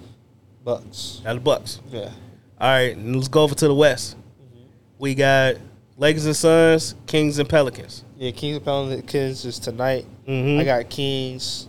Bucks. 0.64 1.22
Got 1.24 1.34
the 1.36 1.40
Bucks. 1.40 1.80
Yeah. 1.92 2.10
All 2.60 2.70
right, 2.70 2.98
let's 2.98 3.28
go 3.28 3.42
over 3.44 3.56
to 3.56 3.68
the 3.68 3.74
West. 3.76 4.16
We 5.06 5.14
got 5.14 5.58
Lakers 6.00 6.26
and 6.26 6.36
Suns, 6.36 6.96
Kings 7.06 7.38
and 7.38 7.48
Pelicans. 7.48 8.04
Yeah, 8.18 8.32
Kings 8.32 8.56
and 8.56 8.66
Pelicans 8.66 9.46
is 9.46 9.60
tonight. 9.60 10.04
Mhm. 10.28 10.60
I 10.60 10.64
got 10.64 10.90
Kings 10.90 11.68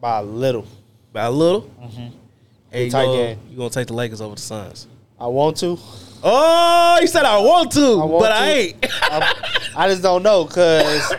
by 0.00 0.20
a 0.20 0.22
little. 0.22 0.64
By 1.12 1.24
a 1.24 1.30
little. 1.32 1.68
Hey, 2.70 2.84
you 2.84 2.90
Tight 2.92 3.06
gonna, 3.06 3.16
game. 3.16 3.38
you 3.50 3.56
gonna 3.56 3.70
take 3.70 3.88
the 3.88 3.94
Lakers 3.94 4.20
over 4.20 4.36
the 4.36 4.40
Suns? 4.40 4.86
I 5.18 5.26
want 5.26 5.56
to. 5.56 5.76
Oh, 6.22 6.98
you 7.00 7.08
said 7.08 7.24
I 7.24 7.38
want 7.38 7.72
to, 7.72 7.96
want 7.98 8.10
but 8.20 8.28
to. 8.28 8.34
I 8.36 8.46
ain't. 8.50 8.86
I, 9.02 9.34
I 9.76 9.88
just 9.88 10.02
don't 10.04 10.22
know 10.22 10.44
because 10.44 11.12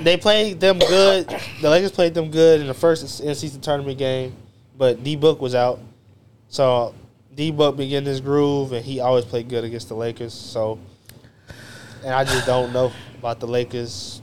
they 0.00 0.16
played 0.16 0.58
them 0.58 0.78
good. 0.78 1.28
The 1.60 1.68
Lakers 1.68 1.92
played 1.92 2.14
them 2.14 2.30
good 2.30 2.62
in 2.62 2.66
the 2.66 2.72
first 2.72 3.20
in 3.20 3.34
season 3.34 3.60
tournament 3.60 3.98
game, 3.98 4.34
but 4.78 5.04
D 5.04 5.16
Book 5.16 5.42
was 5.42 5.54
out, 5.54 5.80
so 6.48 6.94
D 7.38 7.52
Book 7.52 7.76
began 7.76 8.02
this 8.02 8.18
groove, 8.18 8.72
and 8.72 8.84
he 8.84 8.98
always 8.98 9.24
played 9.24 9.48
good 9.48 9.62
against 9.62 9.88
the 9.88 9.94
Lakers. 9.94 10.34
So, 10.34 10.76
and 12.04 12.12
I 12.12 12.24
just 12.24 12.44
don't 12.46 12.72
know 12.72 12.90
about 13.16 13.38
the 13.38 13.46
Lakers. 13.46 14.20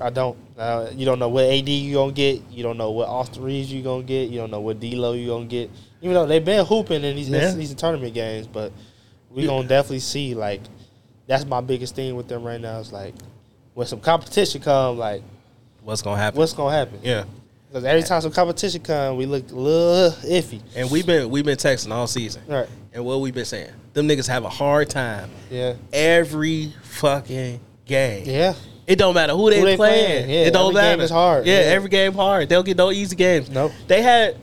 I 0.00 0.08
don't. 0.08 0.38
Uh, 0.56 0.88
you 0.94 1.04
don't 1.04 1.18
know 1.18 1.28
what 1.28 1.44
AD 1.44 1.68
you 1.68 1.92
gonna 1.92 2.12
get. 2.12 2.40
You 2.50 2.62
don't 2.62 2.78
know 2.78 2.92
what 2.92 3.08
Austin 3.10 3.42
Reaves 3.42 3.70
you 3.70 3.82
gonna 3.82 4.04
get. 4.04 4.30
You 4.30 4.38
don't 4.38 4.50
know 4.50 4.60
what 4.60 4.80
D'Lo 4.80 5.12
you 5.12 5.26
gonna 5.28 5.44
get. 5.44 5.70
Even 6.00 6.14
though 6.14 6.24
they've 6.24 6.42
been 6.42 6.64
hooping 6.64 7.04
in 7.04 7.14
these 7.14 7.28
Yeah. 7.28 7.50
these 7.52 7.74
tournament 7.74 8.14
games, 8.14 8.46
but 8.46 8.72
we 9.28 9.44
gonna 9.46 9.68
definitely 9.68 9.98
see 9.98 10.34
like 10.34 10.62
that's 11.26 11.44
my 11.44 11.60
biggest 11.60 11.94
thing 11.94 12.16
with 12.16 12.26
them 12.26 12.42
right 12.42 12.58
now. 12.60 12.78
Is 12.78 12.90
like 12.90 13.14
when 13.74 13.86
some 13.86 14.00
competition 14.00 14.62
come, 14.62 14.96
like 14.96 15.22
What's 15.82 16.00
gonna 16.00 16.16
happen? 16.16 16.38
what's 16.38 16.54
gonna 16.54 16.74
happen? 16.74 17.00
yeah. 17.02 17.24
Because 17.70 17.84
every 17.84 18.02
time 18.02 18.20
some 18.20 18.32
competition 18.32 18.80
come, 18.82 19.16
we 19.16 19.26
look 19.26 19.48
a 19.50 19.54
little 19.54 20.10
iffy. 20.28 20.60
And 20.74 20.90
we've 20.90 21.06
been 21.06 21.30
we've 21.30 21.44
been 21.44 21.56
texting 21.56 21.92
all 21.92 22.08
season. 22.08 22.42
Right. 22.48 22.68
And 22.92 23.04
what 23.04 23.20
we've 23.20 23.32
been 23.34 23.44
saying, 23.44 23.70
them 23.92 24.08
niggas 24.08 24.26
have 24.26 24.44
a 24.44 24.48
hard 24.48 24.90
time 24.90 25.30
Yeah. 25.50 25.74
every 25.92 26.72
fucking 26.82 27.60
game. 27.84 28.24
Yeah. 28.26 28.54
It 28.88 28.96
don't 28.96 29.14
matter 29.14 29.34
who 29.34 29.50
they, 29.50 29.62
they 29.62 29.76
playing. 29.76 29.76
playing. 30.24 30.30
Yeah, 30.30 30.46
it 30.46 30.52
don't 30.52 30.70
every 30.70 30.80
game 30.82 30.90
matter. 30.90 31.02
is 31.04 31.10
hard. 31.10 31.46
Yeah, 31.46 31.60
Yeah. 31.60 31.66
every 31.66 31.88
game 31.90 32.12
hard. 32.12 32.48
They 32.48 32.56
don't 32.56 32.66
get 32.66 32.76
no 32.76 32.90
easy 32.90 33.14
games. 33.14 33.48
Nope. 33.48 33.70
They 33.86 34.02
had 34.02 34.36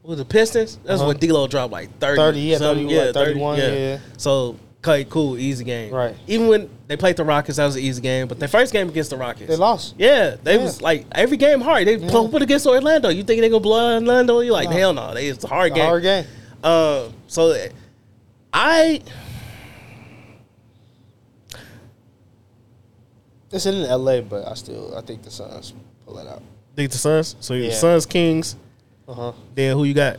what 0.00 0.10
was 0.10 0.18
the 0.18 0.24
Pistons? 0.24 0.78
That's 0.84 1.00
Uh-huh. 1.00 1.08
when 1.08 1.18
D'Lo 1.18 1.46
dropped 1.46 1.70
like 1.72 1.98
thirty. 1.98 2.16
30, 2.16 2.40
yeah, 2.40 2.58
30, 2.58 2.84
what, 2.86 3.14
31, 3.14 3.58
yeah. 3.58 3.98
So 4.16 4.56
okay, 4.82 5.04
cool, 5.04 5.36
easy 5.36 5.64
game. 5.64 5.92
Right. 5.92 6.16
Even 6.26 6.48
when 6.48 6.70
they 6.92 6.96
played 6.98 7.16
the 7.16 7.24
Rockets, 7.24 7.56
that 7.56 7.64
was 7.64 7.76
an 7.76 7.82
easy 7.82 8.02
game. 8.02 8.28
But 8.28 8.38
their 8.38 8.48
first 8.48 8.70
game 8.72 8.88
against 8.88 9.08
the 9.10 9.16
Rockets, 9.16 9.48
They 9.48 9.56
lost. 9.56 9.94
Yeah, 9.98 10.36
they 10.42 10.56
Yeah. 10.56 10.62
was 10.64 10.82
like 10.82 11.06
every 11.12 11.38
game 11.38 11.62
hard. 11.62 11.86
They 11.86 11.96
Yeah. 11.96 12.28
put 12.30 12.42
against 12.42 12.66
Orlando. 12.66 13.08
You 13.08 13.22
think 13.24 13.40
they 13.40 13.48
gonna 13.48 13.60
blow 13.60 13.94
Orlando? 13.94 14.40
You 14.40 14.52
like 14.52 14.68
No. 14.68 14.76
hell 14.76 14.92
no. 14.92 15.14
They 15.14 15.28
it's 15.28 15.42
a 15.42 15.48
hard 15.48 15.72
A 15.72 15.74
game. 15.74 15.84
hard 15.86 16.02
game. 16.02 16.24
Um, 16.62 17.14
so 17.28 17.56
I 18.52 19.00
It's 23.50 23.66
in 23.66 23.82
LA, 23.84 24.20
but 24.22 24.46
I 24.48 24.54
still 24.54 24.94
I 24.96 25.00
think 25.02 25.22
the 25.22 25.30
Suns 25.30 25.72
pull 26.06 26.18
it 26.18 26.26
out. 26.26 26.42
think 26.76 26.90
the 26.90 26.98
Suns. 26.98 27.36
So 27.40 27.54
your 27.54 27.66
Yeah. 27.66 27.74
Suns, 27.74 28.06
Kings. 28.06 28.56
Uh 29.08 29.14
huh. 29.14 29.32
Then 29.54 29.76
who 29.76 29.84
you 29.84 29.94
got 29.94 30.18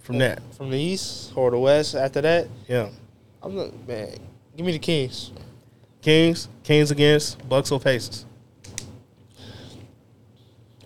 from 0.00 0.18
that? 0.18 0.40
From 0.56 0.70
the 0.70 0.78
East 0.78 1.32
or 1.34 1.50
the 1.50 1.58
West. 1.58 1.94
After 1.94 2.20
that, 2.22 2.48
Yeah, 2.68 2.88
I'm 3.42 3.54
not 3.54 3.86
man. 3.86 4.16
Give 4.56 4.64
me 4.64 4.72
the 4.72 4.78
Kings. 4.78 5.32
Kings. 6.00 6.48
Kings 6.62 6.90
against 6.90 7.46
Bucks 7.48 7.70
or 7.70 7.78
Pacers. 7.78 8.24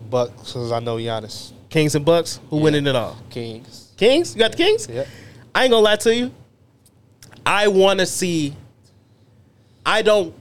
Bucks, 0.09 0.33
because 0.53 0.73
I 0.73 0.81
know 0.81 0.97
Giannis. 0.97 1.53
Kings 1.69 1.95
and 1.95 2.05
Bucks. 2.05 2.41
Who 2.51 2.57
Yeah. 2.59 2.63
winning 2.65 2.87
it 2.87 2.97
all? 2.97 3.17
Kings. 3.31 3.93
Kings. 3.97 4.35
You 4.35 4.41
got 4.41 4.51
the 4.53 4.57
Kings. 4.57 4.89
Yep. 4.89 5.07
I 5.55 5.65
ain't 5.65 5.71
gonna 5.71 5.85
lie 5.85 5.97
to 5.97 6.15
you. 6.15 6.33
I 7.47 7.69
want 7.69 8.01
to 8.01 8.07
see. 8.07 8.55
I 9.87 10.03
don't. 10.03 10.35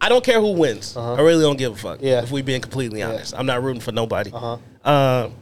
I 0.00 0.08
don't 0.08 0.22
care 0.22 0.40
who 0.40 0.52
wins. 0.52 0.96
Uh-huh. 0.96 1.14
I 1.14 1.20
really 1.22 1.42
don't 1.42 1.56
give 1.58 1.72
a 1.72 1.76
fuck. 1.76 1.98
Yeah. 2.00 2.22
If 2.22 2.30
we 2.30 2.42
being 2.42 2.60
completely 2.60 3.00
Yeah. 3.00 3.08
honest, 3.08 3.34
I'm 3.36 3.46
not 3.46 3.62
rooting 3.62 3.80
for 3.80 3.92
nobody. 3.92 4.30
Uh 4.32 4.58
huh. 4.84 4.90
Um, 5.24 5.32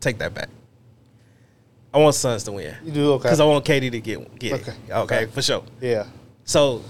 take 0.00 0.18
that 0.18 0.34
back. 0.34 0.48
I 1.94 1.98
want 1.98 2.14
Suns 2.14 2.44
to 2.44 2.52
win 2.52 2.74
You 2.84 2.92
do 2.92 3.12
okay. 3.14 3.22
because 3.24 3.40
I 3.40 3.44
want 3.44 3.64
KD 3.64 3.90
to 3.92 4.00
get 4.00 4.38
get 4.38 4.52
it. 4.52 4.60
Okay. 4.62 4.72
Okay. 4.90 4.94
Okay. 5.22 5.26
for 5.26 5.40
sure. 5.42 5.64
yeah. 5.80 6.04
So. 6.44 6.82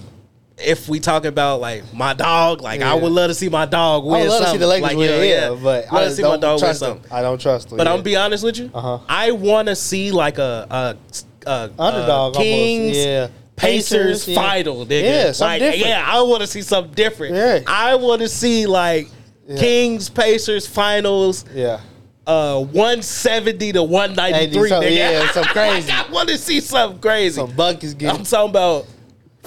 If 0.63 0.87
we 0.87 0.99
talk 0.99 1.25
about 1.25 1.59
like 1.59 1.91
my 1.91 2.13
dog, 2.13 2.61
like 2.61 2.81
I 2.81 2.93
would 2.93 3.11
love 3.11 3.31
to 3.31 3.33
see 3.33 3.49
my 3.49 3.65
dog 3.65 4.05
win. 4.05 4.13
I 4.13 4.19
would 4.19 4.29
love 4.29 4.43
to 4.43 4.51
see 4.51 4.57
the 4.57 4.67
Lakers 4.67 4.83
like, 4.83 4.97
win, 4.97 5.09
know, 5.09 5.21
yeah, 5.23 5.57
but 5.59 5.91
I, 5.91 6.05
I 6.05 6.09
see 6.09 6.21
my 6.21 6.37
dog 6.37 6.61
win 6.61 6.67
them. 6.67 6.75
something. 6.75 7.11
I 7.11 7.23
don't 7.23 7.41
trust 7.41 7.69
them. 7.69 7.77
But 7.79 7.87
yeah. 7.87 7.89
I'm 7.89 7.95
gonna 7.95 8.03
be 8.03 8.15
honest 8.15 8.43
with 8.43 8.59
you. 8.59 8.69
Uh-huh. 8.71 8.99
I 9.09 9.31
want 9.31 9.69
to 9.69 9.75
see 9.75 10.11
like 10.11 10.37
a, 10.37 10.67
a, 10.69 11.49
a 11.49 11.71
Underdog 11.79 12.35
uh, 12.35 12.39
Kings, 12.39 12.95
almost, 12.95 13.07
yeah. 13.07 13.27
Pacers, 13.55 13.89
Pacers, 13.91 14.27
yeah. 14.27 14.35
final. 14.35 14.85
Nigga. 14.85 15.03
Yeah, 15.03 15.31
something 15.31 15.47
like, 15.47 15.61
different. 15.61 15.87
Yeah, 15.87 16.05
I 16.07 16.21
want 16.21 16.41
to 16.41 16.47
see 16.47 16.61
something 16.61 16.93
different. 16.93 17.35
Yeah. 17.35 17.59
I 17.65 17.95
want 17.95 18.21
to 18.21 18.29
see 18.29 18.67
like 18.67 19.07
Yeah. 19.47 19.57
Kings, 19.57 20.09
Pacers, 20.09 20.67
finals. 20.67 21.43
Yeah. 21.55 21.79
Uh, 22.27 22.63
170 22.65 23.73
to 23.73 23.83
193. 23.83 24.69
Some- 24.69 24.83
nigga. 24.83 24.95
yeah, 24.95 25.31
some 25.31 25.43
crazy. 25.45 25.91
I 25.91 26.09
want 26.11 26.29
to 26.29 26.37
see 26.37 26.59
something 26.59 26.99
crazy. 27.01 27.35
Some 27.35 27.55
buckets 27.55 27.93
I'm 27.93 28.23
talking 28.23 28.49
about 28.51 28.85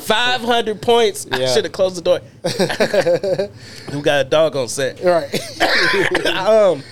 500 0.05 0.81
points. 0.83 1.27
I 1.31 1.47
should 1.47 1.65
have 1.65 1.73
closed 1.73 1.97
the 1.97 2.03
door. 2.03 2.19
Who 3.93 4.03
got 4.03 4.27
a 4.27 4.29
dog 4.29 4.57
on 4.57 4.69
set? 4.69 5.01
right. 5.03 5.33
um, 6.27 6.83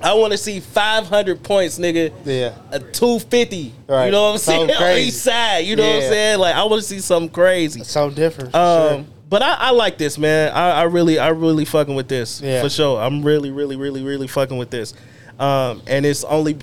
I 0.00 0.12
want 0.14 0.32
to 0.32 0.38
see 0.38 0.60
500 0.60 1.42
points, 1.42 1.78
nigga. 1.78 2.12
yeah. 2.24 2.54
a 2.70 2.78
250. 2.78 3.72
Right. 3.86 4.06
You 4.06 4.12
know 4.12 4.24
what 4.24 4.32
I'm 4.32 4.38
saying? 4.38 4.70
On 4.72 4.98
each 4.98 5.14
side. 5.14 5.60
You 5.60 5.76
know 5.76 5.86
what 5.86 5.96
I'm 5.96 6.02
saying? 6.02 6.38
Like 6.40 6.54
I 6.54 6.64
want 6.64 6.82
to 6.82 6.88
see 6.88 6.98
something 6.98 7.30
crazy. 7.30 7.82
Something 7.84 8.14
different. 8.16 8.54
Um, 8.54 8.88
sure. 8.88 9.04
but 9.30 9.42
I, 9.42 9.54
I 9.54 9.70
like 9.70 9.96
this, 9.96 10.18
man. 10.18 10.52
I, 10.52 10.72
I 10.72 10.82
really, 10.82 11.18
I 11.18 11.28
really 11.28 11.64
fucking 11.64 11.94
with 11.94 12.08
this 12.08 12.40
Yeah. 12.42 12.62
for 12.62 12.68
sure. 12.68 13.00
I'm 13.00 13.22
really, 13.22 13.50
really, 13.50 13.76
really, 13.76 14.02
really 14.02 14.26
fucking 14.26 14.58
with 14.58 14.70
this. 14.70 14.92
Um, 15.38 15.80
and 15.86 16.04
it's 16.04 16.22
only, 16.24 16.58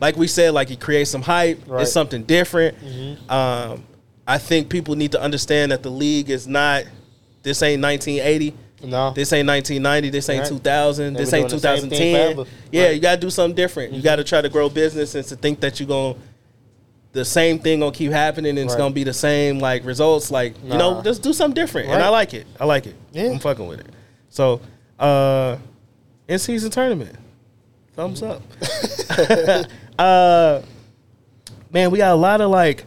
like 0.00 0.16
we 0.16 0.26
said, 0.26 0.54
like 0.54 0.70
it 0.70 0.80
creates 0.80 1.10
some 1.10 1.22
hype. 1.22 1.58
Right. 1.58 1.66
Mm-hmm. 1.68 1.82
It's 1.82 1.92
something 1.92 2.22
different. 2.22 2.78
Um, 3.30 3.84
I 4.28 4.36
think 4.36 4.68
people 4.68 4.94
need 4.94 5.12
to 5.12 5.20
understand 5.20 5.72
that 5.72 5.82
the 5.82 5.90
league 5.90 6.28
is 6.28 6.46
not. 6.46 6.84
This 7.42 7.62
ain't 7.62 7.82
1980. 7.82 8.54
No. 8.84 9.10
This 9.12 9.32
ain't 9.32 9.48
1990. 9.48 10.10
This 10.10 10.28
ain't 10.28 10.42
Right. 10.42 10.48
2000. 10.48 11.14
They've 11.14 11.24
This 11.24 11.32
ain't 11.32 11.48
doing 11.48 11.60
the 11.60 11.76
same 11.80 11.88
thing 11.88 11.98
2010. 12.36 12.46
Yeah, 12.70 12.84
Right. 12.84 12.94
you 12.94 13.00
gotta 13.00 13.20
do 13.20 13.30
something 13.30 13.56
different. 13.56 13.94
You 13.94 14.02
gotta 14.02 14.22
try 14.22 14.42
to 14.42 14.50
grow 14.50 14.68
business 14.68 15.14
and 15.14 15.24
to 15.26 15.34
think 15.34 15.60
that 15.60 15.80
you're 15.80 15.88
gonna 15.88 16.14
the 17.12 17.24
same 17.24 17.58
thing 17.58 17.80
gonna 17.80 17.90
keep 17.90 18.12
happening 18.12 18.50
and 18.50 18.58
it's 18.58 18.74
Right. 18.74 18.78
gonna 18.78 18.94
be 18.94 19.02
the 19.02 19.14
same 19.14 19.58
like 19.60 19.84
results. 19.86 20.30
Like 20.30 20.54
you 20.62 20.76
know, 20.76 21.00
just 21.02 21.22
do 21.22 21.32
something 21.32 21.54
different. 21.60 21.88
And 21.88 22.02
I 22.02 22.10
like 22.10 22.34
it. 22.34 22.46
I 22.60 22.66
like 22.66 22.86
it. 22.86 22.94
Yeah. 23.12 23.30
I'm 23.30 23.38
fucking 23.38 23.66
with 23.66 23.80
it. 23.80 23.86
So, 24.28 24.60
uh, 25.00 25.56
in 26.28 26.38
season 26.38 26.70
tournament, 26.70 27.16
thumbs 27.96 28.22
up. 28.22 28.42
uh, 29.98 30.60
man, 31.72 31.90
we 31.90 31.96
got 31.98 32.12
a 32.12 32.14
lot 32.14 32.42
of 32.42 32.50
like 32.50 32.84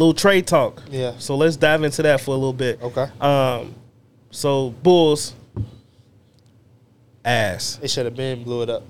little 0.00 0.14
trade 0.14 0.46
talk. 0.46 0.82
Yeah. 0.90 1.12
So 1.18 1.36
let's 1.36 1.56
dive 1.56 1.82
into 1.84 2.02
that 2.02 2.20
for 2.20 2.30
a 2.32 2.34
little 2.34 2.52
bit. 2.52 2.80
Okay. 2.82 3.06
Um, 3.20 3.74
so 4.30 4.70
Bulls 4.82 5.34
ass. 7.24 7.78
It 7.82 7.90
should 7.90 8.06
have 8.06 8.16
been 8.16 8.42
blew 8.42 8.62
it 8.62 8.70
up. 8.70 8.82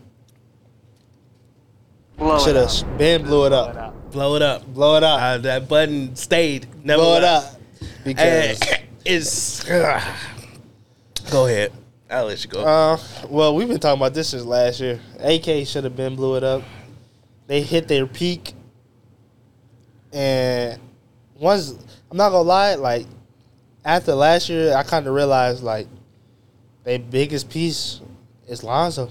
Should 2.44 2.56
have 2.56 2.98
been 2.98 3.22
blew 3.22 3.46
it 3.46 3.52
up. 3.52 4.10
Blow 4.12 4.36
it 4.36 4.42
up. 4.42 4.66
Blow 4.66 4.96
it 4.96 5.02
up. 5.02 5.20
Uh, 5.22 5.38
that 5.38 5.68
button 5.68 6.14
stayed. 6.16 6.66
Never 6.84 7.02
blow 7.02 7.16
it 7.16 7.22
left. 7.22 7.54
up. 7.54 7.60
Because 8.04 8.60
Eh, 8.60 8.76
it's. 9.04 9.64
go 11.30 11.46
ahead. 11.46 11.72
I'll 12.10 12.26
let 12.26 12.42
you 12.44 12.50
go. 12.50 12.60
Uh, 12.60 12.98
well, 13.28 13.54
we've 13.54 13.68
been 13.68 13.78
talking 13.78 14.00
about 14.00 14.12
this 14.14 14.30
since 14.30 14.44
last 14.44 14.80
year. 14.80 15.00
AK 15.20 15.66
should 15.66 15.84
have 15.84 15.96
been 15.96 16.14
blew 16.16 16.36
it 16.36 16.44
up. 16.44 16.62
They 17.46 17.62
hit 17.62 17.88
their 17.88 18.06
peak, 18.06 18.52
and 20.12 20.78
once 21.40 21.74
I'm 22.10 22.16
not 22.16 22.30
gonna 22.30 22.42
lie, 22.42 22.74
like 22.76 23.06
after 23.84 24.14
last 24.14 24.48
year, 24.48 24.74
I 24.76 24.82
kind 24.82 25.06
of 25.06 25.14
realized 25.14 25.62
like 25.62 25.88
their 26.84 26.98
biggest 26.98 27.48
piece 27.50 28.00
is 28.46 28.62
Lonzo. 28.62 29.10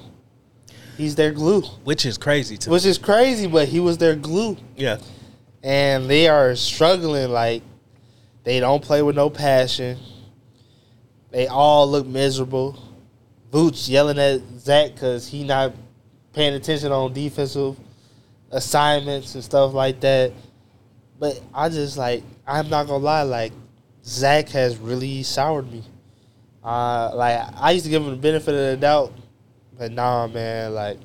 He's 0.98 1.16
their 1.16 1.32
glue, 1.32 1.62
Which 1.86 2.06
is 2.06 2.18
crazy 2.18 2.58
to 2.58 2.70
which 2.70 2.86
is 2.86 2.98
crazy, 2.98 3.48
but 3.48 3.68
he 3.70 3.80
was 3.80 3.98
their 3.98 4.16
glue, 4.16 4.58
Yeah. 4.76 4.98
and 5.64 6.10
they 6.10 6.28
are 6.28 6.56
struggling. 6.56 7.30
Like 7.32 7.64
they 8.44 8.60
don't 8.60 8.84
play 8.84 9.02
with 9.02 9.16
no 9.16 9.30
passion. 9.30 9.98
They 11.32 11.48
all 11.48 11.90
look 11.90 12.06
miserable. 12.06 12.78
Boots 13.52 13.88
yelling 13.90 14.20
at 14.20 14.42
Zach 14.60 14.94
because 14.94 15.28
he 15.28 15.44
not 15.44 15.74
paying 16.34 16.54
attention 16.54 16.92
on 16.92 17.14
defensive 17.14 17.78
assignments 18.52 19.36
and 19.36 19.44
stuff 19.44 19.74
like 19.74 20.00
that. 20.02 20.34
But 21.20 21.42
I 21.54 21.70
just 21.70 21.98
like 21.98 22.24
I'm 22.48 22.70
not 22.70 22.88
gonna 22.88 23.04
lie, 23.04 23.24
like 23.24 23.52
Zach 24.04 24.50
has 24.50 24.78
really 24.78 25.24
soured 25.24 25.72
me. 25.72 25.84
Uh, 26.64 27.12
like 27.14 27.42
I 27.58 27.72
used 27.72 27.86
to 27.86 27.92
give 27.92 28.02
him 28.04 28.12
the 28.12 28.18
benefit 28.18 28.54
of 28.54 28.72
the 28.72 28.78
doubt, 28.78 29.14
but 29.78 29.92
nah, 29.92 30.28
man, 30.28 30.74
like 30.74 30.98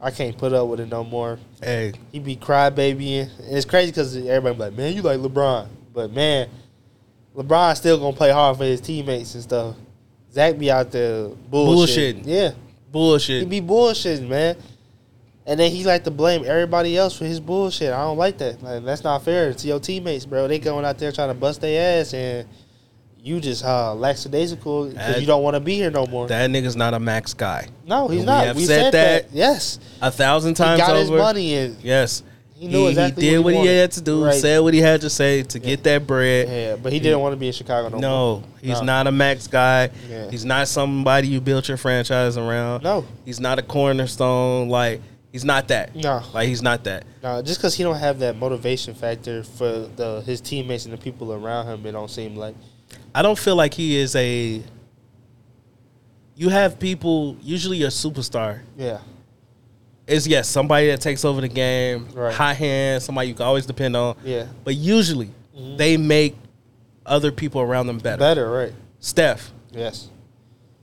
I 0.00 0.10
can't 0.10 0.36
put 0.36 0.52
up 0.52 0.68
with 0.68 0.80
it 0.80 0.88
no 0.88 1.04
more. 1.04 1.38
Hey, 1.62 1.92
He 2.12 2.18
be 2.18 2.36
crybabying. 2.36 3.30
And 3.40 3.56
it's 3.56 3.66
crazy 3.66 3.90
because 3.90 4.16
everybody 4.16 4.54
be 4.54 4.60
like, 4.60 4.72
man, 4.74 4.94
you 4.94 5.02
like 5.02 5.18
LeBron. 5.18 5.68
But 5.92 6.12
man, 6.12 6.48
LeBron 7.36 7.76
still 7.76 7.98
gonna 7.98 8.16
play 8.16 8.30
hard 8.30 8.56
for 8.56 8.64
his 8.64 8.80
teammates 8.80 9.34
and 9.34 9.42
stuff. 9.42 9.76
Zach 10.32 10.58
be 10.58 10.70
out 10.70 10.90
there 10.92 11.28
bullshitting. 11.28 11.44
Bullshitting. 11.50 12.22
Yeah, 12.24 12.50
bullshit. 12.92 13.42
he 13.42 13.44
bullshit. 13.44 13.48
be 13.48 13.60
bullshitting, 13.60 14.28
man. 14.28 14.56
And 15.48 15.58
then 15.58 15.72
he 15.72 15.82
like 15.84 16.04
to 16.04 16.10
blame 16.10 16.44
everybody 16.46 16.96
else 16.96 17.16
for 17.16 17.24
his 17.24 17.40
bullshit. 17.40 17.90
I 17.90 18.02
don't 18.02 18.18
like 18.18 18.36
that. 18.38 18.62
Like, 18.62 18.84
that's 18.84 19.02
not 19.02 19.24
fair 19.24 19.54
to 19.54 19.66
your 19.66 19.80
teammates, 19.80 20.26
bro. 20.26 20.46
They 20.46 20.58
going 20.58 20.84
out 20.84 20.98
there 20.98 21.10
trying 21.10 21.28
to 21.28 21.34
bust 21.34 21.62
their 21.62 22.00
ass, 22.00 22.12
and 22.12 22.46
you 23.22 23.40
just 23.40 23.64
uh, 23.64 23.94
lackadaisical 23.94 24.90
because 24.90 25.20
you 25.22 25.26
don't 25.26 25.42
want 25.42 25.54
to 25.54 25.60
be 25.60 25.74
here 25.74 25.90
no 25.90 26.06
more. 26.06 26.28
That 26.28 26.50
nigga's 26.50 26.76
not 26.76 26.92
a 26.92 27.00
max 27.00 27.32
guy. 27.32 27.68
no, 27.86 28.08
he's 28.08 28.20
we 28.20 28.26
not. 28.26 28.54
we 28.56 28.64
said 28.66 28.80
said, 28.80 28.92
that. 28.94 29.28
that. 29.30 29.36
Yes, 29.36 29.80
A 30.02 30.10
thousand 30.10 30.50
he 30.50 30.54
times 30.56 30.80
got 30.80 30.90
over. 30.90 31.00
his 31.00 31.10
money 31.10 31.54
and 31.54 31.76
Yes. 31.82 32.22
he 32.54 32.68
knew 32.68 32.86
exactly 32.88 33.24
he 33.24 33.30
did 33.30 33.38
what 33.38 33.54
what 33.54 33.54
he, 33.54 33.70
he, 33.70 33.76
had 33.76 33.90
to 33.92 34.00
do, 34.02 34.24
Right. 34.26 34.34
said 34.34 34.58
what 34.60 34.74
he 34.74 34.80
had 34.80 35.00
to 35.00 35.10
say 35.10 35.42
to 35.44 35.58
get 35.58 35.82
that 35.84 36.06
bread. 36.06 36.48
Yeah, 36.48 36.76
but 36.76 36.92
he 36.92 37.00
didn't 37.00 37.20
want 37.20 37.32
to 37.32 37.36
be 37.36 37.46
in 37.46 37.52
Chicago 37.54 37.88
no, 37.88 37.92
more. 37.92 38.00
No, 38.00 38.44
he's 38.60 38.80
No. 38.80 38.84
not 38.84 39.06
a 39.06 39.12
max 39.12 39.46
guy. 39.46 39.90
Yeah. 40.10 40.30
He's 40.30 40.44
not 40.44 40.68
somebody 40.68 41.28
you 41.28 41.40
built 41.40 41.68
your 41.68 41.76
franchise 41.78 42.36
around. 42.36 42.82
No. 42.84 43.04
He's 43.24 43.40
not 43.40 43.58
a 43.58 43.62
cornerstone. 43.62 44.68
Like 44.68 45.00
he's 45.32 45.44
not 45.44 45.68
that. 45.68 45.94
No. 45.94 46.22
Like 46.32 46.48
he's 46.48 46.62
not 46.62 46.84
that. 46.84 47.04
No, 47.22 47.40
just 47.42 47.58
because 47.58 47.74
he 47.74 47.82
don't 47.82 47.96
have 47.98 48.18
that 48.20 48.36
motivation 48.36 48.94
factor 48.94 49.42
for 49.42 49.86
the 49.96 50.22
his 50.26 50.40
teammates 50.40 50.84
and 50.84 50.92
the 50.94 50.98
people 50.98 51.32
around 51.32 51.66
him, 51.66 51.84
it 51.86 51.92
don't 51.92 52.10
seem 52.10 52.36
like. 52.36 52.54
I 53.14 53.22
don't 53.22 53.38
feel 53.38 53.56
like 53.56 53.74
he 53.74 53.96
is 53.96 54.14
a. 54.16 54.62
You 56.36 56.48
have 56.50 56.78
people 56.78 57.36
usually 57.42 57.82
a 57.82 57.88
superstar 57.88 58.60
Yeah, 58.76 58.98
is 60.06 60.26
yes 60.28 60.48
somebody 60.48 60.86
that 60.88 61.00
takes 61.00 61.24
over 61.24 61.40
the 61.40 61.48
game, 61.48 62.08
Right. 62.14 62.32
hot 62.32 62.56
hand, 62.56 63.02
somebody 63.02 63.28
you 63.28 63.34
can 63.34 63.44
always 63.44 63.66
depend 63.66 63.96
on. 63.96 64.16
yeah, 64.24 64.46
But 64.62 64.76
usually 64.76 65.30
they 65.76 65.96
make 65.96 66.36
other 67.04 67.32
people 67.32 67.60
around 67.60 67.88
them 67.88 67.98
better. 67.98 68.18
better, 68.18 68.48
right? 68.50 68.72
Steph, 69.00 69.50
Yes, 69.72 70.08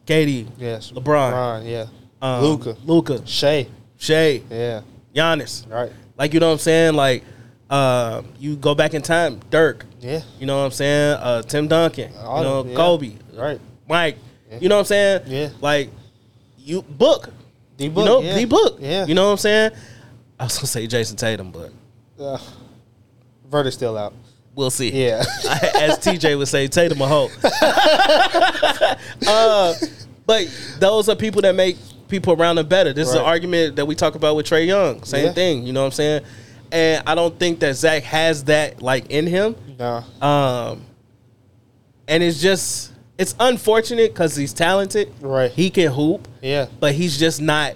KD. 0.05 0.47
yes. 0.57 0.91
LeBron. 0.91 1.31
LeBron, 1.31 1.65
yeah. 1.69 1.85
um, 2.21 2.43
Luka, 2.43 2.75
Luca, 2.83 3.25
Shai, 3.25 3.67
Shai. 3.97 4.41
yeah. 4.49 4.81
Giannis. 5.13 5.69
Right. 5.71 5.91
Like 6.17 6.33
you 6.33 6.39
know 6.39 6.47
what 6.47 6.53
I'm 6.53 6.59
saying? 6.59 6.93
Like 6.95 7.23
uh, 7.69 8.21
you 8.39 8.55
go 8.57 8.75
back 8.75 8.93
in 8.93 9.01
time, 9.01 9.39
Dirk. 9.49 9.85
Yeah. 9.99 10.21
You 10.39 10.45
know 10.45 10.57
what 10.59 10.65
I'm 10.65 10.71
saying? 10.71 11.17
Uh, 11.21 11.41
Tim 11.41 11.67
Duncan. 11.67 12.11
All 12.17 12.37
you 12.39 12.43
know, 12.43 12.63
them, 12.63 12.71
yeah. 12.71 12.77
Kobe. 12.77 13.11
Right. 13.33 13.59
Mike. 13.87 14.17
You 14.61 14.69
know 14.69 14.75
what 14.75 14.79
I'm 14.81 14.85
saying? 14.85 15.21
Yeah. 15.27 15.49
Like 15.61 15.89
you 16.57 16.81
book. 16.83 17.29
D 17.77 17.85
You 17.85 17.89
book. 17.91 18.05
know, 18.05 18.21
yeah. 18.21 18.35
D 18.35 18.45
book. 18.45 18.77
Yeah. 18.79 19.05
You 19.05 19.15
know 19.15 19.25
what 19.25 19.31
I'm 19.31 19.37
saying? 19.37 19.71
I 20.39 20.43
was 20.45 20.55
gonna 20.57 20.67
say 20.67 20.85
Jayson 20.87 21.17
Tatum, 21.17 21.51
but 21.51 21.71
Uh, 22.19 22.37
verdict's 23.49 23.75
still 23.77 23.97
out. 23.97 24.13
we'll 24.53 24.69
see. 24.69 24.91
Yeah. 24.91 25.19
As 25.79 25.97
TJ 25.99 26.37
would 26.37 26.47
say, 26.47 26.67
Tatum 26.67 27.01
a 27.01 27.07
hoe. 27.07 27.29
uh, 29.27 29.73
but 30.25 30.47
those 30.79 31.09
are 31.09 31.15
people 31.15 31.41
that 31.41 31.55
make 31.55 31.77
people 32.08 32.34
around 32.34 32.58
them 32.58 32.68
better. 32.68 32.93
This 32.93 33.10
is 33.10 33.16
an 33.16 33.22
argument 33.22 33.76
that 33.78 33.86
we 33.86 33.95
talk 33.95 34.16
about 34.16 34.36
with 34.36 34.45
Trae 34.47 34.66
Young. 34.68 35.03
Same 35.03 35.26
Yeah. 35.26 35.34
thing. 35.34 35.66
You 35.66 35.74
know 35.74 35.82
what 35.82 35.88
I'm 35.88 35.91
saying? 35.91 36.22
And 36.72 37.03
I 37.08 37.16
don't 37.16 37.38
think 37.39 37.60
that 37.60 37.76
Zach 37.76 38.03
has 38.03 38.43
that 38.45 38.82
like 38.82 39.10
in 39.12 39.28
him. 39.28 39.56
No. 39.80 40.03
Um, 40.22 40.82
and 42.08 42.24
it's 42.24 42.39
just 42.41 42.91
it's 43.18 43.34
unfortunate 43.39 44.14
because 44.14 44.36
he's 44.36 44.51
talented. 44.53 45.12
Right. 45.22 45.49
He 45.51 45.70
can 45.70 45.91
hoop, 45.91 46.28
Yeah. 46.41 46.66
but 46.80 46.93
he's 46.93 47.18
just 47.18 47.41
not 47.41 47.76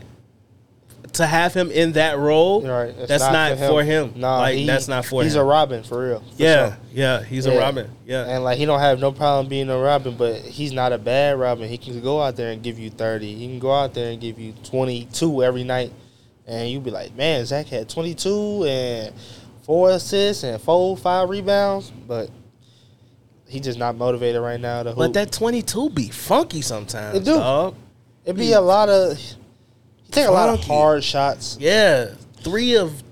to 1.14 1.26
have 1.26 1.54
him 1.54 1.72
in 1.72 1.94
that 1.94 2.18
role. 2.18 2.62
Right. 2.62 2.96
That's 3.08 3.24
not, 3.24 3.58
for 3.58 3.84
him. 3.84 4.14
Nah, 4.16 4.40
like 4.40 4.56
he- 4.56 4.66
that's 4.68 4.88
not 4.88 5.06
for 5.06 5.24
he's 5.24 5.34
him. 5.34 5.38
He's 5.40 5.42
a 5.42 5.44
Robin 5.44 5.84
for 5.84 6.08
real. 6.08 6.20
for 6.20 6.26
yeah, 6.38 6.70
sure. 6.70 6.78
yeah, 6.94 7.24
he's 7.24 7.46
a 7.46 7.58
Robin. 7.58 7.90
Yeah, 8.06 8.26
And 8.26 8.44
like 8.44 8.58
he 8.58 8.66
don't 8.66 8.80
have 8.80 9.00
no 9.00 9.12
problem 9.12 9.48
being 9.48 9.70
a 9.70 9.78
Robin, 9.78 10.16
but 10.16 10.38
he's 10.42 10.72
not 10.72 10.94
a 10.94 10.98
bad 10.98 11.40
Robin. 11.40 11.68
He 11.68 11.78
can 11.78 12.00
go 12.02 12.22
out 12.22 12.36
there 12.36 12.52
and 12.52 12.62
give 12.62 12.80
you 12.80 12.90
thirty. 12.90 13.34
He 13.36 13.48
can 13.48 13.60
go 13.60 13.74
out 13.74 13.94
there 13.94 14.12
and 14.12 14.22
give 14.22 14.40
you 14.40 14.54
twenty 14.64 15.06
two 15.06 15.44
every 15.44 15.64
night, 15.64 15.92
and 16.48 16.70
you'd 16.70 16.84
be 16.84 16.92
like, 16.92 17.16
man, 17.16 17.46
Zach 17.46 17.68
had 17.68 17.90
twenty 17.90 18.14
two 18.14 18.66
and 18.66 19.14
four 19.64 19.92
assists 19.92 20.44
and 20.44 20.62
four 20.62 20.96
five 20.98 21.30
rebounds, 21.30 21.92
but 22.08 22.30
he 23.48 23.60
just 23.60 23.80
not 23.80 23.96
motivated 23.96 24.42
right 24.42 24.60
now 24.60 24.84
to 24.84 24.90
hoop. 24.90 24.98
but 24.98 25.14
that 25.14 25.32
22 25.32 25.90
be 25.90 26.10
funky 26.10 26.62
sometimes. 26.62 27.18
It 27.18 27.24
do. 27.24 27.34
dog. 27.34 27.76
It'd 28.24 28.38
be 28.38 28.54
a 28.54 28.62
lot 28.62 28.90
of. 28.90 29.20
Take 30.12 30.28
a 30.28 30.32
lot 30.32 30.50
of 30.50 30.64
hard 30.66 31.04
shots. 31.04 31.58
Yeah, 31.60 32.14
three 32.42 32.76
of. 32.78 33.04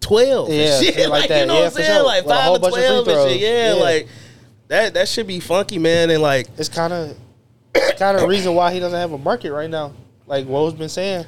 12 0.00 0.48
and 0.50 0.56
Yeah, 0.56 0.80
shit. 0.80 0.94
shit 0.94 1.08
like 1.08 1.20
like, 1.22 1.28
that. 1.30 1.40
you 1.40 1.46
know 1.46 1.54
Yeah, 1.54 1.60
what 1.62 1.66
I'm 1.66 1.72
saying? 1.72 1.94
sure. 1.96 2.04
Like 2.04 2.24
With 2.24 2.32
five 2.34 2.54
of 2.54 2.60
twelve 2.70 3.08
of 3.08 3.16
and 3.16 3.30
shit. 3.30 3.40
Yeah, 3.40 3.74
Yeah. 3.74 3.82
like 3.82 4.08
that 4.68 4.94
that 4.94 5.08
should 5.08 5.26
be 5.26 5.40
funky, 5.40 5.78
man. 5.80 6.10
And 6.10 6.22
like 6.22 6.46
It's 6.56 6.68
kind 6.68 6.92
of 6.92 7.16
kind 7.98 8.16
of 8.16 8.28
reason 8.28 8.54
why 8.54 8.72
he 8.72 8.78
doesn't 8.78 8.96
have 8.96 9.10
a 9.10 9.18
market 9.18 9.50
right 9.52 9.68
now. 9.68 9.94
Like 10.26 10.46
Woe's 10.46 10.74
been 10.74 10.88
saying, 10.88 11.26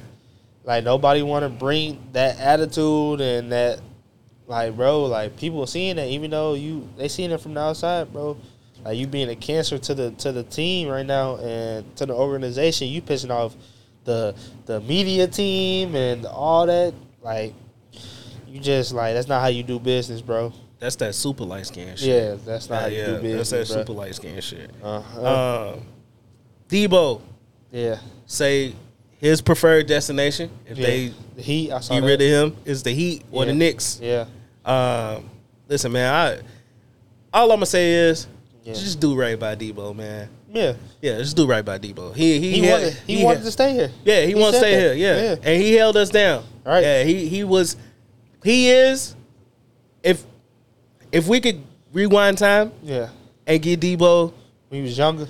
like 0.62 0.84
nobody 0.84 1.22
want 1.22 1.42
to 1.42 1.48
bring 1.48 1.98
that 2.12 2.38
attitude 2.38 3.20
and 3.20 3.50
that, 3.50 3.80
like 4.46 4.76
bro, 4.76 5.06
like 5.06 5.36
people 5.36 5.66
seeing 5.66 5.96
that 5.96 6.06
even 6.06 6.30
though 6.30 6.54
you 6.54 6.88
they 6.96 7.08
seeing 7.08 7.32
it 7.32 7.40
from 7.40 7.54
the 7.54 7.60
outside, 7.60 8.12
bro. 8.12 8.36
Like 8.84 8.96
you 8.96 9.08
being 9.08 9.28
a 9.28 9.34
cancer 9.34 9.76
to 9.78 9.94
the 9.94 10.10
to 10.12 10.30
the 10.30 10.44
team 10.44 10.86
right 10.86 11.04
now 11.06 11.36
and 11.38 11.96
to 11.96 12.06
the 12.06 12.14
organization, 12.14 12.86
you 12.86 13.02
pissing 13.02 13.30
off 13.30 13.56
the 14.04 14.34
the 14.66 14.80
media 14.80 15.26
team 15.26 15.94
and 15.94 16.26
all 16.26 16.66
that. 16.66 16.94
Like 17.22 17.54
you 18.46 18.60
just 18.60 18.92
like 18.92 19.14
that's 19.14 19.28
not 19.28 19.40
how 19.40 19.48
you 19.48 19.62
do 19.62 19.78
business, 19.78 20.20
bro. 20.22 20.52
that's 20.78 20.96
that 20.96 21.14
super 21.14 21.44
light 21.44 21.66
skin 21.66 21.96
shit. 21.96 22.08
Yeah, 22.08 22.36
that's 22.44 22.70
not 22.70 22.82
how 22.82 22.88
you 22.88 22.98
yeah, 22.98 23.06
do 23.06 23.20
business. 23.22 23.50
that's 23.50 23.68
that 23.68 23.74
bro. 23.74 23.82
super 23.82 23.92
light 23.92 24.14
skin 24.14 24.40
shit. 24.40 24.70
Uh-huh. 24.82 25.72
Um, 25.74 25.82
Debo 26.68 27.20
yeah, 27.70 27.98
say 28.26 28.74
his 29.18 29.42
preferred 29.42 29.86
destination 29.86 30.50
if 30.66 30.78
yeah. 30.78 30.86
they 30.86 31.12
the 31.36 31.42
Heat. 31.42 31.72
I 31.72 31.80
saw 31.80 31.94
get 32.00 32.06
rid 32.06 32.20
of 32.22 32.28
him 32.28 32.56
is 32.64 32.82
the 32.82 32.92
Heat 32.92 33.24
or 33.32 33.44
the 33.44 33.52
Yeah. 33.52 33.58
Knicks. 33.58 34.00
Yeah. 34.02 34.24
Um, 34.64 35.28
listen, 35.68 35.92
man, 35.92 36.12
I 36.12 36.40
all 37.32 37.50
I'm 37.50 37.56
gonna 37.56 37.66
say 37.66 37.92
is 38.08 38.26
Yeah. 38.64 38.74
just 38.74 39.00
do 39.00 39.14
right 39.18 39.38
by 39.38 39.54
Debo, 39.56 39.94
man. 39.94 40.28
Yeah, 40.50 40.74
Yeah, 41.02 41.18
just 41.18 41.36
do 41.36 41.46
right 41.46 41.64
by 41.64 41.78
Debo. 41.78 42.14
He 42.14 42.38
he 42.40 42.52
he, 42.52 42.60
had- 42.62 42.80
wanted 42.80 42.92
he, 43.06 43.24
wanted 43.24 43.42
to 43.42 43.50
stay 43.52 43.72
here. 43.74 43.90
Yeah, 44.04 44.22
he, 44.24 44.34
wants 44.34 44.52
to 44.52 44.58
stay 44.60 44.74
that. 44.74 44.80
here. 44.80 44.94
Yeah. 44.94 45.22
Yeah. 45.22 45.36
and 45.42 45.62
he 45.62 45.74
held 45.74 45.96
us 45.96 46.08
down. 46.10 46.44
Right. 46.64 46.82
Yeah, 46.82 47.04
he 47.04 47.28
he 47.28 47.44
was, 47.44 47.76
he 48.42 48.70
is. 48.70 49.14
If 50.02 50.24
if 51.12 51.26
we 51.28 51.40
could 51.40 51.62
rewind 51.92 52.38
time 52.38 52.72
yeah. 52.82 53.08
and 53.46 53.60
get 53.60 53.80
Debo 53.80 54.32
When 54.68 54.80
he 54.80 54.86
was 54.86 54.96
younger, 54.96 55.26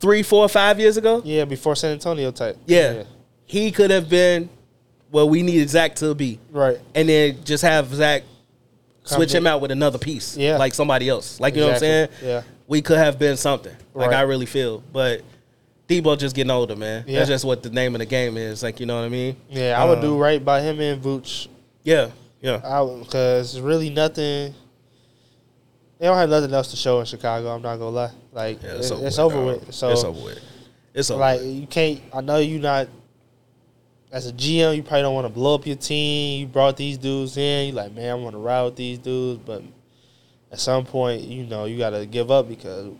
three, 0.00 0.22
four, 0.22 0.48
five 0.48 0.78
years 0.78 0.96
ago, 0.96 1.22
yeah, 1.24 1.44
before 1.44 1.74
San 1.76 1.92
Antonio 1.92 2.30
type. 2.30 2.56
yeah, 2.66 3.04
he 3.44 3.70
could 3.72 3.90
have 3.90 4.08
been 4.08 4.48
what 5.10 5.28
we 5.28 5.42
needed 5.42 5.68
Zach 5.68 5.94
to 5.96 6.14
be, 6.14 6.38
right. 6.50 6.78
and 6.94 7.08
then 7.08 7.42
just 7.44 7.62
have 7.62 7.92
Zach 7.94 8.22
switch 9.04 9.32
Come 9.32 9.38
him 9.42 9.46
out 9.46 9.60
with 9.60 9.70
another 9.70 9.98
piece, 9.98 10.36
Yeah. 10.36 10.56
like 10.58 10.74
somebody 10.74 11.08
else. 11.08 11.38
Like 11.40 11.54
you 11.54 11.60
know 11.60 11.66
what 11.68 11.74
I'm 11.74 11.80
saying? 11.80 12.08
Yeah. 12.22 12.42
We 12.72 12.80
could 12.82 12.96
have 12.96 13.18
been 13.18 13.36
something. 13.36 13.76
Like 13.94 14.10
Right. 14.10 14.18
I 14.18 14.22
really 14.22 14.46
feel, 14.46 14.82
but. 14.92 15.22
Debo 15.88 16.16
just 16.16 16.34
getting 16.34 16.50
older, 16.50 16.74
man. 16.74 17.04
Yeah. 17.06 17.18
That's 17.18 17.28
just 17.28 17.44
what 17.44 17.62
the 17.62 17.68
name 17.68 17.94
of 17.94 17.98
the 17.98 18.06
game 18.06 18.38
is. 18.38 18.62
Like, 18.62 18.80
you 18.80 18.86
know 18.86 18.96
what 18.98 19.04
I 19.04 19.10
mean? 19.10 19.36
Yeah, 19.50 19.78
I 19.78 19.84
would 19.84 19.98
Um, 19.98 20.04
do 20.04 20.16
right 20.16 20.42
by 20.42 20.62
him 20.62 20.80
and 20.80 21.02
Vooch. 21.02 21.48
Yeah, 21.82 22.10
yeah. 22.40 22.60
I 22.64 22.82
Because 23.00 23.60
really 23.60 23.90
nothing. 23.90 24.54
They 25.98 26.06
don't 26.06 26.16
have 26.16 26.30
nothing 26.30 26.54
else 26.54 26.70
to 26.70 26.76
show 26.76 26.98
in 27.00 27.04
Chicago. 27.06 27.48
I'm 27.54 27.60
not 27.60 27.76
gonna 27.76 27.90
lie. 27.90 28.10
Like 28.32 28.62
Yeah, 28.62 28.76
it's, 28.76 28.90
it's 28.90 29.18
over 29.18 29.34
dog. 29.36 29.46
with. 29.46 29.74
So 29.74 29.90
it's 29.90 30.02
over 30.04 30.24
with. 30.24 30.40
It's 30.94 31.10
over. 31.10 31.20
like 31.20 31.40
with. 31.40 31.54
you 31.54 31.66
can't. 31.66 32.00
I 32.14 32.20
know 32.22 32.38
you're 32.38 32.60
not. 32.60 32.88
As 34.10 34.26
a 34.28 34.32
GM, 34.32 34.76
you 34.76 34.82
probably 34.82 35.02
don't 35.02 35.14
want 35.14 35.26
to 35.26 35.32
blow 35.32 35.54
up 35.56 35.66
your 35.66 35.76
team. 35.76 36.40
You 36.40 36.46
brought 36.46 36.76
these 36.76 36.96
dudes 36.96 37.36
in. 37.36 37.66
You 37.68 37.72
like, 37.72 37.92
man, 37.92 38.10
I 38.10 38.14
want 38.14 38.34
to 38.34 38.38
ride 38.38 38.62
with 38.64 38.76
these 38.76 38.98
dudes, 38.98 39.40
but 39.44 39.62
at 40.52 40.60
some 40.60 40.84
point, 40.84 41.22
you 41.22 41.44
know, 41.44 41.64
you 41.64 41.78
got 41.78 41.90
to 41.90 42.04
give 42.06 42.30
up 42.30 42.48
because 42.48 42.92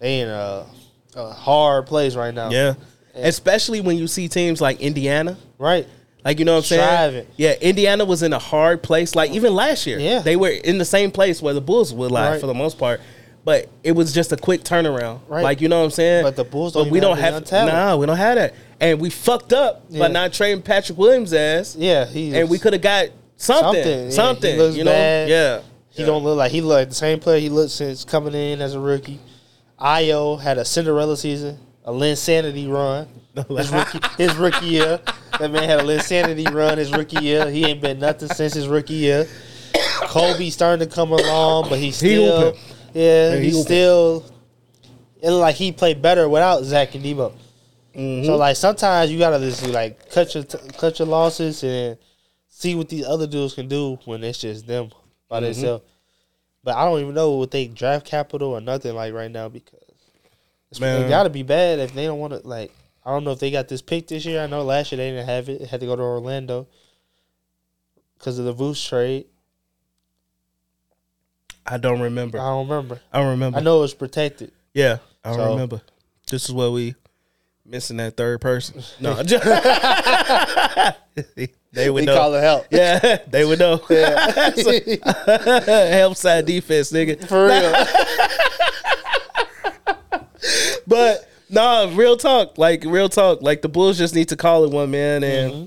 they 0.00 0.20
in 0.20 0.28
a, 0.28 0.66
a 1.14 1.32
hard 1.32 1.86
place 1.86 2.16
right 2.16 2.32
now. 2.34 2.50
Yeah. 2.50 2.74
Especially 3.14 3.80
when 3.80 3.96
you 3.96 4.06
see 4.06 4.28
teams 4.28 4.60
like 4.60 4.80
Indiana. 4.80 5.36
right. 5.58 5.86
Like 6.24 6.40
you 6.40 6.44
know 6.44 6.54
what 6.56 6.72
I'm 6.72 6.78
saying? 7.12 7.26
Yeah, 7.36 7.54
Indiana 7.60 8.04
was 8.04 8.24
in 8.24 8.32
a 8.32 8.38
hard 8.40 8.82
place. 8.82 9.14
Like 9.14 9.30
even 9.30 9.54
last 9.54 9.86
year. 9.86 10.00
Yeah. 10.00 10.18
They 10.22 10.34
were 10.34 10.48
in 10.48 10.76
the 10.78 10.84
same 10.84 11.12
place 11.12 11.40
where 11.40 11.54
the 11.54 11.60
Bulls 11.60 11.94
were 11.94 12.08
like 12.08 12.30
Right. 12.32 12.40
for 12.40 12.48
the 12.48 12.54
most 12.54 12.78
part. 12.80 13.00
But 13.44 13.68
it 13.84 13.92
was 13.92 14.12
just 14.12 14.32
a 14.32 14.36
quick 14.36 14.64
turnaround. 14.64 15.20
Right. 15.28 15.44
Like 15.44 15.60
you 15.60 15.68
know 15.68 15.78
what 15.78 15.84
I'm 15.84 15.90
saying? 15.92 16.24
But 16.24 16.34
the 16.34 16.42
Bulls 16.42 16.72
But 16.72 16.82
don't 16.84 16.92
we 16.92 16.98
don't 16.98 17.16
have 17.16 17.34
have 17.34 17.44
the 17.44 17.56
young 17.56 17.68
talent. 17.68 17.76
Nah, 17.76 17.96
we 17.96 18.06
don't 18.06 18.16
have 18.16 18.34
that. 18.34 18.54
And 18.80 19.00
we 19.00 19.08
fucked 19.08 19.52
up 19.52 19.84
Yeah. 19.88 20.00
by 20.00 20.08
not 20.08 20.32
trading 20.32 20.62
Patrick 20.62 20.98
Williams 20.98 21.32
ass. 21.32 21.76
Yeah, 21.78 22.06
he 22.06 22.34
And 22.36 22.50
we 22.50 22.58
could 22.58 22.72
have 22.72 22.82
got 22.82 23.10
something. 23.36 24.10
Something, 24.10 24.10
Something. 24.10 24.58
yeah. 24.58 24.66
You 24.70 24.84
know? 24.84 24.90
bad. 24.90 25.28
Yeah. 25.28 25.60
He 25.96 26.04
don't 26.04 26.22
look 26.22 26.36
like 26.36 26.52
he 26.52 26.60
look 26.60 26.72
like 26.78 26.88
the 26.90 26.94
same 26.94 27.18
player 27.20 27.40
he 27.40 27.48
looked 27.48 27.72
since 27.72 28.04
coming 28.04 28.34
in 28.34 28.60
as 28.60 28.74
a 28.74 28.80
rookie. 28.80 29.18
Ayo 29.80 30.40
had 30.40 30.58
a 30.58 30.64
Cinderella 30.64 31.16
season, 31.16 31.58
a 31.84 31.92
Linsanity 31.92 32.70
run. 32.70 33.08
His 33.48 33.70
rookie, 33.70 33.98
his 34.16 34.34
rookie 34.36 34.66
year. 34.66 35.00
That 35.38 35.50
man 35.50 35.64
had 35.68 35.80
a 35.80 35.82
Linsanity 35.82 36.50
run 36.52 36.78
his 36.78 36.90
rookie 36.92 37.22
year. 37.22 37.50
He 37.50 37.64
ain't 37.66 37.82
been 37.82 37.98
nothing 37.98 38.28
since 38.28 38.54
his 38.54 38.66
rookie 38.68 38.94
year. 38.94 39.26
Coby 39.74 40.50
starting 40.50 40.88
to 40.88 40.94
come 40.94 41.12
along, 41.12 41.68
but 41.68 41.78
he's 41.78 42.00
He 42.00 42.14
still, 42.16 42.40
hooping. 42.52 42.60
yeah, 42.94 43.36
he 43.36 43.44
he's 43.46 43.60
still. 43.62 44.24
It 45.20 45.30
look 45.30 45.40
like 45.40 45.56
he 45.56 45.72
played 45.72 46.00
better 46.00 46.28
without 46.28 46.64
Zach 46.64 46.94
and 46.94 47.04
Debo. 47.04 47.32
Mm-hmm. 47.94 48.26
So 48.26 48.36
like 48.36 48.56
sometimes 48.56 49.10
you 49.10 49.18
gotta 49.18 49.38
just 49.38 49.66
like 49.68 50.10
cut 50.10 50.34
your 50.34 50.44
cut 50.44 50.98
your 50.98 51.08
losses 51.08 51.62
and 51.64 51.98
see 52.48 52.74
what 52.74 52.88
these 52.88 53.04
other 53.06 53.26
dudes 53.26 53.54
can 53.54 53.68
do 53.68 53.98
when 54.04 54.22
it's 54.24 54.38
just 54.38 54.66
them 54.66 54.90
by 55.28 55.36
Mm-hmm. 55.38 55.44
themselves. 55.46 55.84
But 56.64 56.76
I 56.76 56.84
don't 56.84 57.00
even 57.00 57.14
know 57.14 57.32
what 57.32 57.50
they 57.52 57.66
draft 57.68 58.06
capital 58.06 58.50
or 58.50 58.60
nothing 58.60 58.94
like 58.94 59.12
right 59.14 59.30
now 59.30 59.48
because 59.48 59.78
it's, 60.70 60.80
Man. 60.80 61.08
gotta 61.08 61.30
be 61.30 61.42
bad 61.44 61.78
if 61.78 61.94
they 61.94 62.06
don't 62.06 62.18
want 62.18 62.32
to 62.32 62.40
like. 62.46 62.72
I 63.04 63.10
don't 63.10 63.22
know 63.22 63.30
if 63.30 63.38
they 63.38 63.52
got 63.52 63.68
this 63.68 63.82
pick 63.82 64.08
this 64.08 64.24
year. 64.24 64.42
I 64.42 64.46
know 64.48 64.62
last 64.64 64.90
year 64.90 64.96
they 64.96 65.10
didn't 65.10 65.26
have 65.28 65.48
it. 65.48 65.60
It 65.62 65.68
had 65.68 65.78
to 65.80 65.86
go 65.86 65.94
to 65.94 66.02
Orlando 66.02 66.66
because 68.18 68.38
of 68.40 68.46
the 68.46 68.54
Vooch 68.54 68.88
trade. 68.88 69.26
I 71.64 71.78
don't 71.78 72.00
remember. 72.00 72.38
I 72.38 72.48
don't 72.48 72.68
remember. 72.68 73.00
I 73.12 73.18
don't 73.20 73.30
remember. 73.30 73.58
I 73.58 73.62
know 73.62 73.78
it 73.78 73.82
was 73.82 73.94
protected. 73.94 74.52
Yeah, 74.74 74.98
I 75.24 75.30
don't 75.30 75.38
So- 75.38 75.50
remember. 75.52 75.80
This 76.28 76.44
is 76.46 76.52
what 76.52 76.72
we 76.72 76.96
missing 77.68 77.96
that 77.98 78.16
third 78.16 78.40
person. 78.40 78.82
No, 79.00 79.22
they 81.72 81.90
would 81.90 82.02
They 82.02 82.06
know. 82.06 82.16
call 82.16 82.34
it 82.34 82.42
help. 82.42 82.66
Yeah, 82.70 83.18
they 83.28 83.44
would 83.44 83.58
know. 83.58 83.80
Yeah, 83.90 84.50
Help 85.96 86.16
side 86.16 86.46
defense, 86.46 86.92
nigga. 86.92 87.26
For 87.26 87.46
real. 87.46 87.72
But 90.86 91.28
nah, 91.50 91.90
real 91.94 92.16
talk. 92.16 92.58
Like 92.58 92.84
real 92.84 93.08
talk. 93.08 93.42
Like 93.42 93.62
the 93.62 93.68
Bulls 93.68 93.98
just 93.98 94.14
need 94.14 94.28
to 94.28 94.36
call 94.36 94.64
it 94.64 94.70
one, 94.70 94.90
man. 94.90 95.24
And 95.24 95.52
Mm-hmm. 95.52 95.64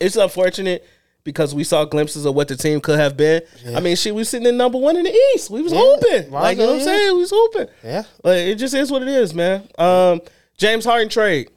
it's 0.00 0.16
unfortunate 0.16 0.86
because 1.24 1.54
we 1.54 1.64
saw 1.64 1.84
glimpses 1.86 2.26
of 2.26 2.34
what 2.34 2.48
the 2.48 2.56
team 2.56 2.80
could 2.80 2.98
have 2.98 3.16
been. 3.16 3.42
I 3.74 3.80
mean, 3.80 3.96
shit, 3.96 4.14
we 4.14 4.20
was 4.20 4.28
sitting 4.28 4.46
in 4.46 4.56
number 4.58 4.76
one 4.78 4.96
in 4.96 5.04
the 5.04 5.30
East. 5.34 5.50
We 5.50 5.62
was 5.62 5.72
Yeah. 5.72 5.78
hooping. 5.80 6.30
Like 6.30 6.58
you 6.58 6.64
know 6.64 6.72
what 6.72 6.74
I'm 6.74 6.78
yeah. 6.80 6.84
saying? 6.84 7.14
We 7.14 7.20
was 7.20 7.30
hooping. 7.30 7.66
yeah. 7.82 8.02
But 8.22 8.38
it 8.38 8.56
just 8.56 8.74
is 8.74 8.90
what 8.90 9.02
it 9.02 9.08
is, 9.08 9.32
man. 9.34 9.66
Um, 9.78 10.20
James 10.56 10.84
Harden 10.84 11.08
trade. 11.08 11.50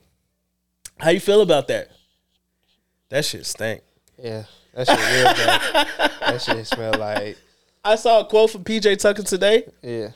How 0.98 1.10
you 1.10 1.20
feel 1.20 1.40
about 1.42 1.68
that? 1.68 1.88
That 3.10 3.24
shit 3.24 3.46
stank. 3.46 3.82
Yeah, 4.22 4.44
that 4.74 4.86
shit 4.88 4.98
real 4.98 5.24
bad. 5.24 6.10
that 6.20 6.42
shit 6.42 6.66
smell 6.66 6.94
like 6.98 7.36
I 7.84 7.94
saw 7.94 8.20
a 8.20 8.24
quote 8.26 8.50
from 8.50 8.64
PJ 8.64 8.98
Tucker 8.98 9.22
today. 9.22 9.64
yeah. 9.82 10.08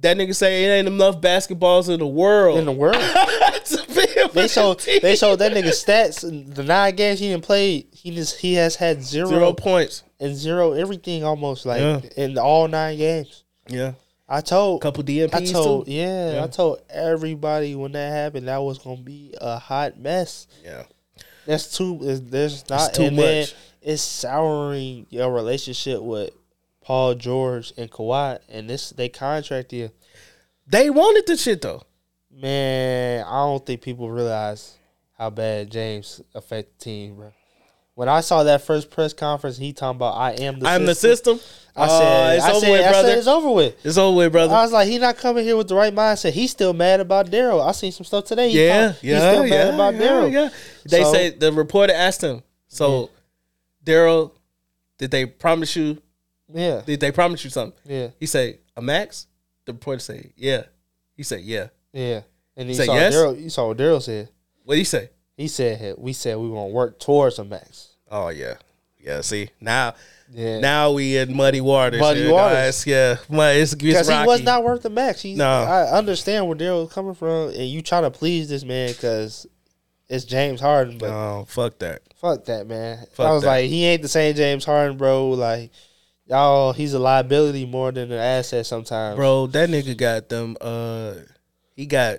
That 0.00 0.16
nigga 0.16 0.32
say 0.32 0.64
it 0.64 0.68
ain't 0.68 0.86
enough 0.86 1.20
basketballs 1.20 1.92
in 1.92 1.98
the 1.98 2.06
world. 2.06 2.60
In 2.60 2.66
the 2.66 2.72
world, 2.72 2.94
to 3.64 3.84
be 3.88 4.20
a 4.20 4.28
they 4.28 4.46
showed 4.46 4.78
they 5.02 5.16
showed 5.16 5.40
that 5.40 5.50
nigga 5.50 5.70
stats. 5.70 6.22
in 6.22 6.50
The 6.54 6.62
nine 6.62 6.94
games 6.94 7.18
he 7.18 7.30
didn't 7.30 7.42
play, 7.42 7.84
he 7.90 8.14
just 8.14 8.38
he 8.38 8.54
has 8.54 8.76
had 8.76 9.02
zero, 9.02 9.28
zero 9.28 9.52
points. 9.52 10.04
and 10.20 10.36
zero 10.36 10.72
everything 10.74 11.24
almost 11.24 11.66
like 11.66 11.80
Yeah. 11.80 12.00
in 12.16 12.38
all 12.38 12.68
nine 12.68 12.96
games. 12.96 13.42
Yeah, 13.66 13.94
I 14.28 14.40
told 14.42 14.82
couple 14.82 15.02
DMPs 15.04 15.34
I 15.34 15.44
told 15.52 15.86
too. 15.86 15.92
yeah, 15.92 16.32
Yeah. 16.34 16.44
I 16.44 16.46
told 16.48 16.82
everybody 16.90 17.74
when 17.74 17.92
that 17.92 18.10
happened 18.12 18.48
that 18.48 18.58
was 18.58 18.78
gonna 18.78 19.00
be 19.00 19.34
a 19.40 19.58
hot 19.58 19.98
mess. 19.98 20.46
Yeah, 20.62 20.84
That's 21.46 21.76
too. 21.76 21.98
is- 22.02 22.22
There's 22.22 22.68
not 22.68 22.92
too 22.94 23.04
and 23.04 23.16
much. 23.16 23.54
It's 23.80 24.02
souring 24.02 25.06
your 25.08 25.32
relationship 25.32 26.02
with 26.02 26.30
Paul 26.82 27.14
George 27.14 27.72
and 27.78 27.90
Kawhi, 27.90 28.38
and 28.50 28.68
this 28.68 28.90
they 28.90 29.08
contract 29.08 29.72
you. 29.72 29.90
they 30.66 30.90
wanted 30.90 31.26
the 31.26 31.36
shit 31.36 31.62
though. 31.62 31.82
Man, 32.30 33.24
I 33.26 33.44
don't 33.46 33.64
think 33.64 33.80
people 33.80 34.10
realize 34.10 34.74
how 35.16 35.30
bad 35.30 35.70
James 35.70 36.20
affect 36.34 36.78
the 36.78 36.84
team, 36.84 37.16
bro. 37.16 37.32
When 37.98 38.08
I 38.08 38.20
saw 38.20 38.44
that 38.44 38.62
first 38.62 38.92
press 38.92 39.12
conference, 39.12 39.58
he 39.58 39.72
talking 39.72 39.96
about 39.96 40.14
I 40.16 40.30
am 40.34 40.60
the 40.60 40.68
I'm 40.68 40.86
the 40.86 40.94
system. 40.94 41.40
I 41.74 41.88
said, 41.88 42.30
oh, 42.30 42.36
it's 42.36 42.44
I 42.44 42.50
over 42.52 42.60
said, 42.60 42.70
with, 42.70 42.80
I 42.86 42.92
said 43.02 43.18
it's 43.18 43.26
over 43.26 43.50
with. 43.50 43.84
It's 43.84 43.98
over 43.98 44.16
with, 44.16 44.30
brother. 44.30 44.54
I 44.54 44.62
was 44.62 44.70
like, 44.70 44.86
he 44.86 44.98
not 44.98 45.16
coming 45.16 45.42
here 45.42 45.56
with 45.56 45.66
the 45.66 45.74
right 45.74 45.92
mindset. 45.92 46.30
He's 46.30 46.52
still 46.52 46.72
mad 46.72 47.00
about 47.00 47.26
Daryl. 47.26 47.60
I 47.60 47.72
seen 47.72 47.90
some 47.90 48.04
stuff 48.04 48.24
today. 48.26 48.50
He 48.50 48.64
yeah, 48.64 48.94
yeah, 49.02 49.14
he's 49.14 49.18
still 49.18 49.46
yeah, 49.48 49.64
mad 49.64 49.74
about 49.74 49.94
yeah, 49.94 50.00
Daryl. 50.00 50.30
yeah. 50.32 50.48
They 50.88 51.02
So- 51.02 51.12
say 51.12 51.30
the 51.30 51.52
reporter 51.52 51.92
asked 51.92 52.22
him. 52.22 52.44
So, 52.68 53.10
Daryl, 53.84 54.30
did 54.98 55.10
they 55.10 55.26
promise 55.26 55.74
you? 55.74 56.00
Yeah, 56.54 56.82
Did 56.86 57.00
they 57.00 57.10
promise 57.10 57.42
you 57.42 57.50
something? 57.50 57.76
yeah, 57.84 58.10
He 58.20 58.26
say 58.26 58.60
a 58.76 58.80
max. 58.80 59.26
The 59.64 59.72
reporter 59.72 59.98
say 59.98 60.30
yeah. 60.36 60.66
He 61.16 61.24
said 61.24 61.40
yeah. 61.40 61.66
yeah. 61.92 62.20
And 62.56 62.68
he, 62.68 62.76
Say 62.76 62.86
saw 62.86 62.94
yes? 62.94 63.12
Daryl. 63.12 63.42
You 63.42 63.50
saw 63.50 63.66
what 63.66 63.76
Daryl 63.76 64.00
said. 64.00 64.28
What 64.62 64.74
did 64.74 64.78
he 64.78 64.84
say? 64.84 65.10
He 65.38 65.48
said 65.48 65.94
we 65.96 66.12
said 66.12 66.36
we 66.36 66.48
gonna 66.48 66.66
work 66.66 66.98
towards 66.98 67.38
a 67.38 67.44
max. 67.44 67.94
Oh 68.10 68.28
yeah, 68.28 68.54
yeah. 68.98 69.20
See 69.20 69.50
now, 69.60 69.94
Yeah. 70.32 70.58
now 70.58 70.90
we 70.92 71.16
in 71.16 71.34
muddy 71.36 71.60
waters. 71.60 72.00
Muddy 72.00 72.22
here, 72.24 72.32
waters. 72.32 72.84
guys. 72.84 72.86
Yeah, 72.86 73.16
it's 73.52 73.74
Because 73.74 74.08
he 74.08 74.26
was 74.26 74.42
not 74.42 74.64
worth 74.64 74.82
the 74.82 74.90
max. 74.90 75.22
He, 75.22 75.34
No. 75.36 75.46
I 75.48 75.90
understand 75.96 76.48
where 76.48 76.56
Daryl 76.56 76.82
was 76.84 76.92
coming 76.92 77.14
from, 77.14 77.50
and 77.50 77.68
you 77.68 77.82
trying 77.82 78.02
to 78.02 78.10
please 78.10 78.48
this 78.48 78.64
man 78.64 78.88
because 78.88 79.46
it's 80.08 80.24
James 80.24 80.60
Harden. 80.60 80.98
But 80.98 81.10
Oh 81.10 81.44
fuck 81.48 81.78
that. 81.78 82.02
fuck 82.16 82.44
that, 82.46 82.66
man. 82.66 83.06
Fuck 83.12 83.26
I 83.26 83.32
was 83.32 83.42
that. 83.44 83.48
like, 83.48 83.66
he 83.66 83.84
ain't 83.84 84.02
the 84.02 84.08
same 84.08 84.34
James 84.34 84.64
Harden, 84.64 84.96
bro. 84.96 85.30
Like, 85.30 85.70
y'all, 86.26 86.72
he's 86.72 86.94
a 86.94 86.98
liability 86.98 87.64
more 87.64 87.92
than 87.92 88.10
an 88.10 88.18
asset 88.18 88.66
sometimes. 88.66 89.14
Bro, 89.14 89.46
that 89.48 89.68
nigga 89.70 89.96
got 89.96 90.28
them. 90.28 90.56
Uh, 90.60 91.14
he 91.76 91.86
got 91.86 92.18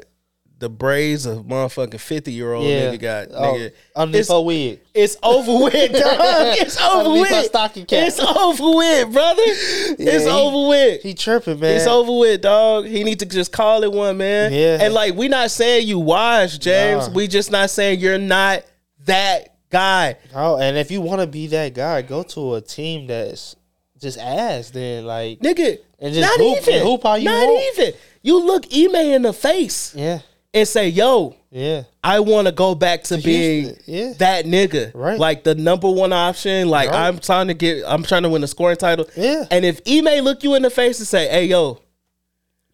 the 0.60 0.70
braids 0.70 1.26
of 1.26 1.46
motherfucking 1.46 2.00
fifty 2.00 2.34
year 2.34 2.54
old 2.54 2.68
yeah. 2.68 2.92
nigga 2.94 3.00
got. 3.00 3.28
Oh, 3.32 3.54
nigga, 3.54 3.72
underneath 3.96 4.20
it's, 4.20 4.30
her 4.32 4.42
wig. 4.42 4.80
it's 4.94 5.18
over 5.24 5.64
with, 5.64 5.74
dog. 5.94 6.58
It's 6.60 6.80
over 6.82 7.10
Underneath 7.10 7.32
with. 7.32 7.46
stocking 7.46 7.86
cap. 7.86 8.08
It's 8.08 8.20
over 8.20 8.76
with, 8.76 9.14
brother. 9.14 9.42
it's 9.46 10.24
he- 10.26 10.30
over 10.30 10.68
with. 10.70 11.02
He 11.02 11.14
tripping, 11.14 11.60
man. 11.60 11.78
It's 11.78 11.88
over 11.88 12.18
with, 12.20 12.42
dog. 12.42 12.86
He 12.86 13.04
need 13.04 13.20
to 13.20 13.26
just 13.26 13.52
call 13.54 13.84
it 13.84 13.92
one, 13.92 14.18
man. 14.18 14.52
Yeah. 14.54 14.80
And 14.82 14.94
like, 14.94 15.16
we 15.16 15.30
not 15.30 15.50
saying 15.52 15.88
you 15.88 15.98
wash, 16.00 16.58
James. 16.58 17.08
Nah. 17.08 17.14
We 17.14 17.28
just 17.28 17.52
not 17.52 17.70
saying 17.70 18.00
you're 18.02 18.18
not 18.18 18.64
that 19.06 19.56
guy. 19.70 20.18
Oh, 20.36 20.58
and 20.58 20.78
if 20.78 20.92
you 20.92 21.00
want 21.02 21.22
to 21.22 21.28
be 21.28 21.48
that 21.48 21.74
guy, 21.74 22.02
go 22.02 22.24
to 22.24 22.56
a 22.56 22.62
team 22.62 23.08
that's 23.08 23.56
just 24.00 24.18
ass. 24.20 24.72
Then 24.72 25.06
like, 25.06 25.40
Nigga, 25.40 25.78
And 26.00 26.14
just 26.14 26.28
not 26.30 26.38
hoop- 26.38 26.68
even. 26.68 26.82
hoop 26.86 27.04
how 27.04 27.16
you 27.16 27.26
not 27.26 27.48
want. 27.48 27.78
even. 27.80 27.94
You 28.22 28.46
look 28.46 28.66
Ime 28.74 28.96
in 28.96 29.22
the 29.22 29.32
face 29.32 29.96
yeah, 29.96 30.20
and 30.54 30.68
say, 30.68 30.90
yo, 30.90 31.36
yeah, 31.52 31.84
I 32.04 32.20
want 32.20 32.48
to 32.48 32.52
go 32.52 32.76
back 32.76 33.04
to, 33.06 33.18
being 33.18 33.76
yeah. 33.86 34.14
that 34.18 34.46
nigga, 34.46 34.92
Right. 34.94 35.20
Like 35.20 35.44
the 35.44 35.56
number 35.56 35.90
one 35.90 36.14
option. 36.14 36.70
Like 36.70 36.90
Right. 36.90 37.08
I'm 37.08 37.20
trying 37.20 37.48
to 37.48 37.54
get, 37.54 37.84
I'm 37.88 38.04
trying 38.04 38.24
to 38.24 38.30
win 38.30 38.42
the 38.42 38.48
scoring 38.48 38.78
title. 38.78 39.08
Yeah. 39.16 39.46
And 39.52 39.66
if 39.66 39.82
Ime 39.88 40.24
look 40.24 40.44
you 40.44 40.56
in 40.56 40.62
the 40.62 40.70
face 40.70 41.00
and 41.00 41.08
say, 41.08 41.28
"Hey, 41.28 41.46
yo, 41.46 41.82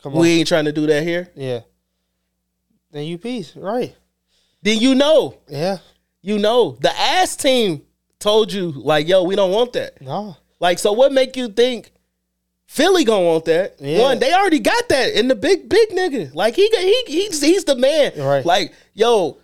come 0.02 0.14
on, 0.14 0.20
we 0.20 0.40
ain't 0.40 0.48
trying 0.48 0.66
to 0.66 0.72
do 0.72 0.88
that 0.88 1.04
here," 1.04 1.30
yeah. 1.36 1.62
Then 2.92 3.06
you 3.06 3.18
peace, 3.18 3.56
right? 3.56 3.96
then 4.62 4.80
you 4.80 4.96
know, 4.96 5.38
Yeah, 5.48 5.78
you 6.22 6.40
know, 6.40 6.78
the 6.80 6.98
ass 6.98 7.36
team 7.36 7.84
told 8.20 8.52
you, 8.52 8.72
like, 8.72 9.08
"Yo, 9.08 9.24
we 9.24 9.36
don't 9.36 9.52
want 9.52 9.74
that." 9.74 10.02
no, 10.02 10.38
Like, 10.60 10.80
so 10.80 10.94
what 10.94 11.12
make 11.12 11.36
you 11.36 11.50
think 11.50 11.92
Philly 12.68 13.04
gonna 13.04 13.26
want 13.26 13.46
that? 13.46 13.76
Yeah. 13.80 14.02
One, 14.02 14.20
they 14.20 14.34
already 14.34 14.60
got 14.60 14.90
that 14.90 15.14
in 15.18 15.28
the 15.28 15.36
big, 15.36 15.70
big 15.70 15.90
nigga. 15.90 16.34
Like 16.34 16.56
he, 16.56 16.68
he, 16.70 17.04
he's, 17.08 17.42
he's 17.42 17.64
the 17.64 17.76
man. 17.76 18.14
Right. 18.18 18.46
Like, 18.46 18.74
yo, 18.94 19.38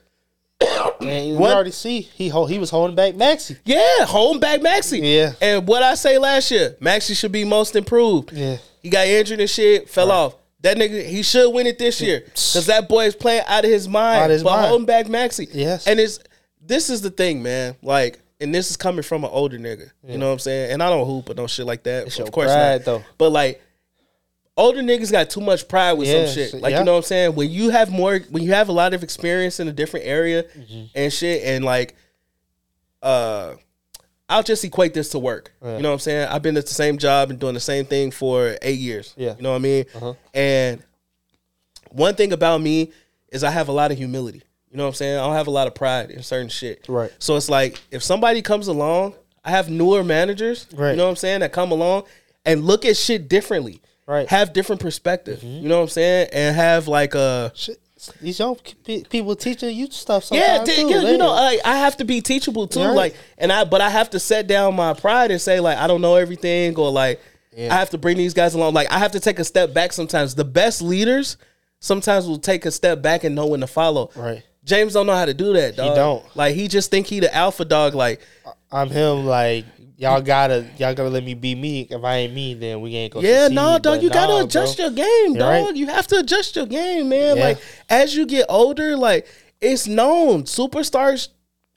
and 1.00 1.38
What? 1.38 1.48
we 1.50 1.54
already 1.54 1.72
see 1.72 2.02
he 2.02 2.30
he 2.30 2.60
was 2.60 2.70
holding 2.70 2.96
back 2.96 3.16
Maxey. 3.16 3.58
Yeah, 3.66 4.06
holding 4.06 4.40
back 4.40 4.62
Maxey. 4.62 5.00
Yeah. 5.00 5.34
And 5.42 5.68
what 5.68 5.84
I 5.84 5.96
say 5.96 6.18
last 6.18 6.52
year, 6.52 6.76
Maxey 6.80 7.14
should 7.14 7.32
be 7.32 7.44
most 7.46 7.76
improved. 7.76 8.32
Yeah. 8.34 8.58
He 8.82 8.90
got 8.90 9.08
injured 9.08 9.40
and 9.40 9.50
shit, 9.50 9.90
fell 9.90 10.12
off. 10.12 10.36
That 10.62 10.78
nigga, 10.78 11.06
he 11.08 11.24
should 11.24 11.50
win 11.52 11.66
it 11.66 11.80
this 11.80 12.02
year 12.02 12.22
because 12.26 12.68
that 12.68 12.88
boy 12.88 13.06
is 13.06 13.16
playing 13.16 13.44
out 13.48 13.66
of 13.66 13.72
his 13.72 13.88
mind. 13.88 14.20
Out 14.20 14.26
of 14.26 14.32
his 14.32 14.44
but 14.44 14.52
mind. 14.58 14.68
holding 14.68 14.86
back 14.86 15.08
Maxey. 15.08 15.48
Yes. 15.52 15.88
And 15.88 16.00
it's 16.00 16.20
this 16.62 16.90
is 16.90 17.02
the 17.02 17.10
thing, 17.10 17.42
man. 17.42 17.76
Like, 17.82 18.20
and 18.42 18.54
this 18.54 18.70
is 18.72 18.78
coming 18.78 19.04
from 19.04 19.24
an 19.24 19.30
older 19.32 19.58
nigga. 19.58 19.92
You 20.08 20.18
know 20.18 20.28
what 20.28 20.34
I'm 20.34 20.40
saying? 20.40 20.72
And 20.72 20.84
I 20.84 20.90
don't 20.90 21.06
hoop 21.08 21.30
or 21.30 21.34
no 21.36 21.48
shit 21.48 21.66
like 21.66 21.84
that. 21.84 22.08
It's 22.08 22.20
of 22.20 22.32
course 22.32 22.52
pride, 22.52 22.80
not. 22.80 22.86
though. 22.86 23.04
But 23.18 23.32
like. 23.32 23.62
Older 24.58 24.82
niggas 24.82 25.12
got 25.14 25.30
too 25.30 25.40
much 25.40 25.66
pride 25.70 25.94
with 25.94 26.10
Yeah, 26.10 26.26
some 26.26 26.36
shit. 26.36 26.54
Like 26.62 26.72
yeah. 26.72 26.80
you 26.80 26.86
know 26.86 26.92
what 26.92 26.98
I'm 27.00 27.04
saying? 27.04 27.36
When 27.36 27.50
you 27.50 27.70
have 27.70 27.90
more 27.90 28.20
when 28.30 28.44
you 28.44 28.52
have 28.52 28.68
a 28.68 28.74
lot 28.74 28.94
of 28.94 29.02
experience 29.02 29.62
in 29.62 29.68
a 29.70 29.72
different 29.72 30.06
area 30.06 30.44
Mm-hmm. 30.44 30.84
and 30.94 31.12
shit 31.12 31.42
and 31.44 31.64
like 31.64 31.96
uh 33.02 33.54
I'll 34.28 34.44
just 34.44 34.64
equate 34.64 34.94
this 34.94 35.10
to 35.10 35.20
work. 35.20 35.54
Yeah. 35.64 35.78
You 35.78 35.84
know 35.84 35.90
what 35.90 35.94
I'm 35.94 36.00
saying? 36.00 36.28
I've 36.28 36.42
been 36.42 36.58
at 36.58 36.66
the 36.68 36.74
same 36.74 36.98
job 36.98 37.30
and 37.32 37.40
doing 37.40 37.54
the 37.54 37.60
same 37.62 37.86
thing 37.86 38.12
for 38.12 38.58
eight 38.62 38.78
years. 38.80 39.14
Yeah. 39.18 39.36
You 39.38 39.42
know 39.42 39.52
what 39.52 39.56
I 39.56 39.60
mean? 39.60 39.86
Uh-huh. 39.96 40.14
And 40.34 40.84
one 41.90 42.16
thing 42.16 42.34
about 42.34 42.62
me 42.62 42.92
is 43.30 43.44
I 43.46 43.52
have 43.52 43.70
a 43.70 43.74
lot 43.74 43.92
of 43.92 43.98
humility. 43.98 44.44
You 44.72 44.78
know 44.78 44.84
what 44.84 44.90
I'm 44.90 44.96
saying? 44.96 45.18
I 45.20 45.26
don't 45.26 45.36
have 45.36 45.48
a 45.48 45.52
lot 45.52 45.68
of 45.68 45.76
pride 45.76 46.12
in 46.12 46.24
certain 46.24 46.50
shit. 46.50 46.86
Right. 46.88 47.12
So 47.20 47.36
it's 47.36 47.50
like 47.50 47.80
if 47.92 48.02
somebody 48.04 48.42
comes 48.42 48.68
along, 48.68 49.16
I 49.44 49.52
have 49.52 49.70
newer 49.70 50.04
managers, 50.04 50.68
Right. 50.74 50.92
you 50.92 50.96
know 50.98 51.04
what 51.06 51.10
I'm 51.12 51.16
saying, 51.18 51.42
that 51.42 51.52
come 51.52 51.72
along 51.72 52.04
and 52.46 52.64
look 52.64 52.86
at 52.86 52.96
shit 52.96 53.28
differently. 53.28 53.82
Right. 54.08 54.28
Have 54.30 54.54
different 54.54 54.82
perspective. 54.82 55.40
Mm-hmm. 55.40 55.64
You 55.64 55.70
know 55.70 55.78
what 55.78 55.84
I'm 55.84 55.90
saying? 55.90 56.30
And 56.34 56.56
have 56.56 56.88
like 56.88 57.16
a 57.16 57.52
Shit, 57.56 57.80
These 58.22 58.40
young 58.40 58.56
people 58.86 59.36
teaching 59.36 59.76
you 59.76 59.90
stuff. 59.92 60.30
yeah, 60.32 60.58
Sometimes 60.58 60.70
d- 60.70 60.76
too. 60.84 60.88
you, 60.90 61.02
They- 61.02 61.12
you 61.14 61.18
know, 61.18 61.32
I, 61.32 61.60
I 61.66 61.78
have 61.78 61.98
to 61.98 62.06
be 62.06 62.22
teachable 62.22 62.68
too. 62.68 62.80
Right. 62.84 62.96
Like, 62.96 63.16
and 63.38 63.52
I, 63.52 63.64
but 63.66 63.82
I 63.82 63.90
have 63.90 64.10
to 64.12 64.20
set 64.20 64.48
down 64.48 64.76
my 64.76 64.94
pride 64.94 65.32
and 65.32 65.40
say 65.42 65.60
like 65.60 65.78
I 65.78 65.88
don't 65.88 66.02
know 66.02 66.16
everything, 66.16 66.76
or 66.78 66.92
like 66.92 67.22
Yeah. 67.56 67.74
I 67.76 67.78
have 67.80 67.90
to 67.92 67.98
bring 67.98 68.16
these 68.18 68.34
guys 68.34 68.54
along. 68.54 68.74
Like 68.74 68.90
I 68.92 69.00
have 69.00 69.12
to 69.14 69.20
take 69.20 69.38
a 69.40 69.44
step 69.44 69.74
back 69.74 69.92
sometimes. 69.92 70.36
The 70.36 70.46
best 70.46 70.82
leaders 70.82 71.36
sometimes 71.80 72.28
will 72.28 72.40
take 72.40 72.66
a 72.66 72.72
step 72.72 73.02
back 73.02 73.24
and 73.24 73.36
know 73.36 73.48
when 73.48 73.60
to 73.62 73.68
follow. 73.68 74.10
Right. 74.16 74.44
James 74.64 74.94
don't 74.94 75.08
know 75.08 75.16
how 75.16 75.26
to 75.26 75.34
do 75.34 75.54
that. 75.54 75.76
Dog. 75.76 75.96
don't. 75.96 76.36
Like 76.36 76.56
he 76.56 76.68
just 76.68 76.92
think 76.92 77.08
he 77.08 77.20
the 77.20 77.34
alpha 77.34 77.66
dog. 77.66 77.96
Like 77.96 78.22
I'm 78.72 78.90
him. 78.90 79.26
Like 79.26 79.66
y'all 79.98 80.22
gotta 80.22 80.68
y'all 80.78 80.94
gotta 80.94 81.10
let 81.10 81.24
me 81.24 81.34
be 81.34 81.56
me. 81.56 81.88
If 81.90 82.04
I 82.04 82.18
ain't 82.18 82.34
me, 82.34 82.54
then 82.54 82.82
we 82.82 82.96
ain't 82.96 83.14
gonna. 83.14 83.28
Yeah, 83.28 83.44
succeed. 83.44 83.56
no, 83.56 83.80
dog. 83.80 83.84
But 83.84 84.04
You 84.04 84.10
gotta 84.10 84.34
nah, 84.34 84.44
adjust 84.44 84.78
bro. 84.78 84.86
your 84.88 84.96
game, 84.96 85.34
dog. 85.34 85.66
right. 85.66 85.76
You 85.76 85.88
have 85.88 86.08
to 86.08 86.20
adjust 86.20 86.56
your 86.56 86.68
game, 86.68 87.10
man. 87.10 87.38
Yeah. 87.38 87.44
Like 87.44 87.58
as 87.90 88.16
you 88.16 88.26
get 88.26 88.46
older, 88.50 88.96
like 88.96 89.28
it's 89.60 89.88
known 89.88 90.44
superstars 90.44 91.30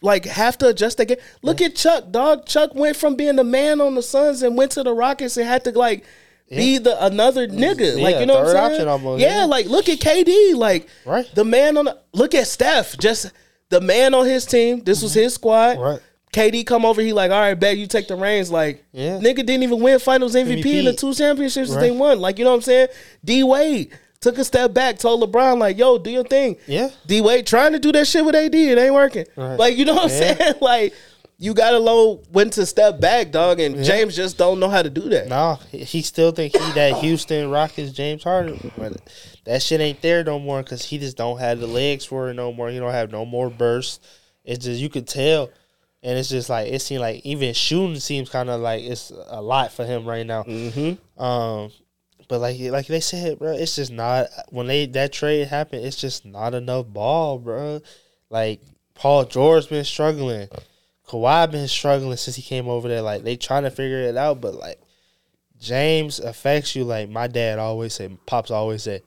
like 0.02 0.26
have 0.26 0.58
to 0.58 0.68
adjust 0.68 0.98
their 0.98 1.06
game. 1.06 1.18
Look 1.42 1.62
at 1.62 1.74
Chuck, 1.74 2.10
dog. 2.10 2.44
Chuck 2.46 2.74
went 2.74 2.96
from 2.96 3.16
being 3.16 3.36
the 3.36 3.44
man 3.44 3.80
on 3.80 3.94
the 3.94 4.02
Suns 4.02 4.42
and 4.42 4.56
went 4.56 4.72
to 4.72 4.82
the 4.82 4.92
Rockets 4.92 5.36
and 5.38 5.46
had 5.46 5.64
to 5.64 5.70
like 5.72 6.04
be 6.50 6.78
the 6.78 7.04
another 7.04 7.46
nigga. 7.48 8.00
like 8.00 8.16
you 8.20 8.26
know 8.26 8.42
what 8.42 8.56
I'm 8.56 8.74
saying? 8.74 8.88
almost, 8.88 9.20
yeah, 9.22 9.40
yeah. 9.40 9.44
like 9.44 9.66
look 9.66 9.88
at 9.88 9.98
KD. 9.98 10.54
Like 10.54 10.88
Right. 11.04 11.28
the 11.34 11.44
man 11.44 11.76
on 11.76 11.86
the 11.86 11.98
look 12.12 12.34
at 12.34 12.46
Steph. 12.46 12.96
Just 12.98 13.32
the 13.70 13.80
man 13.80 14.14
on 14.14 14.26
his 14.26 14.46
team. 14.46 14.82
This 14.84 15.02
was 15.02 15.14
his 15.14 15.34
squad. 15.34 15.74
Mm-hmm. 15.76 15.80
Right. 15.82 16.00
KD 16.32 16.66
come 16.66 16.84
over, 16.84 17.00
he 17.00 17.12
like, 17.12 17.30
all 17.30 17.38
right, 17.40 17.54
bet 17.54 17.78
you 17.78 17.86
take 17.86 18.08
the 18.08 18.16
reins. 18.16 18.50
Like, 18.50 18.84
Yeah. 18.92 19.18
nigga 19.18 19.36
didn't 19.36 19.62
even 19.62 19.80
win 19.80 20.00
Finals 20.00 20.34
MVP, 20.34 20.78
in 20.80 20.84
the 20.84 20.92
two 20.92 21.14
championships 21.14 21.70
that 21.70 21.76
Right. 21.76 21.82
they 21.82 21.90
won. 21.92 22.18
Like, 22.18 22.38
you 22.38 22.44
know 22.44 22.50
what 22.50 22.56
I'm 22.56 22.62
saying? 22.62 22.88
D 23.24 23.44
Wade 23.44 23.90
took 24.20 24.36
a 24.38 24.44
step 24.44 24.74
back, 24.74 24.98
told 24.98 25.22
LeBron, 25.22 25.58
like, 25.58 25.78
yo, 25.78 25.96
do 25.96 26.10
your 26.10 26.24
thing. 26.24 26.56
Yeah. 26.66 26.90
D 27.06 27.20
Wade 27.20 27.46
trying 27.46 27.72
to 27.72 27.78
do 27.78 27.92
that 27.92 28.08
shit 28.08 28.24
with 28.24 28.34
AD, 28.34 28.52
it 28.54 28.78
ain't 28.78 28.94
working. 28.94 29.26
Right. 29.36 29.56
Like, 29.58 29.76
you 29.76 29.84
know 29.84 29.94
what 29.94 30.04
I'm 30.04 30.08
saying? 30.10 30.54
Like, 30.60 30.92
you 31.44 31.52
gotta 31.52 31.78
know 31.78 32.22
when 32.32 32.48
to 32.50 32.64
step 32.64 33.00
back, 33.00 33.30
dog. 33.30 33.60
And 33.60 33.84
James 33.84 34.16
just 34.16 34.38
don't 34.38 34.58
know 34.58 34.70
how 34.70 34.80
to 34.80 34.88
do 34.88 35.10
that. 35.10 35.28
Nah, 35.28 35.56
he 35.70 36.00
still 36.00 36.32
think 36.32 36.56
he 36.56 36.72
that 36.72 36.96
Houston 37.02 37.50
Rockets 37.50 37.92
James 37.92 38.24
Harden, 38.24 38.72
but 38.78 38.96
that 39.44 39.62
shit 39.62 39.82
ain't 39.82 40.00
there 40.00 40.24
no 40.24 40.38
more 40.38 40.62
because 40.62 40.82
he 40.82 40.96
just 40.96 41.18
don't 41.18 41.38
have 41.38 41.60
the 41.60 41.66
legs 41.66 42.06
for 42.06 42.30
it 42.30 42.34
no 42.34 42.50
more. 42.50 42.70
He 42.70 42.78
don't 42.78 42.92
have 42.92 43.12
no 43.12 43.26
more 43.26 43.50
bursts. 43.50 44.00
It's 44.42 44.64
just 44.64 44.80
you 44.80 44.88
could 44.88 45.06
tell, 45.06 45.50
and 46.02 46.18
it's 46.18 46.30
just 46.30 46.48
like 46.48 46.72
it 46.72 46.80
seems 46.80 47.02
like 47.02 47.20
even 47.26 47.52
shooting 47.52 48.00
seems 48.00 48.30
kind 48.30 48.48
of 48.48 48.62
like 48.62 48.82
it's 48.82 49.12
a 49.26 49.42
lot 49.42 49.70
for 49.70 49.84
him 49.84 50.06
right 50.06 50.26
now. 50.26 50.44
Mm-hmm. 50.44 51.22
Um, 51.22 51.70
but 52.26 52.40
like 52.40 52.58
like 52.58 52.86
they 52.86 53.00
said, 53.00 53.38
bro, 53.38 53.52
it's 53.52 53.76
just 53.76 53.92
not 53.92 54.28
when 54.48 54.66
they 54.66 54.86
that 54.86 55.12
trade 55.12 55.48
happened. 55.48 55.84
It's 55.84 56.00
just 56.00 56.24
not 56.24 56.54
enough 56.54 56.86
ball, 56.86 57.38
bro. 57.38 57.82
Like 58.30 58.62
Paul 58.94 59.26
George 59.26 59.68
been 59.68 59.84
struggling, 59.84 60.48
Kawhi 61.08 61.50
been 61.50 61.68
struggling 61.68 62.16
since 62.16 62.36
he 62.36 62.42
came 62.42 62.68
over 62.68 62.88
there. 62.88 63.02
Like 63.02 63.22
they 63.24 63.36
trying 63.36 63.64
to 63.64 63.70
figure 63.70 64.00
it 64.00 64.16
out, 64.16 64.40
but 64.40 64.54
like 64.54 64.80
James 65.58 66.18
affects 66.20 66.74
you. 66.74 66.84
Like 66.84 67.08
my 67.08 67.26
dad 67.26 67.58
always 67.58 67.94
said, 67.94 68.16
pops 68.26 68.50
always 68.50 68.82
said, 68.82 69.02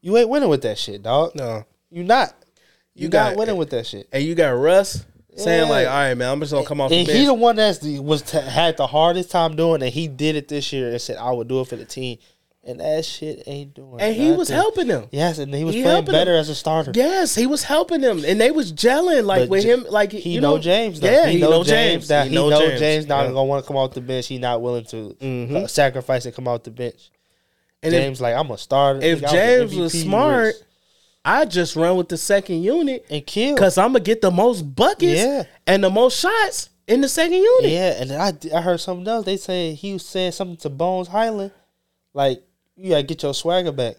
you 0.00 0.16
ain't 0.16 0.28
winning 0.28 0.48
with 0.48 0.62
that 0.62 0.78
shit, 0.78 1.02
dog. 1.02 1.34
No. 1.34 1.64
You 1.90 2.04
not. 2.04 2.34
You, 2.94 3.04
You 3.04 3.08
not 3.08 3.30
got- 3.30 3.36
winning 3.36 3.56
with 3.56 3.70
that 3.70 3.86
shit. 3.86 4.08
And 4.12 4.22
you 4.22 4.34
got 4.34 4.50
Russ 4.50 5.04
saying 5.36 5.64
Yeah. 5.66 5.70
like, 5.70 5.86
all 5.86 5.92
right, 5.94 6.14
man, 6.14 6.30
I'm 6.30 6.40
just 6.40 6.52
gonna 6.52 6.66
come 6.66 6.80
off 6.80 6.90
the 6.90 6.96
And 6.96 7.06
bench. 7.06 7.18
he 7.18 7.24
the 7.26 7.34
one 7.34 7.56
that's 7.56 7.78
the, 7.78 7.98
was 8.00 8.22
t- 8.22 8.38
had 8.38 8.76
the 8.76 8.86
hardest 8.86 9.30
time 9.30 9.56
doing 9.56 9.82
it. 9.82 9.90
He 9.92 10.06
did 10.08 10.36
it 10.36 10.48
this 10.48 10.72
year 10.72 10.90
and 10.90 11.00
said 11.00 11.16
I 11.16 11.30
would 11.32 11.48
do 11.48 11.60
it 11.60 11.68
for 11.68 11.76
the 11.76 11.84
team, 11.84 12.18
and 12.66 12.80
that 12.80 13.04
shit 13.04 13.42
ain't 13.46 13.74
doing. 13.74 14.00
and 14.00 14.14
he 14.14 14.32
was 14.32 14.48
helping 14.48 14.86
them. 14.88 15.06
Yes, 15.10 15.38
and 15.38 15.52
he 15.54 15.64
was 15.64 15.74
He 15.74 15.82
playing 15.82 16.04
better 16.06 16.32
them. 16.32 16.40
as 16.40 16.48
a 16.48 16.54
starter. 16.54 16.92
Yes, 16.94 17.34
he 17.34 17.46
was 17.46 17.62
helping 17.64 18.00
them, 18.00 18.24
and 18.24 18.40
they 18.40 18.50
was 18.50 18.72
gelling 18.72 19.24
like 19.24 19.42
But 19.42 19.48
with 19.50 19.62
J- 19.64 19.72
him. 19.72 19.86
Like 19.88 20.12
he 20.12 20.30
you 20.34 20.40
know, 20.40 20.58
James. 20.58 21.00
Though. 21.00 21.10
Yeah, 21.10 21.26
he, 21.28 21.38
know, 21.40 21.62
James. 21.62 21.68
James. 21.68 22.08
That 22.08 22.28
he, 22.28 22.34
know, 22.34 22.50
James, 22.78 23.06
not 23.06 23.22
Yeah. 23.24 23.28
gonna 23.28 23.44
want 23.44 23.64
to 23.64 23.66
come 23.68 23.76
off 23.76 23.92
the 23.92 24.00
bench. 24.00 24.26
He 24.28 24.38
not 24.38 24.62
willing 24.62 24.84
to 24.86 25.16
Mhm. 25.20 25.64
uh, 25.64 25.66
sacrifice 25.66 26.24
and 26.26 26.34
come 26.34 26.48
off 26.48 26.62
the 26.62 26.70
bench. 26.70 27.10
And 27.82 27.92
if- 27.94 28.00
James 28.02 28.20
like 28.20 28.34
I'm 28.34 28.50
a 28.50 28.56
starter. 28.58 29.00
If 29.02 29.22
I 29.24 29.30
James 29.30 29.72
MVP 29.72 29.80
was 29.82 29.92
smart, 30.02 30.44
years. 30.44 30.62
I 31.26 31.44
just 31.46 31.74
run 31.76 31.96
with 31.96 32.08
the 32.08 32.16
second 32.18 32.62
unit 32.62 33.04
and 33.10 33.26
kill. 33.26 33.54
because 33.54 33.78
I'm 33.78 33.88
gonna 33.92 34.00
get 34.00 34.20
the 34.22 34.30
most 34.30 34.62
buckets 34.62 35.20
Yeah. 35.20 35.44
and 35.66 35.82
the 35.84 35.90
most 35.90 36.18
shots 36.20 36.68
in 36.86 37.00
the 37.00 37.08
second 37.08 37.38
unit. 37.38 37.70
Yeah, 37.70 38.00
and 38.00 38.12
I, 38.12 38.32
I 38.56 38.60
heard 38.60 38.80
something 38.80 39.08
else. 39.08 39.24
They 39.24 39.36
say 39.38 39.72
he 39.74 39.94
was 39.94 40.04
saying 40.04 40.32
something 40.32 40.58
to 40.58 40.68
Bones 40.68 41.08
Hyland, 41.08 41.50
like 42.12 42.42
you 42.76 42.90
gotta 42.90 43.02
get 43.02 43.22
your 43.22 43.34
swagger 43.34 43.72
back. 43.72 43.96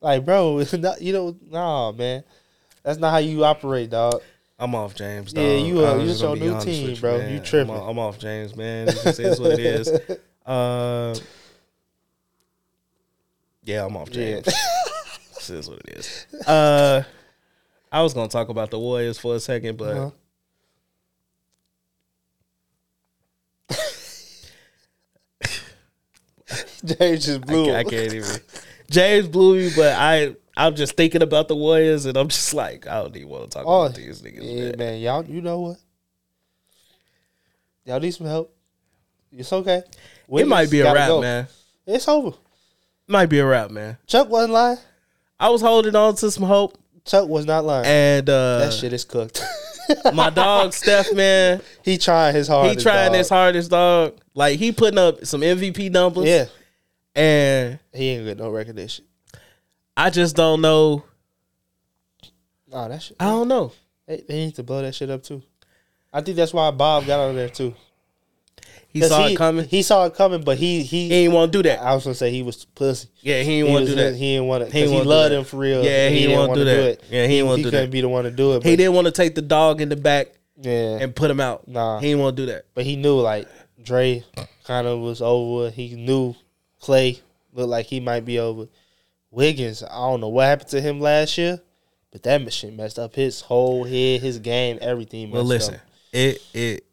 Like, 0.00 0.24
bro, 0.24 0.62
not, 0.78 1.00
you 1.02 1.12
know, 1.12 1.36
nah, 1.50 1.92
man, 1.92 2.22
that's 2.82 2.98
not 2.98 3.10
how 3.10 3.18
you 3.18 3.44
operate, 3.44 3.90
dog. 3.90 4.22
I'm 4.58 4.74
off 4.74 4.94
James. 4.94 5.32
Dog. 5.32 5.44
Yeah, 5.44 5.56
you, 5.56 5.86
uh, 5.86 5.96
you 5.98 6.12
your 6.12 6.36
new 6.36 6.60
team, 6.60 6.88
with 6.90 7.00
bro. 7.00 7.16
You 7.16 7.20
man. 7.36 7.42
tripping. 7.44 7.74
I'm, 7.74 7.82
I'm 7.90 7.98
off 7.98 8.18
James, 8.18 8.56
man. 8.56 8.88
It 8.88 8.92
just 9.02 9.20
is 9.20 9.40
what 9.40 9.52
it 9.52 9.60
is. 9.60 9.92
Uh, 10.48 11.14
yeah, 13.64 13.84
I'm 13.84 13.94
off 13.98 14.08
Yeah. 14.08 14.40
James. 14.40 14.44
this 15.34 15.50
is 15.50 15.68
what 15.68 15.78
it 15.80 15.90
is. 15.98 16.26
Uh, 16.46 17.02
I 17.92 18.00
was 18.00 18.14
gonna 18.14 18.30
talk 18.30 18.48
about 18.48 18.70
the 18.70 18.78
Warriors 18.78 19.18
for 19.18 19.34
a 19.34 19.40
second, 19.40 19.76
but 19.76 19.94
Uh-huh. 19.94 20.10
James 26.98 27.24
just 27.26 27.42
I, 27.42 27.44
blew. 27.44 27.66
ca- 27.66 27.74
I 27.76 27.84
can't 27.84 28.12
even. 28.14 28.36
James 28.90 29.28
blew 29.28 29.56
me, 29.58 29.70
but 29.76 29.94
I 29.94 30.34
I'm 30.56 30.74
just 30.74 30.96
thinking 30.96 31.22
about 31.22 31.48
the 31.48 31.54
Warriors, 31.56 32.06
and 32.06 32.16
I'm 32.16 32.28
just 32.28 32.52
like, 32.54 32.86
I 32.86 33.02
don't 33.02 33.16
even 33.16 33.28
want 33.28 33.44
to 33.50 33.58
talk 33.58 33.64
Oh, 33.66 33.82
about 33.84 33.94
these 33.96 34.22
niggas. 34.22 34.38
Yeah, 34.40 34.64
man. 34.70 34.78
man, 34.78 35.00
y'all, 35.00 35.24
you 35.24 35.40
know 35.40 35.60
what? 35.60 35.76
Y'all 37.84 38.00
need 38.00 38.10
some 38.12 38.26
help. 38.26 38.54
It's 39.32 39.52
okay. 39.52 39.82
It 40.30 40.46
might 40.48 40.70
be 40.70 40.80
a 40.80 40.92
wrap, 40.92 41.08
go. 41.08 41.20
man. 41.20 41.46
It's 41.86 42.08
over. 42.08 42.36
Might 43.06 43.26
be 43.26 43.38
a 43.38 43.46
wrap, 43.46 43.70
man. 43.70 43.96
Chuck 44.06 44.28
wasn't 44.28 44.52
lying. 44.52 44.78
I 45.40 45.48
was 45.50 45.60
holding 45.62 45.94
on 45.96 46.14
to 46.16 46.30
some 46.30 46.44
hope, 46.44 46.76
Chuck 47.04 47.28
was 47.28 47.46
not 47.46 47.64
lying. 47.64 47.86
and 47.86 48.28
uh, 48.28 48.58
that 48.58 48.72
shit 48.72 48.92
is 48.92 49.04
cooked. 49.04 49.42
my 50.12 50.28
dog 50.28 50.74
Steph, 50.74 51.12
man, 51.14 51.62
he 51.82 51.96
trying 51.96 52.34
his 52.34 52.48
he 52.48 52.52
hardest. 52.52 52.80
trying 52.80 53.08
dog. 53.12 53.16
his 53.18 53.28
hardest, 53.28 53.70
dog. 53.70 54.18
Like 54.34 54.58
he 54.58 54.72
putting 54.72 54.98
up 54.98 55.24
some 55.24 55.40
MVP 55.40 55.90
numbers, 55.90 56.24
Yeah, 56.26 56.46
and 57.18 57.80
he 57.92 58.10
ain't 58.10 58.24
get 58.26 58.38
no 58.38 58.48
recognition. 58.48 59.04
I 59.96 60.10
just 60.10 60.36
don't 60.36 60.60
know. 60.60 61.02
Nah, 62.70 62.86
that 62.86 63.02
shit. 63.02 63.16
I 63.18 63.24
don't 63.26 63.48
know. 63.48 63.72
They, 64.06 64.22
they 64.28 64.46
need 64.46 64.54
to 64.54 64.62
blow 64.62 64.82
that 64.82 64.94
shit 64.94 65.10
up 65.10 65.24
too. 65.24 65.42
I 66.12 66.20
think 66.20 66.36
that's 66.36 66.54
why 66.54 66.70
Bob 66.70 67.06
got 67.06 67.18
out 67.18 67.30
of 67.30 67.34
there 67.36 67.48
too. 67.48 67.74
He 68.90 69.02
saw 69.02 69.26
he, 69.26 69.34
it 69.34 69.36
coming. 69.36 69.66
He 69.66 69.82
saw 69.82 70.06
it 70.06 70.14
coming, 70.14 70.42
but 70.42 70.58
he 70.58 70.82
he. 70.82 71.08
He 71.08 71.14
ain't 71.14 71.32
want 71.32 71.52
to 71.52 71.58
do 71.58 71.68
that. 71.68 71.82
I 71.82 71.92
was 71.94 72.04
gonna 72.04 72.14
say 72.14 72.30
he 72.30 72.42
was 72.42 72.64
pussy. 72.64 73.08
Yeah, 73.20 73.42
he 73.42 73.50
He, 73.50 73.58
ain't 73.58 73.68
want 73.70 73.86
to 73.86 73.90
do 73.90 73.96
that. 73.96 74.14
he 74.14 74.34
didn't 74.34 74.46
want 74.46 74.64
to. 74.66 74.70
He 74.72 74.80
He, 74.86 74.88
he 74.88 74.98
do 74.98 75.04
loved 75.04 75.34
him 75.34 75.44
for 75.44 75.56
real. 75.56 75.84
Yeah, 75.84 76.08
he 76.08 76.20
didn't 76.20 76.36
wanna 76.36 76.48
wanna 76.48 76.60
do 76.60 76.64
that. 76.64 77.00
Yeah, 77.10 77.26
he 77.26 77.38
ain't 77.38 77.46
wanna 77.46 77.58
he 77.58 77.64
couldn't 77.64 77.90
be 77.90 78.00
the 78.00 78.08
one 78.08 78.24
to 78.24 78.30
do 78.30 78.54
it. 78.54 78.62
He 78.62 78.76
didn't 78.76 78.94
want 78.94 79.06
to 79.06 79.12
take 79.12 79.34
the 79.34 79.42
dog 79.42 79.80
in 79.80 79.88
the 79.88 79.96
back 79.96 80.28
Yeah, 80.56 80.98
and 81.00 81.14
put 81.14 81.30
him 81.30 81.40
out. 81.40 81.66
Nah. 81.66 81.98
he 81.98 82.08
didn't 82.08 82.20
want 82.22 82.36
to 82.36 82.42
do 82.46 82.52
that. 82.52 82.66
but 82.74 82.84
he 82.84 82.94
knew 82.96 83.18
like 83.20 83.48
Dre 83.82 84.24
kind 84.64 84.86
of 84.86 85.00
was 85.00 85.20
over. 85.20 85.70
He 85.70 85.94
knew 85.94 86.34
Clay 86.80 87.20
looked 87.52 87.68
like 87.68 87.86
he 87.86 88.00
might 88.00 88.24
be 88.24 88.38
over. 88.38 88.68
Wiggins, 89.30 89.82
I 89.82 89.94
don't 89.94 90.20
know 90.20 90.28
what 90.28 90.46
happened 90.46 90.70
to 90.70 90.80
him 90.80 91.00
last 91.00 91.36
year, 91.36 91.60
but 92.10 92.22
that 92.22 92.42
machine 92.42 92.76
messed 92.76 92.98
up 92.98 93.14
his 93.14 93.42
whole 93.42 93.84
head, 93.84 94.20
his 94.20 94.38
game, 94.38 94.78
everything. 94.80 95.26
Messed 95.26 95.34
Well, 95.34 95.44
listen, 95.44 95.74
up. 95.74 95.80
it 96.12 96.42
it 96.54 96.84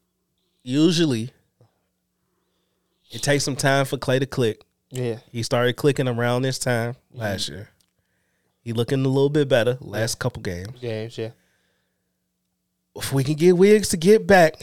usually 0.64 1.32
it 3.12 3.22
takes 3.22 3.44
some 3.44 3.56
time 3.56 3.86
for 3.86 3.98
Clay 3.98 4.20
to 4.20 4.26
click. 4.26 4.66
yeah, 4.90 5.20
He 5.32 5.44
started 5.44 5.78
clicking 5.78 6.08
around 6.08 6.42
this 6.42 6.60
time 6.60 6.94
mm-hmm. 6.94 7.22
last 7.22 7.48
year. 7.48 7.70
He 8.62 8.74
looking 8.74 9.06
a 9.06 9.08
little 9.08 9.30
bit 9.30 9.48
better 9.48 9.78
last 9.80 10.20
couple 10.20 10.42
games. 10.42 10.80
games, 10.82 11.18
yeah. 11.18 11.30
If 12.96 13.14
we 13.14 13.24
can 13.24 13.36
get 13.36 13.56
Wiggs 13.58 13.90
to 13.90 13.98
get 13.98 14.26
back, 14.26 14.56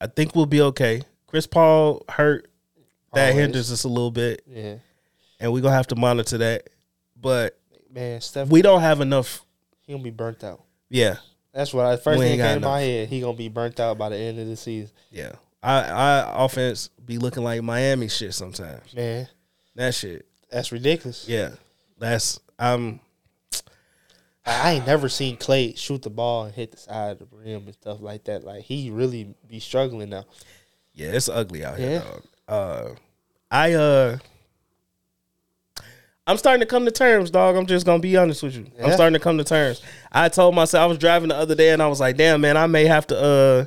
I 0.00 0.06
think 0.06 0.34
we'll 0.34 0.46
be 0.46 0.60
okay. 0.60 1.02
Chris 1.26 1.46
Paul 1.46 2.04
hurt. 2.08 2.50
That 3.16 3.30
Always. 3.30 3.42
hinders 3.42 3.72
us 3.72 3.84
a 3.84 3.88
little 3.88 4.10
bit, 4.10 4.42
Yeah, 4.46 4.76
and 5.40 5.52
we're 5.52 5.62
gonna 5.62 5.74
have 5.74 5.86
to 5.88 5.96
monitor 5.96 6.38
that. 6.38 6.68
But 7.20 7.58
man, 7.92 8.20
Steph, 8.20 8.48
we 8.48 8.62
don't 8.62 8.80
have 8.82 9.00
enough. 9.00 9.44
he 9.86 9.92
gonna 9.92 10.04
be 10.04 10.10
burnt 10.10 10.44
out. 10.44 10.62
Yeah, 10.88 11.16
That's 11.52 11.72
what 11.74 11.86
I 11.86 11.96
first 11.96 12.20
thing 12.20 12.38
came 12.38 12.60
to 12.60 12.66
my 12.68 12.80
head. 12.80 13.08
He 13.08 13.20
gonna 13.20 13.36
be 13.36 13.48
burnt 13.48 13.80
out 13.80 13.98
by 13.98 14.08
the 14.10 14.16
end 14.16 14.38
of 14.38 14.46
the 14.46 14.56
season, 14.56 14.90
yeah. 15.10 15.32
I, 15.62 15.80
I 15.80 16.44
offense 16.44 16.90
be 17.04 17.18
looking 17.18 17.42
like 17.42 17.60
Miami 17.62 18.08
shit 18.08 18.34
sometimes. 18.34 18.94
man. 18.94 19.28
That 19.74 19.94
shit. 19.94 20.26
That's 20.50 20.70
ridiculous. 20.72 21.26
Yeah, 21.28 21.50
that's 21.98 22.38
um. 22.58 23.00
I 24.48 24.72
ain't 24.74 24.86
never 24.86 25.08
seen 25.08 25.36
Clay 25.36 25.74
shoot 25.74 26.02
the 26.02 26.10
ball 26.10 26.44
and 26.44 26.54
hit 26.54 26.70
the 26.70 26.76
side 26.76 27.12
of 27.12 27.18
the 27.18 27.26
rim 27.36 27.64
and 27.64 27.74
stuff 27.74 28.00
like 28.00 28.24
that. 28.24 28.44
Like 28.44 28.62
he 28.62 28.90
really 28.90 29.34
be 29.48 29.58
struggling 29.58 30.10
now. 30.10 30.24
Yeah, 30.94 31.08
it's 31.08 31.28
ugly 31.28 31.64
out 31.64 31.78
here, 31.78 31.90
Yeah. 31.90 31.98
dog. 31.98 32.22
Uh, 32.48 32.94
I 33.50 33.72
uh, 33.74 34.18
I'm 36.26 36.36
starting 36.36 36.60
to 36.60 36.66
come 36.66 36.84
to 36.84 36.90
terms, 36.90 37.30
dog. 37.30 37.56
I'm 37.56 37.66
just 37.66 37.86
gonna 37.86 38.00
be 38.00 38.16
honest 38.16 38.42
with 38.42 38.56
you. 38.56 38.66
I'm 38.82 38.92
starting 38.92 39.14
to 39.14 39.22
come 39.22 39.38
to 39.38 39.44
terms. 39.44 39.82
I 40.10 40.28
told 40.28 40.54
myself 40.54 40.82
I 40.82 40.86
was 40.86 40.98
driving 40.98 41.28
the 41.28 41.36
other 41.36 41.54
day, 41.54 41.70
and 41.70 41.82
I 41.82 41.86
was 41.86 42.00
like, 42.00 42.16
"Damn, 42.16 42.40
man, 42.40 42.56
I 42.56 42.66
may 42.66 42.86
have 42.86 43.06
to 43.08 43.18
uh." 43.18 43.64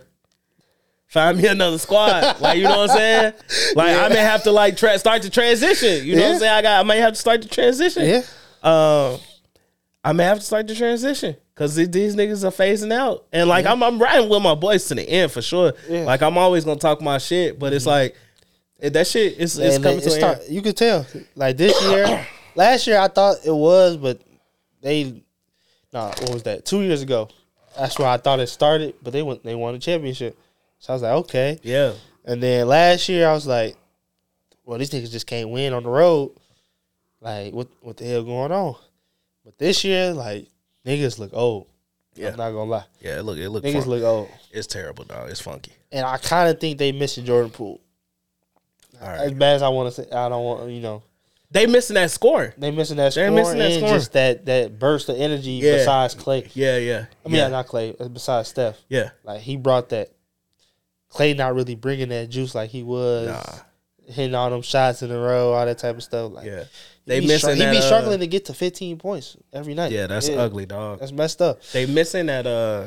Find 1.08 1.40
me 1.40 1.48
another 1.48 1.80
squad, 1.80 2.40
like 2.40 2.58
you 2.60 2.66
know 2.66 2.82
what 2.82 2.92
I'm 2.92 2.96
saying. 2.96 3.34
Like 3.74 3.98
I 3.98 4.10
may 4.10 4.20
have 4.20 4.44
to 4.44 4.52
like 4.52 4.78
tra- 4.78 5.00
start 5.00 5.24
the 5.24 5.30
transition. 5.32 6.06
You 6.06 6.16
know 6.16 6.22
what 6.22 6.34
I'm 6.34 6.40
saying. 6.40 6.54
I 6.54 6.62
got 6.62 6.80
I 6.82 6.84
may 6.84 7.00
have 7.00 7.14
to 7.14 7.20
start 7.20 7.42
the 7.42 7.48
transition. 7.48 8.06
Yeah. 8.06 8.22
Um, 8.62 9.20
I 10.04 10.14
may 10.14 10.24
have 10.24 10.38
to 10.38 10.46
start 10.46 10.68
the 10.68 10.76
transition 10.76 11.36
because 11.54 11.76
these 11.76 12.16
niggas 12.16 12.44
are 12.44 12.52
phasing 12.52 12.94
out, 12.94 13.26
and 13.34 13.50
like 13.50 13.66
I'm, 13.66 13.82
I'm 13.82 14.00
riding 14.00 14.30
with 14.30 14.44
my 14.44 14.54
boys 14.54 14.86
to 14.90 14.96
the 14.96 15.02
end 15.10 15.32
for 15.32 15.42
sure. 15.42 15.74
Yeah. 15.88 15.98
Mm-hmm. 15.98 16.06
Like 16.06 16.22
I'm 16.22 16.38
always 16.38 16.64
gonna 16.64 16.80
talk 16.80 17.02
my 17.02 17.18
shit, 17.18 17.58
but 17.58 17.74
it's 17.74 17.88
like 17.88 18.12
eh, 18.12 18.18
that 18.82 19.08
shit 19.08 19.38
is 19.38 19.58
it's 19.60 19.76
And 19.76 19.84
coming 19.84 20.00
it 20.00 20.04
to 20.04 20.14
an 20.14 20.20
start- 20.20 20.50
you 20.50 20.62
could 20.62 20.78
tell. 20.78 21.06
Like 21.36 21.58
this 21.58 21.82
year, 21.84 22.26
last 22.56 22.88
year 22.88 23.00
I 23.00 23.08
thought 23.10 23.38
it 23.46 23.52
was, 23.56 23.98
but 23.98 24.22
they 24.82 25.22
nah, 25.94 26.08
what 26.08 26.30
was 26.34 26.44
that? 26.44 26.66
Two 26.66 26.82
years 26.82 27.02
ago. 27.02 27.30
That's 27.78 27.98
where 28.00 28.08
I 28.08 28.18
thought 28.18 28.40
it 28.40 28.48
started, 28.48 28.96
but 29.02 29.14
they 29.14 29.22
went 29.22 29.44
they 29.44 29.56
won 29.56 29.76
a 29.76 29.80
championship. 29.80 30.38
So 30.80 30.94
I 30.94 30.96
was 30.96 31.02
like, 31.04 31.12
okay. 31.26 31.60
Yeah, 31.62 31.94
And 32.26 32.42
then 32.42 32.68
last 32.68 33.10
year 33.10 33.28
I 33.28 33.34
was 33.34 33.46
like, 33.46 33.76
well, 34.66 34.78
these 34.78 34.90
niggas 34.92 35.12
just 35.12 35.28
can't 35.28 35.50
win 35.50 35.74
on 35.74 35.84
the 35.84 35.90
road. 35.90 36.32
Like, 37.22 37.54
what 37.54 37.68
what 37.82 37.98
the 37.98 38.06
hell 38.06 38.24
going 38.24 38.52
on? 38.52 38.76
But 39.44 39.58
this 39.58 39.84
year, 39.84 40.14
like, 40.14 40.48
niggas 40.86 41.20
look 41.20 41.32
old. 41.34 41.68
Yeah. 42.16 42.30
I'm 42.30 42.38
not 42.38 42.52
gonna 42.52 42.70
lie. 42.70 42.86
yeah. 43.02 43.22
Look, 43.22 43.38
it 43.38 43.50
look 43.50 43.64
Niggas 43.64 43.82
fun- 43.82 43.90
look 43.90 44.04
old. 44.04 44.30
it's 44.52 44.68
terrible, 44.68 45.04
dog. 45.06 45.30
It's 45.30 45.40
funky. 45.42 45.72
And 45.92 46.06
I 46.06 46.18
kind 46.18 46.50
of 46.50 46.60
think 46.60 46.78
they 46.78 46.92
missing 46.92 47.26
Jordan 47.26 47.52
Poole. 47.52 47.80
All 49.02 49.08
As 49.10 49.32
bad 49.34 49.56
as 49.56 49.62
I 49.62 49.70
want 49.70 49.93
to 49.93 50.04
say, 50.04 50.12
I 50.12 50.30
don't 50.30 50.43
want 50.43 50.72
you 50.72 50.82
know 50.82 51.04
they 51.52 51.66
missing 51.66 51.95
that 51.95 52.12
scoring. 52.12 52.52
they 52.58 52.70
missing 52.72 52.97
that 52.97 53.14
score. 53.14 53.24
They're 53.24 53.32
scoring 53.32 53.36
missing 53.36 53.58
that 53.60 53.72
and 53.72 53.80
scoring. 53.80 53.95
just 53.95 54.14
that 54.14 54.45
that 54.45 54.78
burst 54.80 55.10
of 55.10 55.18
energy. 55.20 55.52
Yeah. 55.54 55.78
Besides 55.78 56.14
Clay, 56.16 56.47
Yeah, 56.54 56.78
yeah. 56.78 57.06
I 57.26 57.30
mean 57.30 57.38
yeah, 57.38 57.47
not 57.47 57.68
Clay. 57.68 57.95
uh, 58.00 58.08
Besides 58.08 58.50
Steph, 58.50 58.78
yeah. 58.89 59.10
like 59.24 59.41
he 59.41 59.56
brought 59.58 59.89
that. 59.89 60.12
Clay 61.10 61.34
not 61.34 61.56
really 61.56 61.74
bringing 61.76 62.10
that 62.10 62.30
juice 62.30 62.54
like 62.54 62.70
he 62.70 62.84
was. 62.84 63.28
Nah. 63.30 63.64
Hitting 64.14 64.34
all 64.34 64.50
them 64.50 64.64
shots 64.64 65.04
in 65.04 65.12
a 65.12 65.20
row, 65.20 65.54
all 65.54 65.66
that 65.66 65.78
type 65.78 65.95
of 65.95 66.02
stuff. 66.04 66.32
Like 66.34 66.45
Yeah, 66.45 66.64
they 67.06 67.20
missing 67.22 67.38
str- 67.38 67.47
that. 67.50 67.58
He 67.58 67.72
be 67.72 67.78
uh, 67.78 67.82
struggling 67.82 68.20
to 68.20 68.28
get 68.28 68.45
to 68.45 68.56
15 68.56 68.97
points 68.97 69.38
every 69.54 69.76
night. 69.76 69.91
Yeah, 69.91 70.08
that's 70.08 70.28
ugly, 70.30 70.66
dog. 70.66 71.00
That's 71.00 71.12
messed 71.12 71.41
up. 71.43 71.62
They 71.74 71.86
missing 71.86 72.26
that. 72.28 72.47
Uh, 72.47 72.86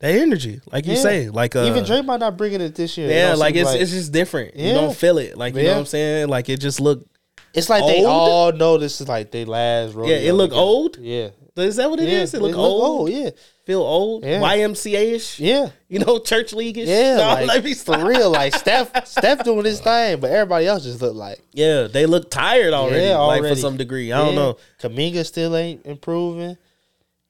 that 0.00 0.14
energy, 0.14 0.60
like 0.72 0.86
you 0.86 0.96
say, 0.96 1.28
like 1.28 1.56
uh, 1.56 1.64
Even 1.64 1.84
Draymond 1.84 2.20
not 2.20 2.36
bringing 2.36 2.60
it 2.60 2.74
this 2.74 2.96
year. 2.96 3.10
Yeah, 3.10 3.34
like 3.34 3.54
it's 3.56 3.72
it's 3.74 3.90
just 3.90 4.12
different. 4.12 4.56
You 4.56 4.68
Yeah. 4.68 4.74
don't 4.74 4.96
feel 4.96 5.18
it, 5.18 5.36
like 5.36 5.54
you 5.54 5.62
know 5.64 5.70
what 5.72 5.78
I'm 5.78 5.86
saying. 5.86 6.28
Like 6.28 6.48
it 6.48 6.60
just 6.60 6.80
look. 6.80 7.04
It's 7.54 7.68
like 7.68 7.84
they 7.84 8.04
all 8.04 8.52
know 8.52 8.78
this 8.78 9.00
is 9.00 9.08
like 9.08 9.30
they 9.30 9.44
last. 9.44 9.94
Yeah, 9.96 10.16
it 10.16 10.34
look 10.34 10.50
rodeo. 10.50 10.62
old. 10.64 10.96
Yeah, 10.98 11.30
Is 11.56 11.76
that 11.76 11.90
what 11.90 11.98
it 11.98 12.08
is? 12.08 12.32
yeah. 12.32 12.38
It 12.38 12.42
look 12.42 12.56
old. 12.56 13.10
Yeah, 13.10 13.30
Feel 13.64 13.82
old. 13.82 14.24
Yeah. 14.24 14.40
YMCA 14.40 15.14
ish. 15.14 15.40
yeah, 15.40 15.70
You 15.88 15.98
know, 15.98 16.18
church 16.20 16.52
league 16.52 16.78
ish. 16.78 16.88
yeah. 16.88 17.16
No, 17.18 17.26
like, 17.44 17.64
let 17.64 17.76
for 17.76 18.04
real, 18.06 18.30
like 18.30 18.54
Steph, 18.54 19.06
Steph 19.06 19.44
doing 19.44 19.64
his 19.64 19.80
thing, 19.80 20.20
but 20.20 20.30
everybody 20.30 20.66
else 20.66 20.84
just 20.84 21.02
look 21.02 21.14
like 21.14 21.40
Yeah, 21.52 21.86
they 21.88 22.06
look 22.06 22.30
tired 22.30 22.72
already. 22.72 23.06
Yeah, 23.06 23.18
Like 23.18 23.42
for 23.42 23.56
some 23.56 23.76
degree, 23.76 24.12
I 24.12 24.18
don't 24.24 24.34
know. 24.36 24.56
Kuminga 24.80 25.26
still 25.26 25.56
ain't 25.56 25.84
improving. 25.84 26.56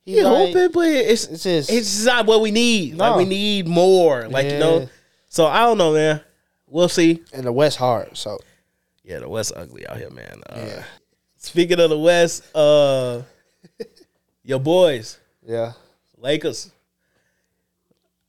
He 0.08 0.16
You 0.16 0.24
like- 0.24 0.54
hoping, 0.54 0.70
but 0.72 0.86
it's 0.88 1.26
It's 1.26 1.42
just 1.42 1.70
it's 1.70 1.90
just 1.92 2.06
not 2.06 2.24
what 2.24 2.40
we 2.40 2.50
need. 2.50 2.94
Like 2.96 3.14
we 3.16 3.26
need 3.26 3.68
more. 3.68 4.26
Like 4.26 4.46
you 4.50 4.58
know. 4.58 4.88
So 5.28 5.44
I 5.46 5.60
don't 5.66 5.76
know, 5.76 5.92
man. 5.92 6.22
We'll 6.66 6.88
see. 6.88 7.22
and 7.34 7.44
the 7.44 7.52
West 7.52 7.76
hard. 7.76 8.16
So 8.16 8.38
Yeah, 9.04 9.18
the 9.18 9.28
West 9.28 9.52
ugly 9.54 9.86
out 9.86 9.98
here, 9.98 10.08
man. 10.10 10.40
Uh, 10.48 10.64
Yeah. 10.66 10.82
Speaking 11.36 11.78
of 11.78 11.90
the 11.90 11.98
West, 11.98 12.42
uh, 12.54 13.20
your 14.44 14.58
boys, 14.60 15.18
yeah, 15.46 15.72
Lakers. 16.16 16.70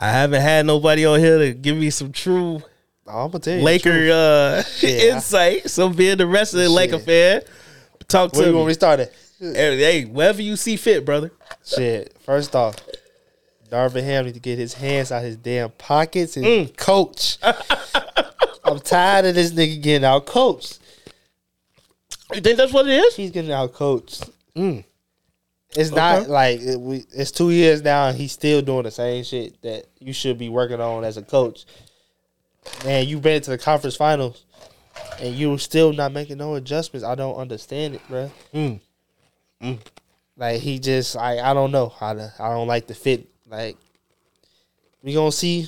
I 0.01 0.09
haven't 0.11 0.41
had 0.41 0.65
nobody 0.65 1.05
on 1.05 1.19
here 1.19 1.37
to 1.39 1.53
give 1.53 1.77
me 1.77 1.89
some 1.91 2.11
true 2.11 2.61
I'm 3.07 3.31
gonna 3.31 3.39
tell 3.39 3.57
you. 3.57 3.63
Laker 3.63 4.09
uh, 4.11 4.63
Shit. 4.79 5.03
insight. 5.13 5.69
So 5.69 5.87
being 5.89 6.17
the 6.17 6.27
rest 6.27 6.53
of 6.53 6.59
the 6.59 6.69
Laker 6.69 6.97
Shit. 6.99 7.05
fan, 7.05 7.41
talk 8.09 8.33
Where 8.33 8.43
to 8.43 8.49
you 8.49 8.55
want 8.55 8.65
me 8.65 8.71
me. 8.71 8.73
to 8.73 8.79
start 8.79 8.99
it? 8.99 9.15
Hey, 9.39 9.77
hey, 9.77 10.05
wherever 10.05 10.41
you 10.41 10.55
see 10.55 10.75
fit, 10.75 11.05
brother. 11.05 11.31
Shit. 11.65 12.15
First 12.23 12.55
off, 12.55 12.75
Darvin 13.71 14.03
Ham 14.03 14.25
need 14.25 14.33
to 14.33 14.39
get 14.39 14.57
his 14.59 14.73
hands 14.73 15.11
out 15.11 15.23
his 15.23 15.37
damn 15.37 15.69
pockets 15.71 16.35
and 16.35 16.45
Mm. 16.45 16.77
coach. 16.77 17.37
I'm 18.63 18.79
tired 18.79 19.25
of 19.25 19.35
this 19.35 19.51
nigga 19.51 19.81
getting 19.81 20.05
out 20.05 20.25
coached. 20.25 20.79
You 22.33 22.41
think 22.41 22.57
that's 22.57 22.73
what 22.73 22.87
it 22.87 22.91
is? 22.93 23.15
He's 23.15 23.31
getting 23.31 23.51
out 23.51 23.73
coached. 23.73 24.29
Mm. 24.55 24.83
It's 25.75 25.91
not 25.91 26.27
like 26.27 26.59
it, 26.61 26.79
we, 26.79 27.05
it's 27.13 27.31
two 27.31 27.51
years 27.51 27.81
now 27.81 28.07
and 28.07 28.17
he's 28.17 28.31
still 28.31 28.61
doing 28.61 28.83
the 28.83 28.91
same 28.91 29.23
shit 29.23 29.61
that 29.61 29.85
you 29.99 30.13
should 30.13 30.37
be 30.37 30.49
working 30.49 30.81
on 30.81 31.03
as 31.03 31.17
a 31.17 31.21
coach. 31.21 31.65
Man, 32.83 33.07
you've 33.07 33.21
been 33.21 33.41
to 33.43 33.51
the 33.51 33.57
conference 33.57 33.95
finals 33.95 34.45
and 35.21 35.33
you're 35.35 35.57
still 35.59 35.93
not 35.93 36.11
making 36.11 36.37
no 36.37 36.55
adjustments. 36.55 37.05
I 37.05 37.15
don't 37.15 37.35
understand 37.35 37.95
it, 37.95 38.01
bro. 38.09 38.31
Mm. 39.61 39.79
Like 40.37 40.61
he 40.61 40.79
just, 40.79 41.17
I, 41.17 41.39
I 41.39 41.53
don't 41.53 41.71
know 41.71 41.89
how 41.89 42.13
to. 42.13 42.33
I 42.39 42.49
don't 42.49 42.67
like 42.67 42.87
the 42.87 42.93
fit. 42.93 43.27
Like 43.47 43.77
we 45.03 45.13
gonna 45.13 45.31
see, 45.31 45.67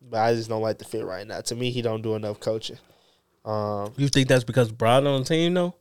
but 0.00 0.20
I 0.20 0.34
just 0.34 0.48
don't 0.48 0.62
like 0.62 0.78
the 0.78 0.84
fit 0.84 1.04
right 1.04 1.26
now. 1.26 1.40
To 1.40 1.54
me, 1.54 1.70
he 1.70 1.82
don't 1.82 2.02
do 2.02 2.14
enough 2.14 2.40
coaching. 2.40 2.78
Um, 3.44 3.92
You 3.96 4.08
think 4.08 4.28
that's 4.28 4.44
because 4.44 4.70
Bron 4.70 5.06
on 5.06 5.22
the 5.22 5.26
team, 5.26 5.54
though? 5.54 5.74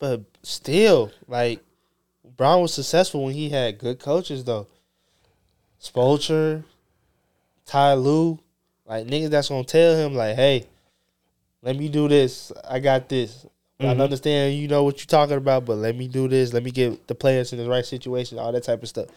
but 0.00 0.22
still, 0.42 1.10
like 1.28 1.60
Bron 2.36 2.60
was 2.60 2.74
successful 2.74 3.24
when 3.24 3.34
he 3.34 3.48
had 3.48 3.78
good 3.78 3.98
coaches 4.00 4.44
though. 4.44 4.66
Spoelstra, 5.80 6.64
Ty 7.64 7.94
Lue, 7.94 8.38
like 8.86 9.06
niggas 9.06 9.30
that's 9.30 9.48
gonna 9.48 9.64
tell 9.64 9.96
him 9.96 10.14
like, 10.14 10.36
hey, 10.36 10.66
let 11.62 11.76
me 11.76 11.88
do 11.88 12.08
this. 12.08 12.52
I 12.68 12.80
got 12.80 13.08
this. 13.08 13.46
I 13.86 13.96
understand 13.96 14.54
you 14.54 14.68
know 14.68 14.84
what 14.84 14.98
you're 14.98 15.06
talking 15.06 15.36
about, 15.36 15.64
but 15.64 15.76
let 15.76 15.96
me 15.96 16.08
do 16.08 16.28
this. 16.28 16.52
Let 16.52 16.62
me 16.62 16.70
get 16.70 17.06
the 17.06 17.14
players 17.14 17.52
in 17.52 17.58
the 17.58 17.68
right 17.68 17.84
situation, 17.84 18.38
all 18.38 18.52
that 18.52 18.64
type 18.64 18.82
of 18.82 18.88
stuff. 18.88 19.08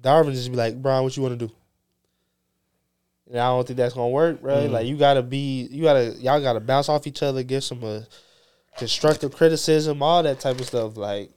Darvin 0.00 0.32
just 0.32 0.50
be 0.50 0.56
like, 0.56 0.80
Bron, 0.80 1.02
what 1.02 1.16
you 1.16 1.22
want 1.22 1.38
to 1.38 1.46
do? 1.46 1.52
And 3.28 3.40
I 3.40 3.48
don't 3.48 3.66
think 3.66 3.76
that's 3.76 3.94
gonna 3.94 4.08
work, 4.08 4.40
bro. 4.40 4.66
Like 4.66 4.86
you 4.86 4.96
gotta 4.96 5.22
be, 5.22 5.68
you 5.70 5.82
gotta, 5.82 6.14
y'all 6.20 6.40
gotta 6.40 6.60
bounce 6.60 6.88
off 6.88 7.06
each 7.06 7.22
other, 7.22 7.42
give 7.42 7.64
some 7.64 7.82
uh, 7.82 8.00
constructive 8.78 9.34
criticism, 9.34 10.02
all 10.02 10.22
that 10.22 10.38
type 10.38 10.60
of 10.60 10.66
stuff. 10.66 10.96
Like 10.96 11.30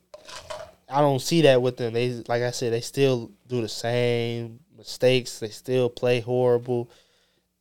I 0.89 1.01
don't 1.01 1.21
see 1.21 1.41
that 1.43 1.61
with 1.61 1.77
them. 1.77 1.93
They, 1.93 2.23
like 2.27 2.43
I 2.43 2.51
said, 2.51 2.73
they 2.73 2.81
still 2.81 3.31
do 3.47 3.61
the 3.61 3.69
same 3.69 4.59
mistakes. 4.77 5.39
They 5.39 5.49
still 5.49 5.89
play 5.89 6.19
horrible. 6.19 6.89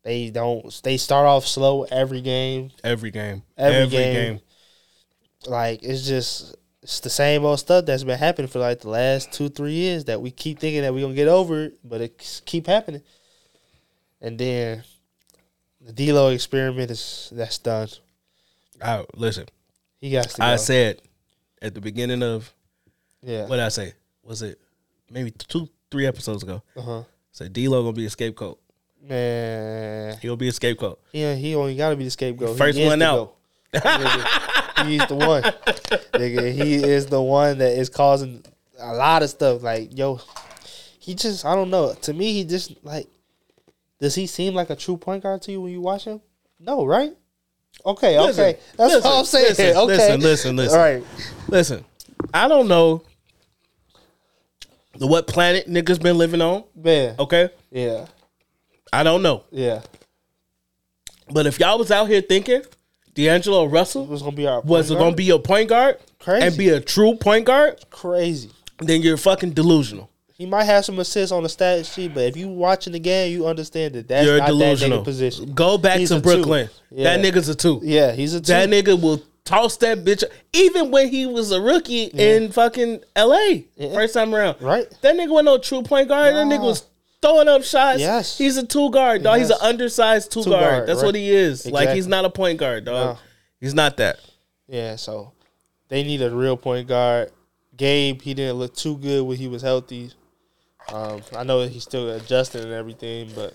They 0.02 0.30
don't. 0.30 0.80
They 0.82 0.96
start 0.96 1.26
off 1.26 1.46
slow 1.46 1.84
every 1.84 2.22
game. 2.22 2.70
Every 2.82 3.10
game. 3.10 3.42
Every 3.56 3.88
game. 3.88 4.40
Like 5.46 5.82
it's 5.82 6.06
just 6.06 6.56
it's 6.82 7.00
the 7.00 7.10
same 7.10 7.44
old 7.44 7.58
stuff 7.58 7.86
that's 7.86 8.04
been 8.04 8.18
happening 8.18 8.48
for 8.48 8.58
like 8.58 8.80
the 8.80 8.88
last 8.88 9.32
two 9.32 9.48
three 9.48 9.72
years 9.72 10.04
that 10.06 10.20
we 10.20 10.30
keep 10.30 10.58
thinking 10.58 10.82
that 10.82 10.92
we're 10.92 11.02
gonna 11.02 11.14
get 11.14 11.28
over 11.28 11.64
it, 11.64 11.78
but 11.84 12.00
it 12.00 12.42
keep 12.44 12.66
happening. 12.66 13.02
And 14.20 14.38
then 14.38 14.82
the 15.80 15.92
D'Lo 15.92 16.30
experiment 16.30 16.90
is 16.90 17.30
that's 17.32 17.58
done. 17.58 17.88
I, 18.82 19.04
listen, 19.14 19.46
He 20.00 20.10
got 20.10 20.28
to 20.28 20.36
go. 20.36 20.44
I 20.44 20.56
said 20.56 21.02
at 21.60 21.74
the 21.74 21.80
beginning 21.80 22.22
of, 22.22 22.52
yeah. 23.22 23.46
what 23.46 23.56
did 23.56 23.64
I 23.64 23.68
say? 23.68 23.94
Was 24.22 24.42
it 24.42 24.60
maybe 25.10 25.30
two, 25.30 25.68
three 25.90 26.06
episodes 26.06 26.42
ago? 26.42 26.62
Uh 26.76 26.82
huh. 26.82 27.02
Said 27.32 27.52
D-Lo 27.52 27.86
to 27.86 27.92
be 27.92 28.06
a 28.06 28.10
scapegoat. 28.10 28.60
Man, 29.02 30.16
He'll 30.20 30.36
be 30.36 30.48
a 30.48 30.52
scapegoat. 30.52 31.00
Yeah, 31.12 31.34
he 31.34 31.54
only 31.54 31.76
got 31.76 31.90
to 31.90 31.96
be 31.96 32.04
the 32.04 32.10
scapegoat. 32.10 32.58
First 32.58 32.78
one 32.80 33.00
out. 33.02 33.36
He's 34.86 35.06
the 35.06 35.14
one. 35.14 35.42
Nigga, 36.12 36.52
he 36.52 36.74
is 36.74 37.06
the 37.06 37.22
one 37.22 37.58
that 37.58 37.72
is 37.78 37.88
causing 37.88 38.44
a 38.78 38.94
lot 38.94 39.22
of 39.22 39.30
stuff. 39.30 39.62
Like, 39.62 39.96
yo, 39.96 40.20
he 40.98 41.14
just 41.14 41.44
I 41.44 41.54
don't 41.54 41.70
know. 41.70 41.94
To 41.94 42.12
me, 42.12 42.32
he 42.32 42.44
just 42.44 42.84
like 42.84 43.08
does 44.00 44.14
he 44.14 44.26
seem 44.26 44.54
like 44.54 44.70
a 44.70 44.76
true 44.76 44.96
point 44.96 45.22
guard 45.22 45.42
to 45.42 45.52
you 45.52 45.60
when 45.60 45.72
you 45.72 45.80
watch 45.80 46.04
him? 46.04 46.20
No, 46.60 46.84
right? 46.84 47.16
Okay, 47.84 48.18
Listen, 48.18 48.44
okay. 48.44 48.58
That's 48.76 48.94
listen, 48.94 49.10
all 49.10 49.18
I'm 49.20 49.24
saying. 49.24 49.48
listen, 49.48 49.66
okay. 49.76 49.86
listen, 49.86 50.20
listen, 50.20 50.56
listen. 50.56 50.78
All 50.78 50.84
right. 50.84 51.04
Listen, 51.48 51.84
I 52.34 52.48
don't 52.48 52.66
know 52.68 53.02
the 54.96 55.06
what 55.06 55.26
planet 55.26 55.68
niggas 55.68 56.02
been 56.02 56.18
living 56.18 56.40
on. 56.40 56.64
Man. 56.74 57.14
Okay, 57.18 57.50
Yeah. 57.70 58.06
I 58.92 59.02
don't 59.02 59.22
know. 59.22 59.44
Yeah. 59.50 59.82
But 61.30 61.46
if 61.46 61.60
y'all 61.60 61.78
was 61.78 61.90
out 61.90 62.08
here 62.08 62.22
thinking 62.22 62.62
D'Angelo 63.24 63.64
Russell 63.66 64.06
was 64.06 64.22
gonna 64.22 64.36
be 64.36 64.46
our 64.46 64.60
was 64.62 64.88
point 64.88 64.98
going 64.98 64.98
to 64.98 65.04
guard? 65.10 65.16
be 65.16 65.24
your 65.24 65.38
point 65.40 65.68
guard 65.68 65.96
Crazy. 66.18 66.46
and 66.46 66.56
be 66.56 66.68
a 66.70 66.80
true 66.80 67.14
point 67.16 67.44
guard, 67.46 67.84
crazy. 67.90 68.50
then 68.80 69.02
you're 69.02 69.16
fucking 69.16 69.50
delusional. 69.52 70.08
He 70.34 70.46
might 70.46 70.64
have 70.64 70.84
some 70.84 70.98
assists 71.00 71.32
on 71.32 71.42
the 71.42 71.48
stat 71.48 71.84
sheet, 71.84 72.14
but 72.14 72.22
if 72.24 72.36
you 72.36 72.48
watching 72.48 72.92
the 72.92 73.00
game, 73.00 73.32
you 73.32 73.46
understand 73.48 73.94
that 73.94 74.06
that's 74.06 74.24
you're 74.24 74.38
not 74.38 74.46
delusional. 74.46 74.98
that 74.98 75.02
nigga 75.02 75.04
position. 75.04 75.52
Go 75.52 75.76
back 75.78 75.98
He's 75.98 76.10
to. 76.10 76.20
Brooklyn. 76.20 76.70
Yeah. 76.92 77.16
That 77.16 77.24
nigga's 77.24 77.48
a 77.48 77.56
two. 77.56 77.80
Yeah, 77.82 78.12
he's 78.12 78.34
a 78.34 78.40
two. 78.40 78.46
That 78.52 78.68
nigga 78.68 79.00
will 79.02 79.20
toss 79.44 79.76
that 79.78 80.04
bitch. 80.04 80.22
Even 80.52 80.92
when 80.92 81.08
he 81.08 81.26
was 81.26 81.50
a 81.50 81.60
rookie 81.60 82.04
in 82.04 82.52
fucking 82.52 83.00
L.A. 83.16 83.66
Yeah. 83.76 83.92
first 83.94 84.14
time 84.14 84.32
around, 84.32 84.62
Right. 84.62 84.86
That 85.02 85.16
nigga 85.16 85.30
was 85.30 85.44
no 85.44 85.58
true 85.58 85.82
point 85.82 86.06
guard. 86.06 86.32
That 86.36 86.46
nigga 86.46 86.62
was 86.62 86.84
throwing 87.22 87.48
up 87.48 87.62
shots. 87.64 88.00
Yes. 88.00 88.38
he's 88.38 88.56
a 88.56 88.66
two 88.66 88.90
guard, 88.90 89.22
dog. 89.22 89.38
He's 89.38 89.50
an 89.50 89.58
undersized 89.60 90.30
two, 90.32 90.42
Two 90.44 90.50
guard. 90.50 90.62
guard, 90.62 90.88
That's 90.88 90.98
right. 91.00 91.06
what 91.06 91.14
he 91.14 91.30
is. 91.30 91.66
Like 91.66 91.90
he's 91.90 92.06
not 92.06 92.24
a 92.24 92.30
point 92.30 92.58
guard, 92.58 92.84
dog. 92.84 93.16
No. 93.16 93.22
He's 93.60 93.74
not 93.74 93.96
that. 93.96 94.18
Yeah, 94.68 94.96
so 94.96 95.32
they 95.88 96.02
need 96.04 96.22
a 96.22 96.30
real 96.30 96.56
point 96.56 96.86
guard. 96.88 97.32
Gabe, 97.76 98.20
he 98.22 98.34
didn't 98.34 98.56
look 98.56 98.74
too 98.74 98.96
good 98.98 99.22
when 99.24 99.36
he 99.36 99.48
was 99.48 99.62
healthy. 99.62 100.10
Um, 100.92 101.22
I 101.36 101.44
know 101.44 101.60
that 101.62 101.70
he's 101.70 101.82
still 101.84 102.10
adjusting 102.10 102.62
and 102.62 102.72
everything, 102.72 103.30
but 103.34 103.54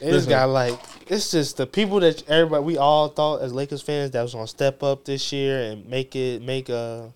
they 0.00 0.10
just 0.10 0.28
got 0.28 0.48
like 0.50 0.78
it's 1.06 1.30
just 1.30 1.56
the 1.56 1.66
people 1.66 2.00
that 2.00 2.28
everybody 2.28 2.62
we 2.64 2.76
all 2.78 3.08
thought 3.08 3.40
as 3.42 3.52
Lakers 3.52 3.80
fans 3.82 4.10
that 4.10 4.22
was 4.22 4.34
gonna 4.34 4.46
step 4.46 4.82
up 4.82 5.04
this 5.04 5.32
year 5.32 5.70
and 5.70 5.86
make 5.88 6.14
it 6.16 6.42
make 6.42 6.68
uh 6.68 7.06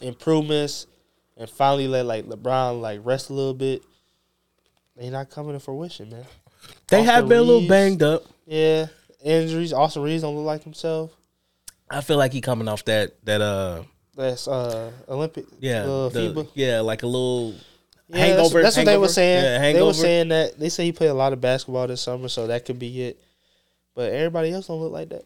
improvements 0.00 0.86
and 1.36 1.48
finally 1.48 1.88
let 1.88 2.06
like 2.06 2.24
LeBron 2.26 2.80
like 2.80 3.00
rest 3.04 3.30
a 3.30 3.32
little 3.32 3.54
bit. 3.54 3.82
They 4.96 5.10
not 5.10 5.30
coming 5.30 5.52
to 5.54 5.60
fruition, 5.60 6.10
man. 6.10 6.24
They 6.88 6.98
Austin 6.98 7.14
have 7.14 7.28
been 7.28 7.38
a 7.38 7.42
little 7.42 7.68
banged 7.68 8.02
up. 8.02 8.24
Yeah, 8.46 8.86
injuries. 9.22 9.72
Austin 9.72 10.02
Reaves 10.02 10.22
don't 10.22 10.36
look 10.36 10.46
like 10.46 10.62
himself. 10.62 11.12
I 11.90 12.00
feel 12.00 12.16
like 12.16 12.32
he 12.32 12.40
coming 12.40 12.68
off 12.68 12.84
that 12.86 13.14
that 13.24 13.40
uh 13.40 13.82
That's 14.16 14.48
uh 14.48 14.90
Olympic. 15.08 15.46
yeah 15.60 15.82
uh, 15.82 16.08
the- 16.08 16.48
yeah 16.54 16.80
like 16.80 17.02
a 17.02 17.06
little 17.06 17.54
Yeah, 18.08 18.18
hangover. 18.18 18.62
That's, 18.62 18.76
that's 18.76 18.86
what 18.86 18.86
they 18.86 18.98
were 18.98 19.08
saying. 19.08 19.44
Yeah, 19.44 19.72
they 19.72 19.82
were 19.82 19.92
saying 19.92 20.28
that 20.28 20.58
they 20.58 20.68
say 20.68 20.84
he 20.84 20.92
played 20.92 21.10
a 21.10 21.14
lot 21.14 21.32
of 21.32 21.40
basketball 21.40 21.86
this 21.86 22.00
summer, 22.00 22.28
so 22.28 22.46
that 22.46 22.64
could 22.64 22.78
be 22.78 23.02
it. 23.02 23.20
But 23.94 24.12
everybody 24.12 24.52
else 24.52 24.66
don't 24.66 24.80
look 24.80 24.92
like 24.92 25.10
that. 25.10 25.24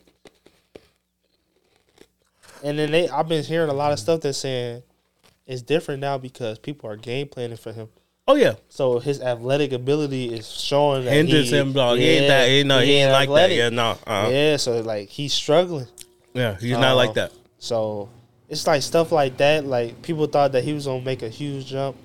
And 2.65 2.79
then 2.79 2.91
they, 2.91 3.09
I've 3.09 3.29
been 3.29 3.45
hearing 3.45 3.71
a 3.71 3.75
lot 3.75 3.93
of 3.93 3.99
stuff 4.01 4.21
that's 4.21 4.39
saying 4.39 4.83
it's 5.47 5.63
different 5.63 6.01
now 6.01 6.19
because 6.19 6.59
people 6.59 6.91
are 6.91 6.97
game 6.97 7.29
planning 7.29 7.57
for 7.57 7.73
him. 7.73 7.89
Oh 8.31 8.35
yeah, 8.35 8.57
So 8.69 8.99
his 8.99 9.23
athletic 9.23 9.73
ability 9.73 10.35
is 10.35 10.47
showing 10.47 11.07
that 11.07 11.15
hinders 11.15 11.49
he, 11.49 11.57
him, 11.57 11.73
dog. 11.73 11.97
he 11.97 12.05
ain't 12.05 12.23
yeah, 12.25 12.29
that. 12.29 12.49
He, 12.49 12.63
no, 12.63 12.79
he, 12.81 12.93
ain't 12.97 13.11
like 13.11 13.31
that. 13.31 13.51
Yeah, 13.51 13.71
no. 13.71 13.93
Uh, 14.07 14.29
yeah. 14.31 14.51
Yeah, 14.51 14.57
so 14.59 14.81
like 14.81 15.09
he's 15.09 15.33
struggling. 15.33 15.87
Yeah, 16.35 16.59
he's 16.61 16.73
not 16.73 16.91
Um, 16.91 16.97
like 16.99 17.15
that. 17.15 17.33
So 17.59 18.11
it's 18.51 18.67
like 18.67 18.83
stuff 18.83 19.13
like 19.13 19.39
that. 19.39 19.65
Like 19.65 20.03
people 20.03 20.27
thought 20.27 20.53
that 20.53 20.63
he 20.63 20.75
was 20.75 20.85
gonna 20.85 21.01
make 21.01 21.23
a 21.23 21.29
huge 21.31 21.69
jump. 21.69 21.97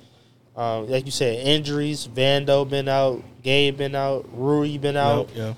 Um, 0.56 0.88
like 0.88 1.06
you 1.06 1.12
said, 1.12 1.46
injuries. 1.46 2.08
Vando 2.08 2.70
been 2.70 2.88
out. 2.88 3.22
Gabe 3.42 3.76
been 3.76 3.94
out. 3.94 4.26
Rui 4.32 4.78
been 4.78 4.96
out. 4.96 5.30
Yeah. 5.36 5.56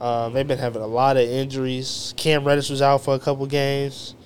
Um, 0.00 0.32
they've 0.32 0.48
been 0.48 0.58
having 0.58 0.82
a 0.82 0.86
lot 0.86 1.16
of 1.16 1.28
injuries. 1.28 2.12
Cam 2.16 2.44
Reddish 2.44 2.70
was 2.70 2.82
out 2.82 3.04
for 3.04 3.14
a 3.14 3.20
couple 3.20 3.46
games. 3.46 4.16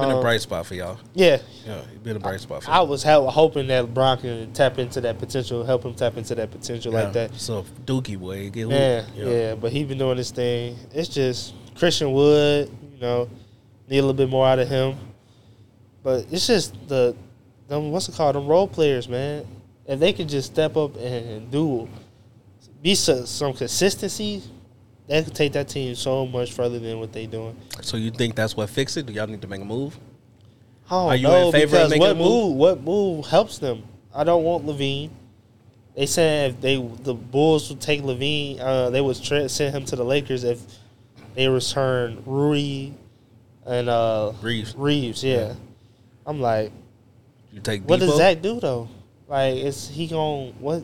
Been 0.00 0.10
a 0.10 0.16
Um, 0.16 0.22
bright 0.22 0.40
spot 0.40 0.66
for 0.66 0.74
y'all. 0.74 0.98
Yeah, 1.14 1.38
Yeah, 1.64 1.74
it's 1.92 2.02
been 2.02 2.16
a 2.16 2.18
bright 2.20 2.40
spot 2.40 2.64
for 2.64 2.70
I 2.70 2.78
y'all. 2.78 2.88
was 2.88 3.04
hell- 3.04 3.30
hoping 3.30 3.68
that 3.68 3.84
LeBron 3.86 4.20
can 4.22 4.52
tap 4.52 4.78
into 4.80 5.00
that 5.02 5.18
potential, 5.20 5.62
help 5.64 5.84
him 5.84 5.94
tap 5.94 6.16
into 6.16 6.34
that 6.34 6.50
potential 6.50 6.92
Yeah. 6.92 7.04
like 7.04 7.12
that. 7.12 7.34
So 7.36 7.64
Dookie 7.86 8.18
boy, 8.18 8.50
get 8.50 8.68
Yeah, 8.68 9.04
yeah, 9.16 9.54
but 9.54 9.70
he 9.70 9.84
been 9.84 9.98
doing 9.98 10.16
this 10.16 10.32
thing. 10.32 10.76
It's 10.92 11.08
just 11.08 11.54
Christian 11.76 12.12
Wood, 12.12 12.70
you 12.92 13.00
know, 13.00 13.28
need 13.88 13.98
a 13.98 14.02
little 14.02 14.14
bit 14.14 14.28
more 14.28 14.44
out 14.48 14.58
of 14.58 14.68
him. 14.68 14.96
But 16.02 16.26
it's 16.32 16.46
just 16.48 16.74
the 16.88 17.14
them 17.68 17.92
what's 17.92 18.08
it 18.08 18.16
called? 18.16 18.34
Them 18.34 18.46
role 18.48 18.66
players, 18.66 19.08
man. 19.08 19.46
If 19.86 20.00
they 20.00 20.12
could 20.12 20.28
just 20.28 20.52
step 20.52 20.76
up 20.76 20.96
and 20.96 21.50
do 21.52 21.88
be 22.82 22.94
so, 22.96 23.24
some 23.26 23.52
consistency, 23.52 24.42
that 25.08 25.24
could 25.24 25.34
take 25.34 25.52
that 25.52 25.68
team 25.68 25.94
so 25.94 26.26
much 26.26 26.52
further 26.52 26.78
than 26.78 26.98
what 27.00 27.12
they're 27.12 27.26
doing. 27.26 27.56
So 27.82 27.96
you 27.96 28.10
think 28.10 28.34
that's 28.36 28.56
what 28.56 28.68
fixed 28.70 28.96
it? 28.96 29.06
Do 29.06 29.12
y'all 29.12 29.26
need 29.26 29.42
to 29.42 29.48
make 29.48 29.60
a 29.60 29.64
move? 29.64 29.98
Oh, 30.90 31.08
Are 31.08 31.16
you 31.16 31.22
know 31.28 31.46
in 31.46 31.52
favor 31.52 31.76
of 31.78 31.90
making 31.90 32.00
what 32.00 32.10
a 32.10 32.14
move? 32.14 32.26
move? 32.26 32.56
What 32.56 32.80
move 32.82 33.26
helps 33.26 33.58
them? 33.58 33.82
I 34.14 34.24
don't 34.24 34.44
want 34.44 34.66
LaVine. 34.66 35.10
They 35.96 36.06
said 36.06 36.50
if 36.52 36.60
they 36.60 36.76
the 36.76 37.14
Bulls 37.14 37.68
would 37.70 37.80
take 37.80 38.02
LaVine, 38.02 38.60
uh, 38.60 38.90
they 38.90 39.00
would 39.00 39.22
tra- 39.22 39.48
send 39.48 39.74
him 39.74 39.84
to 39.86 39.96
the 39.96 40.04
Lakers 40.04 40.44
if 40.44 40.60
they 41.34 41.48
return 41.48 42.22
Rui 42.26 42.90
and 43.66 43.88
uh, 43.88 44.32
Reaves. 44.42 44.74
Reaves, 44.76 45.22
yeah. 45.24 45.54
I'm 46.26 46.40
like, 46.40 46.72
You 47.52 47.60
take 47.60 47.82
what 47.82 48.00
Debo? 48.00 48.06
does 48.06 48.16
Zach 48.16 48.42
do 48.42 48.60
though? 48.60 48.88
Like, 49.28 49.54
is 49.56 49.88
he 49.88 50.06
going 50.06 50.52
what? 50.58 50.80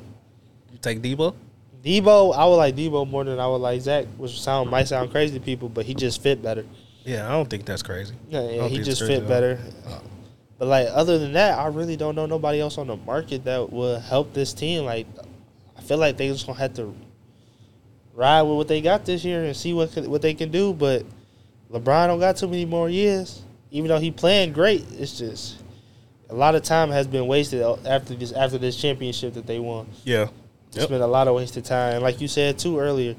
You 0.72 0.78
take 0.80 1.02
Debo? 1.02 1.34
Debo, 1.82 2.34
I 2.34 2.44
would 2.44 2.56
like 2.56 2.76
Debo 2.76 3.08
more 3.08 3.24
than 3.24 3.40
I 3.40 3.46
would 3.46 3.56
like 3.56 3.80
Zach, 3.80 4.06
which 4.18 4.40
sound 4.40 4.70
might 4.70 4.88
sound 4.88 5.10
crazy 5.10 5.38
to 5.38 5.44
people, 5.44 5.68
but 5.68 5.86
he 5.86 5.94
just 5.94 6.22
fit 6.22 6.42
better. 6.42 6.64
Yeah, 7.04 7.26
I 7.26 7.32
don't 7.32 7.48
think 7.48 7.64
that's 7.64 7.82
crazy. 7.82 8.14
Yeah, 8.28 8.48
yeah 8.48 8.68
he 8.68 8.78
just 8.78 9.00
fit 9.00 9.06
crazy 9.06 9.14
at 9.16 9.22
all. 9.22 9.28
better. 9.28 9.58
Uh, 9.86 10.00
but 10.58 10.68
like 10.68 10.88
other 10.90 11.18
than 11.18 11.32
that, 11.32 11.58
I 11.58 11.68
really 11.68 11.96
don't 11.96 12.14
know 12.14 12.26
nobody 12.26 12.60
else 12.60 12.76
on 12.76 12.86
the 12.86 12.96
market 12.96 13.44
that 13.44 13.72
will 13.72 13.98
help 13.98 14.34
this 14.34 14.52
team. 14.52 14.84
Like 14.84 15.06
I 15.76 15.80
feel 15.80 15.96
like 15.96 16.18
they 16.18 16.28
just 16.28 16.46
gonna 16.46 16.58
have 16.58 16.74
to 16.74 16.94
ride 18.14 18.42
with 18.42 18.56
what 18.56 18.68
they 18.68 18.82
got 18.82 19.06
this 19.06 19.24
year 19.24 19.44
and 19.44 19.56
see 19.56 19.72
what 19.72 19.96
what 20.06 20.20
they 20.20 20.34
can 20.34 20.50
do. 20.50 20.74
But 20.74 21.06
LeBron 21.72 22.08
don't 22.08 22.20
got 22.20 22.36
too 22.36 22.46
many 22.46 22.66
more 22.66 22.90
years. 22.90 23.42
Even 23.70 23.88
though 23.88 23.98
he 23.98 24.10
playing 24.10 24.52
great, 24.52 24.84
it's 24.98 25.16
just 25.18 25.56
a 26.28 26.34
lot 26.34 26.54
of 26.54 26.62
time 26.62 26.90
has 26.90 27.06
been 27.06 27.26
wasted 27.26 27.62
after 27.86 28.14
this 28.14 28.32
after 28.32 28.58
this 28.58 28.76
championship 28.76 29.32
that 29.34 29.46
they 29.46 29.58
won. 29.58 29.86
Yeah. 30.04 30.28
It's 30.70 30.78
Yep. 30.78 30.88
been 30.88 31.02
a 31.02 31.06
lot 31.06 31.28
of 31.28 31.34
wasted 31.34 31.64
time. 31.64 32.02
Like 32.02 32.20
you 32.20 32.28
said 32.28 32.58
too 32.58 32.78
earlier, 32.78 33.16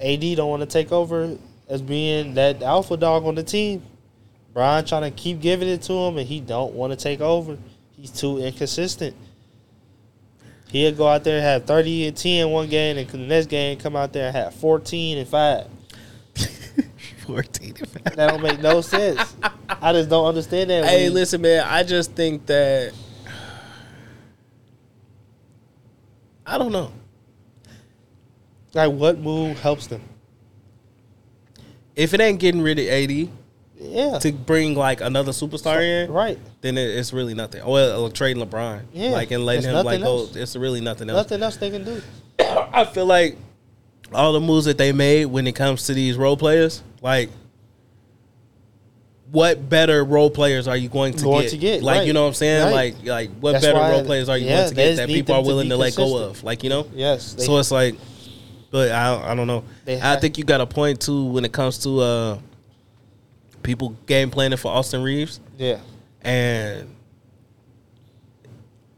AD 0.00 0.34
don't 0.34 0.50
want 0.50 0.60
to 0.62 0.66
take 0.66 0.90
over 0.92 1.36
as 1.68 1.80
being 1.80 2.34
that 2.34 2.62
alpha 2.62 2.96
dog 2.96 3.24
on 3.24 3.34
the 3.34 3.42
team. 3.42 3.82
Bron 4.52 4.84
trying 4.84 5.02
to 5.02 5.10
keep 5.10 5.40
giving 5.40 5.68
it 5.68 5.82
to 5.82 5.92
him, 5.92 6.18
and 6.18 6.26
he 6.28 6.40
don't 6.40 6.74
want 6.74 6.92
to 6.92 6.96
take 6.96 7.20
over. 7.20 7.56
He's 7.96 8.10
too 8.10 8.38
inconsistent. 8.38 9.16
He'll 10.70 10.92
go 10.94 11.06
out 11.06 11.22
there 11.24 11.36
and 11.36 11.44
have 11.44 11.64
thirty 11.66 12.06
and 12.06 12.16
ten 12.16 12.50
one 12.50 12.68
game, 12.68 12.98
and 12.98 13.08
the 13.08 13.18
next 13.18 13.46
game 13.46 13.78
come 13.78 13.94
out 13.96 14.12
there 14.12 14.26
and 14.26 14.36
have 14.36 14.54
fourteen 14.54 15.18
and 15.18 15.28
five. 15.28 15.66
14. 17.26 17.74
and 17.78 17.88
5. 17.88 18.04
That 18.16 18.30
don't 18.30 18.42
make 18.42 18.60
no 18.60 18.80
sense. 18.80 19.36
I 19.68 19.92
just 19.92 20.08
don't 20.08 20.26
understand 20.26 20.70
that. 20.70 20.84
Hey, 20.86 21.08
listen, 21.08 21.40
man. 21.42 21.64
I 21.66 21.82
just 21.82 22.12
think 22.12 22.46
that 22.46 22.92
I 26.52 26.58
don't 26.58 26.70
know. 26.70 26.92
like 28.74 28.92
what 28.92 29.18
move 29.18 29.58
helps 29.58 29.86
them? 29.86 30.02
If 31.96 32.12
it 32.12 32.20
ain't 32.20 32.40
getting 32.40 32.60
rid 32.60 32.78
of 32.78 32.86
AD 32.86 33.28
Yeah, 33.80 34.18
to 34.18 34.32
bring 34.32 34.74
like 34.74 35.00
another 35.00 35.32
superstar 35.32 35.82
in, 35.82 36.12
right. 36.12 36.38
then 36.60 36.76
it, 36.76 36.90
it's 36.90 37.14
really 37.14 37.32
nothing. 37.32 37.64
Well, 37.66 38.04
uh, 38.04 38.10
trading 38.10 38.44
LeBron, 38.44 38.82
Yeah, 38.92 39.10
like 39.12 39.30
and 39.30 39.46
letting 39.46 39.70
him 39.70 39.82
like 39.82 40.00
go. 40.02 40.28
It's 40.34 40.54
really 40.54 40.82
nothing 40.82 41.08
else. 41.08 41.16
Nothing 41.24 41.42
else 41.42 41.56
they 41.56 41.70
can 41.70 41.84
do. 41.84 42.02
I 42.38 42.84
feel 42.84 43.06
like 43.06 43.38
all 44.12 44.34
the 44.34 44.40
moves 44.40 44.66
that 44.66 44.76
they 44.76 44.92
made 44.92 45.24
when 45.26 45.46
it 45.46 45.54
comes 45.54 45.86
to 45.86 45.94
these 45.94 46.18
role 46.18 46.36
players, 46.36 46.82
like 47.00 47.30
what 49.32 49.68
better 49.68 50.04
role 50.04 50.30
players 50.30 50.68
are 50.68 50.76
you 50.76 50.88
going 50.90 51.14
to 51.14 51.24
Going 51.24 51.42
get? 51.42 51.50
to 51.50 51.56
get, 51.56 51.82
like 51.82 51.98
right. 51.98 52.06
you 52.06 52.12
know 52.12 52.22
what 52.22 52.28
I'm 52.28 52.34
saying? 52.34 52.64
Right. 52.66 52.94
Like 52.94 53.04
like 53.06 53.30
what 53.40 53.52
That's 53.52 53.64
better 53.64 53.78
role 53.78 54.04
players 54.04 54.28
are 54.28 54.36
you 54.38 54.46
yeah, 54.46 54.56
going 54.58 54.68
to 54.68 54.74
get 54.74 54.96
that 54.96 55.08
people 55.08 55.34
are 55.34 55.42
willing 55.42 55.64
be 55.64 55.70
to 55.70 55.76
let 55.76 55.96
go 55.96 56.18
of? 56.18 56.44
Like 56.44 56.62
you 56.62 56.68
know? 56.70 56.86
Yes, 56.94 57.34
so 57.44 57.56
it's 57.58 57.70
like, 57.70 57.96
but 58.70 58.92
I 58.92 59.32
I 59.32 59.34
don't 59.34 59.46
know. 59.46 59.64
I 59.88 60.16
think 60.16 60.36
you 60.38 60.44
got 60.44 60.60
a 60.60 60.66
point 60.66 61.00
too 61.00 61.24
when 61.26 61.44
it 61.44 61.52
comes 61.52 61.78
to 61.78 61.98
uh 62.00 62.38
people 63.62 63.96
game 64.06 64.30
planning 64.30 64.58
for 64.58 64.70
Austin 64.72 65.02
Reaves 65.02 65.40
Yeah, 65.56 65.80
and 66.20 66.94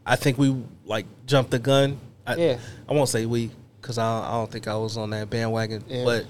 I 0.05 0.15
think 0.15 0.37
we 0.37 0.55
like 0.85 1.05
jumped 1.25 1.51
the 1.51 1.59
gun. 1.59 1.99
I, 2.27 2.35
Yeah. 2.35 2.57
I 2.89 2.93
won't 2.93 3.09
say 3.09 3.25
we 3.25 3.51
because 3.81 3.97
I, 3.97 4.27
I 4.27 4.31
don't 4.31 4.51
think 4.51 4.67
I 4.67 4.75
was 4.75 4.97
on 4.97 5.11
that 5.11 5.29
bandwagon, 5.29 5.83
Yeah. 5.87 6.03
but 6.03 6.25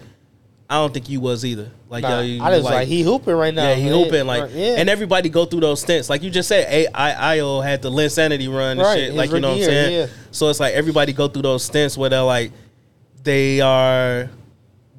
I 0.70 0.76
don't 0.78 0.91
think 0.93 1.09
you 1.09 1.20
was 1.20 1.45
either. 1.45 1.70
Like, 1.89 2.01
Nah, 2.01 2.20
yo, 2.20 2.22
you, 2.24 2.41
I 2.41 2.49
just 2.51 2.63
like, 2.66 2.88
he 2.88 3.03
hooping 3.03 3.36
right 3.36 3.53
now. 3.53 3.70
yeah, 3.70 3.76
he 3.76 3.84
man. 3.86 3.93
hooping 3.93 4.26
like, 4.26 4.49
yeah. 4.53 4.76
and 4.78 4.89
everybody 4.89 5.30
go 5.30 5.45
through 5.45 5.59
those 5.59 5.82
stints. 5.82 6.09
Like 6.09 6.24
you 6.24 6.32
just 6.32 6.49
said, 6.49 6.68
A- 6.72 6.88
I 6.97 7.36
Io 7.38 7.61
had 7.61 7.84
the 7.84 7.91
Linsanity 7.91 8.51
run 8.51 8.72
and 8.72 8.80
Right, 8.82 8.95
shit. 8.97 9.13
Like 9.13 9.30
you 9.32 9.39
know 9.39 9.49
what 9.51 9.57
I'm 9.59 9.63
saying? 9.63 9.93
yeah. 9.93 10.07
So 10.32 10.49
it's 10.49 10.59
like 10.59 10.74
everybody 10.74 11.13
go 11.13 11.28
through 11.28 11.43
those 11.43 11.63
stints 11.63 11.95
where 11.97 12.09
they're 12.09 12.22
like, 12.24 12.51
they 13.24 13.61
are, 13.61 14.30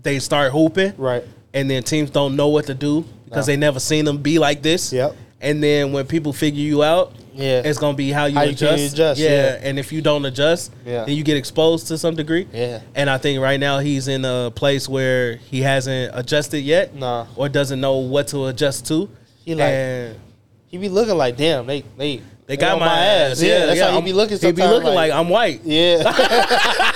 they 0.03 0.19
start 0.21 0.53
hooping, 0.53 0.95
right. 0.97 1.25
and 1.53 1.69
then 1.71 1.83
teams 1.83 2.11
don't 2.11 2.37
know 2.37 2.49
what 2.49 2.67
to 2.67 2.75
do 2.75 3.05
because 3.25 3.47
No. 3.49 3.53
they 3.53 3.57
never 3.57 3.81
seen 3.81 4.05
them 4.05 4.19
be 4.19 4.39
like 4.39 4.63
this. 4.63 4.93
Yep. 4.93 5.17
And 5.41 5.63
then 5.63 5.93
when 5.93 6.07
people 6.07 6.33
figure 6.33 6.63
you 6.63 6.83
out, 6.85 7.13
Yeah. 7.37 7.63
it's 7.65 7.79
gonna 7.79 7.97
be 7.97 8.11
how 8.11 8.25
you 8.27 8.35
How 8.37 8.43
you 8.43 8.51
adjust. 8.51 8.93
adjust, 8.95 9.21
yeah. 9.21 9.29
yeah. 9.31 9.59
And 9.63 9.79
if 9.79 9.93
you 9.93 10.01
don't 10.03 10.25
adjust, 10.25 10.73
Yeah. 10.85 11.05
then 11.05 11.15
you 11.17 11.23
get 11.23 11.37
exposed 11.37 11.87
to 11.89 11.99
some 11.99 12.15
degree. 12.17 12.47
Yeah. 12.53 12.81
And 12.95 13.09
I 13.11 13.19
think 13.19 13.41
right 13.41 13.61
now 13.61 13.79
he's 13.79 14.09
in 14.09 14.25
a 14.25 14.51
place 14.55 14.89
where 14.89 15.37
he 15.37 15.61
hasn't 15.63 16.13
adjusted 16.15 16.61
yet, 16.61 16.95
Nah. 16.95 17.27
or 17.37 17.49
doesn't 17.49 17.81
know 17.81 17.97
what 17.99 18.29
to 18.29 18.47
adjust 18.47 18.87
to. 18.89 19.09
He 19.45 19.55
like- 19.55 19.65
and 19.71 20.17
He 20.69 20.79
be 20.79 20.89
looking 20.89 21.17
like, 21.17 21.37
damn, 21.37 21.67
they 21.67 21.85
they 21.97 22.21
they 22.47 22.57
got 22.57 22.75
on 22.75 22.81
my, 22.81 22.87
ass. 22.99 23.43
Yeah, 23.43 23.67
that's 23.67 23.81
how 23.81 23.89
he 23.91 23.95
I'm- 23.95 24.05
be 24.05 24.13
looking. 24.13 24.39
He 24.39 24.53
be 24.53 24.63
looking 24.63 24.95
like, 24.95 25.13
I'm 25.13 25.29
white. 25.29 25.61
yeah. 25.65 26.03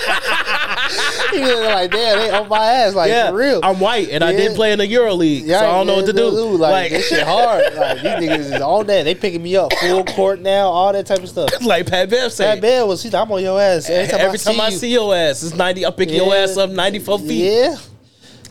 he 1.37 1.39
be 1.39 1.45
looking 1.45 1.63
like, 1.63 1.91
damn, 1.91 2.17
they 2.19 2.29
on 2.31 2.47
my 2.49 2.65
ass, 2.65 2.93
like 2.95 3.09
yeah, 3.09 3.29
for 3.29 3.37
real. 3.37 3.59
I'm 3.63 3.79
white, 3.79 4.09
and 4.09 4.23
I 4.23 4.31
Yeah. 4.31 4.37
did 4.37 4.55
play 4.55 4.71
in 4.73 4.79
the 4.79 4.87
Euro 4.87 5.13
League, 5.13 5.47
so 5.47 5.55
I 5.55 5.61
don't 5.61 5.87
know 5.87 5.95
what 5.95 6.05
to 6.05 6.13
do. 6.13 6.29
Like, 6.29 6.91
this 6.91 7.07
shit 7.07 7.23
hard. 7.23 7.63
Like 7.75 8.01
these 8.01 8.29
niggas 8.29 8.53
is 8.55 8.61
on 8.61 8.85
that. 8.87 9.03
They 9.03 9.15
picking 9.15 9.41
me 9.41 9.55
up 9.55 9.73
full 9.73 10.03
court 10.05 10.39
now, 10.41 10.67
all 10.67 10.91
that 10.93 11.05
type 11.07 11.19
of 11.19 11.29
stuff. 11.29 11.49
like 11.65 11.87
Pat 11.87 12.09
Bev 12.09 12.31
said. 12.31 12.55
That 12.57 12.61
bad 12.61 12.83
was, 12.83 13.01
he's 13.03 13.13
I'm 13.13 13.31
on 13.31 13.41
your 13.41 13.59
ass 13.59 13.89
every 13.89 14.11
time, 14.11 14.19
Every 14.21 14.39
I, 14.39 14.43
time 14.43 14.53
see 14.55 14.59
I 14.61 14.67
you. 14.69 14.77
see 14.77 14.91
your 14.93 15.15
ass, 15.15 15.43
it's 15.43 15.55
ninety. 15.55 15.85
I 15.85 15.91
pick 15.91 16.11
your 16.11 16.33
ass 16.35 16.57
up 16.57 16.69
ninety 16.69 16.99
four 16.99 17.17
feet. 17.19 17.51
Yeah. 17.53 17.75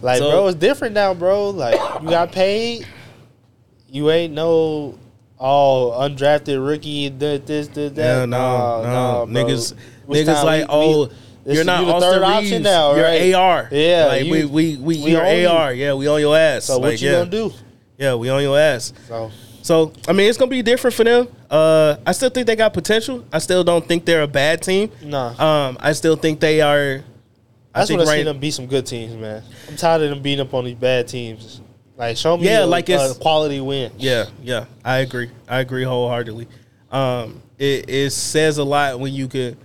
Like, 0.02 0.18
So- 0.18 0.30
bro, 0.30 0.46
it's 0.48 0.58
different 0.58 0.94
now, 0.94 1.12
bro. 1.14 1.50
Like, 1.50 1.78
you 2.02 2.08
got 2.08 2.32
paid. 2.32 2.86
You 3.88 4.10
ain't 4.10 4.32
no, 4.34 4.98
oh, 5.38 5.96
undrafted 6.00 6.64
rookie, 6.64 7.10
did 7.10 7.46
this, 7.46 7.66
did 7.68 7.94
that. 7.96 8.20
Yeah, 8.20 8.24
no, 8.24 8.82
no, 8.82 9.26
niggas, 9.28 9.74
Which 10.06 10.20
niggas 10.26 10.34
time 10.34 10.46
like, 10.46 10.60
we- 10.62 10.66
oh, 10.70 11.06
we- 11.06 11.12
this 11.44 11.54
you're 11.56 11.64
not 11.64 11.80
you 11.80 11.86
the 11.86 11.92
Austin 11.92 12.12
third 12.12 12.20
Reaves, 12.22 12.32
option 12.52 12.62
now, 12.62 12.94
you're 12.94 13.04
right? 13.04 13.34
AR. 13.34 13.68
Yeah, 13.70 14.04
like 14.06 14.24
you- 14.24 14.32
we, 14.32 14.44
we, 14.44 14.76
we, 14.76 15.02
we 15.04 15.10
you're 15.12 15.26
on 15.26 15.36
you. 15.36 15.48
AR. 15.48 15.72
Yeah, 15.72 15.94
we 15.94 16.06
on 16.06 16.20
your 16.20 16.36
ass. 16.36 16.64
So, 16.66 16.78
what 16.78 17.00
you 17.00 17.08
yeah. 17.10 17.18
gonna 17.18 17.30
do? 17.30 17.52
Yeah, 17.98 18.14
we 18.14 18.28
on 18.28 18.42
your 18.42 18.58
ass. 18.58 18.92
So, 19.08 19.30
So 19.62 19.92
I 20.08 20.12
mean, 20.12 20.28
it's 20.28 20.38
gonna 20.38 20.50
be 20.50 20.62
different 20.62 20.94
for 20.96 21.04
them. 21.04 21.28
Uh, 21.50 21.96
I 22.06 22.12
still 22.12 22.30
think 22.30 22.46
they 22.46 22.56
got 22.56 22.72
potential. 22.72 23.24
I 23.32 23.38
still 23.38 23.64
don't 23.64 23.86
think 23.86 24.04
they're 24.04 24.22
a 24.22 24.28
bad 24.28 24.62
team. 24.62 24.90
Nah. 25.02 25.34
Um, 25.68 25.76
I 25.80 25.92
still 25.92 26.16
think 26.16 26.40
they 26.40 26.60
are. 26.60 27.02
I 27.74 27.80
that's 27.80 27.88
think 27.88 28.00
I 28.00 28.04
right. 28.04 28.24
them 28.24 28.38
beat 28.40 28.50
some 28.52 28.66
good 28.66 28.84
teams, 28.86 29.14
man. 29.14 29.42
I'm 29.68 29.76
tired 29.76 30.02
of 30.02 30.10
them 30.10 30.22
beating 30.22 30.44
up 30.46 30.52
on 30.54 30.64
these 30.64 30.74
bad 30.74 31.06
teams. 31.08 31.60
Like, 31.96 32.16
show 32.16 32.36
me 32.36 32.44
Yeah, 32.46 32.64
a, 32.64 32.66
like 32.66 32.88
it's- 32.88 33.16
a 33.16 33.20
quality 33.20 33.60
win. 33.60 33.92
Yeah, 33.98 34.24
yeah, 34.42 34.64
I 34.84 34.98
agree. 34.98 35.30
I 35.48 35.60
agree 35.60 35.84
wholeheartedly. 35.84 36.48
Um, 36.90 37.42
it, 37.58 37.88
it 37.88 38.10
says 38.10 38.58
a 38.58 38.64
lot 38.64 38.98
when 38.98 39.12
you 39.12 39.28
could 39.28 39.56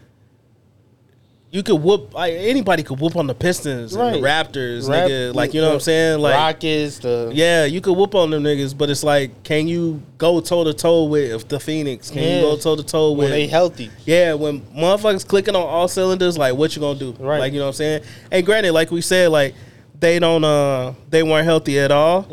you 1.56 1.64
could 1.64 1.76
whoop 1.82 2.14
like 2.14 2.34
anybody 2.34 2.84
could 2.84 2.99
whoop 2.99 3.16
on 3.16 3.28
the 3.28 3.34
Pistons 3.34 3.95
and 3.95 4.16
the 4.16 4.20
Raptors, 4.20 4.89
Rap- 4.89 5.10
nigga. 5.10 5.34
Like 5.34 5.53
you 5.53 5.62
know 5.62 5.68
what 5.70 5.74
I'm 5.76 5.80
saying? 5.80 6.20
Like 6.20 6.36
Rockets, 6.36 6.99
the 6.99 7.32
yeah, 7.34 7.64
you 7.64 7.80
could 7.80 7.93
whoop 7.95 8.14
on 8.14 8.30
them 8.32 8.43
niggas, 8.43 8.78
but 8.78 8.89
it's 8.89 9.03
like, 9.03 9.43
can 9.43 9.68
you 9.68 10.01
go 10.18 10.41
toe 10.41 10.66
to 10.66 10.74
toe 10.74 11.06
with 11.06 11.47
the 11.47 11.60
Phoenix? 11.60 12.12
Can 12.12 12.24
Yeah. 12.24 12.36
you 12.36 12.41
go 12.41 12.58
toe 12.58 12.76
to 12.76 12.84
toe 12.84 13.12
when 13.12 13.20
with 13.20 13.30
they 13.30 13.47
healthy. 13.47 13.89
yeah, 14.06 14.34
when 14.34 14.62
motherfuckers 14.76 15.26
clicking 15.26 15.56
on 15.56 15.62
all 15.64 15.88
cylinders, 15.88 16.38
like 16.38 16.56
what 16.56 16.76
you 16.76 16.82
gonna 16.82 16.99
do? 16.99 17.14
Right. 17.20 17.39
Like 17.39 17.53
you 17.53 17.60
know 17.60 17.66
what 17.66 17.70
I'm 17.70 17.74
saying? 17.76 18.03
And 18.32 18.45
granted, 18.45 18.74
like 18.74 18.91
we 18.91 18.99
said, 18.99 19.30
like 19.32 19.56
they 19.97 20.20
don't 20.20 20.43
uh 20.43 20.93
they 21.10 21.24
weren't 21.24 21.45
healthy 21.45 21.80
at 21.80 21.89
all 21.89 22.28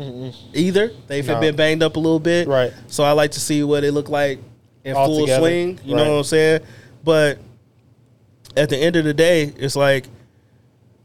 either. 0.53 0.91
They've 1.07 1.25
No. 1.25 1.39
been 1.39 1.55
banged 1.55 1.81
up 1.81 1.95
a 1.95 1.99
little 1.99 2.19
bit. 2.19 2.45
Right. 2.47 2.73
So 2.87 3.05
I 3.05 3.13
like 3.13 3.31
to 3.31 3.39
see 3.39 3.63
what 3.63 3.85
it 3.85 3.93
look 3.93 4.09
like 4.09 4.39
in 4.83 4.97
All 4.97 5.05
full 5.07 5.21
together. 5.21 5.39
swing. 5.41 5.79
You 5.85 5.95
know 5.95 6.11
what 6.11 6.17
I'm 6.17 6.23
saying? 6.25 6.59
but 7.05 7.37
at 8.55 8.69
the 8.69 8.77
end 8.77 8.95
of 8.95 9.03
the 9.05 9.13
day, 9.13 9.43
it's 9.57 9.75
like, 9.75 10.05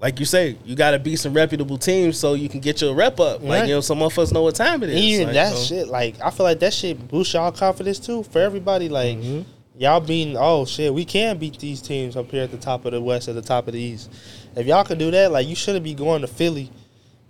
like 0.01 0.21
you 0.21 0.27
say, 0.27 0.57
you 0.65 0.77
got 0.77 0.93
to 0.93 0.99
beat 0.99 1.17
some 1.17 1.35
reputable 1.35 1.77
teams 1.79 2.19
so 2.19 2.35
you 2.35 2.49
can 2.49 2.61
get 2.61 2.81
your 2.81 2.95
rep 2.95 3.19
up. 3.19 3.43
Like 3.43 3.67
you 3.69 3.75
know, 3.75 3.81
some 3.81 4.01
of 4.03 4.17
us 4.19 4.31
know 4.33 4.43
what 4.43 4.55
time 4.55 4.83
it 4.83 4.91
is. 4.91 4.97
Even 4.97 5.27
Like, 5.27 5.35
that 5.35 5.53
so- 5.55 5.65
shit, 5.65 5.89
like 5.89 6.21
I 6.21 6.31
feel 6.31 6.45
like 6.45 6.61
that 6.61 6.73
shit 6.73 7.09
boosts 7.09 7.35
y'all 7.35 7.51
confidence 7.53 7.99
too 7.99 8.23
for 8.23 8.39
everybody. 8.41 8.89
Like 8.89 9.17
Mm-hmm. 9.19 9.43
y'all 9.79 10.01
being, 10.01 10.37
oh 10.39 10.65
shit, 10.67 10.93
we 10.95 11.05
can 11.05 11.37
beat 11.39 11.59
these 11.59 11.83
teams 11.83 12.17
up 12.17 12.31
here 12.31 12.45
at 12.45 12.51
the 12.53 12.57
top 12.59 12.85
of 12.85 12.93
the 12.93 13.01
West, 13.01 13.27
at 13.29 13.35
the 13.35 13.43
top 13.43 13.67
of 13.67 13.73
the 13.75 13.81
East. 13.81 14.11
If 14.55 14.67
y'all 14.67 14.85
can 14.85 14.99
do 14.99 15.11
that, 15.11 15.33
like 15.33 15.49
you 15.49 15.57
shouldn't 15.57 15.85
be 15.85 15.95
going 15.95 16.21
to 16.21 16.29
Philly 16.29 16.71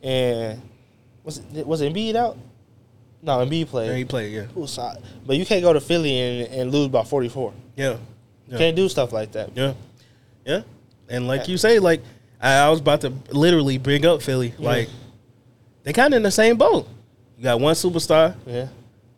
and 0.03 0.61
was 1.25 1.39
it 1.55 1.67
was 1.67 1.81
Embiid 1.83 2.17
out? 2.17 2.37
No, 3.23 3.39
Embiid 3.39 3.67
played. 3.69 3.89
Yeah, 3.89 3.97
he 3.97 4.05
played. 4.05 4.33
Yeah, 4.33 4.67
saw? 4.67 4.95
But 5.27 5.37
you 5.37 5.45
can't 5.47 5.63
go 5.63 5.73
to 5.73 5.81
Philly 5.81 6.19
and, 6.19 6.53
and 6.53 6.71
lose 6.73 6.89
by 6.89 7.03
forty 7.03 7.29
four. 7.31 7.53
yeah, 7.77 7.93
You 7.93 7.99
Yeah. 8.49 8.59
can't 8.59 8.77
do 8.77 8.89
stuff 8.89 9.13
like 9.13 9.33
that. 9.33 9.51
yeah, 9.57 9.73
yeah. 10.45 10.63
And 11.09 11.27
like 11.27 11.49
you 11.49 11.57
say, 11.57 11.79
like 11.79 12.03
I, 12.41 12.55
I 12.59 12.69
was 12.71 12.81
about 12.81 13.01
to 13.03 13.13
literally 13.31 13.79
bring 13.79 14.05
up 14.07 14.23
Philly. 14.23 14.53
Like 14.59 14.89
they 15.85 15.93
kind 15.93 16.13
of 16.15 16.19
in 16.19 16.23
the 16.23 16.31
same 16.31 16.57
boat. 16.57 16.87
You 17.37 17.45
got 17.45 17.61
one 17.61 17.75
superstar, 17.75 18.35
Yeah, 18.47 18.69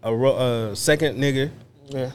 a 0.03 0.15
ro- 0.15 0.37
uh, 0.37 0.75
second 0.75 1.19
nigga, 1.19 1.51
yeah. 1.89 2.11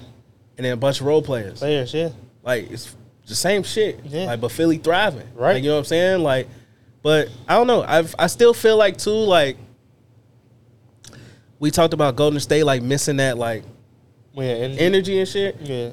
and 0.57 0.65
then 0.65 0.73
a 0.73 0.77
bunch 0.77 0.99
of 1.01 1.07
role 1.07 1.21
players. 1.21 1.59
Players, 1.59 1.93
yeah. 1.93 2.09
Like 2.43 2.69
it's 2.71 2.95
the 3.27 3.35
same 3.35 3.63
shit. 3.63 3.99
Yeah. 4.05 4.25
Like, 4.25 4.41
but 4.41 4.51
Philly 4.51 4.77
thriving. 4.77 5.27
Right. 5.33 5.53
Like, 5.55 5.63
you 5.63 5.69
know 5.69 5.75
what 5.75 5.79
I'm 5.79 5.85
saying? 5.85 6.21
Like, 6.21 6.47
but 7.01 7.29
I 7.47 7.55
don't 7.55 7.67
know. 7.67 7.81
I 7.81 8.05
I 8.19 8.27
still 8.27 8.53
feel 8.53 8.77
like 8.77 8.97
too 8.97 9.09
like 9.11 9.57
we 11.59 11.71
talked 11.71 11.93
about 11.93 12.15
Golden 12.15 12.39
State 12.39 12.63
like 12.63 12.81
missing 12.81 13.17
that 13.17 13.37
like 13.37 13.63
Yeah, 14.33 14.43
and, 14.43 14.79
energy 14.79 15.19
and 15.19 15.27
shit. 15.27 15.57
yeah. 15.61 15.89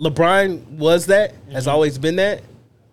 LeBron 0.00 0.64
was 0.78 1.06
that, 1.06 1.34
has 1.52 1.64
Mm-hmm. 1.64 1.70
always 1.74 1.98
been 1.98 2.16
that, 2.16 2.42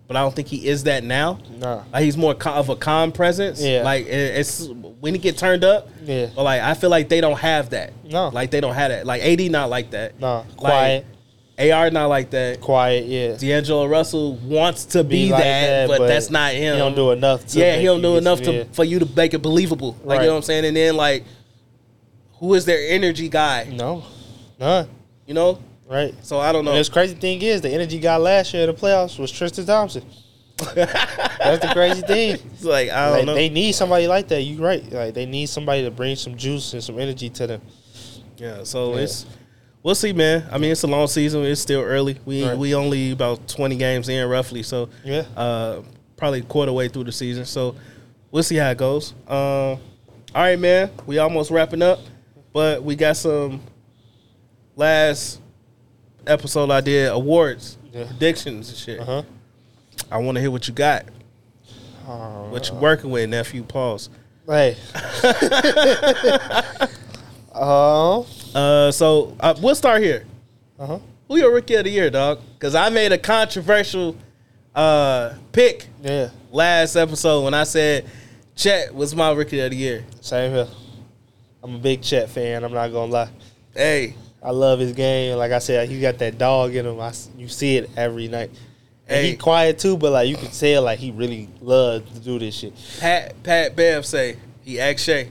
but 0.07 0.17
I 0.17 0.21
don't 0.21 0.35
think 0.35 0.47
he 0.47 0.67
is 0.67 0.83
that 0.83 1.03
now. 1.03 1.39
Nah. 1.57 1.83
Like 1.91 2.03
he's 2.03 2.17
more 2.17 2.33
of 2.45 2.69
a 2.69 2.75
calm 2.75 3.11
presence. 3.11 3.61
Yeah. 3.61 3.83
Like 3.83 4.05
it's 4.07 4.67
when 4.99 5.13
he 5.13 5.19
get 5.19 5.37
turned 5.37 5.63
up. 5.63 5.89
Yeah. 6.03 6.27
But 6.35 6.43
like 6.43 6.61
I 6.61 6.73
feel 6.73 6.89
like 6.89 7.09
they 7.09 7.21
don't 7.21 7.37
have 7.39 7.69
that. 7.71 7.93
No. 8.05 8.29
Like 8.29 8.51
they 8.51 8.61
don't 8.61 8.73
have 8.75 8.89
that. 8.91 9.05
Like 9.05 9.21
AD 9.21 9.51
not 9.51 9.69
like 9.69 9.91
that. 9.91 10.19
Nah. 10.19 10.39
Like, 10.39 10.57
Quiet. 10.57 11.05
AR 11.59 11.89
not 11.89 12.05
like 12.07 12.29
that. 12.29 12.61
Quiet, 12.61 13.05
yeah. 13.07 13.35
D'Angelo 13.35 13.87
Russell 13.87 14.35
wants 14.35 14.85
to 14.85 15.03
be, 15.03 15.25
Be 15.25 15.31
like 15.31 15.41
that, 15.43 15.67
that, 15.67 15.87
but, 15.87 15.97
but 15.99 16.07
that's 16.07 16.29
not 16.29 16.53
him. 16.53 16.73
he 16.75 16.79
don't 16.79 16.93
do 16.95 17.09
enough 17.11 17.47
to 17.47 17.59
yeah, 17.59 17.77
he 17.77 17.85
don't 17.85 18.01
do 18.03 18.15
enough 18.17 18.41
to 18.43 18.53
yeah. 18.53 18.63
for 18.73 18.83
you 18.85 18.99
to 18.99 19.07
make 19.15 19.33
it 19.33 19.39
believable. 19.41 19.97
Like 20.03 20.17
Right. 20.19 20.21
you 20.21 20.27
know 20.27 20.33
what 20.33 20.37
I'm 20.37 20.43
saying. 20.43 20.65
And 20.65 20.77
then 20.77 20.95
like, 20.95 21.23
who 22.33 22.53
is 22.53 22.65
their 22.65 22.93
energy 22.93 23.27
guy? 23.27 23.63
No. 23.73 24.03
None. 24.59 24.87
You 25.25 25.33
know. 25.33 25.59
Right. 25.89 26.13
So 26.23 26.39
I 26.39 26.51
don't 26.51 26.65
know. 26.65 26.71
And 26.71 26.79
this 26.79 26.89
crazy 26.89 27.15
thing 27.15 27.41
is, 27.41 27.61
the 27.61 27.69
energy 27.69 27.99
guy 27.99 28.17
last 28.17 28.53
year 28.53 28.67
in 28.67 28.75
the 28.75 28.79
playoffs 28.81 29.17
was 29.17 29.31
Tristan 29.31 29.65
Thompson. 29.65 30.03
That's 30.75 31.61
the 31.65 31.69
crazy 31.71 32.01
thing. 32.01 32.33
It's 32.53 32.63
like 32.63 32.89
I 32.89 33.05
don't 33.09 33.17
Like, 33.17 33.25
know. 33.27 33.33
they 33.35 33.49
need 33.49 33.73
somebody 33.73 34.07
like 34.07 34.27
that. 34.29 34.41
You 34.41 34.57
right. 34.63 34.83
Like 34.91 35.13
they 35.13 35.25
need 35.25 35.47
somebody 35.47 35.83
to 35.83 35.91
bring 35.91 36.15
some 36.15 36.35
juice 36.35 36.73
and 36.73 36.83
some 36.83 36.99
energy 36.99 37.29
to 37.29 37.47
them. 37.47 37.61
yeah. 38.38 38.63
So 38.63 38.95
Yeah. 38.95 39.01
it's 39.03 39.25
we'll 39.83 39.95
see, 39.95 40.13
man. 40.13 40.45
I 40.51 40.57
mean, 40.57 40.71
it's 40.71 40.83
a 40.83 40.88
long 40.88 41.07
season. 41.07 41.43
It's 41.45 41.61
still 41.61 41.81
early. 41.81 42.17
We 42.25 42.43
Right. 42.43 42.57
we 42.57 42.73
only 42.75 43.11
about 43.11 43.47
20 43.47 43.75
games 43.77 44.09
in 44.09 44.27
roughly. 44.27 44.63
So 44.63 44.89
Yeah. 45.05 45.23
uh, 45.38 45.81
probably 46.17 46.41
quarter 46.41 46.73
way 46.73 46.88
through 46.89 47.03
the 47.05 47.11
season. 47.11 47.45
So 47.45 47.75
we'll 48.31 48.43
see 48.43 48.55
how 48.55 48.71
it 48.71 48.77
goes. 48.77 49.13
Uh, 49.27 49.71
all 49.73 49.79
right, 50.35 50.59
man. 50.59 50.89
We 51.05 51.19
almost 51.19 51.51
wrapping 51.51 51.81
up, 51.83 51.99
but 52.51 52.83
we 52.83 52.95
got 52.95 53.15
some 53.15 53.61
last 54.75 55.39
episode 56.28 56.69
I 56.71 56.82
did 56.82 57.09
awards, 57.11 57.78
Yeah. 57.93 58.05
predictions 58.05 58.69
and 58.69 58.78
shit. 58.78 58.99
Uh 58.99 59.05
huh. 59.05 59.23
I 60.11 60.17
want 60.19 60.36
to 60.36 60.41
hear 60.41 60.51
what 60.51 60.67
you 60.67 60.73
got. 60.73 61.05
Uh, 62.07 62.49
What 62.49 62.69
you 62.69 62.75
working 62.75 63.09
with, 63.09 63.30
nephew? 63.30 63.63
Pause. 63.63 64.09
Hey. 64.47 64.78
Um. 67.53 68.23
Uh, 68.53 68.91
so 68.91 69.36
uh, 69.39 69.55
we'll 69.59 69.73
start 69.73 70.01
here. 70.03 70.25
Uh 70.78 70.86
huh. 70.86 70.99
Who 71.28 71.38
your 71.38 71.51
rookie 71.51 71.73
of 71.73 71.86
the 71.86 71.89
year, 71.89 72.09
dog? 72.11 72.39
Because 72.53 72.75
I 72.75 72.89
made 72.89 73.11
a 73.11 73.17
controversial 73.17 74.15
uh, 74.75 75.34
pick 75.51 75.88
Yeah. 76.03 76.30
last 76.51 76.95
episode 76.95 77.43
when 77.43 77.55
I 77.55 77.63
said 77.63 78.05
Chet 78.55 78.93
was 78.93 79.15
my 79.15 79.32
rookie 79.32 79.59
of 79.59 79.71
the 79.71 79.75
year. 79.75 80.05
Same 80.21 80.53
here. 80.53 80.67
I'm 81.63 81.75
a 81.75 81.80
big 81.80 82.03
Chet 82.03 82.30
fan. 82.30 82.63
I'm 82.63 82.73
not 82.73 82.89
gonna 82.91 83.11
lie. 83.11 83.30
Hey, 83.73 84.13
I 84.41 84.51
love 84.51 84.79
his 84.79 84.93
game. 84.93 85.38
Like 85.38 85.51
I 85.51 85.59
said, 85.59 85.89
he 85.89 85.99
got 85.99 86.17
that 86.19 86.38
dog 86.38 86.75
in 86.75 86.85
him. 86.85 86.99
I 86.99 87.11
you 87.38 87.47
see 87.47 87.77
it 87.77 87.89
every 87.97 88.27
night. 88.27 88.51
And 89.09 89.21
Hey. 89.21 89.31
he 89.31 89.38
quiet 89.38 89.79
too, 89.79 89.97
but 89.97 90.11
like 90.11 90.27
you 90.27 90.35
can 90.35 90.49
tell, 90.51 90.83
like 90.83 90.99
he 90.99 91.11
really 91.11 91.47
loves 91.61 92.11
to 92.13 92.19
do 92.19 92.38
this 92.39 92.55
shit. 92.55 92.73
Pat 92.99 93.41
Pat 93.43 93.75
Bev 93.75 94.05
say 94.05 94.35
he 94.63 94.79
asked 94.81 95.05
Shai, 95.05 95.29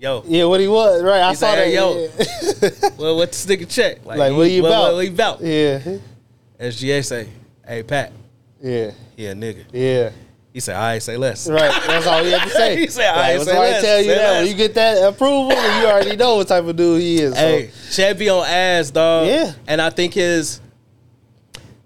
"Yo, 0.00 0.24
Yeah, 0.26 0.44
what 0.46 0.58
he 0.60 0.66
was 0.68 1.02
right. 1.02 1.22
I 1.22 1.30
He 1.30 1.36
saw 1.36 1.54
that. 1.54 1.66
"Hey, 1.66 1.74
yo." 1.74 1.94
yeah. 1.94 2.90
well, 2.98 3.16
what 3.16 3.30
this 3.30 3.46
nigga 3.46 3.68
Chet? 3.68 4.04
like 4.04 4.32
what 4.34 4.48
he 4.48 4.60
what, 4.60 4.68
about? 4.68 4.82
What, 4.82 4.94
what 4.94 5.04
he 5.04 5.10
about? 5.10 5.40
Yeah, 5.40 5.98
SGA 6.60 7.04
say, 7.04 7.28
"Hey 7.66 7.82
Pat, 7.84 8.12
yeah, 8.60 8.90
he 9.16 9.26
a 9.26 9.34
nigga." 9.34 9.64
yeah. 9.72 10.10
He 10.52 10.60
said, 10.60 10.76
"I 10.76 10.98
say 10.98 11.16
less." 11.16 11.48
Right. 11.48 11.72
That's 11.86 12.06
all 12.06 12.22
he 12.22 12.30
had 12.30 12.44
to 12.44 12.50
say. 12.54 12.76
He 12.80 12.86
said, 12.88 13.08
"All 13.08 13.16
like, 13.16 13.24
right, 13.24 13.36
when 13.38 13.46
say 13.46 13.58
less, 13.58 13.82
tell 13.82 13.98
you 13.98 14.04
say 14.04 14.14
that, 14.14 14.30
less." 14.30 14.40
when 14.42 14.50
you 14.50 14.56
get 14.56 14.74
that 14.74 15.08
approval, 15.08 15.50
you 15.50 15.86
already 15.86 16.16
know 16.16 16.36
what 16.36 16.48
type 16.48 16.64
of 16.64 16.76
dude 16.76 17.00
he 17.00 17.16
is. 17.20 17.34
So. 17.34 17.40
Hey, 17.40 17.70
Chet 17.90 18.18
be 18.18 18.28
on 18.28 18.46
ass, 18.46 18.90
dog. 18.90 19.26
Yeah. 19.28 19.52
And 19.66 19.80
I 19.80 19.90
think 19.90 20.14
his. 20.14 20.60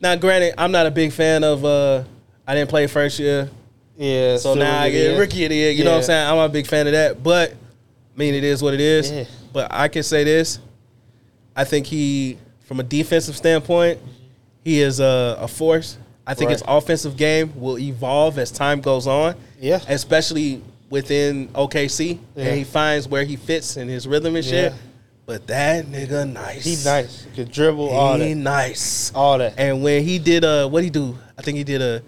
Now, 0.01 0.15
granted, 0.17 0.55
I'm 0.59 0.73
not 0.73 0.87
a 0.87 0.91
big 0.91 1.13
fan 1.13 1.45
of. 1.45 1.65
uh 1.65 2.05
I 2.47 2.55
didn't 2.55 2.71
play 2.71 2.87
first 2.87 3.19
year, 3.19 3.51
yeah. 3.97 4.37
so 4.37 4.55
now 4.55 4.81
I 4.81 4.91
get 4.91 5.19
rookie 5.19 5.45
of 5.45 5.51
the 5.51 5.57
year. 5.57 5.73
You 5.73 5.83
know 5.83 5.91
what 5.91 5.97
I'm 5.99 6.03
saying? 6.05 6.31
I'm 6.31 6.39
a 6.39 6.49
big 6.49 6.69
fan 6.69 6.87
of 6.87 6.93
that, 6.93 7.21
but 7.21 7.51
I 7.51 8.19
mean, 8.19 8.35
it 8.35 8.45
is 8.45 8.63
what 8.63 8.73
it 8.73 8.81
is. 8.81 9.11
Yeah. 9.11 9.25
But 9.53 9.73
I 9.73 9.89
can 9.89 10.05
say 10.05 10.23
this: 10.23 10.61
I 11.57 11.65
think 11.65 11.87
he, 11.87 12.39
from 12.67 12.79
a 12.79 12.85
defensive 12.85 13.37
standpoint, 13.37 13.99
he 14.63 14.81
is 14.81 15.01
a, 15.01 15.39
a 15.41 15.49
force. 15.49 15.99
I 16.27 16.35
think 16.35 16.49
Right. 16.49 16.59
his 16.59 16.63
offensive 16.67 17.17
game 17.17 17.53
will 17.57 17.79
evolve 17.79 18.39
as 18.39 18.51
time 18.51 18.81
goes 18.81 19.07
on. 19.07 19.35
Yeah. 19.61 19.81
especially 19.89 20.63
within 20.91 21.49
OKC, 21.55 22.19
Yeah. 22.37 22.45
and 22.45 22.59
he 22.59 22.65
finds 22.65 23.09
where 23.09 23.25
he 23.25 23.37
fits 23.37 23.77
in 23.77 23.89
his 23.89 24.07
rhythm 24.07 24.37
and 24.37 24.45
shit. 24.45 24.73
Yeah. 24.73 24.79
But 25.25 25.47
that 25.49 25.87
nigga 25.87 26.31
nice. 26.31 26.63
He 26.65 26.77
nice. 26.89 27.25
He 27.25 27.37
could 27.37 27.51
dribble 27.51 27.89
all 27.91 28.17
He 28.19 28.29
that. 28.35 28.37
nice. 28.41 29.11
All 29.15 29.39
that. 29.39 29.55
And 29.57 29.83
when 29.83 30.05
he 30.05 30.19
did 30.21 30.45
a 30.45 30.69
what 30.69 30.85
he 30.85 30.91
do? 30.91 31.17
I 31.37 31.43
think 31.43 31.59
he 31.59 31.65
did 31.65 31.83
a 31.83 32.03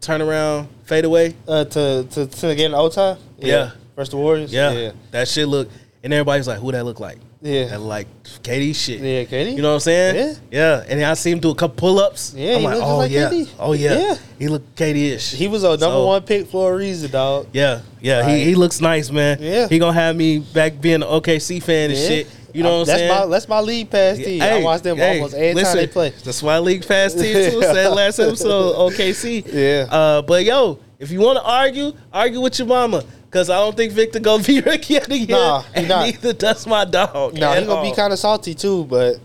turnaround 0.00 0.66
fadeaway. 0.84 1.34
Uh, 1.48 1.64
to 1.64 2.06
to 2.10 2.26
to 2.26 2.54
get 2.54 2.66
in 2.66 2.74
overtime. 2.74 3.16
Yeah. 3.38 3.70
First 3.96 4.12
the 4.12 4.16
Warriors. 4.18 4.52
Yeah. 4.52 4.72
Yeah. 4.72 4.90
That 5.10 5.26
shit 5.28 5.48
look 5.48 5.68
and 6.04 6.12
everybody's 6.12 6.46
like, 6.48 6.58
who 6.58 6.70
that 6.72 6.84
look 6.84 7.00
like? 7.00 7.18
Yeah. 7.42 7.64
That 7.68 7.80
like 7.80 8.06
KD 8.42 8.74
shit. 8.76 9.00
Yeah, 9.00 9.24
KD. 9.24 9.56
You 9.56 9.62
know 9.62 9.68
what 9.70 9.74
I'm 9.74 9.80
saying? 9.80 10.14
Yeah. 10.16 10.34
Yeah. 10.50 10.84
And 10.88 11.02
I 11.02 11.14
see 11.14 11.30
him 11.30 11.38
do 11.40 11.50
a 11.50 11.54
couple 11.54 11.76
pull 11.76 11.98
ups. 11.98 12.34
Yeah, 12.36 12.54
I'm 12.54 12.60
he 12.60 12.66
like, 12.66 12.74
just 12.76 12.86
oh 12.86 12.96
like 12.98 13.10
yeah. 13.10 13.30
KD. 13.30 13.48
Oh 13.58 13.72
yeah. 13.72 13.98
Yeah. 13.98 14.14
He 14.38 14.48
look 14.48 14.74
KD 14.74 14.96
ish. 15.14 15.32
He 15.32 15.48
was 15.48 15.64
a 15.64 15.68
number 15.70 15.84
So- 15.86 16.06
one 16.06 16.22
pick 16.22 16.48
for 16.48 16.72
a 16.72 16.76
reason, 16.76 17.10
dog. 17.10 17.46
Yeah, 17.52 17.80
yeah, 18.00 18.20
Right. 18.20 18.28
he, 18.38 18.44
he 18.44 18.54
looks 18.54 18.80
nice, 18.80 19.10
man. 19.10 19.38
Yeah. 19.40 19.68
he 19.68 19.78
gonna 19.78 19.92
have 19.94 20.16
me 20.16 20.40
back 20.40 20.80
being 20.80 20.96
an 20.96 21.08
OKC 21.08 21.62
fan 21.62 21.90
and 21.90 21.98
Yeah. 21.98 22.08
shit. 22.08 22.26
You 22.52 22.64
know 22.64 22.72
what 22.72 22.80
I'm 22.80 22.86
that's 22.86 22.98
saying? 22.98 23.10
My, 23.20 23.26
that's 23.26 23.48
my 23.48 23.60
league 23.60 23.90
pass 23.90 24.16
team. 24.18 24.42
I 24.42 24.60
watch 24.60 24.82
them 24.82 24.96
hey, 24.96 25.18
almost 25.18 25.34
every 25.34 25.54
listen, 25.54 25.76
time 25.76 25.76
they 25.76 25.86
play. 25.86 26.10
That's 26.24 26.42
why 26.42 26.58
League 26.58 26.84
Pass 26.86 27.14
team 27.14 27.32
too 27.32 27.62
said 27.62 27.90
last 27.90 28.18
episode 28.18 28.74
OKC. 28.92 29.44
Yeah. 29.52 29.86
Uh, 29.88 30.22
but 30.22 30.44
yo, 30.44 30.80
if 30.98 31.12
you 31.12 31.20
want 31.20 31.38
to 31.38 31.44
argue, 31.44 31.92
argue 32.12 32.40
with 32.40 32.58
your 32.58 32.66
mama. 32.66 33.04
Cause 33.30 33.48
I 33.48 33.58
don't 33.58 33.76
think 33.76 33.92
Victor 33.92 34.18
gonna 34.18 34.42
be 34.42 34.60
rookie 34.66 34.96
of 34.96 35.06
the 35.06 35.16
year, 35.18 35.36
Nah, 35.36 35.62
he 35.62 35.68
and 35.74 35.88
not. 35.88 36.06
neither 36.06 36.32
does 36.32 36.66
my 36.66 36.84
dog. 36.84 37.34
No, 37.34 37.50
at 37.52 37.58
he's 37.58 37.66
gonna 37.68 37.80
all. 37.80 37.88
be 37.90 37.94
kind 37.94 38.12
of 38.12 38.18
salty 38.18 38.54
too, 38.54 38.84
but 38.84 39.16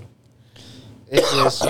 it's 1.09 1.31
just 1.35 1.65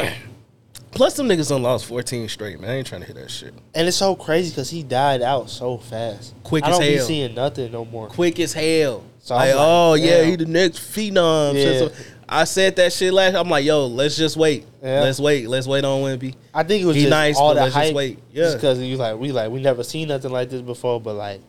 Plus, 0.91 1.13
them 1.15 1.27
niggas 1.27 1.49
done 1.49 1.61
lost 1.61 1.85
14 1.87 2.29
straight, 2.29 2.57
man. 2.59 2.69
I 2.69 2.75
ain't 2.75 2.87
trying 2.87 3.01
to 3.01 3.07
hit 3.07 3.17
that 3.17 3.29
shit. 3.29 3.53
and 3.73 3.85
it's 3.87 3.97
so 3.97 4.15
crazy 4.15 4.49
because 4.49 4.69
he 4.69 4.81
died 4.81 5.21
out 5.21 5.49
so 5.49 5.77
fast. 5.77 6.33
Quick 6.43 6.63
I 6.63 6.69
as 6.69 6.77
don't 6.77 6.87
be 6.87 6.95
hell. 6.95 7.05
seeing 7.05 7.35
nothing 7.35 7.71
no 7.71 7.83
more. 7.85 8.07
quick 8.07 8.39
as 8.39 8.53
hell. 8.53 9.03
So 9.19 9.35
I'm 9.35 9.39
like, 9.39 9.55
like, 9.55 9.65
oh 9.67 9.93
yeah, 9.95 10.23
he 10.23 10.35
the 10.37 10.45
next 10.45 10.79
phenom. 10.79 11.53
Yeah. 11.55 11.89
I 12.27 12.43
said 12.45 12.75
that 12.77 12.91
shit 12.93 13.13
last. 13.13 13.35
I'm 13.35 13.49
like, 13.49 13.65
yo, 13.65 13.87
let's 13.87 14.15
just 14.17 14.35
wait. 14.37 14.65
Yeah. 14.81 15.01
Let's 15.01 15.19
wait. 15.19 15.47
Let's 15.49 15.67
wait 15.67 15.83
on 15.85 16.01
Wemby. 16.01 16.35
I 16.53 16.63
think 16.63 16.83
it 16.83 16.85
was 16.85 16.95
He 16.95 17.03
just 17.03 17.09
nice, 17.11 17.37
all 17.37 17.49
but 17.49 17.55
the 17.55 17.61
let's 17.61 17.75
just 17.75 17.85
hype. 17.87 17.95
wait. 17.95 18.19
Yeah. 18.31 18.53
because 18.55 18.79
you 18.79 18.95
like 18.97 19.17
we 19.17 19.31
like 19.31 19.51
we 19.51 19.61
never 19.61 19.83
seen 19.83 20.07
nothing 20.07 20.31
like 20.31 20.49
this 20.49 20.61
before, 20.61 20.99
but 21.01 21.15
like 21.15 21.41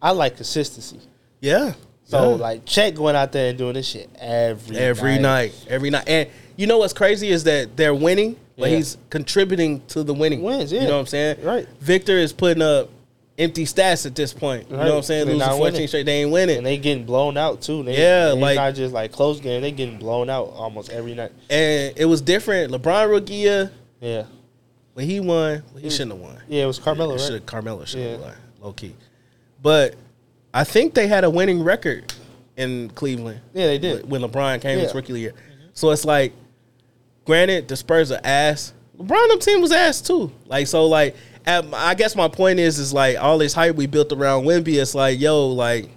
I 0.00 0.10
like 0.12 0.36
consistency. 0.36 1.00
Yeah. 1.40 1.72
So 2.04 2.30
Yeah. 2.30 2.36
like 2.36 2.64
Chet 2.64 2.94
going 2.94 3.16
out 3.16 3.32
there 3.32 3.50
and 3.50 3.58
doing 3.58 3.74
this 3.74 3.86
shit 3.86 4.08
every 4.18 4.76
every 4.76 5.18
night. 5.18 5.52
every 5.68 5.90
night. 5.90 6.04
And 6.06 6.28
you 6.56 6.66
know 6.66 6.78
what's 6.78 6.92
crazy 6.92 7.28
is 7.30 7.44
that 7.44 7.76
they're 7.76 7.94
winning, 7.94 8.36
but 8.56 8.70
Yeah. 8.70 8.76
he's 8.76 8.96
contributing 9.10 9.82
to 9.88 10.02
the 10.02 10.14
winning. 10.14 10.42
Wins, 10.42 10.72
yeah. 10.72 10.82
You 10.82 10.86
know 10.88 10.94
what 10.94 11.00
I'm 11.00 11.06
saying? 11.06 11.36
Right. 11.42 11.66
Victor 11.80 12.16
is 12.18 12.32
putting 12.32 12.62
up 12.62 12.88
empty 13.38 13.64
stats 13.64 14.04
at 14.06 14.14
this 14.16 14.32
point. 14.32 14.66
You 14.70 14.76
know 14.76 14.82
what 14.84 14.92
I'm 14.96 15.02
saying? 15.02 15.26
They 15.26 15.34
Losing 15.34 15.46
not 15.46 15.56
14 15.58 15.72
winning. 15.74 15.88
straight, 15.88 16.06
they 16.06 16.22
ain't 16.22 16.30
winning. 16.32 16.56
and 16.58 16.66
they 16.66 16.76
getting 16.78 17.04
blown 17.04 17.36
out 17.36 17.60
too. 17.62 17.82
They, 17.84 17.96
Yeah, 18.00 18.32
like- 18.36 18.56
not 18.56 18.74
just 18.74 18.92
like 18.94 19.12
close 19.12 19.38
game. 19.38 19.60
They 19.62 19.70
getting 19.70 19.98
blown 19.98 20.28
out 20.30 20.52
almost 20.56 20.90
every 20.90 21.14
night. 21.14 21.30
and 21.50 21.92
it 21.96 22.06
was 22.06 22.20
different. 22.20 22.72
LeBron 22.72 23.08
rookie 23.10 23.34
year, 23.34 23.70
Yeah, 24.00 24.24
when 24.94 25.06
he 25.06 25.20
won, 25.20 25.62
well, 25.72 25.82
he 25.82 25.90
shouldn't 25.90 26.12
have 26.12 26.20
won. 26.20 26.38
yeah. 26.48 26.64
It 26.64 26.66
was 26.66 26.78
Carmelo, 26.80 27.16
Should 27.16 27.24
right? 27.24 27.32
have 27.34 27.46
Carmelo 27.46 27.84
should 27.84 28.00
have 28.00 28.10
Yeah. 28.20 28.26
won, 28.26 28.34
low 28.62 28.72
key. 28.72 28.94
But 29.60 29.94
I 30.54 30.64
think 30.64 30.94
they 30.94 31.06
had 31.06 31.24
a 31.24 31.30
winning 31.30 31.62
record 31.62 32.12
in 32.56 32.90
Cleveland. 32.90 33.40
Yeah, 33.54 33.66
they 33.66 33.78
did. 33.78 34.08
when 34.08 34.22
LeBron 34.22 34.60
came 34.60 34.78
his 34.78 34.94
rookie 34.94 35.18
year. 35.18 35.34
So 35.72 35.90
it's 35.90 36.04
like, 36.04 36.32
granted, 37.24 37.68
the 37.68 37.76
Spurs 37.76 38.10
are 38.10 38.20
ass. 38.24 38.72
LeBron 38.98 39.28
them 39.28 39.38
team 39.38 39.60
was 39.60 39.72
ass 39.72 40.00
too. 40.00 40.32
Like 40.46 40.66
so, 40.66 40.86
like 40.86 41.14
at, 41.46 41.64
I 41.72 41.94
guess 41.94 42.16
my 42.16 42.28
point 42.28 42.58
is, 42.58 42.78
is 42.78 42.92
like 42.92 43.16
all 43.18 43.38
this 43.38 43.52
hype 43.52 43.76
we 43.76 43.86
built 43.86 44.12
around 44.12 44.44
Wemby. 44.44 44.80
It's 44.80 44.94
like, 44.94 45.20
yo, 45.20 45.48
like 45.48 45.88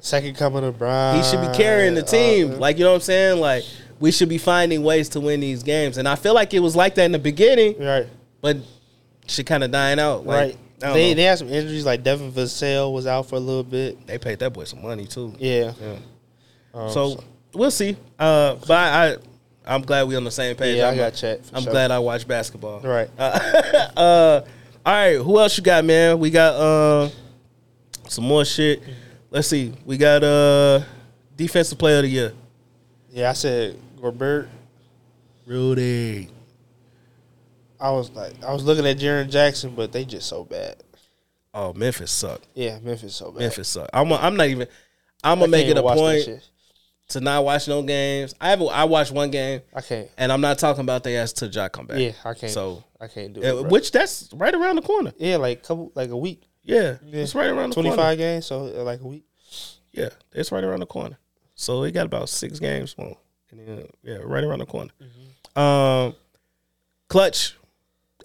Second 0.00 0.36
coming 0.36 0.64
of 0.64 0.78
Brian. 0.78 1.16
he 1.16 1.22
should 1.22 1.40
be 1.40 1.56
carrying 1.56 1.94
the 1.94 2.02
team. 2.02 2.54
Uh, 2.54 2.56
like 2.56 2.78
you 2.78 2.84
know 2.84 2.90
what 2.90 2.96
I'm 2.96 3.02
saying? 3.02 3.40
Like 3.40 3.64
we 4.00 4.10
should 4.10 4.28
be 4.28 4.38
finding 4.38 4.82
ways 4.82 5.08
to 5.10 5.20
win 5.20 5.38
these 5.38 5.62
games. 5.62 5.96
And 5.96 6.08
I 6.08 6.16
feel 6.16 6.34
like 6.34 6.52
it 6.52 6.58
was 6.58 6.74
like 6.74 6.96
that 6.96 7.04
in 7.04 7.12
the 7.12 7.20
beginning, 7.20 7.78
right, 7.78 8.08
but 8.40 8.56
shit 9.28 9.46
kind 9.46 9.62
of 9.62 9.70
dying 9.70 10.00
out. 10.00 10.26
Like, 10.26 10.36
right. 10.36 10.58
I 10.82 10.92
They 10.92 11.10
know. 11.10 11.14
they 11.14 11.22
had 11.24 11.38
some 11.38 11.48
injuries. 11.48 11.84
Like 11.86 12.02
Devin 12.02 12.32
Vassell 12.32 12.92
was 12.92 13.06
out 13.06 13.28
for 13.28 13.36
a 13.36 13.40
little 13.40 13.62
bit. 13.64 14.06
they 14.06 14.18
paid 14.18 14.38
that 14.40 14.52
boy 14.52 14.64
some 14.64 14.82
money 14.82 15.06
too. 15.06 15.34
Yeah. 15.38 15.72
Yeah. 15.80 15.96
Um, 16.74 16.90
So 16.90 17.24
we'll 17.54 17.70
see. 17.70 17.96
Uh, 18.18 18.54
but 18.66 18.70
I, 18.72 19.12
I, 19.12 19.16
I'm 19.64 19.82
glad 19.82 20.08
we 20.08 20.16
on 20.16 20.24
the 20.24 20.30
same 20.30 20.56
page. 20.56 20.78
yeah, 20.78 20.86
I 20.88 20.90
I'm, 20.90 20.96
got 20.96 21.14
chat. 21.14 21.40
I'm 21.52 21.62
sure. 21.62 21.72
glad 21.72 21.90
I 21.90 21.98
watch 22.00 22.26
basketball. 22.26 22.80
Right. 22.80 23.08
Uh, 23.18 24.40
all 24.84 24.92
right. 24.92 25.14
Who 25.16 25.38
else 25.38 25.56
you 25.56 25.62
got, 25.62 25.84
man? 25.84 26.18
We 26.18 26.30
got 26.30 26.54
uh, 26.54 27.08
some 28.08 28.24
more 28.24 28.44
shit. 28.44 28.82
Let's 29.30 29.46
see. 29.48 29.72
We 29.84 29.96
got 29.96 30.24
uh, 30.24 30.80
defensive 31.36 31.78
player 31.78 31.98
of 31.98 32.02
the 32.02 32.08
year. 32.08 32.32
yeah, 33.10 33.30
I 33.30 33.32
said 33.34 33.76
Gobert. 34.00 34.48
Rudy. 35.46 36.28
I 37.82 37.90
was 37.90 38.10
like, 38.10 38.42
I 38.44 38.52
was 38.52 38.64
looking 38.64 38.86
at 38.86 38.96
Jaren 38.98 39.28
Jackson, 39.28 39.74
but 39.74 39.90
they 39.92 40.04
just 40.04 40.28
so 40.28 40.44
bad. 40.44 40.76
Oh, 41.52 41.72
Memphis 41.74 42.10
suck. 42.12 42.40
Yeah, 42.54 42.78
Memphis 42.80 43.14
so 43.16 43.30
bad. 43.32 43.40
Memphis 43.40 43.68
suck. 43.68 43.90
I'm. 43.92 44.10
A, 44.12 44.14
I'm 44.14 44.36
not 44.36 44.46
even. 44.46 44.68
I'm 45.24 45.38
gonna 45.40 45.50
make 45.50 45.66
it 45.66 45.70
a 45.76 45.80
even 45.80 45.84
watch 45.84 45.96
that 45.98 46.26
point 46.26 46.50
to 47.08 47.20
not 47.20 47.44
watch 47.44 47.68
no 47.68 47.82
games. 47.82 48.34
I 48.40 48.50
have. 48.50 48.62
I 48.62 48.84
watched 48.84 49.12
one 49.12 49.30
game, 49.30 49.60
I 49.74 49.80
can't. 49.82 50.08
and 50.16 50.32
I'm 50.32 50.40
not 50.40 50.58
talking 50.58 50.80
about 50.80 51.04
they 51.04 51.16
ass 51.16 51.32
to 51.34 51.48
Jack 51.48 51.72
come 51.72 51.86
back. 51.86 51.98
Yeah, 51.98 52.12
I 52.24 52.34
can't. 52.34 52.52
So, 52.52 52.84
I 53.00 53.06
can't 53.08 53.32
do 53.34 53.40
it. 53.40 53.52
bro. 53.52 53.62
which 53.64 53.92
that's 53.92 54.30
right 54.32 54.54
around 54.54 54.76
the 54.76 54.82
corner. 54.82 55.12
yeah, 55.18 55.36
like 55.36 55.62
couple, 55.62 55.92
like 55.94 56.10
a 56.10 56.16
week. 56.16 56.48
Yeah, 56.62 56.96
Yeah. 57.04 57.22
it's 57.22 57.34
right 57.34 57.50
around 57.50 57.70
the 57.70 57.74
Twenty 57.74 57.90
corner. 57.90 58.16
games, 58.16 58.46
so 58.46 58.66
uh, 58.66 58.82
like 58.84 59.00
a 59.00 59.06
week. 59.06 59.24
Yeah, 59.92 60.08
it's 60.32 60.50
right 60.52 60.64
around 60.64 60.80
the 60.80 60.86
corner. 60.86 61.18
So 61.54 61.82
they 61.82 61.92
got 61.92 62.06
about 62.06 62.28
six 62.28 62.58
games 62.58 62.96
more. 62.96 63.18
And 63.50 63.60
then, 63.68 63.86
yeah, 64.02 64.18
right 64.22 64.42
around 64.42 64.60
the 64.60 64.66
corner. 64.66 64.90
Mm-hmm. 65.02 65.58
Um, 65.60 66.14
clutch. 67.08 67.56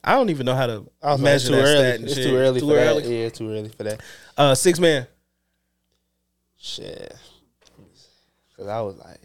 I 0.03 0.13
don't 0.13 0.29
even 0.29 0.45
know 0.45 0.55
how 0.55 0.67
to 0.67 0.85
I 1.01 1.13
was 1.13 1.21
measure 1.21 1.47
too 1.49 1.55
that 1.55 1.61
early. 1.63 1.77
stat 1.77 1.95
and 1.95 2.03
It's 2.05 2.13
shit. 2.15 2.23
too 2.25 2.35
early 2.37 2.59
Too 2.59 2.67
for 2.67 2.75
early. 2.77 3.01
that. 3.03 3.09
Yeah, 3.09 3.17
it's 3.25 3.37
too 3.37 3.49
early 3.51 3.69
for 3.69 3.83
that. 3.83 4.01
Uh, 4.37 4.55
six 4.55 4.79
man. 4.79 5.07
Shit. 6.57 7.15
Cause 8.55 8.67
I 8.67 8.81
was 8.81 8.97
like, 8.97 9.19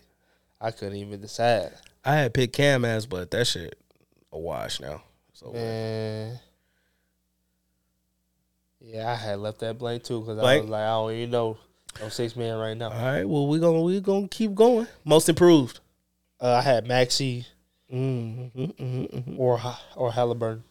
I 0.60 0.70
couldn't 0.70 0.96
even 0.96 1.20
decide. 1.20 1.72
I 2.04 2.16
had 2.16 2.34
picked 2.34 2.54
Cam 2.54 2.84
as, 2.84 3.06
but 3.06 3.30
that 3.30 3.46
shit 3.46 3.78
a 4.32 4.38
wash 4.38 4.80
now. 4.80 5.02
So 5.32 5.52
Man. 5.52 6.38
Yeah, 8.80 9.10
I 9.10 9.14
had 9.14 9.38
left 9.38 9.60
that 9.60 9.78
blank 9.78 10.02
too 10.02 10.20
because 10.20 10.38
I 10.38 10.40
Blank? 10.42 10.62
was 10.64 10.70
like, 10.70 10.82
I 10.82 10.88
don't 10.88 11.12
even 11.12 11.30
know 11.30 11.56
no 12.00 12.08
six 12.08 12.34
man 12.36 12.56
right 12.58 12.76
now. 12.76 12.90
all 12.90 13.04
right, 13.04 13.24
well 13.28 13.46
we 13.46 13.58
gonna 13.58 13.80
we 13.80 14.00
gonna 14.00 14.28
keep 14.28 14.54
going. 14.54 14.86
Most 15.04 15.28
improved. 15.28 15.80
Uh, 16.40 16.54
I 16.54 16.62
had 16.62 16.86
Maxey 16.86 17.46
Mm-hmm, 17.92 18.60
mm-hmm, 18.60 19.16
mm-hmm. 19.16 19.40
or 19.40 19.58
Ha- 19.58 19.82
or 19.96 20.12
Halliburton. 20.12 20.64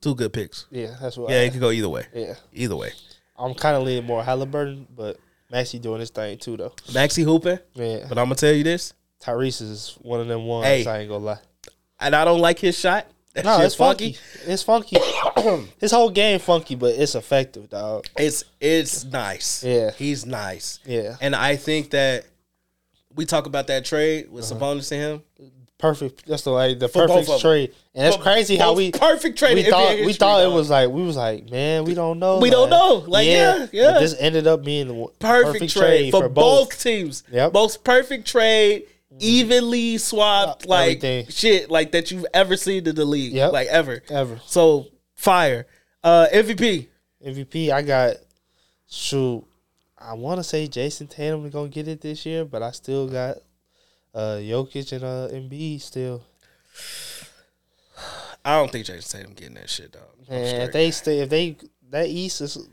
Two 0.00 0.14
good 0.14 0.32
picks. 0.32 0.66
Yeah, 0.70 0.94
that's 1.00 1.16
what. 1.16 1.30
Yeah, 1.30 1.36
I 1.38 1.40
it 1.42 1.52
could 1.52 1.60
go 1.60 1.70
either 1.70 1.88
way. 1.88 2.06
yeah. 2.14 2.34
Either 2.52 2.76
way. 2.76 2.90
I'm 3.38 3.54
kind 3.54 3.76
of 3.76 3.82
leaning 3.82 4.04
more 4.04 4.22
Halliburton, 4.24 4.86
but 4.94 5.18
Maxey 5.50 5.78
doing 5.78 6.00
his 6.00 6.10
thing 6.10 6.38
too 6.38 6.56
though. 6.56 6.72
Maxey 6.94 7.22
hooping, 7.22 7.58
Yeah, 7.74 8.06
but 8.08 8.18
I'm 8.18 8.24
gonna 8.26 8.34
tell 8.34 8.52
you 8.52 8.64
this, 8.64 8.92
Tyrese 9.22 9.62
is 9.62 9.98
one 10.02 10.20
of 10.20 10.28
them 10.28 10.44
ones. 10.46 10.66
Hey. 10.66 10.86
I 10.86 10.98
ain't 11.00 11.08
gonna 11.08 11.24
lie. 11.24 11.38
and 12.00 12.14
I 12.16 12.24
don't 12.24 12.40
like 12.40 12.58
his 12.58 12.78
shot. 12.78 13.06
That 13.34 13.44
No, 13.44 13.56
shit 13.58 13.66
it's 13.66 13.74
funky. 13.74 14.16
It's 14.46 14.62
funky. 14.62 14.96
his 15.78 15.92
whole 15.92 16.08
game 16.10 16.38
funky, 16.40 16.74
but 16.74 16.94
it's 16.94 17.14
effective, 17.14 17.68
dog. 17.68 18.06
It's 18.18 18.44
it's 18.60 19.04
nice. 19.04 19.62
Yeah. 19.62 19.90
he's 19.92 20.24
nice. 20.26 20.78
Yeah, 20.86 21.16
And 21.20 21.36
I 21.36 21.56
think 21.56 21.90
that 21.90 22.24
we 23.14 23.26
talk 23.26 23.46
about 23.46 23.66
that 23.68 23.84
trade 23.84 24.30
with 24.30 24.50
Uh-huh. 24.50 24.58
Sabonis 24.60 24.90
and 24.92 25.00
him. 25.02 25.22
Perfect. 25.78 26.24
That's 26.26 26.42
the 26.42 26.50
like 26.50 26.78
the 26.78 26.88
For 26.88 27.06
both 27.06 27.16
perfect 27.16 27.28
of 27.28 27.34
'em. 27.34 27.40
trade, 27.40 27.74
and 27.94 28.06
it's 28.06 28.16
For 28.16 28.22
crazy 28.22 28.56
how 28.56 28.68
both 28.70 28.76
we 28.78 28.90
perfect 28.92 29.38
trade. 29.38 29.54
we 29.56 29.60
in 29.60 29.66
NBA 29.66 29.70
thought 29.70 29.90
we 29.90 29.96
history, 30.04 30.12
thought 30.14 30.40
it 30.40 30.44
dog. 30.44 30.54
was 30.54 30.70
like 30.70 30.88
we 30.90 31.02
was 31.02 31.16
like 31.18 31.50
man 31.50 31.84
we 31.84 31.92
don't 31.94 32.18
know 32.18 32.38
We 32.38 32.48
don't 32.48 32.70
know. 32.70 33.04
Like, 33.06 33.26
yeah, 33.26 33.66
yeah. 33.72 33.92
But 33.92 34.00
this 34.00 34.14
ended 34.18 34.46
up 34.46 34.64
being 34.64 34.88
the 34.88 35.06
perfect, 35.18 35.70
trade, 35.72 36.10
for, 36.12 36.28
both. 36.30 36.80
teams. 36.82 37.24
Yep. 37.30 37.52
Most 37.52 37.84
perfect 37.84 38.26
trade, 38.26 38.84
evenly 39.18 39.98
swapped, 39.98 40.66
like 40.66 40.82
everything. 41.04 41.26
shit, 41.28 41.70
like 41.70 41.92
that 41.92 42.10
you've 42.10 42.26
ever 42.32 42.56
seen 42.56 42.86
in 42.88 42.94
the 42.94 43.04
league, 43.04 43.32
Yep. 43.34 43.52
like 43.52 43.68
ever. 43.68 44.02
ever 44.08 44.40
So 44.46 44.86
fire. 45.14 45.66
Uh, 46.02 46.26
MVP. 46.32 46.88
MVP. 47.22 47.70
I 47.70 47.82
got 47.82 48.16
shoot. 48.88 49.44
I 49.98 50.14
want 50.14 50.38
to 50.38 50.44
say 50.44 50.66
Jayson 50.68 51.08
Tatum 51.08 51.44
is 51.46 51.52
gonna 51.52 51.68
get 51.68 51.88
it 51.88 52.00
this 52.00 52.24
year, 52.24 52.44
but 52.44 52.62
I 52.62 52.70
still 52.70 53.08
got 53.08 53.38
uh 54.16 54.38
Jokic 54.38 54.92
and 54.92 55.04
uh 55.04 55.28
Embiid 55.30 55.80
still. 55.80 56.24
I 58.44 58.58
don't 58.58 58.70
think 58.70 58.86
Jayson 58.86 59.10
Tatum 59.10 59.34
getting 59.34 59.54
that 59.54 59.68
shit, 59.68 59.94
And 60.28 60.62
if 60.62 60.72
they 60.72 60.90
stay, 60.90 61.20
if 61.20 61.28
they 61.28 61.56
that 61.90 62.08
East 62.08 62.40
is 62.40 62.68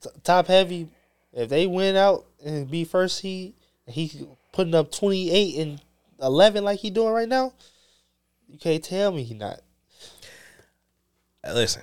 t- 0.00 0.10
top 0.24 0.46
heavy, 0.46 0.88
if 1.32 1.48
they 1.48 1.66
win 1.66 1.96
out 1.96 2.26
and 2.44 2.70
be 2.70 2.84
first 2.84 3.18
seed, 3.18 3.54
he 3.86 4.26
putting 4.52 4.74
up 4.74 4.90
twenty 4.90 5.30
eight 5.30 5.58
and 5.58 5.80
eleven 6.22 6.64
like 6.64 6.80
he 6.80 6.90
doing 6.90 7.12
right 7.12 7.28
now, 7.28 7.52
you 8.48 8.58
can't 8.58 8.82
tell 8.82 9.12
me 9.12 9.24
he 9.24 9.34
not. 9.34 9.60
Hey, 11.44 11.52
listen, 11.52 11.82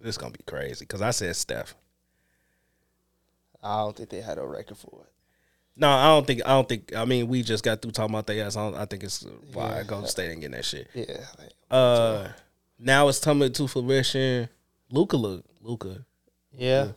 this 0.00 0.10
is 0.10 0.18
gonna 0.18 0.32
be 0.32 0.44
crazy 0.44 0.84
because 0.84 1.02
I 1.02 1.10
said 1.12 1.34
Steph. 1.36 1.74
I 3.62 3.78
don't 3.78 3.96
think 3.96 4.10
they 4.10 4.20
had 4.20 4.38
a 4.38 4.46
record 4.46 4.78
for 4.78 5.06
it. 5.06 5.12
No, 5.76 5.88
I 5.88 6.04
don't 6.08 6.26
think. 6.26 6.42
I 6.44 6.48
don't 6.50 6.68
think. 6.68 6.94
I 6.94 7.04
mean, 7.04 7.28
we 7.28 7.42
just 7.42 7.64
got 7.64 7.80
through 7.80 7.92
talking 7.92 8.14
about 8.14 8.26
that. 8.26 8.38
Ass. 8.38 8.56
I, 8.56 8.82
I 8.82 8.84
think 8.84 9.02
it's 9.04 9.24
why 9.52 9.76
Yeah. 9.78 9.82
Golden 9.84 10.08
State 10.08 10.30
ain't 10.30 10.40
getting 10.40 10.56
that 10.56 10.64
shit. 10.64 10.88
Yeah, 10.94 11.24
Uh, 11.70 12.28
now 12.78 13.08
it's 13.08 13.18
coming 13.20 13.52
to 13.52 13.66
fruition. 13.68 14.48
Luka 14.90 15.16
look, 15.16 15.44
Luka. 15.62 16.04
yeah. 16.56 16.88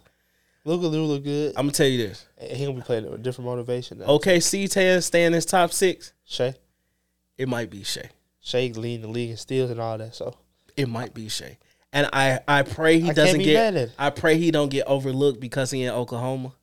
Luka 0.65 0.87
Lou 0.87 1.03
look 1.05 1.23
good. 1.23 1.51
I'm 1.57 1.63
gonna 1.65 1.71
tell 1.73 1.87
you 1.87 2.07
this. 2.07 2.25
he 2.39 2.65
gonna 2.65 2.77
be 2.77 2.83
playing 2.83 3.03
with 3.03 3.15
a 3.15 3.17
different 3.17 3.49
motivation. 3.49 3.99
Now. 3.99 4.05
OKC 4.07 4.69
Tan 4.71 5.01
stay 5.01 5.25
in 5.25 5.33
his 5.33 5.45
top 5.45 5.73
six. 5.73 6.13
Shai, 6.25 6.55
It 7.37 7.49
might 7.49 7.69
be 7.69 7.83
Shai. 7.83 8.09
Shai 8.39 8.71
leading 8.75 9.01
the 9.01 9.07
league 9.09 9.31
in 9.31 9.37
steals 9.37 9.69
and 9.71 9.79
all 9.81 9.97
that. 9.97 10.15
So 10.15 10.33
It 10.77 10.87
might 10.87 11.13
be 11.13 11.27
Shai. 11.29 11.57
And 11.91 12.09
I, 12.13 12.39
I 12.47 12.61
pray 12.63 12.99
he 12.99 13.09
I 13.09 13.13
doesn't 13.13 13.41
get. 13.41 13.53
mad 13.53 13.75
at 13.75 13.89
it. 13.89 13.95
I 13.99 14.09
pray 14.09 14.37
he 14.37 14.51
don't 14.51 14.69
get 14.69 14.87
overlooked 14.87 15.39
because 15.41 15.69
he 15.69 15.83
in 15.83 15.91
Oklahoma. 15.93 16.53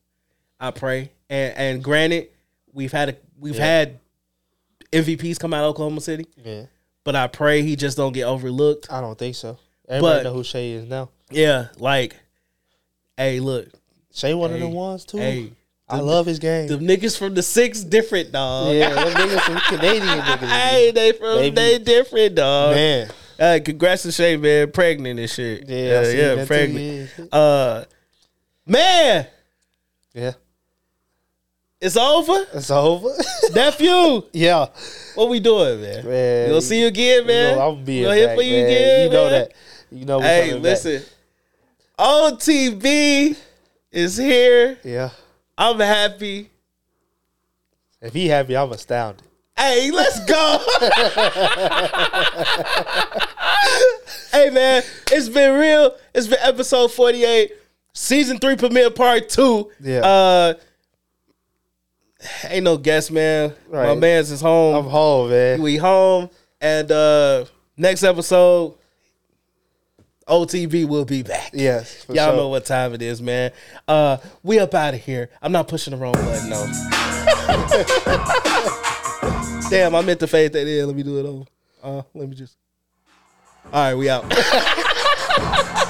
I 0.58 0.70
pray. 0.72 1.12
And 1.30 1.56
and 1.56 1.82
granted, 1.84 2.28
we've 2.74 2.92
had 2.92 3.08
a 3.10 3.16
we've 3.38 3.56
Yeah. 3.56 3.64
had 3.64 3.98
MVPs 4.92 5.38
come 5.38 5.54
out 5.54 5.64
of 5.64 5.70
Oklahoma 5.70 6.00
City, 6.02 6.26
yeah, 6.44 6.64
but 7.04 7.14
I 7.16 7.28
pray 7.28 7.62
he 7.62 7.76
just 7.76 7.96
don't 7.96 8.12
get 8.12 8.24
overlooked. 8.24 8.92
I 8.92 9.00
don't 9.00 9.16
think 9.18 9.36
so. 9.36 9.56
Everybody 9.88 10.18
But- 10.18 10.22
know 10.24 10.32
who 10.34 10.42
Shai 10.44 10.58
is 10.58 10.84
now. 10.88 11.08
Yeah, 11.30 11.68
like, 11.78 12.16
hey, 13.16 13.38
look, 13.40 13.68
Shai 14.12 14.34
one 14.34 14.50
of 14.50 14.56
Hey, 14.58 14.62
them 14.64 14.72
ones 14.72 15.04
too. 15.04 15.18
hey, 15.18 15.52
I 15.88 15.98
the- 15.98 16.02
love 16.02 16.26
his 16.26 16.40
game. 16.40 16.66
the 16.66 16.76
niggas 16.78 17.16
from 17.16 17.34
the 17.34 17.42
six 17.44 17.80
different 17.82 18.32
dog. 18.32 18.74
yeah, 18.74 18.92
them 18.92 19.12
niggas 19.14 19.46
some 19.46 19.60
Canadian 19.78 20.18
niggas. 20.18 20.48
hey, 20.48 20.90
they 20.90 21.12
from 21.12 21.36
Baby. 21.38 21.54
they 21.54 21.78
different 21.78 22.34
dog. 22.34 22.74
Man, 22.74 23.10
Uh, 23.38 23.58
congrats 23.64 24.02
to 24.02 24.12
Shai, 24.12 24.36
man, 24.36 24.70
pregnant 24.72 25.18
and 25.20 25.30
shit. 25.30 25.68
yeah, 25.68 25.76
I 25.76 25.80
yeah, 25.80 26.00
yeah, 26.10 26.34
that 26.34 26.40
too, 26.42 26.46
pregnant. 26.46 27.10
Uh, 27.32 27.84
man, 28.66 29.26
Yeah, 30.12 30.32
it's 31.80 31.96
over, 31.96 32.46
it's 32.52 32.70
over. 32.70 33.08
nephew. 33.54 34.22
yeah, 34.32 34.66
What 35.14 35.28
we 35.28 35.40
doing, 35.40 35.80
man? 35.80 36.04
man. 36.04 36.50
We'll 36.50 36.60
see 36.60 36.80
you 36.80 36.86
again, 36.88 37.26
man. 37.26 37.50
You 37.52 37.56
know, 37.56 37.70
I'm 37.70 37.84
being 37.84 38.02
We'll 38.06 38.26
back, 38.26 38.36
for 38.36 38.42
you 38.42 38.52
man. 38.56 38.64
again, 38.66 39.04
You 39.06 39.10
know 39.12 39.22
man. 39.24 39.32
that. 39.32 39.52
You 39.92 40.04
know. 40.04 40.20
Hey, 40.20 40.48
coming 40.48 40.62
back. 40.62 40.70
listen, 40.84 41.02
OTB 41.98 43.36
is 43.92 44.16
here. 44.16 44.78
Yeah. 44.84 45.10
I'm 45.58 45.78
happy. 45.80 46.50
If 48.00 48.12
he 48.14 48.28
happy, 48.28 48.56
I'm 48.56 48.72
astounded. 48.72 49.22
Hey, 49.56 49.90
let's 49.90 50.24
go. 50.24 50.58
hey 54.32 54.50
man, 54.50 54.82
it's 55.12 55.28
been 55.28 55.58
real. 55.58 55.94
It's 56.14 56.26
been 56.26 56.38
episode 56.40 56.92
48. 56.92 57.52
season 57.92 58.38
three 58.38 58.56
premiere 58.56 58.90
part 58.90 59.28
two. 59.28 59.70
Yeah. 59.80 60.00
Uh, 60.00 60.54
ain't 62.48 62.64
no 62.64 62.76
guest, 62.76 63.10
man. 63.10 63.54
My 63.70 63.94
man's 63.94 64.30
is 64.30 64.40
home. 64.40 64.76
I'm 64.76 64.90
home, 64.90 65.30
man. 65.30 65.62
we 65.62 65.76
home, 65.76 66.30
and 66.60 66.90
uh 66.90 67.44
next 67.76 68.02
episode, 68.02 68.74
OTB 70.28 70.86
will 70.86 71.04
be 71.04 71.22
back. 71.22 71.50
Yes, 71.52 72.04
for 72.04 72.14
Y'all 72.14 72.28
sure. 72.30 72.36
know 72.36 72.48
what 72.48 72.64
time 72.64 72.94
it 72.94 73.02
is, 73.02 73.20
man. 73.20 73.50
Uh, 73.88 74.18
we 74.42 74.58
up 74.60 74.74
out 74.74 74.94
of 74.94 75.00
here. 75.00 75.30
I'm 75.42 75.52
not 75.52 75.66
pushing 75.68 75.92
the 75.92 75.96
wrong 75.96 76.12
button, 76.12 76.50
no. 76.50 76.66
Damn, 79.70 79.94
I 79.94 80.02
meant 80.02 80.20
to 80.20 80.26
fade 80.26 80.52
that 80.52 80.66
in. 80.66 80.86
Let 80.86 80.96
me 80.96 81.02
do 81.02 81.18
it 81.18 81.26
over. 81.26 81.44
Uh, 81.82 82.02
let 82.14 82.28
me 82.28 82.36
just. 82.36 82.56
All 83.72 83.72
right, 83.72 83.94
we 83.94 84.10
out. 84.10 84.24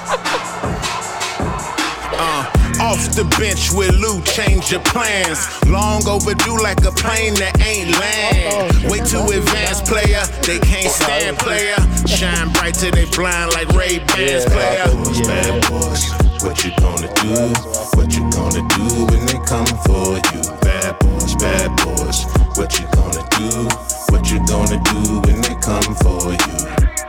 Uh, 2.22 2.44
off 2.84 3.16
the 3.16 3.24
bench 3.40 3.72
with 3.72 3.96
Lou, 3.96 4.20
change 4.28 4.70
your 4.70 4.84
plans. 4.84 5.40
Long 5.64 6.04
overdue 6.06 6.60
like 6.60 6.84
a 6.84 6.92
plane 6.92 7.32
that 7.40 7.56
ain't 7.64 7.96
land. 7.96 8.92
Way 8.92 9.00
too 9.00 9.24
advanced 9.32 9.88
player, 9.88 10.20
they 10.44 10.60
can't 10.60 10.92
stand 10.92 11.38
player. 11.38 11.80
Shine 12.04 12.52
bright 12.52 12.74
till 12.74 12.92
they 12.92 13.08
blind 13.16 13.56
like 13.56 13.72
Ray 13.72 14.04
Bans 14.04 14.44
player. 14.52 14.84
Bad 15.24 15.64
boys, 15.64 16.12
what 16.44 16.60
you 16.60 16.76
gonna 16.76 17.08
do? 17.24 17.56
What 17.96 18.12
you 18.12 18.28
gonna 18.36 18.68
do 18.68 18.84
when 19.08 19.24
they 19.24 19.40
come 19.48 19.72
for 19.88 20.20
you? 20.20 20.44
Bad 20.60 21.00
boys, 21.00 21.32
bad 21.40 21.72
boys, 21.80 22.28
what 22.60 22.76
you 22.76 22.84
gonna 22.92 23.24
do? 23.32 23.64
What 24.12 24.28
you 24.28 24.44
gonna 24.44 24.76
do 24.92 25.24
when 25.24 25.40
they 25.40 25.56
come 25.64 25.88
for 26.04 26.36
you? 26.36 26.99